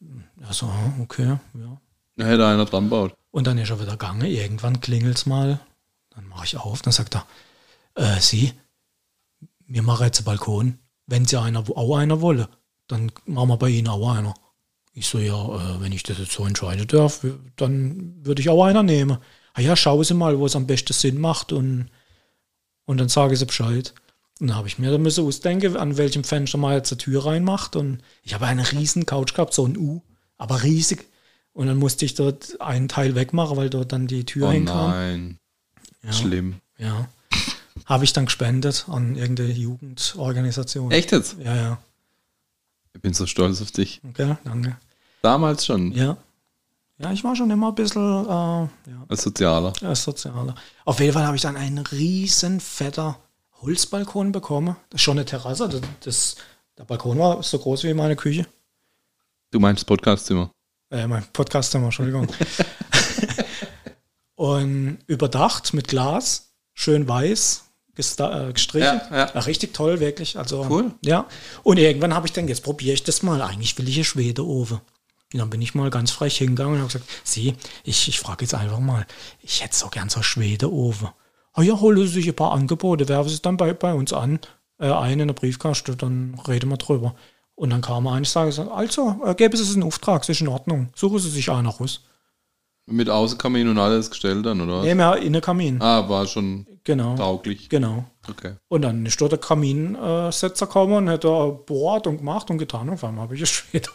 Ja, 0.00 0.52
so, 0.52 0.70
okay, 1.00 1.38
ja. 1.54 1.80
Da 2.16 2.26
hätte 2.26 2.46
einer 2.46 2.64
dran 2.64 2.88
baut. 2.88 3.14
Und 3.30 3.46
dann 3.46 3.58
ist 3.58 3.70
er 3.70 3.80
wieder 3.80 3.92
gegangen. 3.92 4.22
Irgendwann 4.22 4.80
klingelt 4.80 5.16
es 5.16 5.26
mal. 5.26 5.60
Dann 6.10 6.28
mache 6.28 6.44
ich 6.44 6.56
auf. 6.56 6.82
Dann 6.82 6.92
sagt 6.92 7.16
er, 7.16 7.26
äh, 7.94 8.20
Sie, 8.20 8.52
wir 9.66 9.82
machen 9.82 10.06
jetzt 10.06 10.18
einen 10.20 10.26
Balkon. 10.26 10.78
Wenn 11.06 11.24
Sie 11.24 11.38
einer, 11.40 11.64
auch 11.76 11.96
einer 11.96 12.20
wolle, 12.20 12.48
dann 12.86 13.10
machen 13.26 13.48
wir 13.48 13.56
bei 13.56 13.70
Ihnen 13.70 13.88
auch 13.88 14.14
einer. 14.14 14.34
Ich 14.92 15.08
so, 15.08 15.18
ja, 15.18 15.34
äh, 15.34 15.80
wenn 15.80 15.92
ich 15.92 16.04
das 16.04 16.18
jetzt 16.18 16.32
so 16.32 16.46
entscheiden 16.46 16.86
darf, 16.86 17.26
dann 17.56 18.24
würde 18.24 18.40
ich 18.40 18.48
auch 18.48 18.64
einer 18.64 18.82
nehmen. 18.82 19.18
Ah 19.54 19.60
ja, 19.60 19.74
schauen 19.74 20.04
Sie 20.04 20.14
mal, 20.14 20.38
wo 20.38 20.46
es 20.46 20.56
am 20.56 20.66
besten 20.66 20.92
Sinn 20.92 21.20
macht 21.20 21.52
und, 21.52 21.90
und 22.84 22.98
dann 22.98 23.08
sage 23.08 23.36
Sie 23.36 23.46
Bescheid. 23.46 23.92
Und 24.40 24.48
dann 24.48 24.56
habe 24.56 24.66
ich 24.68 24.78
mir 24.78 24.90
da 24.90 24.98
müssen 24.98 25.24
ausdenken, 25.24 25.76
an 25.76 25.96
welchem 25.96 26.24
Fenster 26.24 26.58
man 26.58 26.72
jetzt 26.74 26.90
die 26.90 26.96
Tür 26.96 27.24
reinmacht. 27.26 27.76
Und 27.76 27.98
ich 28.22 28.34
habe 28.34 28.46
eine 28.46 28.70
riesen 28.72 29.06
Couch 29.06 29.34
gehabt, 29.34 29.54
so 29.54 29.66
ein 29.66 29.76
U, 29.76 30.02
aber 30.38 30.62
riesig. 30.62 31.06
Und 31.52 31.68
dann 31.68 31.76
musste 31.78 32.04
ich 32.04 32.14
dort 32.14 32.60
einen 32.60 32.88
Teil 32.88 33.14
wegmachen, 33.14 33.56
weil 33.56 33.70
dort 33.70 33.92
dann 33.92 34.06
die 34.08 34.24
Tür 34.24 34.48
Oh 34.48 34.50
hinkam. 34.52 34.90
nein. 34.90 35.38
Ja, 36.02 36.12
Schlimm. 36.12 36.56
ja. 36.78 37.08
Habe 37.86 38.04
ich 38.04 38.12
dann 38.12 38.26
gespendet 38.26 38.86
an 38.88 39.14
irgendeine 39.16 39.52
Jugendorganisation. 39.52 40.90
Echt 40.90 41.12
jetzt? 41.12 41.36
Ja, 41.42 41.54
ja. 41.54 41.78
Ich 42.94 43.00
bin 43.02 43.12
so 43.14 43.26
stolz 43.26 43.60
auf 43.60 43.70
dich. 43.72 44.00
Okay, 44.08 44.36
danke. 44.44 44.76
Damals 45.22 45.66
schon. 45.66 45.92
Ja. 45.92 46.16
Ja, 46.98 47.12
ich 47.12 47.24
war 47.24 47.34
schon 47.34 47.50
immer 47.50 47.68
ein 47.68 47.74
bisschen 47.74 48.00
äh, 48.02 48.28
ja, 48.28 48.68
Als 49.08 49.22
Sozialer. 49.22 49.72
als 49.82 50.04
Sozialer. 50.04 50.54
Auf 50.84 51.00
jeden 51.00 51.12
Fall 51.12 51.26
habe 51.26 51.34
ich 51.36 51.42
dann 51.42 51.56
einen 51.56 51.78
riesen 51.78 52.60
fetter 52.60 53.18
Holzbalkon 53.62 54.32
bekommen. 54.32 54.76
Das 54.90 55.00
ist 55.00 55.04
schon 55.04 55.18
eine 55.18 55.24
Terrasse. 55.24 55.68
Das, 55.68 55.80
das, 56.00 56.36
der 56.78 56.84
Balkon 56.84 57.18
war 57.18 57.42
so 57.42 57.58
groß 57.58 57.84
wie 57.84 57.94
meine 57.94 58.16
Küche. 58.16 58.46
Du 59.50 59.60
meinst 59.60 59.86
Podcastzimmer. 59.86 60.50
Äh, 60.90 61.06
mein 61.06 61.24
Podcastzimmer, 61.32 61.86
Entschuldigung. 61.86 62.28
Und 64.34 64.98
überdacht 65.06 65.74
mit 65.74 65.88
Glas, 65.88 66.52
schön 66.72 67.08
weiß, 67.08 67.64
äh, 67.96 68.52
gestrichen. 68.52 69.00
Ja, 69.10 69.30
ja. 69.32 69.40
richtig 69.40 69.72
toll, 69.72 70.00
wirklich. 70.00 70.36
Also, 70.36 70.66
Cool. 70.68 70.92
Ja. 71.04 71.26
Und 71.62 71.78
irgendwann 71.78 72.14
habe 72.14 72.26
ich 72.26 72.32
dann, 72.32 72.48
jetzt 72.48 72.64
probiere 72.64 72.94
ich 72.94 73.04
das 73.04 73.22
mal. 73.22 73.40
Eigentlich 73.42 73.78
will 73.78 73.88
ich 73.88 73.96
einen 73.96 74.04
Schwedeofen. 74.04 74.80
Und 75.32 75.38
dann 75.38 75.50
bin 75.50 75.62
ich 75.62 75.74
mal 75.74 75.90
ganz 75.90 76.10
frech 76.10 76.38
hingegangen 76.38 76.74
und 76.74 76.80
habe 76.80 76.92
gesagt, 76.92 77.08
Sie, 77.24 77.54
ich, 77.82 78.08
ich 78.08 78.20
frage 78.20 78.44
jetzt 78.44 78.54
einfach 78.54 78.78
mal, 78.78 79.06
ich 79.40 79.62
hätte 79.62 79.76
so 79.76 79.88
gern 79.88 80.08
so 80.08 80.16
einen 80.16 80.24
Schwedeofen. 80.24 81.08
Ah 81.54 81.62
ja, 81.62 81.80
holen 81.80 81.98
Sie 81.98 82.08
sich 82.08 82.28
ein 82.28 82.34
paar 82.36 82.52
Angebote, 82.52 83.08
werfen 83.08 83.28
Sie 83.28 83.34
es 83.36 83.42
dann 83.42 83.56
bei, 83.56 83.72
bei 83.72 83.94
uns 83.94 84.12
an, 84.12 84.40
äh, 84.78 84.90
ein 84.90 85.20
in 85.20 85.28
der 85.28 85.34
Briefkaste, 85.34 85.96
dann 85.96 86.38
reden 86.46 86.68
wir 86.68 86.76
drüber. 86.76 87.14
Und 87.54 87.70
dann 87.70 87.80
kam 87.80 88.06
er 88.06 88.12
ein, 88.12 88.24
ich 88.24 88.28
sage, 88.30 88.52
so, 88.52 88.70
also, 88.72 89.20
äh, 89.24 89.34
Sie 89.38 89.62
es 89.62 89.74
in 89.74 89.82
Auftrag, 89.84 90.22
es 90.22 90.28
ist 90.28 90.40
in 90.40 90.48
Ordnung. 90.48 90.88
Suchen 90.94 91.20
Sie 91.20 91.30
sich 91.30 91.50
einer 91.50 91.70
raus. 91.70 92.00
Mit 92.86 93.08
Außenkamin 93.08 93.68
und 93.68 93.78
alles 93.78 94.10
gestellt 94.10 94.44
dann, 94.44 94.60
oder? 94.60 94.78
was? 94.78 94.84
Nehmen 94.84 95.00
wir 95.00 95.16
Innenkamin. 95.18 95.80
Ah, 95.80 96.06
war 96.08 96.26
schon 96.26 96.66
Genau. 96.84 97.16
tauglich. 97.16 97.70
Genau. 97.70 98.04
Okay. 98.28 98.56
Und 98.68 98.82
dann 98.82 99.06
ist 99.06 99.18
dort 99.20 99.32
der 99.32 99.38
Kaminsetzer 99.38 100.66
gekommen 100.66 100.92
und 100.94 101.08
hat 101.08 101.24
da 101.24 101.46
bohrt 101.46 102.06
und 102.06 102.18
gemacht 102.18 102.50
und 102.50 102.58
getan. 102.58 102.88
Und 102.88 102.94
auf 102.94 103.04
einmal 103.04 103.24
habe 103.24 103.36
ich 103.36 103.40
es 103.42 103.48
später 103.50 103.90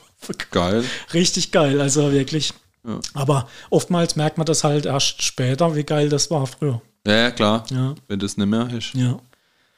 Geil. 0.51 0.83
Richtig 1.13 1.51
geil, 1.51 1.79
also 1.79 2.11
wirklich. 2.11 2.53
Ja. 2.87 2.99
Aber 3.13 3.49
oftmals 3.69 4.15
merkt 4.15 4.37
man 4.37 4.45
das 4.45 4.63
halt 4.63 4.85
erst 4.85 5.21
später, 5.21 5.75
wie 5.75 5.83
geil 5.83 6.09
das 6.09 6.31
war 6.31 6.47
früher. 6.47 6.81
Ja, 7.05 7.13
ja, 7.15 7.31
klar. 7.31 7.65
Ja, 7.71 7.95
Wenn 8.07 8.19
das 8.19 8.37
nicht 8.37 8.47
mehr 8.47 8.69
ist. 8.73 8.93
ja. 8.93 9.19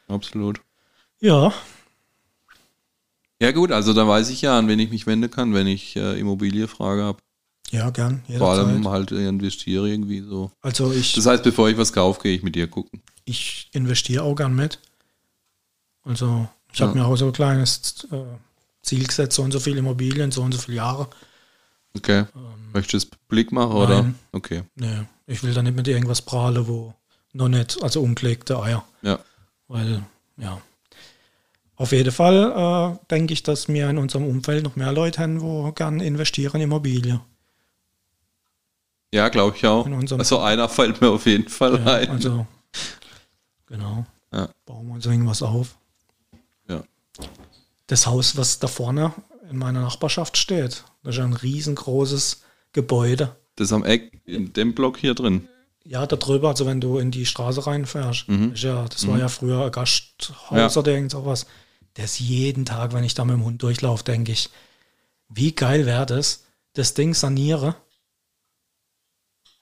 Absolut. 0.08 0.60
Ja, 1.20 1.54
Ja, 3.42 3.52
gut, 3.52 3.72
also 3.72 3.94
da 3.94 4.08
weiß 4.08 4.30
ich 4.30 4.42
ja, 4.44 4.58
an 4.58 4.68
wen 4.68 4.78
ich 4.80 4.92
mich 4.92 5.08
wenden 5.08 5.32
kann, 5.32 5.54
wenn 5.54 5.66
ich 5.68 5.96
äh, 5.96 6.20
Immobilienfrage 6.20 7.04
habe. 7.04 7.18
ja, 7.72 7.90
gern. 7.90 8.24
Vor 8.38 8.52
allem 8.52 8.88
halt 8.88 9.12
äh, 9.12 9.28
investiere 9.28 9.90
irgendwie 9.90 10.22
so. 10.22 10.52
Also 10.62 10.92
ich, 10.94 11.14
Das 11.14 11.26
heißt, 11.26 11.44
bevor 11.44 11.70
ich 11.70 11.78
was 11.78 11.92
kaufe, 11.94 12.22
gehe 12.22 12.36
ich 12.36 12.44
mit 12.44 12.56
dir 12.56 12.68
gucken. 12.68 13.02
ich 13.26 13.70
investiere 13.74 14.24
auch 14.24 14.36
gern 14.36 14.54
mit. 14.54 14.80
Also 16.04 16.48
ich 16.74 16.80
Ja. 16.80 16.88
habe 16.88 16.98
mir 17.00 17.06
auch 17.06 17.16
so 17.16 17.28
ein 17.28 17.34
kleines 17.34 18.08
äh, 18.12 18.18
Ziel 18.84 19.06
gesetzt, 19.08 19.36
so 19.36 19.44
und 19.44 19.52
so 19.52 19.60
viele 19.60 19.80
Immobilien, 19.80 20.32
so 20.32 20.42
und 20.42 20.52
so 20.54 20.58
viele 20.60 20.78
Jahre. 20.78 21.08
Okay. 21.96 22.26
Möchtest 22.74 23.14
du 23.14 23.18
Blick 23.28 23.52
machen, 23.52 23.74
oder? 23.74 24.00
Ähm, 24.00 24.06
Nein. 24.06 24.16
Okay. 24.32 24.64
Nee, 24.76 25.04
ich 25.28 25.44
will 25.44 25.54
da 25.54 25.62
nicht 25.62 25.76
mit 25.76 25.88
irgendwas 25.88 26.22
prahlen, 26.22 26.68
wo 26.68 26.94
noch 27.34 27.50
nicht, 27.50 27.82
also 27.84 28.02
ungelegte 28.02 28.62
Eier. 28.62 28.86
Ja. 29.02 29.20
Weil, 29.68 30.04
ja. 30.38 30.62
Auf 31.76 31.92
jeden 31.92 32.12
Fall 32.12 32.98
äh, 33.00 33.06
denke 33.10 33.34
ich, 33.34 33.44
dass 33.44 33.68
wir 33.68 33.90
in 33.90 33.98
unserem 33.98 34.26
Umfeld 34.28 34.64
noch 34.64 34.76
mehr 34.76 34.92
Leute 34.92 35.22
haben, 35.22 35.42
wo 35.42 35.72
gern 35.72 36.00
investieren 36.00 36.56
in 36.58 36.62
Immobilien. 36.62 37.22
Ja, 39.14 39.28
glaube 39.30 39.58
ich 39.58 39.66
auch. 39.66 39.86
Also 40.18 40.40
einer 40.40 40.70
fällt 40.70 41.02
mir 41.02 41.10
auf 41.10 41.26
jeden 41.26 41.50
Fall 41.50 41.80
Ja, 41.84 41.94
ein. 41.96 42.10
also, 42.10 42.46
genau. 43.66 44.06
Ja. 44.32 44.48
Bauen 44.66 44.88
wir 44.88 44.94
uns 44.96 45.06
irgendwas 45.06 45.42
auf. 45.42 45.76
Ja. 46.70 46.84
Das 47.88 48.08
Haus, 48.08 48.38
was 48.38 48.60
da 48.60 48.68
vorne 48.68 49.14
in 49.50 49.58
meiner 49.58 49.82
Nachbarschaft 49.82 50.38
steht, 50.38 50.86
das 51.04 51.16
ist 51.16 51.22
ein 51.22 51.34
riesengroßes 51.34 52.42
Gebäude. 52.74 53.36
Das 53.56 53.68
ist 53.68 53.74
am 53.74 53.84
Eck 53.86 54.22
in 54.26 54.54
dem 54.54 54.74
Block 54.76 54.98
hier 54.98 55.14
drin. 55.14 55.48
Ja, 55.84 56.06
da 56.06 56.16
drüber, 56.16 56.50
also 56.50 56.66
wenn 56.66 56.80
du 56.80 57.00
in 57.00 57.10
die 57.12 57.26
Straße 57.26 57.66
reinfährst. 57.66 58.28
Mhm. 58.30 58.52
Das, 58.52 58.62
ja, 58.62 58.86
das 58.88 59.08
war 59.08 59.18
ja 59.18 59.28
früher 59.30 59.66
ein 59.66 59.72
Gasthaus 59.72 60.76
Ja. 60.76 60.80
oder 60.80 60.92
irgend 60.92 61.12
sowas. 61.12 61.48
Das 61.96 62.20
jeden 62.20 62.66
Tag, 62.66 62.94
wenn 62.94 63.04
ich 63.04 63.16
da 63.16 63.26
mit 63.26 63.36
dem 63.36 63.44
Hund 63.44 63.62
durchlaufe, 63.64 64.04
denke 64.04 64.32
ich, 64.32 64.50
wie 65.28 65.54
geil 65.54 65.86
wäre 65.86 66.06
das, 66.06 66.46
das 66.74 66.94
Ding 66.94 67.14
saniere, 67.14 67.76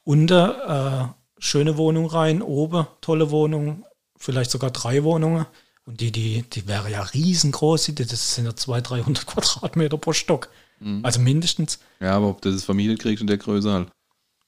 unter 0.04 1.14
äh, 1.16 1.42
schöne 1.42 1.78
Wohnung 1.78 2.08
rein, 2.08 2.42
oben 2.42 2.88
tolle 3.02 3.32
Wohnung, 3.32 3.86
vielleicht 4.18 4.52
sogar 4.52 4.72
drei 4.72 5.04
Wohnungen. 5.04 5.46
Und 5.86 6.02
die, 6.02 6.12
die, 6.12 6.44
die 6.44 6.68
wäre 6.68 6.92
ja 6.92 7.02
riesengroß, 7.02 7.86
die- 7.86 7.96
das 7.96 8.36
sind 8.36 8.46
ja 8.46 8.56
200, 8.56 8.90
300 8.90 9.26
Quadratmeter 9.26 9.98
pro 9.98 10.14
Stock. 10.14 10.50
Mhm. 10.80 11.06
Also 11.06 11.20
mindestens. 11.20 11.80
Ja, 12.00 12.16
aber 12.16 12.28
ob 12.30 12.42
du 12.42 12.52
das 12.52 12.64
vermietet 12.64 13.00
kriegst 13.00 13.22
in 13.22 13.28
der 13.28 13.38
Größe 13.38 13.72
halt. 13.72 13.88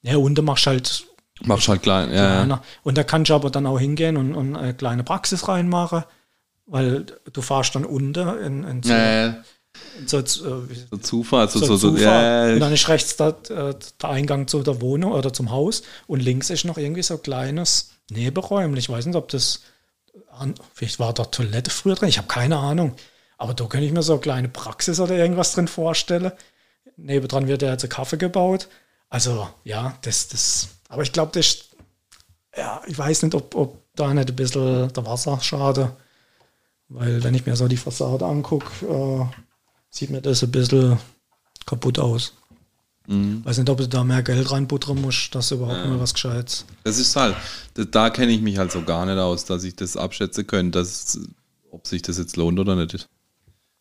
Ja, 0.02 0.18
machst 0.42 0.66
du 0.66 0.70
halt 0.70 1.06
Machst 1.44 1.68
halt 1.68 1.82
klein. 1.82 2.10
Ja, 2.10 2.14
ja. 2.16 2.34
kleiner. 2.36 2.62
Und 2.82 2.98
da 2.98 3.04
kannst 3.04 3.30
du 3.30 3.34
aber 3.34 3.50
dann 3.50 3.66
auch 3.66 3.78
hingehen 3.78 4.16
und, 4.16 4.34
und 4.34 4.56
eine 4.56 4.74
kleine 4.74 5.02
Praxis 5.02 5.48
reinmachen, 5.48 6.04
weil 6.66 7.06
du 7.32 7.42
fahrst 7.42 7.74
dann 7.74 7.84
unter 7.84 8.40
in, 8.40 8.64
in 8.64 8.82
so, 8.82 8.92
Ja, 8.92 9.26
ja. 9.26 9.44
in 9.98 10.06
so, 10.08 10.18
äh, 10.18 10.24
So 10.26 10.96
Zufahrt, 11.00 11.50
so, 11.50 11.58
so, 11.60 11.76
so, 11.76 11.90
Zufahrt. 11.90 12.00
ja, 12.48 12.52
Und 12.54 12.60
dann 12.60 12.72
ist 12.72 12.88
rechts 12.88 13.16
da, 13.16 13.30
äh, 13.30 13.74
der 14.00 14.08
Eingang 14.08 14.46
zu 14.46 14.62
der 14.62 14.80
Wohnung 14.80 15.12
oder 15.12 15.32
zum 15.32 15.50
Haus 15.50 15.82
und 16.06 16.20
links 16.20 16.50
ist 16.50 16.64
noch 16.64 16.78
irgendwie 16.78 17.02
so 17.02 17.14
ein 17.14 17.22
kleines 17.22 17.90
Nebenräumchen. 18.10 18.76
Ich 18.76 18.88
weiß 18.90 19.06
nicht, 19.06 19.16
ob 19.16 19.28
das, 19.28 19.62
vielleicht 20.74 20.98
war 20.98 21.12
da 21.12 21.24
Toilette 21.24 21.70
früher 21.70 21.94
drin, 21.94 22.08
ich 22.08 22.18
habe 22.18 22.28
keine 22.28 22.58
Ahnung. 22.58 22.94
Aber 23.42 23.54
da 23.54 23.64
könnte 23.64 23.86
ich 23.86 23.92
mir 23.92 24.04
so 24.04 24.12
eine 24.12 24.20
kleine 24.20 24.48
Praxis 24.48 25.00
oder 25.00 25.16
irgendwas 25.16 25.52
drin 25.52 25.66
vorstellen. 25.66 26.30
Nebendran 26.96 27.48
wird 27.48 27.62
ja 27.62 27.72
jetzt 27.72 27.82
ein 27.82 27.90
Kaffee 27.90 28.16
gebaut. 28.16 28.68
Also, 29.08 29.48
ja, 29.64 29.98
das, 30.02 30.28
das, 30.28 30.68
aber 30.88 31.02
ich 31.02 31.12
glaube, 31.12 31.32
das 31.34 31.64
ja, 32.56 32.80
ich 32.86 32.96
weiß 32.96 33.24
nicht, 33.24 33.34
ob, 33.34 33.56
ob 33.56 33.82
da 33.96 34.14
nicht 34.14 34.28
ein 34.28 34.36
bisschen 34.36 34.92
der 34.92 35.06
Wasser 35.06 35.40
schade. 35.40 35.96
Weil, 36.88 37.24
wenn 37.24 37.34
ich 37.34 37.44
mir 37.44 37.56
so 37.56 37.66
die 37.66 37.76
Fassade 37.76 38.24
angucke, 38.24 38.86
äh, 38.86 39.26
sieht 39.90 40.10
mir 40.10 40.22
das 40.22 40.44
ein 40.44 40.52
bisschen 40.52 41.00
kaputt 41.66 41.98
aus. 41.98 42.34
Mhm. 43.08 43.44
Weiß 43.44 43.58
nicht, 43.58 43.70
ob 43.70 43.78
du 43.78 43.88
da 43.88 44.04
mehr 44.04 44.22
Geld 44.22 44.52
reinbuttern 44.52 45.00
musst, 45.00 45.34
dass 45.34 45.48
du 45.48 45.56
überhaupt 45.56 45.84
mal 45.84 45.98
was 45.98 46.14
Gescheites. 46.14 46.64
Das 46.84 46.96
ist 46.96 47.16
halt, 47.16 47.34
da, 47.74 47.82
da 47.86 48.10
kenne 48.10 48.30
ich 48.30 48.40
mich 48.40 48.58
halt 48.58 48.70
so 48.70 48.82
gar 48.82 49.04
nicht 49.04 49.18
aus, 49.18 49.44
dass 49.46 49.64
ich 49.64 49.74
das 49.74 49.96
abschätzen 49.96 50.46
könnte, 50.46 50.78
dass, 50.78 51.18
ob 51.72 51.88
sich 51.88 52.02
das 52.02 52.18
jetzt 52.18 52.36
lohnt 52.36 52.60
oder 52.60 52.76
nicht. 52.76 53.08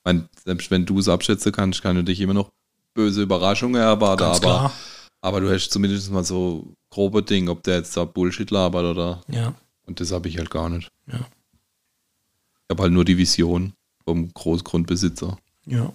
Meine, 0.04 0.28
selbst 0.44 0.72
wenn 0.72 0.86
du 0.86 0.98
es 1.00 1.08
abschätzen 1.08 1.52
kannst, 1.52 1.82
kann 1.82 1.96
du 1.96 2.04
dich 2.04 2.20
immer 2.22 2.34
noch 2.34 2.50
böse 2.94 3.22
Überraschungen 3.22 3.82
erwarten, 3.82 4.20
Ganz 4.24 4.38
aber, 4.38 4.48
klar. 4.48 4.74
aber 5.22 5.42
du 5.42 5.50
hast 5.54 5.70
zumindest 5.72 6.12
mal 6.12 6.24
so 6.24 6.74
grobe 6.90 7.24
Ding, 7.24 7.50
ob 7.50 7.64
der 7.64 7.78
jetzt 7.78 7.96
da 7.96 8.04
Bullshit 8.06 8.50
labert 8.52 8.86
oder. 8.86 9.22
Ja, 9.28 9.54
Und 9.86 10.00
das 10.00 10.12
habe 10.12 10.28
ich 10.28 10.38
halt 10.38 10.50
gar 10.50 10.70
nicht. 10.70 10.90
ja, 11.08 11.20
Ich 11.20 12.70
habe 12.72 12.84
halt 12.84 12.92
nur 12.94 13.06
die 13.06 13.18
Vision 13.18 13.74
vom 14.06 14.34
Großgrundbesitzer. 14.34 15.38
ja. 15.66 15.92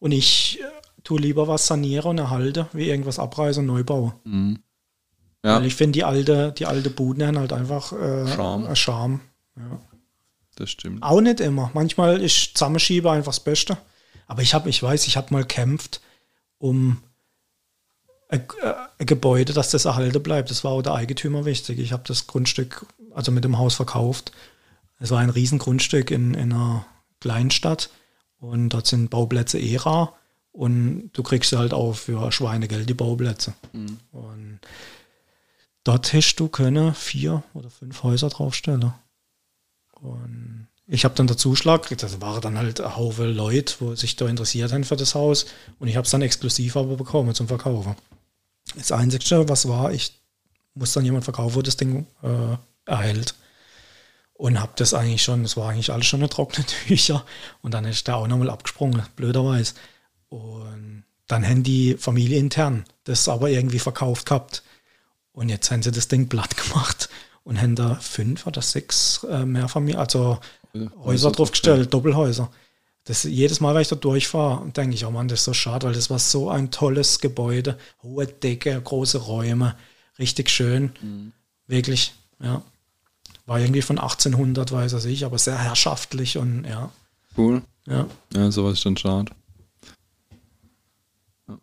Und 0.00 0.12
ich 0.12 0.60
äh, 0.60 0.64
tue 1.02 1.18
lieber 1.18 1.48
was 1.48 1.66
sanieren 1.66 2.10
und 2.10 2.18
erhalte, 2.18 2.68
wie 2.74 2.88
irgendwas 2.90 3.18
abreißen 3.18 3.60
und 3.62 3.74
neu 3.74 3.84
bauen. 3.84 4.12
Mhm. 4.24 4.58
Ja, 5.42 5.56
Weil 5.56 5.64
ich 5.66 5.74
finde, 5.76 5.92
die 5.92 6.04
alte, 6.04 6.52
die 6.52 6.66
alte 6.66 6.90
Buden 6.90 7.26
haben 7.26 7.38
halt 7.38 7.54
einfach 7.54 7.92
äh, 7.92 8.26
Charme. 8.26 8.76
Charme. 8.76 9.20
Ja. 9.56 9.80
Das 10.56 10.70
stimmt. 10.70 11.02
Auch 11.02 11.20
nicht 11.20 11.40
immer. 11.40 11.70
Manchmal 11.74 12.20
ist 12.20 12.56
Zusammenschiebe 12.56 13.10
einfach 13.10 13.32
das 13.32 13.40
Beste. 13.40 13.76
Aber 14.26 14.42
ich 14.42 14.54
habe, 14.54 14.68
ich 14.68 14.82
weiß, 14.82 15.06
ich 15.06 15.16
habe 15.16 15.32
mal 15.32 15.44
kämpft 15.44 16.00
um 16.58 17.02
ein, 18.28 18.46
äh, 18.62 18.72
ein 18.98 19.06
Gebäude, 19.06 19.52
dass 19.52 19.70
das 19.70 19.84
erhalten 19.84 20.22
bleibt. 20.22 20.50
Das 20.50 20.64
war 20.64 20.72
auch 20.72 20.82
der 20.82 20.94
Eigentümer 20.94 21.44
wichtig. 21.44 21.78
Ich 21.78 21.92
habe 21.92 22.04
das 22.06 22.26
Grundstück 22.26 22.86
also 23.12 23.32
mit 23.32 23.44
dem 23.44 23.58
Haus 23.58 23.74
verkauft. 23.74 24.32
Es 24.98 25.10
war 25.10 25.20
ein 25.20 25.30
Riesengrundstück 25.30 26.10
in, 26.10 26.34
in 26.34 26.52
einer 26.52 26.86
Kleinstadt 27.20 27.90
und 28.38 28.70
dort 28.70 28.86
sind 28.86 29.10
Bauplätze 29.10 29.58
eh 29.58 29.76
rar 29.76 30.14
und 30.52 31.10
du 31.12 31.22
kriegst 31.22 31.52
halt 31.52 31.74
auch 31.74 31.94
für 31.94 32.30
Schweinegeld 32.32 32.88
die 32.88 32.94
Bauplätze. 32.94 33.54
Und 34.12 34.60
dort 35.82 36.12
hast 36.12 36.36
du 36.36 36.48
können 36.48 36.94
vier 36.94 37.42
oder 37.54 37.70
fünf 37.70 38.02
Häuser 38.02 38.28
draufstellen. 38.28 38.94
Und 40.04 40.68
ich 40.86 41.04
habe 41.04 41.14
dann 41.14 41.26
der 41.26 41.38
Zuschlag 41.38 41.82
gekriegt, 41.82 42.02
das 42.02 42.20
waren 42.20 42.42
dann 42.42 42.58
halt 42.58 42.80
ein 42.80 42.96
Haufen 42.96 43.34
Leute, 43.34 43.74
wo 43.80 43.94
sich 43.94 44.16
da 44.16 44.28
interessiert 44.28 44.72
haben 44.72 44.84
für 44.84 44.96
das 44.96 45.14
Haus 45.14 45.46
und 45.78 45.88
ich 45.88 45.96
habe 45.96 46.04
es 46.04 46.10
dann 46.10 46.20
exklusiv 46.20 46.76
aber 46.76 46.96
bekommen 46.96 47.34
zum 47.34 47.48
Verkaufen. 47.48 47.96
Das 48.76 48.92
Einzige, 48.92 49.48
was 49.48 49.66
war, 49.66 49.92
ich 49.92 50.12
muss 50.74 50.92
dann 50.92 51.04
jemand 51.04 51.24
verkaufen, 51.24 51.54
wo 51.54 51.62
das 51.62 51.78
Ding 51.78 52.06
äh, 52.22 52.56
erhält. 52.90 53.34
Und 54.34 54.60
habe 54.60 54.72
das 54.76 54.92
eigentlich 54.94 55.22
schon, 55.22 55.44
das 55.44 55.56
war 55.56 55.70
eigentlich 55.70 55.92
alles 55.92 56.06
schon 56.06 56.20
eine 56.20 56.28
trockene 56.28 56.66
Tücher. 56.86 57.24
Und 57.62 57.72
dann 57.72 57.84
ist 57.84 58.06
der 58.06 58.16
auch 58.16 58.26
nochmal 58.26 58.50
abgesprungen, 58.50 59.02
blöderweise. 59.16 59.74
Und 60.28 61.04
dann 61.28 61.46
haben 61.46 61.62
die 61.62 61.94
Familie 61.94 62.38
intern 62.38 62.84
das 63.04 63.28
aber 63.28 63.48
irgendwie 63.48 63.78
verkauft 63.78 64.26
gehabt. 64.26 64.62
Und 65.32 65.48
jetzt 65.48 65.70
haben 65.70 65.82
sie 65.82 65.92
das 65.92 66.08
Ding 66.08 66.28
platt 66.28 66.56
gemacht 66.56 67.08
und 67.44 67.60
haben 67.60 67.76
da 67.76 67.94
fünf 67.96 68.46
oder 68.46 68.62
sechs 68.62 69.24
äh, 69.24 69.44
Mehrfamilien, 69.44 70.00
also 70.00 70.38
Häuser 71.04 71.30
draufgestellt, 71.30 71.92
Doppelhäuser. 71.94 72.50
Das, 73.04 73.22
jedes 73.24 73.60
Mal, 73.60 73.74
wenn 73.74 73.82
ich 73.82 73.88
da 73.88 73.96
durchfahre, 73.96 74.68
denke 74.70 74.94
ich, 74.94 75.04
oh 75.04 75.10
Mann, 75.10 75.28
das 75.28 75.40
ist 75.40 75.44
so 75.44 75.52
schade, 75.52 75.86
weil 75.86 75.94
das 75.94 76.08
war 76.10 76.18
so 76.18 76.50
ein 76.50 76.70
tolles 76.70 77.20
Gebäude. 77.20 77.78
Hohe 78.02 78.26
Decke, 78.26 78.80
große 78.82 79.18
Räume, 79.18 79.76
richtig 80.18 80.48
schön. 80.50 81.32
Wirklich, 81.66 82.14
ja. 82.42 82.62
War 83.46 83.60
irgendwie 83.60 83.82
von 83.82 83.98
1800, 83.98 84.72
weiß 84.72 84.94
er 84.94 85.04
ich, 85.04 85.24
aber 85.26 85.36
sehr 85.38 85.58
herrschaftlich 85.58 86.38
und 86.38 86.64
ja, 86.64 86.90
Cool. 87.36 87.60
ja. 87.86 88.06
Ja, 88.32 88.50
sowas 88.50 88.78
ist 88.78 88.86
dann 88.86 88.96
schade. 88.96 89.30
Ja. 91.46 91.58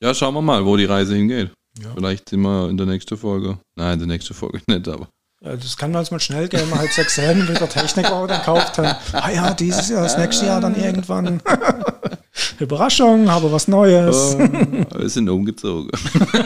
Ja, 0.00 0.14
schauen 0.14 0.34
wir 0.34 0.42
mal, 0.42 0.64
wo 0.66 0.76
die 0.76 0.84
Reise 0.84 1.14
hingeht. 1.14 1.52
Ja. 1.82 1.92
Vielleicht 1.94 2.28
sind 2.28 2.40
wir 2.40 2.68
in 2.70 2.76
der 2.76 2.86
nächsten 2.86 3.16
Folge. 3.16 3.58
Nein, 3.74 3.94
in 3.94 3.98
der 4.00 4.08
nächsten 4.08 4.34
Folge 4.34 4.60
nicht, 4.66 4.88
aber. 4.88 5.08
Ja, 5.42 5.54
das 5.54 5.76
kann 5.76 5.94
halt 5.94 6.10
mal 6.10 6.18
schnell 6.18 6.48
gehen, 6.48 6.68
man 6.70 6.78
halt 6.78 6.92
sechs 6.92 7.18
Helden 7.18 7.46
mit 7.46 7.60
der 7.60 7.68
Technik 7.68 8.06
auch 8.06 8.26
dann 8.26 8.42
kauft. 8.42 8.78
Dann, 8.78 8.96
ah 9.12 9.30
ja, 9.30 9.52
dieses 9.52 9.90
Jahr, 9.90 10.02
das 10.02 10.16
nächste 10.16 10.46
Jahr 10.46 10.60
dann 10.60 10.74
irgendwann. 10.74 11.42
Überraschung, 12.58 13.30
habe 13.30 13.52
was 13.52 13.68
Neues. 13.68 14.34
Äh, 14.34 14.86
wir 14.98 15.08
sind 15.10 15.28
umgezogen. 15.28 15.90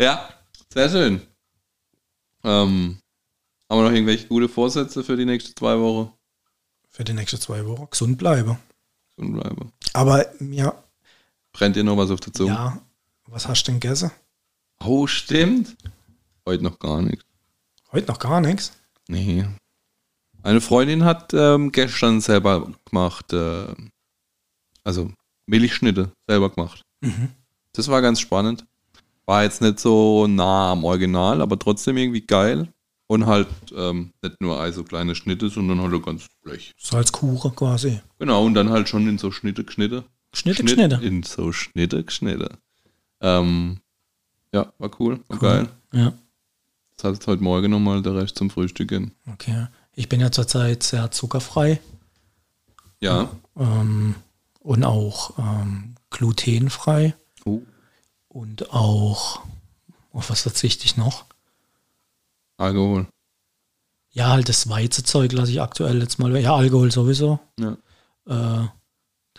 ja, 0.00 0.28
sehr 0.72 0.88
schön. 0.88 1.20
Ähm, 2.44 2.98
haben 3.68 3.78
wir 3.78 3.88
noch 3.88 3.92
irgendwelche 3.92 4.28
gute 4.28 4.48
Vorsätze 4.48 5.02
für 5.02 5.16
die 5.16 5.26
nächsten 5.26 5.56
zwei 5.56 5.78
Wochen? 5.78 6.12
Für 6.90 7.04
die 7.04 7.12
nächsten 7.12 7.40
zwei 7.40 7.66
Wochen 7.66 7.88
gesund 7.90 8.18
bleiben. 8.18 8.56
Und 9.16 9.32
bleiben. 9.34 9.72
Aber 9.92 10.26
ja, 10.40 10.74
Brennt 11.52 11.76
dir 11.76 11.84
noch 11.84 11.96
was 11.96 12.10
auf 12.10 12.20
der 12.20 12.32
Zunge? 12.32 12.50
ja, 12.52 12.80
was 13.26 13.48
hast 13.48 13.62
du 13.66 13.72
denn 13.72 13.80
gegessen? 13.80 14.10
Oh, 14.82 15.06
stimmt. 15.06 15.76
Heute 16.46 16.64
noch 16.64 16.78
gar 16.78 17.02
nichts. 17.02 17.24
Heute 17.92 18.08
noch 18.08 18.18
gar 18.18 18.40
nichts. 18.40 18.72
Nee. 19.08 19.44
Eine 20.42 20.60
Freundin 20.60 21.04
hat 21.04 21.34
ähm, 21.34 21.70
gestern 21.70 22.20
selber 22.20 22.72
gemacht, 22.86 23.32
äh, 23.32 23.66
also 24.84 25.10
Milchschnitte 25.46 26.12
selber 26.26 26.50
gemacht. 26.50 26.82
Das 27.72 27.88
war 27.88 28.00
ganz 28.00 28.20
spannend. 28.20 28.64
War 29.26 29.42
jetzt 29.42 29.60
nicht 29.60 29.78
so 29.78 30.26
nah 30.26 30.72
am 30.72 30.84
Original, 30.84 31.40
aber 31.42 31.58
trotzdem 31.58 31.96
irgendwie 31.96 32.26
geil. 32.26 32.72
Und 33.06 33.26
halt 33.26 33.48
ähm, 33.76 34.12
nicht 34.22 34.40
nur 34.40 34.60
also 34.60 34.84
kleine 34.84 35.14
Schnitte, 35.16 35.50
sondern 35.50 35.80
halt 35.82 36.04
ganz 36.04 36.28
Blech. 36.42 36.72
So 36.78 36.96
als 36.96 37.10
Kuchen 37.10 37.54
quasi. 37.56 38.00
Genau, 38.20 38.44
und 38.44 38.54
dann 38.54 38.70
halt 38.70 38.88
schon 38.88 39.08
in 39.08 39.18
so 39.18 39.32
Schnitte 39.32 39.64
geschnitte. 39.64 40.04
Schnitte, 40.32 40.58
Schnitt- 40.62 40.70
Schnitte. 40.70 40.94
In 41.04 41.22
so 41.22 41.52
Schnitte 41.52 42.04
geschnitte. 42.04 42.50
Ähm, 43.20 43.80
ja, 44.52 44.72
war 44.78 44.90
cool, 45.00 45.20
war 45.28 45.38
geil. 45.38 45.68
Ja, 45.92 46.12
Das 46.96 47.04
hat 47.04 47.14
jetzt 47.14 47.26
heute 47.26 47.42
Morgen 47.42 47.70
nochmal 47.70 48.00
der 48.02 48.14
Rest 48.14 48.36
zum 48.38 48.50
Frühstücken. 48.50 49.12
okay. 49.32 49.66
Ich 49.94 50.08
bin 50.08 50.20
ja 50.20 50.30
zurzeit 50.32 50.82
sehr 50.82 51.10
zuckerfrei 51.10 51.80
Ja. 53.00 53.28
ähm, 53.56 54.14
und 54.60 54.84
auch 54.84 55.36
ähm, 55.38 55.96
glutenfrei 56.10 57.14
Oh. 57.44 57.60
und 58.28 58.70
auch, 58.72 59.40
auf 60.12 60.30
was 60.30 60.42
verzichte 60.42 60.84
ich 60.84 60.96
noch? 60.96 61.24
Alkohol. 62.56 63.06
Ja, 64.12 64.28
halt 64.30 64.48
das 64.48 64.68
Weizezeug 64.68 65.32
lasse 65.32 65.52
ich 65.52 65.60
aktuell 65.60 66.00
jetzt 66.00 66.18
mal 66.18 66.32
weg. 66.32 66.44
Ja, 66.44 66.54
Alkohol 66.56 66.90
sowieso. 66.90 67.38
Ja. 67.58 67.76
Äh, 68.26 68.68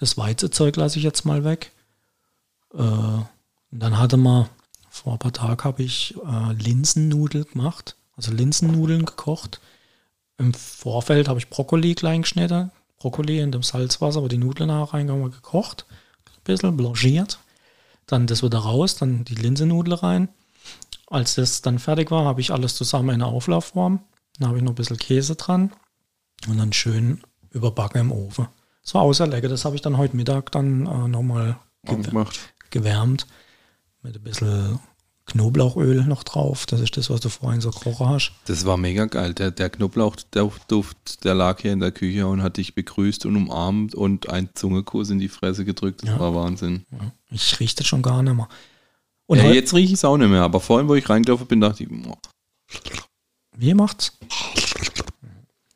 das 0.02 0.18
Weizezeug 0.18 0.78
lasse 0.78 0.98
ich 0.98 1.04
jetzt 1.04 1.26
mal 1.26 1.44
weg. 1.44 1.72
Äh, 2.74 3.20
dann 3.70 4.00
hatte 4.00 4.18
man, 4.18 4.50
vor 4.90 5.14
ein 5.14 5.20
paar 5.20 5.32
Tagen 5.32 5.64
habe 5.64 5.84
ich 5.84 6.16
äh, 6.26 6.54
Linsennudeln 6.54 7.46
gemacht. 7.46 7.96
Also 8.18 8.32
Linsennudeln 8.32 9.06
gekocht. 9.06 9.62
Im 10.40 10.56
Vorfeld 10.56 11.28
habe 11.28 11.38
ich 11.38 11.50
Brokkoli 11.50 11.94
klein 11.94 12.24
geschnitten. 12.24 12.72
Brokkoli 12.98 13.40
in 13.40 13.52
dem 13.52 13.62
Salzwasser, 13.62 14.24
wo 14.24 14.28
die 14.28 14.40
Nudeln 14.40 14.70
nachher 14.70 14.96
reingekommen, 14.96 15.30
gekocht. 15.30 15.86
Ein 16.26 16.44
bisschen 16.46 16.76
blanchiert. 16.76 17.38
Dann 18.08 18.26
das 18.26 18.42
wieder 18.42 18.58
raus, 18.58 18.96
dann 18.96 19.24
die 19.24 19.36
Linsennudel 19.36 19.94
rein. 19.94 20.30
Als 21.06 21.36
das 21.36 21.62
dann 21.62 21.78
fertig 21.78 22.10
war, 22.10 22.26
habe 22.26 22.42
ich 22.42 22.52
alles 22.52 22.74
zusammen 22.74 23.10
in 23.10 23.22
einer 23.22 23.28
Auflaufform. 23.28 24.00
Dann 24.40 24.48
habe 24.48 24.58
ich 24.58 24.64
noch 24.64 24.72
ein 24.72 24.76
bisschen 24.76 24.98
Käse 24.98 25.36
dran 25.36 25.72
und 26.48 26.58
dann 26.58 26.74
schön 26.74 27.22
überbacken 27.52 28.02
im 28.02 28.12
Ofen. 28.12 28.48
Außer 28.94 29.28
lecker. 29.28 29.48
Das 29.48 29.66
habe 29.66 29.76
ich 29.76 29.82
dann 29.82 29.98
heute 29.98 30.16
Mittag 30.16 30.52
dann 30.52 30.86
äh, 30.86 31.08
nochmal 31.08 31.58
ge 31.84 32.02
gemacht. 32.02 32.40
gewärmt. 32.70 33.26
Mit 34.04 34.16
ein 34.16 34.24
bisschen 34.24 34.80
Knoblauchöl 35.28 36.04
noch 36.06 36.24
drauf. 36.24 36.66
Das 36.66 36.82
ist 36.82 36.98
das, 36.98 37.10
was 37.10 37.22
du 37.22 37.30
vorhin 37.30 37.62
so 37.62 37.70
gekocht 37.72 38.00
hast. 38.02 38.32
Das 38.46 38.66
war 38.66 38.76
mega 38.78 39.06
geil. 39.06 39.34
Der, 39.34 39.52
der 39.52 39.70
Knoblauchduft, 39.70 41.24
der 41.24 41.36
lag 41.36 41.62
hier 41.62 41.72
in 41.72 41.80
der 41.80 41.92
Küche 41.92 42.28
und 42.28 42.42
hat 42.42 42.58
dich 42.58 42.74
begrüßt 42.76 43.26
und 43.28 43.36
umarmt 43.38 43.94
und 43.96 44.30
ein 44.30 44.50
Zungekuss 44.56 45.10
in 45.12 45.20
die 45.20 45.30
Fresse 45.30 45.64
gedrückt. 45.64 46.02
Das 46.04 46.10
Ja. 46.10 46.20
war 46.20 46.36
Wahnsinn. 46.36 46.86
Ja. 46.92 47.12
Ich 47.30 47.60
rieche 47.60 47.76
das 47.78 47.88
schon 47.88 48.02
gar 48.02 48.24
nicht 48.24 48.34
mehr. 48.36 48.50
Und 49.28 49.38
ja, 49.38 49.52
jetzt 49.52 49.74
rieche 49.74 49.88
ich 49.94 50.00
es 50.00 50.04
auch 50.06 50.18
nicht 50.18 50.28
mehr, 50.30 50.42
aber 50.42 50.60
vorhin, 50.60 50.90
wo 50.90 50.96
ich 50.96 51.08
reingelaufen 51.08 51.48
bin, 51.48 51.62
dachte 51.62 51.84
ich, 51.84 51.90
boah, 51.90 52.18
Wie 53.56 53.74
macht's? 53.74 54.18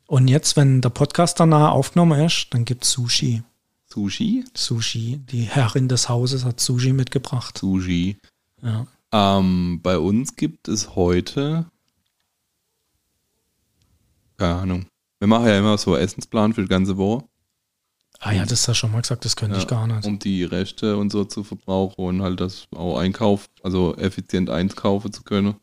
Und 0.07 0.27
jetzt, 0.27 0.55
wenn 0.55 0.81
der 0.81 0.89
Podcast 0.89 1.39
danach 1.39 1.71
aufgenommen 1.71 2.19
ist, 2.25 2.47
dann 2.51 2.65
gibt's 2.65 2.91
Sushi. 2.91 3.43
Sushi? 3.87 4.45
Sushi. 4.53 5.17
Die 5.31 5.43
Herrin 5.43 5.87
des 5.87 6.09
Hauses 6.09 6.45
hat 6.45 6.59
Sushi 6.59 6.93
mitgebracht. 6.93 7.57
Sushi. 7.57 8.17
Ja. 8.61 8.87
Ähm, 9.11 9.79
bei 9.81 9.97
uns 9.97 10.35
gibt 10.35 10.67
es 10.67 10.95
heute, 10.95 11.65
keine 14.37 14.55
Ahnung, 14.55 14.85
wir 15.19 15.27
machen 15.27 15.47
ja 15.47 15.57
immer 15.57 15.77
so 15.77 15.95
Essensplan 15.95 16.53
für 16.53 16.63
die 16.63 16.67
ganze 16.67 16.97
Woche, 16.97 17.23
Ah 18.19 18.31
ja, 18.31 18.43
das 18.45 18.59
hast 18.61 18.67
du 18.69 18.73
schon 18.73 18.91
mal 18.91 19.01
gesagt, 19.01 19.25
das 19.25 19.35
könnte 19.35 19.57
ich 19.59 19.67
gar 19.67 19.87
nicht. 19.87 20.05
um 20.05 20.19
die 20.19 20.43
Reste 20.43 20.97
und 20.97 21.11
so 21.11 21.25
zu 21.25 21.43
verbrauchen 21.43 22.01
und 22.03 22.21
halt 22.21 22.39
das 22.39 22.67
auch 22.75 22.97
einkaufen, 22.97 23.47
also 23.61 23.95
effizient 23.97 24.49
einkaufen 24.49 25.11
zu 25.11 25.23
können. 25.23 25.55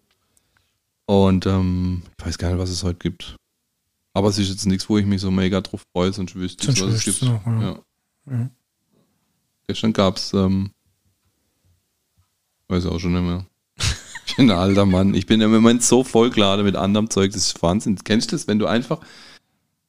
Und 1.06 1.46
ähm, 1.46 2.02
ich 2.18 2.26
weiß 2.26 2.38
gar 2.38 2.50
nicht, 2.50 2.58
was 2.58 2.70
es 2.70 2.84
heute 2.84 2.98
gibt. 2.98 3.36
Aber 4.14 4.28
es 4.28 4.38
ist 4.38 4.50
jetzt 4.50 4.66
nichts, 4.66 4.88
wo 4.88 4.98
ich 4.98 5.06
mich 5.06 5.20
so 5.20 5.30
mega 5.30 5.60
drauf 5.60 5.82
freue, 5.92 6.12
sonst 6.12 6.34
wüsste 6.34 6.70
ich, 6.70 6.80
was 6.82 6.94
es 6.94 7.04
gibt. 7.04 7.22
noch, 7.22 7.46
ja. 7.46 7.60
ja. 7.62 7.78
Mhm. 8.26 8.50
Gestern 9.66 9.92
gab 9.92 10.16
es, 10.16 10.34
ähm, 10.34 10.70
weiß 12.68 12.86
auch 12.86 12.98
schon 12.98 13.12
nicht 13.12 13.22
mehr. 13.22 13.46
Ich 14.24 14.36
bin 14.36 14.50
ein 14.50 14.56
alter 14.56 14.86
Mann. 14.86 15.12
Ich 15.12 15.26
bin 15.26 15.42
im 15.42 15.50
Moment 15.50 15.82
so 15.82 16.04
vollgeladen 16.04 16.64
mit 16.64 16.74
anderem 16.74 17.10
Zeug, 17.10 17.32
das 17.32 17.48
ist 17.48 17.62
Wahnsinn. 17.62 17.98
Kennst 18.02 18.32
du 18.32 18.36
das, 18.36 18.48
wenn 18.48 18.58
du 18.58 18.66
einfach, 18.66 19.00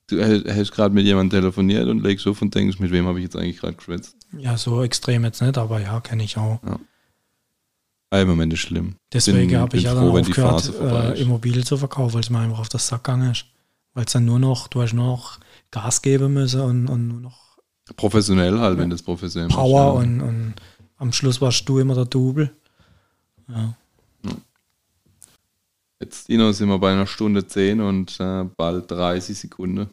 du 0.07 0.21
hättest 0.21 0.73
gerade 0.73 0.93
mit 0.93 1.05
jemandem 1.05 1.39
telefoniert 1.39 1.87
und 1.87 2.03
legst 2.03 2.27
auf 2.27 2.41
und 2.41 2.53
denkst, 2.53 2.77
mit 2.79 2.91
wem 2.91 3.07
habe 3.07 3.19
ich 3.19 3.23
jetzt 3.23 3.37
eigentlich 3.37 3.59
gerade 3.59 3.75
geschwätzt? 3.75 4.17
Ja, 4.37 4.57
so 4.57 4.83
extrem 4.83 5.23
jetzt 5.23 5.41
nicht, 5.41 5.57
aber 5.57 5.79
ja, 5.79 6.01
kenne 6.01 6.25
ich 6.25 6.35
auch. 6.35 6.59
Ah, 8.09 8.19
Im 8.19 8.27
Moment 8.27 8.51
ist 8.51 8.59
schlimm. 8.59 8.97
Deswegen 9.13 9.55
habe 9.57 9.77
ich 9.77 9.83
ja 9.83 9.93
dann 9.93 10.09
aufgehört, 10.09 10.73
äh. 10.81 11.21
Immobilien 11.21 11.65
zu 11.65 11.77
verkaufen, 11.77 12.15
weil 12.15 12.21
es 12.21 12.29
mir 12.29 12.39
einfach 12.39 12.59
auf 12.59 12.69
das 12.69 12.85
Sack 12.85 13.05
gegangen 13.05 13.31
ist. 13.31 13.45
Weil 13.93 14.05
es 14.05 14.13
dann 14.13 14.25
nur 14.25 14.39
noch, 14.39 14.67
du 14.67 14.81
hast 14.81 14.93
nur 14.93 15.05
noch 15.05 15.39
Gas 15.71 16.01
geben 16.01 16.33
müssen 16.33 16.61
und, 16.61 16.87
und 16.87 17.07
nur 17.07 17.19
noch 17.19 17.43
Professionell 17.95 18.59
halt, 18.59 18.77
wenn 18.77 18.89
das 18.89 19.01
professionell 19.01 19.49
machst, 19.49 19.59
Power 19.59 19.81
ja. 19.81 19.89
und, 19.89 20.21
und 20.21 20.53
am 20.97 21.11
Schluss 21.11 21.41
warst 21.41 21.67
du 21.67 21.79
immer 21.79 21.95
der 21.95 22.05
Double. 22.05 22.55
Ja. 23.49 23.75
Jetzt, 25.99 26.29
Dino, 26.29 26.51
sind 26.53 26.69
wir 26.69 26.79
bei 26.79 26.93
einer 26.93 27.07
Stunde 27.07 27.45
10 27.45 27.81
und 27.81 28.19
äh, 28.19 28.45
bald 28.57 28.89
30 28.89 29.37
Sekunden, 29.37 29.89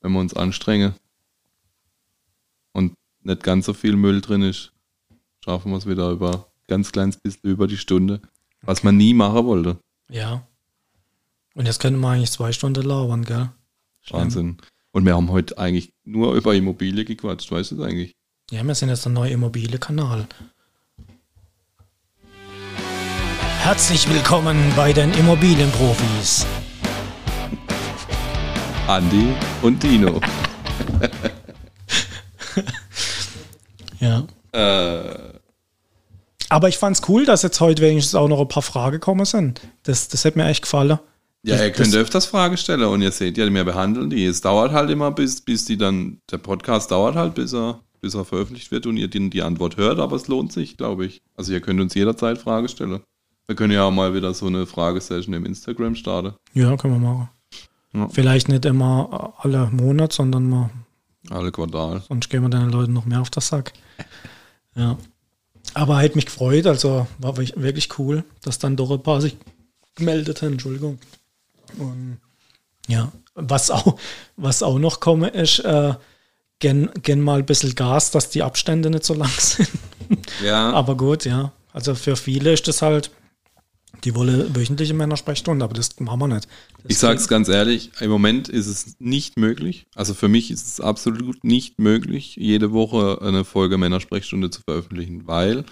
wenn 0.00 0.12
wir 0.12 0.20
uns 0.20 0.34
anstrengen. 0.34 0.94
Und 2.72 2.94
nicht 3.22 3.42
ganz 3.42 3.66
so 3.66 3.72
viel 3.72 3.96
Müll 3.96 4.20
drin 4.20 4.42
ist, 4.42 4.72
schaffen 5.42 5.72
wir 5.72 5.78
es 5.78 5.86
wieder 5.86 6.10
über 6.10 6.46
ganz 6.68 6.92
kleines 6.92 7.16
bisschen 7.16 7.50
über 7.50 7.66
die 7.66 7.78
Stunde. 7.78 8.20
Was 8.62 8.82
man 8.82 8.96
nie 8.98 9.14
machen 9.14 9.46
wollte. 9.46 9.78
ja. 10.10 10.46
Und 11.60 11.66
jetzt 11.66 11.78
können 11.78 12.00
wir 12.00 12.08
eigentlich 12.08 12.30
zwei 12.30 12.52
Stunden 12.52 12.82
labern, 12.82 13.22
gell? 13.22 13.50
Schlimm. 14.00 14.18
Wahnsinn. 14.18 14.56
Und 14.92 15.04
wir 15.04 15.14
haben 15.14 15.30
heute 15.30 15.58
eigentlich 15.58 15.92
nur 16.04 16.32
über 16.32 16.54
Immobilie 16.54 17.04
gequatscht, 17.04 17.52
weißt 17.52 17.72
du 17.72 17.76
das 17.76 17.86
eigentlich? 17.86 18.16
Ja, 18.50 18.62
wir 18.64 18.74
sind 18.74 18.88
jetzt 18.88 19.04
der 19.04 19.12
neue 19.12 19.32
Immobilienkanal. 19.32 20.26
Herzlich 23.58 24.08
willkommen 24.08 24.72
bei 24.74 24.94
den 24.94 25.12
Immobilienprofis. 25.12 26.46
Andi 28.86 29.34
und 29.60 29.82
Dino. 29.82 30.18
Ja. 33.98 34.26
äh, 34.52 35.38
Aber 36.48 36.68
ich 36.70 36.78
fand's 36.78 37.02
cool, 37.06 37.26
dass 37.26 37.42
jetzt 37.42 37.60
heute 37.60 37.82
wenigstens 37.82 38.14
auch 38.14 38.28
noch 38.28 38.40
ein 38.40 38.48
paar 38.48 38.62
Fragen 38.62 38.92
gekommen 38.92 39.26
sind. 39.26 39.60
Das, 39.82 40.08
das 40.08 40.24
hat 40.24 40.36
mir 40.36 40.46
echt 40.46 40.62
gefallen. 40.62 40.98
Ja, 41.42 41.62
ihr 41.64 41.70
könnt 41.72 41.94
öfters 41.94 42.26
Fragen 42.26 42.56
stellen 42.56 42.84
und 42.84 43.02
ihr 43.02 43.12
seht 43.12 43.38
ja, 43.38 43.52
wir 43.52 43.64
behandeln 43.64 44.10
die. 44.10 44.24
Es 44.26 44.40
dauert 44.40 44.72
halt 44.72 44.90
immer, 44.90 45.10
bis, 45.10 45.40
bis 45.40 45.64
die 45.64 45.76
dann, 45.76 46.18
der 46.30 46.38
Podcast 46.38 46.90
dauert 46.90 47.14
halt, 47.14 47.34
bis 47.34 47.54
er, 47.54 47.80
bis 48.00 48.14
er 48.14 48.24
veröffentlicht 48.24 48.70
wird 48.70 48.86
und 48.86 48.96
ihr 48.96 49.08
die, 49.08 49.30
die 49.30 49.42
Antwort 49.42 49.76
hört, 49.76 49.98
aber 49.98 50.16
es 50.16 50.28
lohnt 50.28 50.52
sich, 50.52 50.76
glaube 50.76 51.06
ich. 51.06 51.22
Also 51.36 51.52
ihr 51.52 51.60
könnt 51.60 51.80
uns 51.80 51.94
jederzeit 51.94 52.38
Fragen 52.38 52.68
stellen. 52.68 53.00
Wir 53.46 53.56
können 53.56 53.72
ja 53.72 53.84
auch 53.84 53.90
mal 53.90 54.14
wieder 54.14 54.32
so 54.34 54.46
eine 54.46 54.66
Fragesession 54.66 55.34
im 55.34 55.44
Instagram 55.44 55.94
starten. 55.96 56.34
Ja, 56.54 56.76
können 56.76 57.00
wir 57.02 57.08
machen. 57.08 57.28
Ja. 57.92 58.08
Vielleicht 58.08 58.48
nicht 58.48 58.64
immer 58.64 59.34
alle 59.38 59.68
Monate, 59.72 60.14
sondern 60.14 60.48
mal, 60.48 60.70
Alle 61.30 61.50
Quartal. 61.50 62.02
sonst 62.06 62.28
gehen 62.30 62.42
wir 62.42 62.48
den 62.48 62.70
Leuten 62.70 62.92
noch 62.92 63.06
mehr 63.06 63.20
auf 63.20 63.30
den 63.30 63.40
Sack. 63.40 63.72
Ja. 64.76 64.96
Aber 65.74 66.00
hat 66.00 66.16
mich 66.16 66.26
gefreut, 66.26 66.66
also 66.66 67.06
war 67.18 67.36
wirklich- 67.36 67.54
wirklich 67.60 67.98
cool, 67.98 68.24
dass 68.42 68.58
dann 68.58 68.76
doch 68.76 68.90
ein 68.90 69.02
paar 69.02 69.20
sich 69.20 69.36
gemeldet 69.96 70.42
haben, 70.42 70.52
Entschuldigung. 70.52 70.98
Und 71.78 72.18
ja, 72.88 73.12
was 73.34 73.70
auch, 73.70 73.98
was 74.36 74.62
auch 74.62 74.78
noch 74.78 75.00
komme, 75.00 75.28
ist, 75.28 75.60
äh, 75.60 75.94
gern, 76.60 76.90
gern 77.02 77.20
mal 77.20 77.40
ein 77.40 77.46
bisschen 77.46 77.74
Gas, 77.74 78.10
dass 78.12 78.30
die 78.30 78.42
Abstände 78.42 78.90
nicht 78.90 79.04
so 79.04 79.14
lang 79.14 79.30
sind. 79.38 79.68
Ja, 80.44 80.72
Aber 80.72 80.96
gut, 80.96 81.24
ja. 81.24 81.52
Also 81.72 81.94
für 81.94 82.16
viele 82.16 82.52
ist 82.52 82.66
das 82.68 82.82
halt, 82.82 83.10
die 84.04 84.14
wollen 84.14 84.54
wöchentliche 84.54 84.94
Männersprechstunde, 84.94 85.64
aber 85.64 85.74
das 85.74 85.98
machen 86.00 86.20
wir 86.20 86.28
nicht. 86.28 86.48
Das 86.82 86.86
Ich 86.88 86.98
sage 86.98 87.18
es 87.18 87.28
ganz 87.28 87.48
ehrlich, 87.48 87.90
im 88.00 88.10
Moment 88.10 88.48
ist 88.48 88.66
es 88.66 88.96
nicht 88.98 89.36
möglich. 89.36 89.86
Also 89.94 90.14
für 90.14 90.28
mich 90.28 90.50
ist 90.50 90.66
es 90.66 90.80
absolut 90.80 91.44
nicht 91.44 91.78
möglich, 91.78 92.36
jede 92.36 92.72
Woche 92.72 93.20
eine 93.22 93.44
Folge 93.44 93.78
Männersprechstunde 93.78 94.50
zu 94.50 94.62
veröffentlichen, 94.62 95.26
weil 95.26 95.64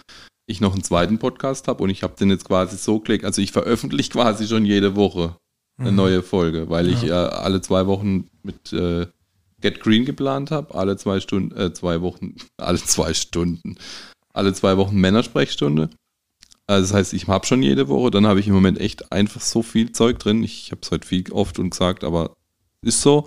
ich 0.46 0.60
noch 0.60 0.72
einen 0.72 0.84
zweiten 0.84 1.18
Podcast 1.18 1.68
habe 1.68 1.82
und 1.82 1.90
ich 1.90 2.02
habe 2.02 2.16
den 2.18 2.30
jetzt 2.30 2.44
quasi 2.44 2.76
so 2.76 3.00
gelegt. 3.00 3.24
Also 3.24 3.42
ich 3.42 3.52
veröffentliche 3.52 4.10
quasi 4.10 4.46
schon 4.46 4.64
jede 4.64 4.94
Woche 4.96 5.36
eine 5.78 5.92
neue 5.92 6.22
Folge, 6.22 6.68
weil 6.68 6.88
ich 6.88 7.04
äh, 7.04 7.12
alle 7.12 7.60
zwei 7.60 7.86
Wochen 7.86 8.28
mit 8.42 8.72
äh, 8.72 9.06
Get 9.60 9.80
Green 9.80 10.04
geplant 10.04 10.50
habe, 10.50 10.74
alle 10.74 10.96
zwei 10.96 11.20
Stunden, 11.20 11.56
äh, 11.56 11.72
zwei 11.72 12.00
Wochen, 12.00 12.34
alle 12.56 12.78
zwei 12.78 13.14
Stunden, 13.14 13.76
alle 14.32 14.52
zwei 14.52 14.76
Wochen 14.76 14.96
Männersprechstunde. 14.96 15.90
Also 16.66 16.88
das 16.88 16.94
heißt, 16.94 17.14
ich 17.14 17.28
habe 17.28 17.46
schon 17.46 17.62
jede 17.62 17.88
Woche, 17.88 18.10
dann 18.10 18.26
habe 18.26 18.40
ich 18.40 18.48
im 18.48 18.54
Moment 18.54 18.78
echt 18.78 19.10
einfach 19.10 19.40
so 19.40 19.62
viel 19.62 19.92
Zeug 19.92 20.18
drin. 20.18 20.42
Ich 20.42 20.70
habe 20.70 20.80
es 20.82 20.90
heute 20.90 21.06
viel 21.06 21.24
oft 21.32 21.58
und 21.58 21.70
gesagt, 21.70 22.04
aber 22.04 22.36
ist 22.82 23.00
so. 23.00 23.26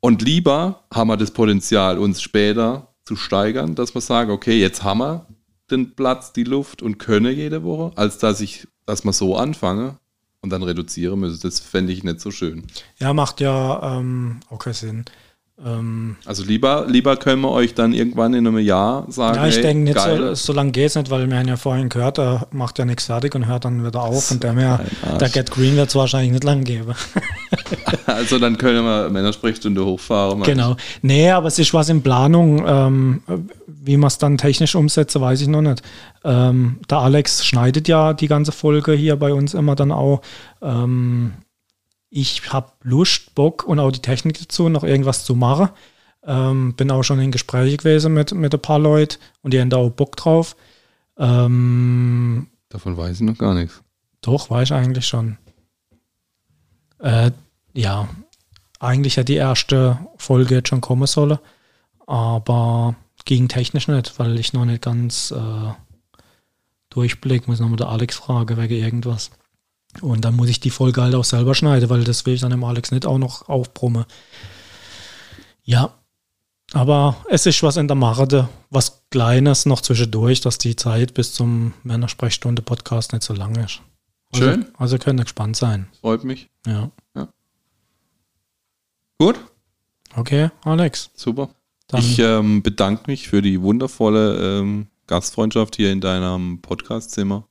Und 0.00 0.22
lieber 0.22 0.84
haben 0.92 1.08
wir 1.08 1.16
das 1.16 1.30
Potenzial, 1.30 1.98
uns 1.98 2.20
später 2.20 2.94
zu 3.04 3.16
steigern, 3.16 3.74
dass 3.74 3.94
wir 3.94 4.00
sagen, 4.00 4.30
okay, 4.30 4.60
jetzt 4.60 4.84
haben 4.84 4.98
wir 4.98 5.26
den 5.70 5.94
Platz, 5.94 6.32
die 6.32 6.44
Luft 6.44 6.82
und 6.82 6.98
können 6.98 7.34
jede 7.34 7.62
Woche, 7.62 7.96
als 7.96 8.18
dass 8.18 8.40
ich, 8.40 8.68
dass 8.86 9.04
wir 9.04 9.12
so 9.12 9.36
anfange 9.36 9.98
und 10.40 10.50
dann 10.50 10.62
reduzieren 10.62 11.20
müssen. 11.20 11.40
Das 11.42 11.60
fände 11.60 11.92
ich 11.92 12.04
nicht 12.04 12.20
so 12.20 12.30
schön. 12.30 12.66
Ja, 12.98 13.12
macht 13.12 13.40
ja 13.40 13.98
ähm, 13.98 14.40
auch 14.48 14.58
keinen 14.58 14.74
Sinn. 14.74 15.04
Ähm, 15.64 16.16
Also 16.24 16.44
lieber, 16.44 16.86
lieber 16.88 17.16
können 17.16 17.42
wir 17.42 17.50
euch 17.50 17.74
dann 17.74 17.92
irgendwann 17.92 18.34
in 18.34 18.46
einem 18.46 18.58
Jahr 18.58 19.06
sagen, 19.10 19.36
ja, 19.36 19.46
ich 19.48 19.56
hey, 19.56 19.62
denke 19.62 19.84
nicht, 19.84 20.00
so, 20.00 20.34
so 20.34 20.52
lange 20.52 20.70
geht 20.70 20.86
es 20.86 20.94
nicht, 20.94 21.10
weil 21.10 21.28
wir 21.28 21.36
haben 21.36 21.48
ja 21.48 21.56
vorhin 21.56 21.88
gehört, 21.88 22.18
er 22.18 22.46
macht 22.52 22.78
ja 22.78 22.84
nichts 22.84 23.06
fertig 23.06 23.34
und 23.34 23.46
hört 23.46 23.64
dann 23.64 23.84
wieder 23.84 24.02
auf. 24.02 24.30
Und 24.30 24.42
der, 24.44 24.52
mehr, 24.52 24.80
der 25.20 25.28
Get 25.28 25.50
Green 25.50 25.76
wird 25.76 25.88
es 25.88 25.94
wahrscheinlich 25.96 26.32
nicht 26.32 26.44
lang 26.44 26.64
geben. 26.64 26.94
Also 28.06 28.38
dann 28.38 28.56
können 28.56 28.84
wir 28.84 29.10
Männersprechstunde 29.10 29.84
hochfahren. 29.84 30.42
genau. 30.42 30.76
Nee, 31.02 31.30
aber 31.30 31.48
es 31.48 31.58
ist 31.58 31.74
was 31.74 31.88
in 31.88 32.02
Planung. 32.02 32.64
Ähm, 32.66 33.22
wie 33.66 33.96
man 33.96 34.08
es 34.08 34.18
dann 34.18 34.38
technisch 34.38 34.74
umsetze, 34.74 35.20
weiß 35.20 35.42
ich 35.42 35.48
noch 35.48 35.60
nicht. 35.60 35.82
Ähm, 36.24 36.80
der 36.90 36.98
Alex 36.98 37.44
schneidet 37.44 37.86
ja 37.86 38.14
die 38.14 38.26
ganze 38.26 38.52
Folge 38.52 38.92
hier 38.92 39.16
bei 39.16 39.32
uns 39.32 39.54
immer 39.54 39.76
dann 39.76 39.92
auch. 39.92 40.22
Ähm, 40.62 41.32
ich 42.10 42.52
habe 42.52 42.72
Lust, 42.82 43.34
Bock 43.34 43.64
und 43.64 43.78
auch 43.78 43.90
die 43.90 44.02
Technik 44.02 44.38
dazu, 44.38 44.68
noch 44.68 44.84
irgendwas 44.84 45.24
zu 45.24 45.34
machen. 45.34 45.68
Ähm, 46.24 46.74
bin 46.74 46.90
auch 46.90 47.02
schon 47.02 47.20
in 47.20 47.30
Gespräche 47.30 47.76
gewesen 47.76 48.12
mit, 48.12 48.32
mit 48.32 48.52
ein 48.52 48.60
paar 48.60 48.78
Leuten 48.78 49.18
und 49.42 49.54
die 49.54 49.60
haben 49.60 49.70
da 49.70 49.76
auch 49.76 49.90
Bock 49.90 50.16
drauf. 50.16 50.56
Ähm, 51.16 52.48
Davon 52.68 52.96
weiß 52.96 53.16
ich 53.16 53.22
noch 53.22 53.38
gar 53.38 53.54
nichts. 53.54 53.82
doch, 54.20 54.50
weiß 54.50 54.68
ich 54.70 54.74
eigentlich 54.74 55.06
schon. 55.06 55.38
Äh, 56.98 57.30
ja, 57.72 58.08
eigentlich 58.80 59.16
hätte 59.16 59.32
die 59.32 59.36
erste 59.36 59.98
Folge 60.16 60.56
jetzt 60.56 60.68
schon 60.68 60.80
kommen 60.80 61.06
sollen, 61.06 61.38
aber 62.06 62.96
ging 63.24 63.48
technisch 63.48 63.88
nicht, 63.88 64.18
weil 64.18 64.38
ich 64.38 64.52
noch 64.52 64.64
nicht 64.64 64.82
ganz 64.82 65.30
äh, 65.30 65.72
durchblick. 66.90 67.46
Muss 67.46 67.60
nochmal 67.60 67.76
der 67.76 67.88
Alex 67.88 68.16
fragen 68.16 68.56
wegen 68.56 68.74
irgendwas. 68.74 69.30
Und 70.02 70.24
dann 70.24 70.36
muss 70.36 70.48
ich 70.48 70.60
die 70.60 70.70
Folge 70.70 71.02
halt 71.02 71.14
auch 71.14 71.24
selber 71.24 71.54
schneiden, 71.54 71.88
weil 71.90 72.04
das 72.04 72.26
will 72.26 72.34
ich 72.34 72.40
dann 72.40 72.50
dem 72.50 72.64
Alex 72.64 72.90
nicht 72.90 73.06
auch 73.06 73.18
noch 73.18 73.48
aufbrumme. 73.48 74.06
Ja, 75.64 75.94
aber 76.72 77.16
es 77.28 77.46
ist 77.46 77.62
was 77.62 77.76
in 77.76 77.88
der 77.88 77.96
Mache, 77.96 78.48
was 78.70 79.02
Kleines 79.10 79.64
noch 79.66 79.80
zwischendurch, 79.80 80.40
dass 80.42 80.58
die 80.58 80.76
Zeit 80.76 81.14
bis 81.14 81.32
zum 81.32 81.72
Männersprechstunde-Podcast 81.82 83.12
nicht 83.12 83.22
so 83.22 83.32
lang 83.32 83.56
ist. 83.56 83.80
Also, 84.32 84.44
Schön. 84.44 84.66
Also 84.76 84.98
könnt 84.98 85.18
ihr 85.20 85.24
gespannt 85.24 85.56
sein. 85.56 85.88
Freut 86.00 86.24
mich. 86.24 86.48
Ja. 86.66 86.90
Gut, 89.18 89.36
Okay, 90.14 90.50
Alex. 90.62 91.10
super. 91.14 91.50
Dann, 91.88 92.00
ich 92.00 92.18
ähm, 92.18 92.62
bedanke 92.62 93.04
mich 93.06 93.28
für 93.28 93.40
die 93.42 93.60
wundervolle 93.62 94.60
ähm, 94.60 94.88
Gastfreundschaft 95.06 95.76
hier 95.76 95.90
in 95.90 96.00
deinem 96.00 96.60
Podcastzimmer, 96.60 97.48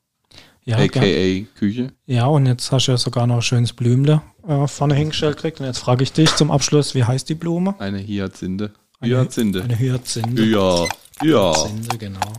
ja, 0.68 0.77
aka 0.77 0.99
gern. 0.99 1.48
Küche. 1.56 1.94
ja, 2.06 2.26
und 2.26 2.45
jetzt 2.45 2.72
hast 2.72 2.88
du 2.88 2.91
ja 2.91 2.98
sogar 2.98 3.26
noch 3.26 3.38
ein 3.38 3.41
schönes 3.41 3.73
Blümle 3.73 4.22
äh, 4.48 4.68
vorne 4.68 4.95
hingestellt 4.95 5.38
gekriegt. 5.38 5.60
Und 5.60 5.65
jetzt 5.65 5.80
frage 5.80 6.03
ich 6.03 6.11
dich 6.11 6.35
zum 6.35 6.52
Abschluss, 6.52 6.94
wie 6.94 7.03
heißt 7.03 7.30
die 7.30 7.35
Blume? 7.35 7.76
Eine 7.80 7.99
Hyazinthe. 7.99 8.72
Hyazinthe. 9.02 9.64
Eine 9.64 9.80
Hyazinthe. 9.80 10.44
Ja, 10.44 10.85
ja. 11.23 11.56
Hyazinthe, 11.56 11.98
genau. 11.98 12.34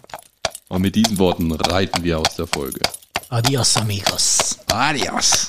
Und 0.69 0.83
mit 0.83 0.95
diesen 0.95 1.19
Worten 1.19 1.51
reiten 1.53 2.05
wir 2.05 2.19
aus 2.19 2.37
der 2.37 2.47
Folge. 2.47 2.81
Adios, 3.31 3.77
amigos. 3.77 4.59
Adios. 4.67 5.49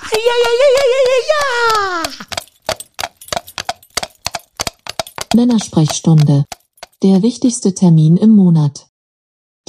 Männersprechstunde. 5.35 6.45
Der 7.03 7.21
wichtigste 7.21 7.73
Termin 7.73 8.17
im 8.17 8.31
Monat. 8.31 8.88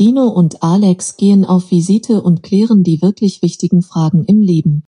Dino 0.00 0.28
und 0.28 0.62
Alex 0.62 1.18
gehen 1.18 1.44
auf 1.44 1.70
Visite 1.70 2.22
und 2.22 2.42
klären 2.42 2.82
die 2.82 3.02
wirklich 3.02 3.42
wichtigen 3.42 3.82
Fragen 3.82 4.24
im 4.24 4.40
Leben. 4.40 4.84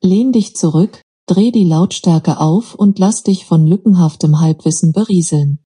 Lehn 0.00 0.30
dich 0.30 0.54
zurück, 0.54 1.02
dreh 1.26 1.50
die 1.50 1.64
Lautstärke 1.64 2.38
auf 2.38 2.76
und 2.76 3.00
lass 3.00 3.24
dich 3.24 3.46
von 3.46 3.66
lückenhaftem 3.66 4.38
Halbwissen 4.38 4.92
berieseln. 4.92 5.58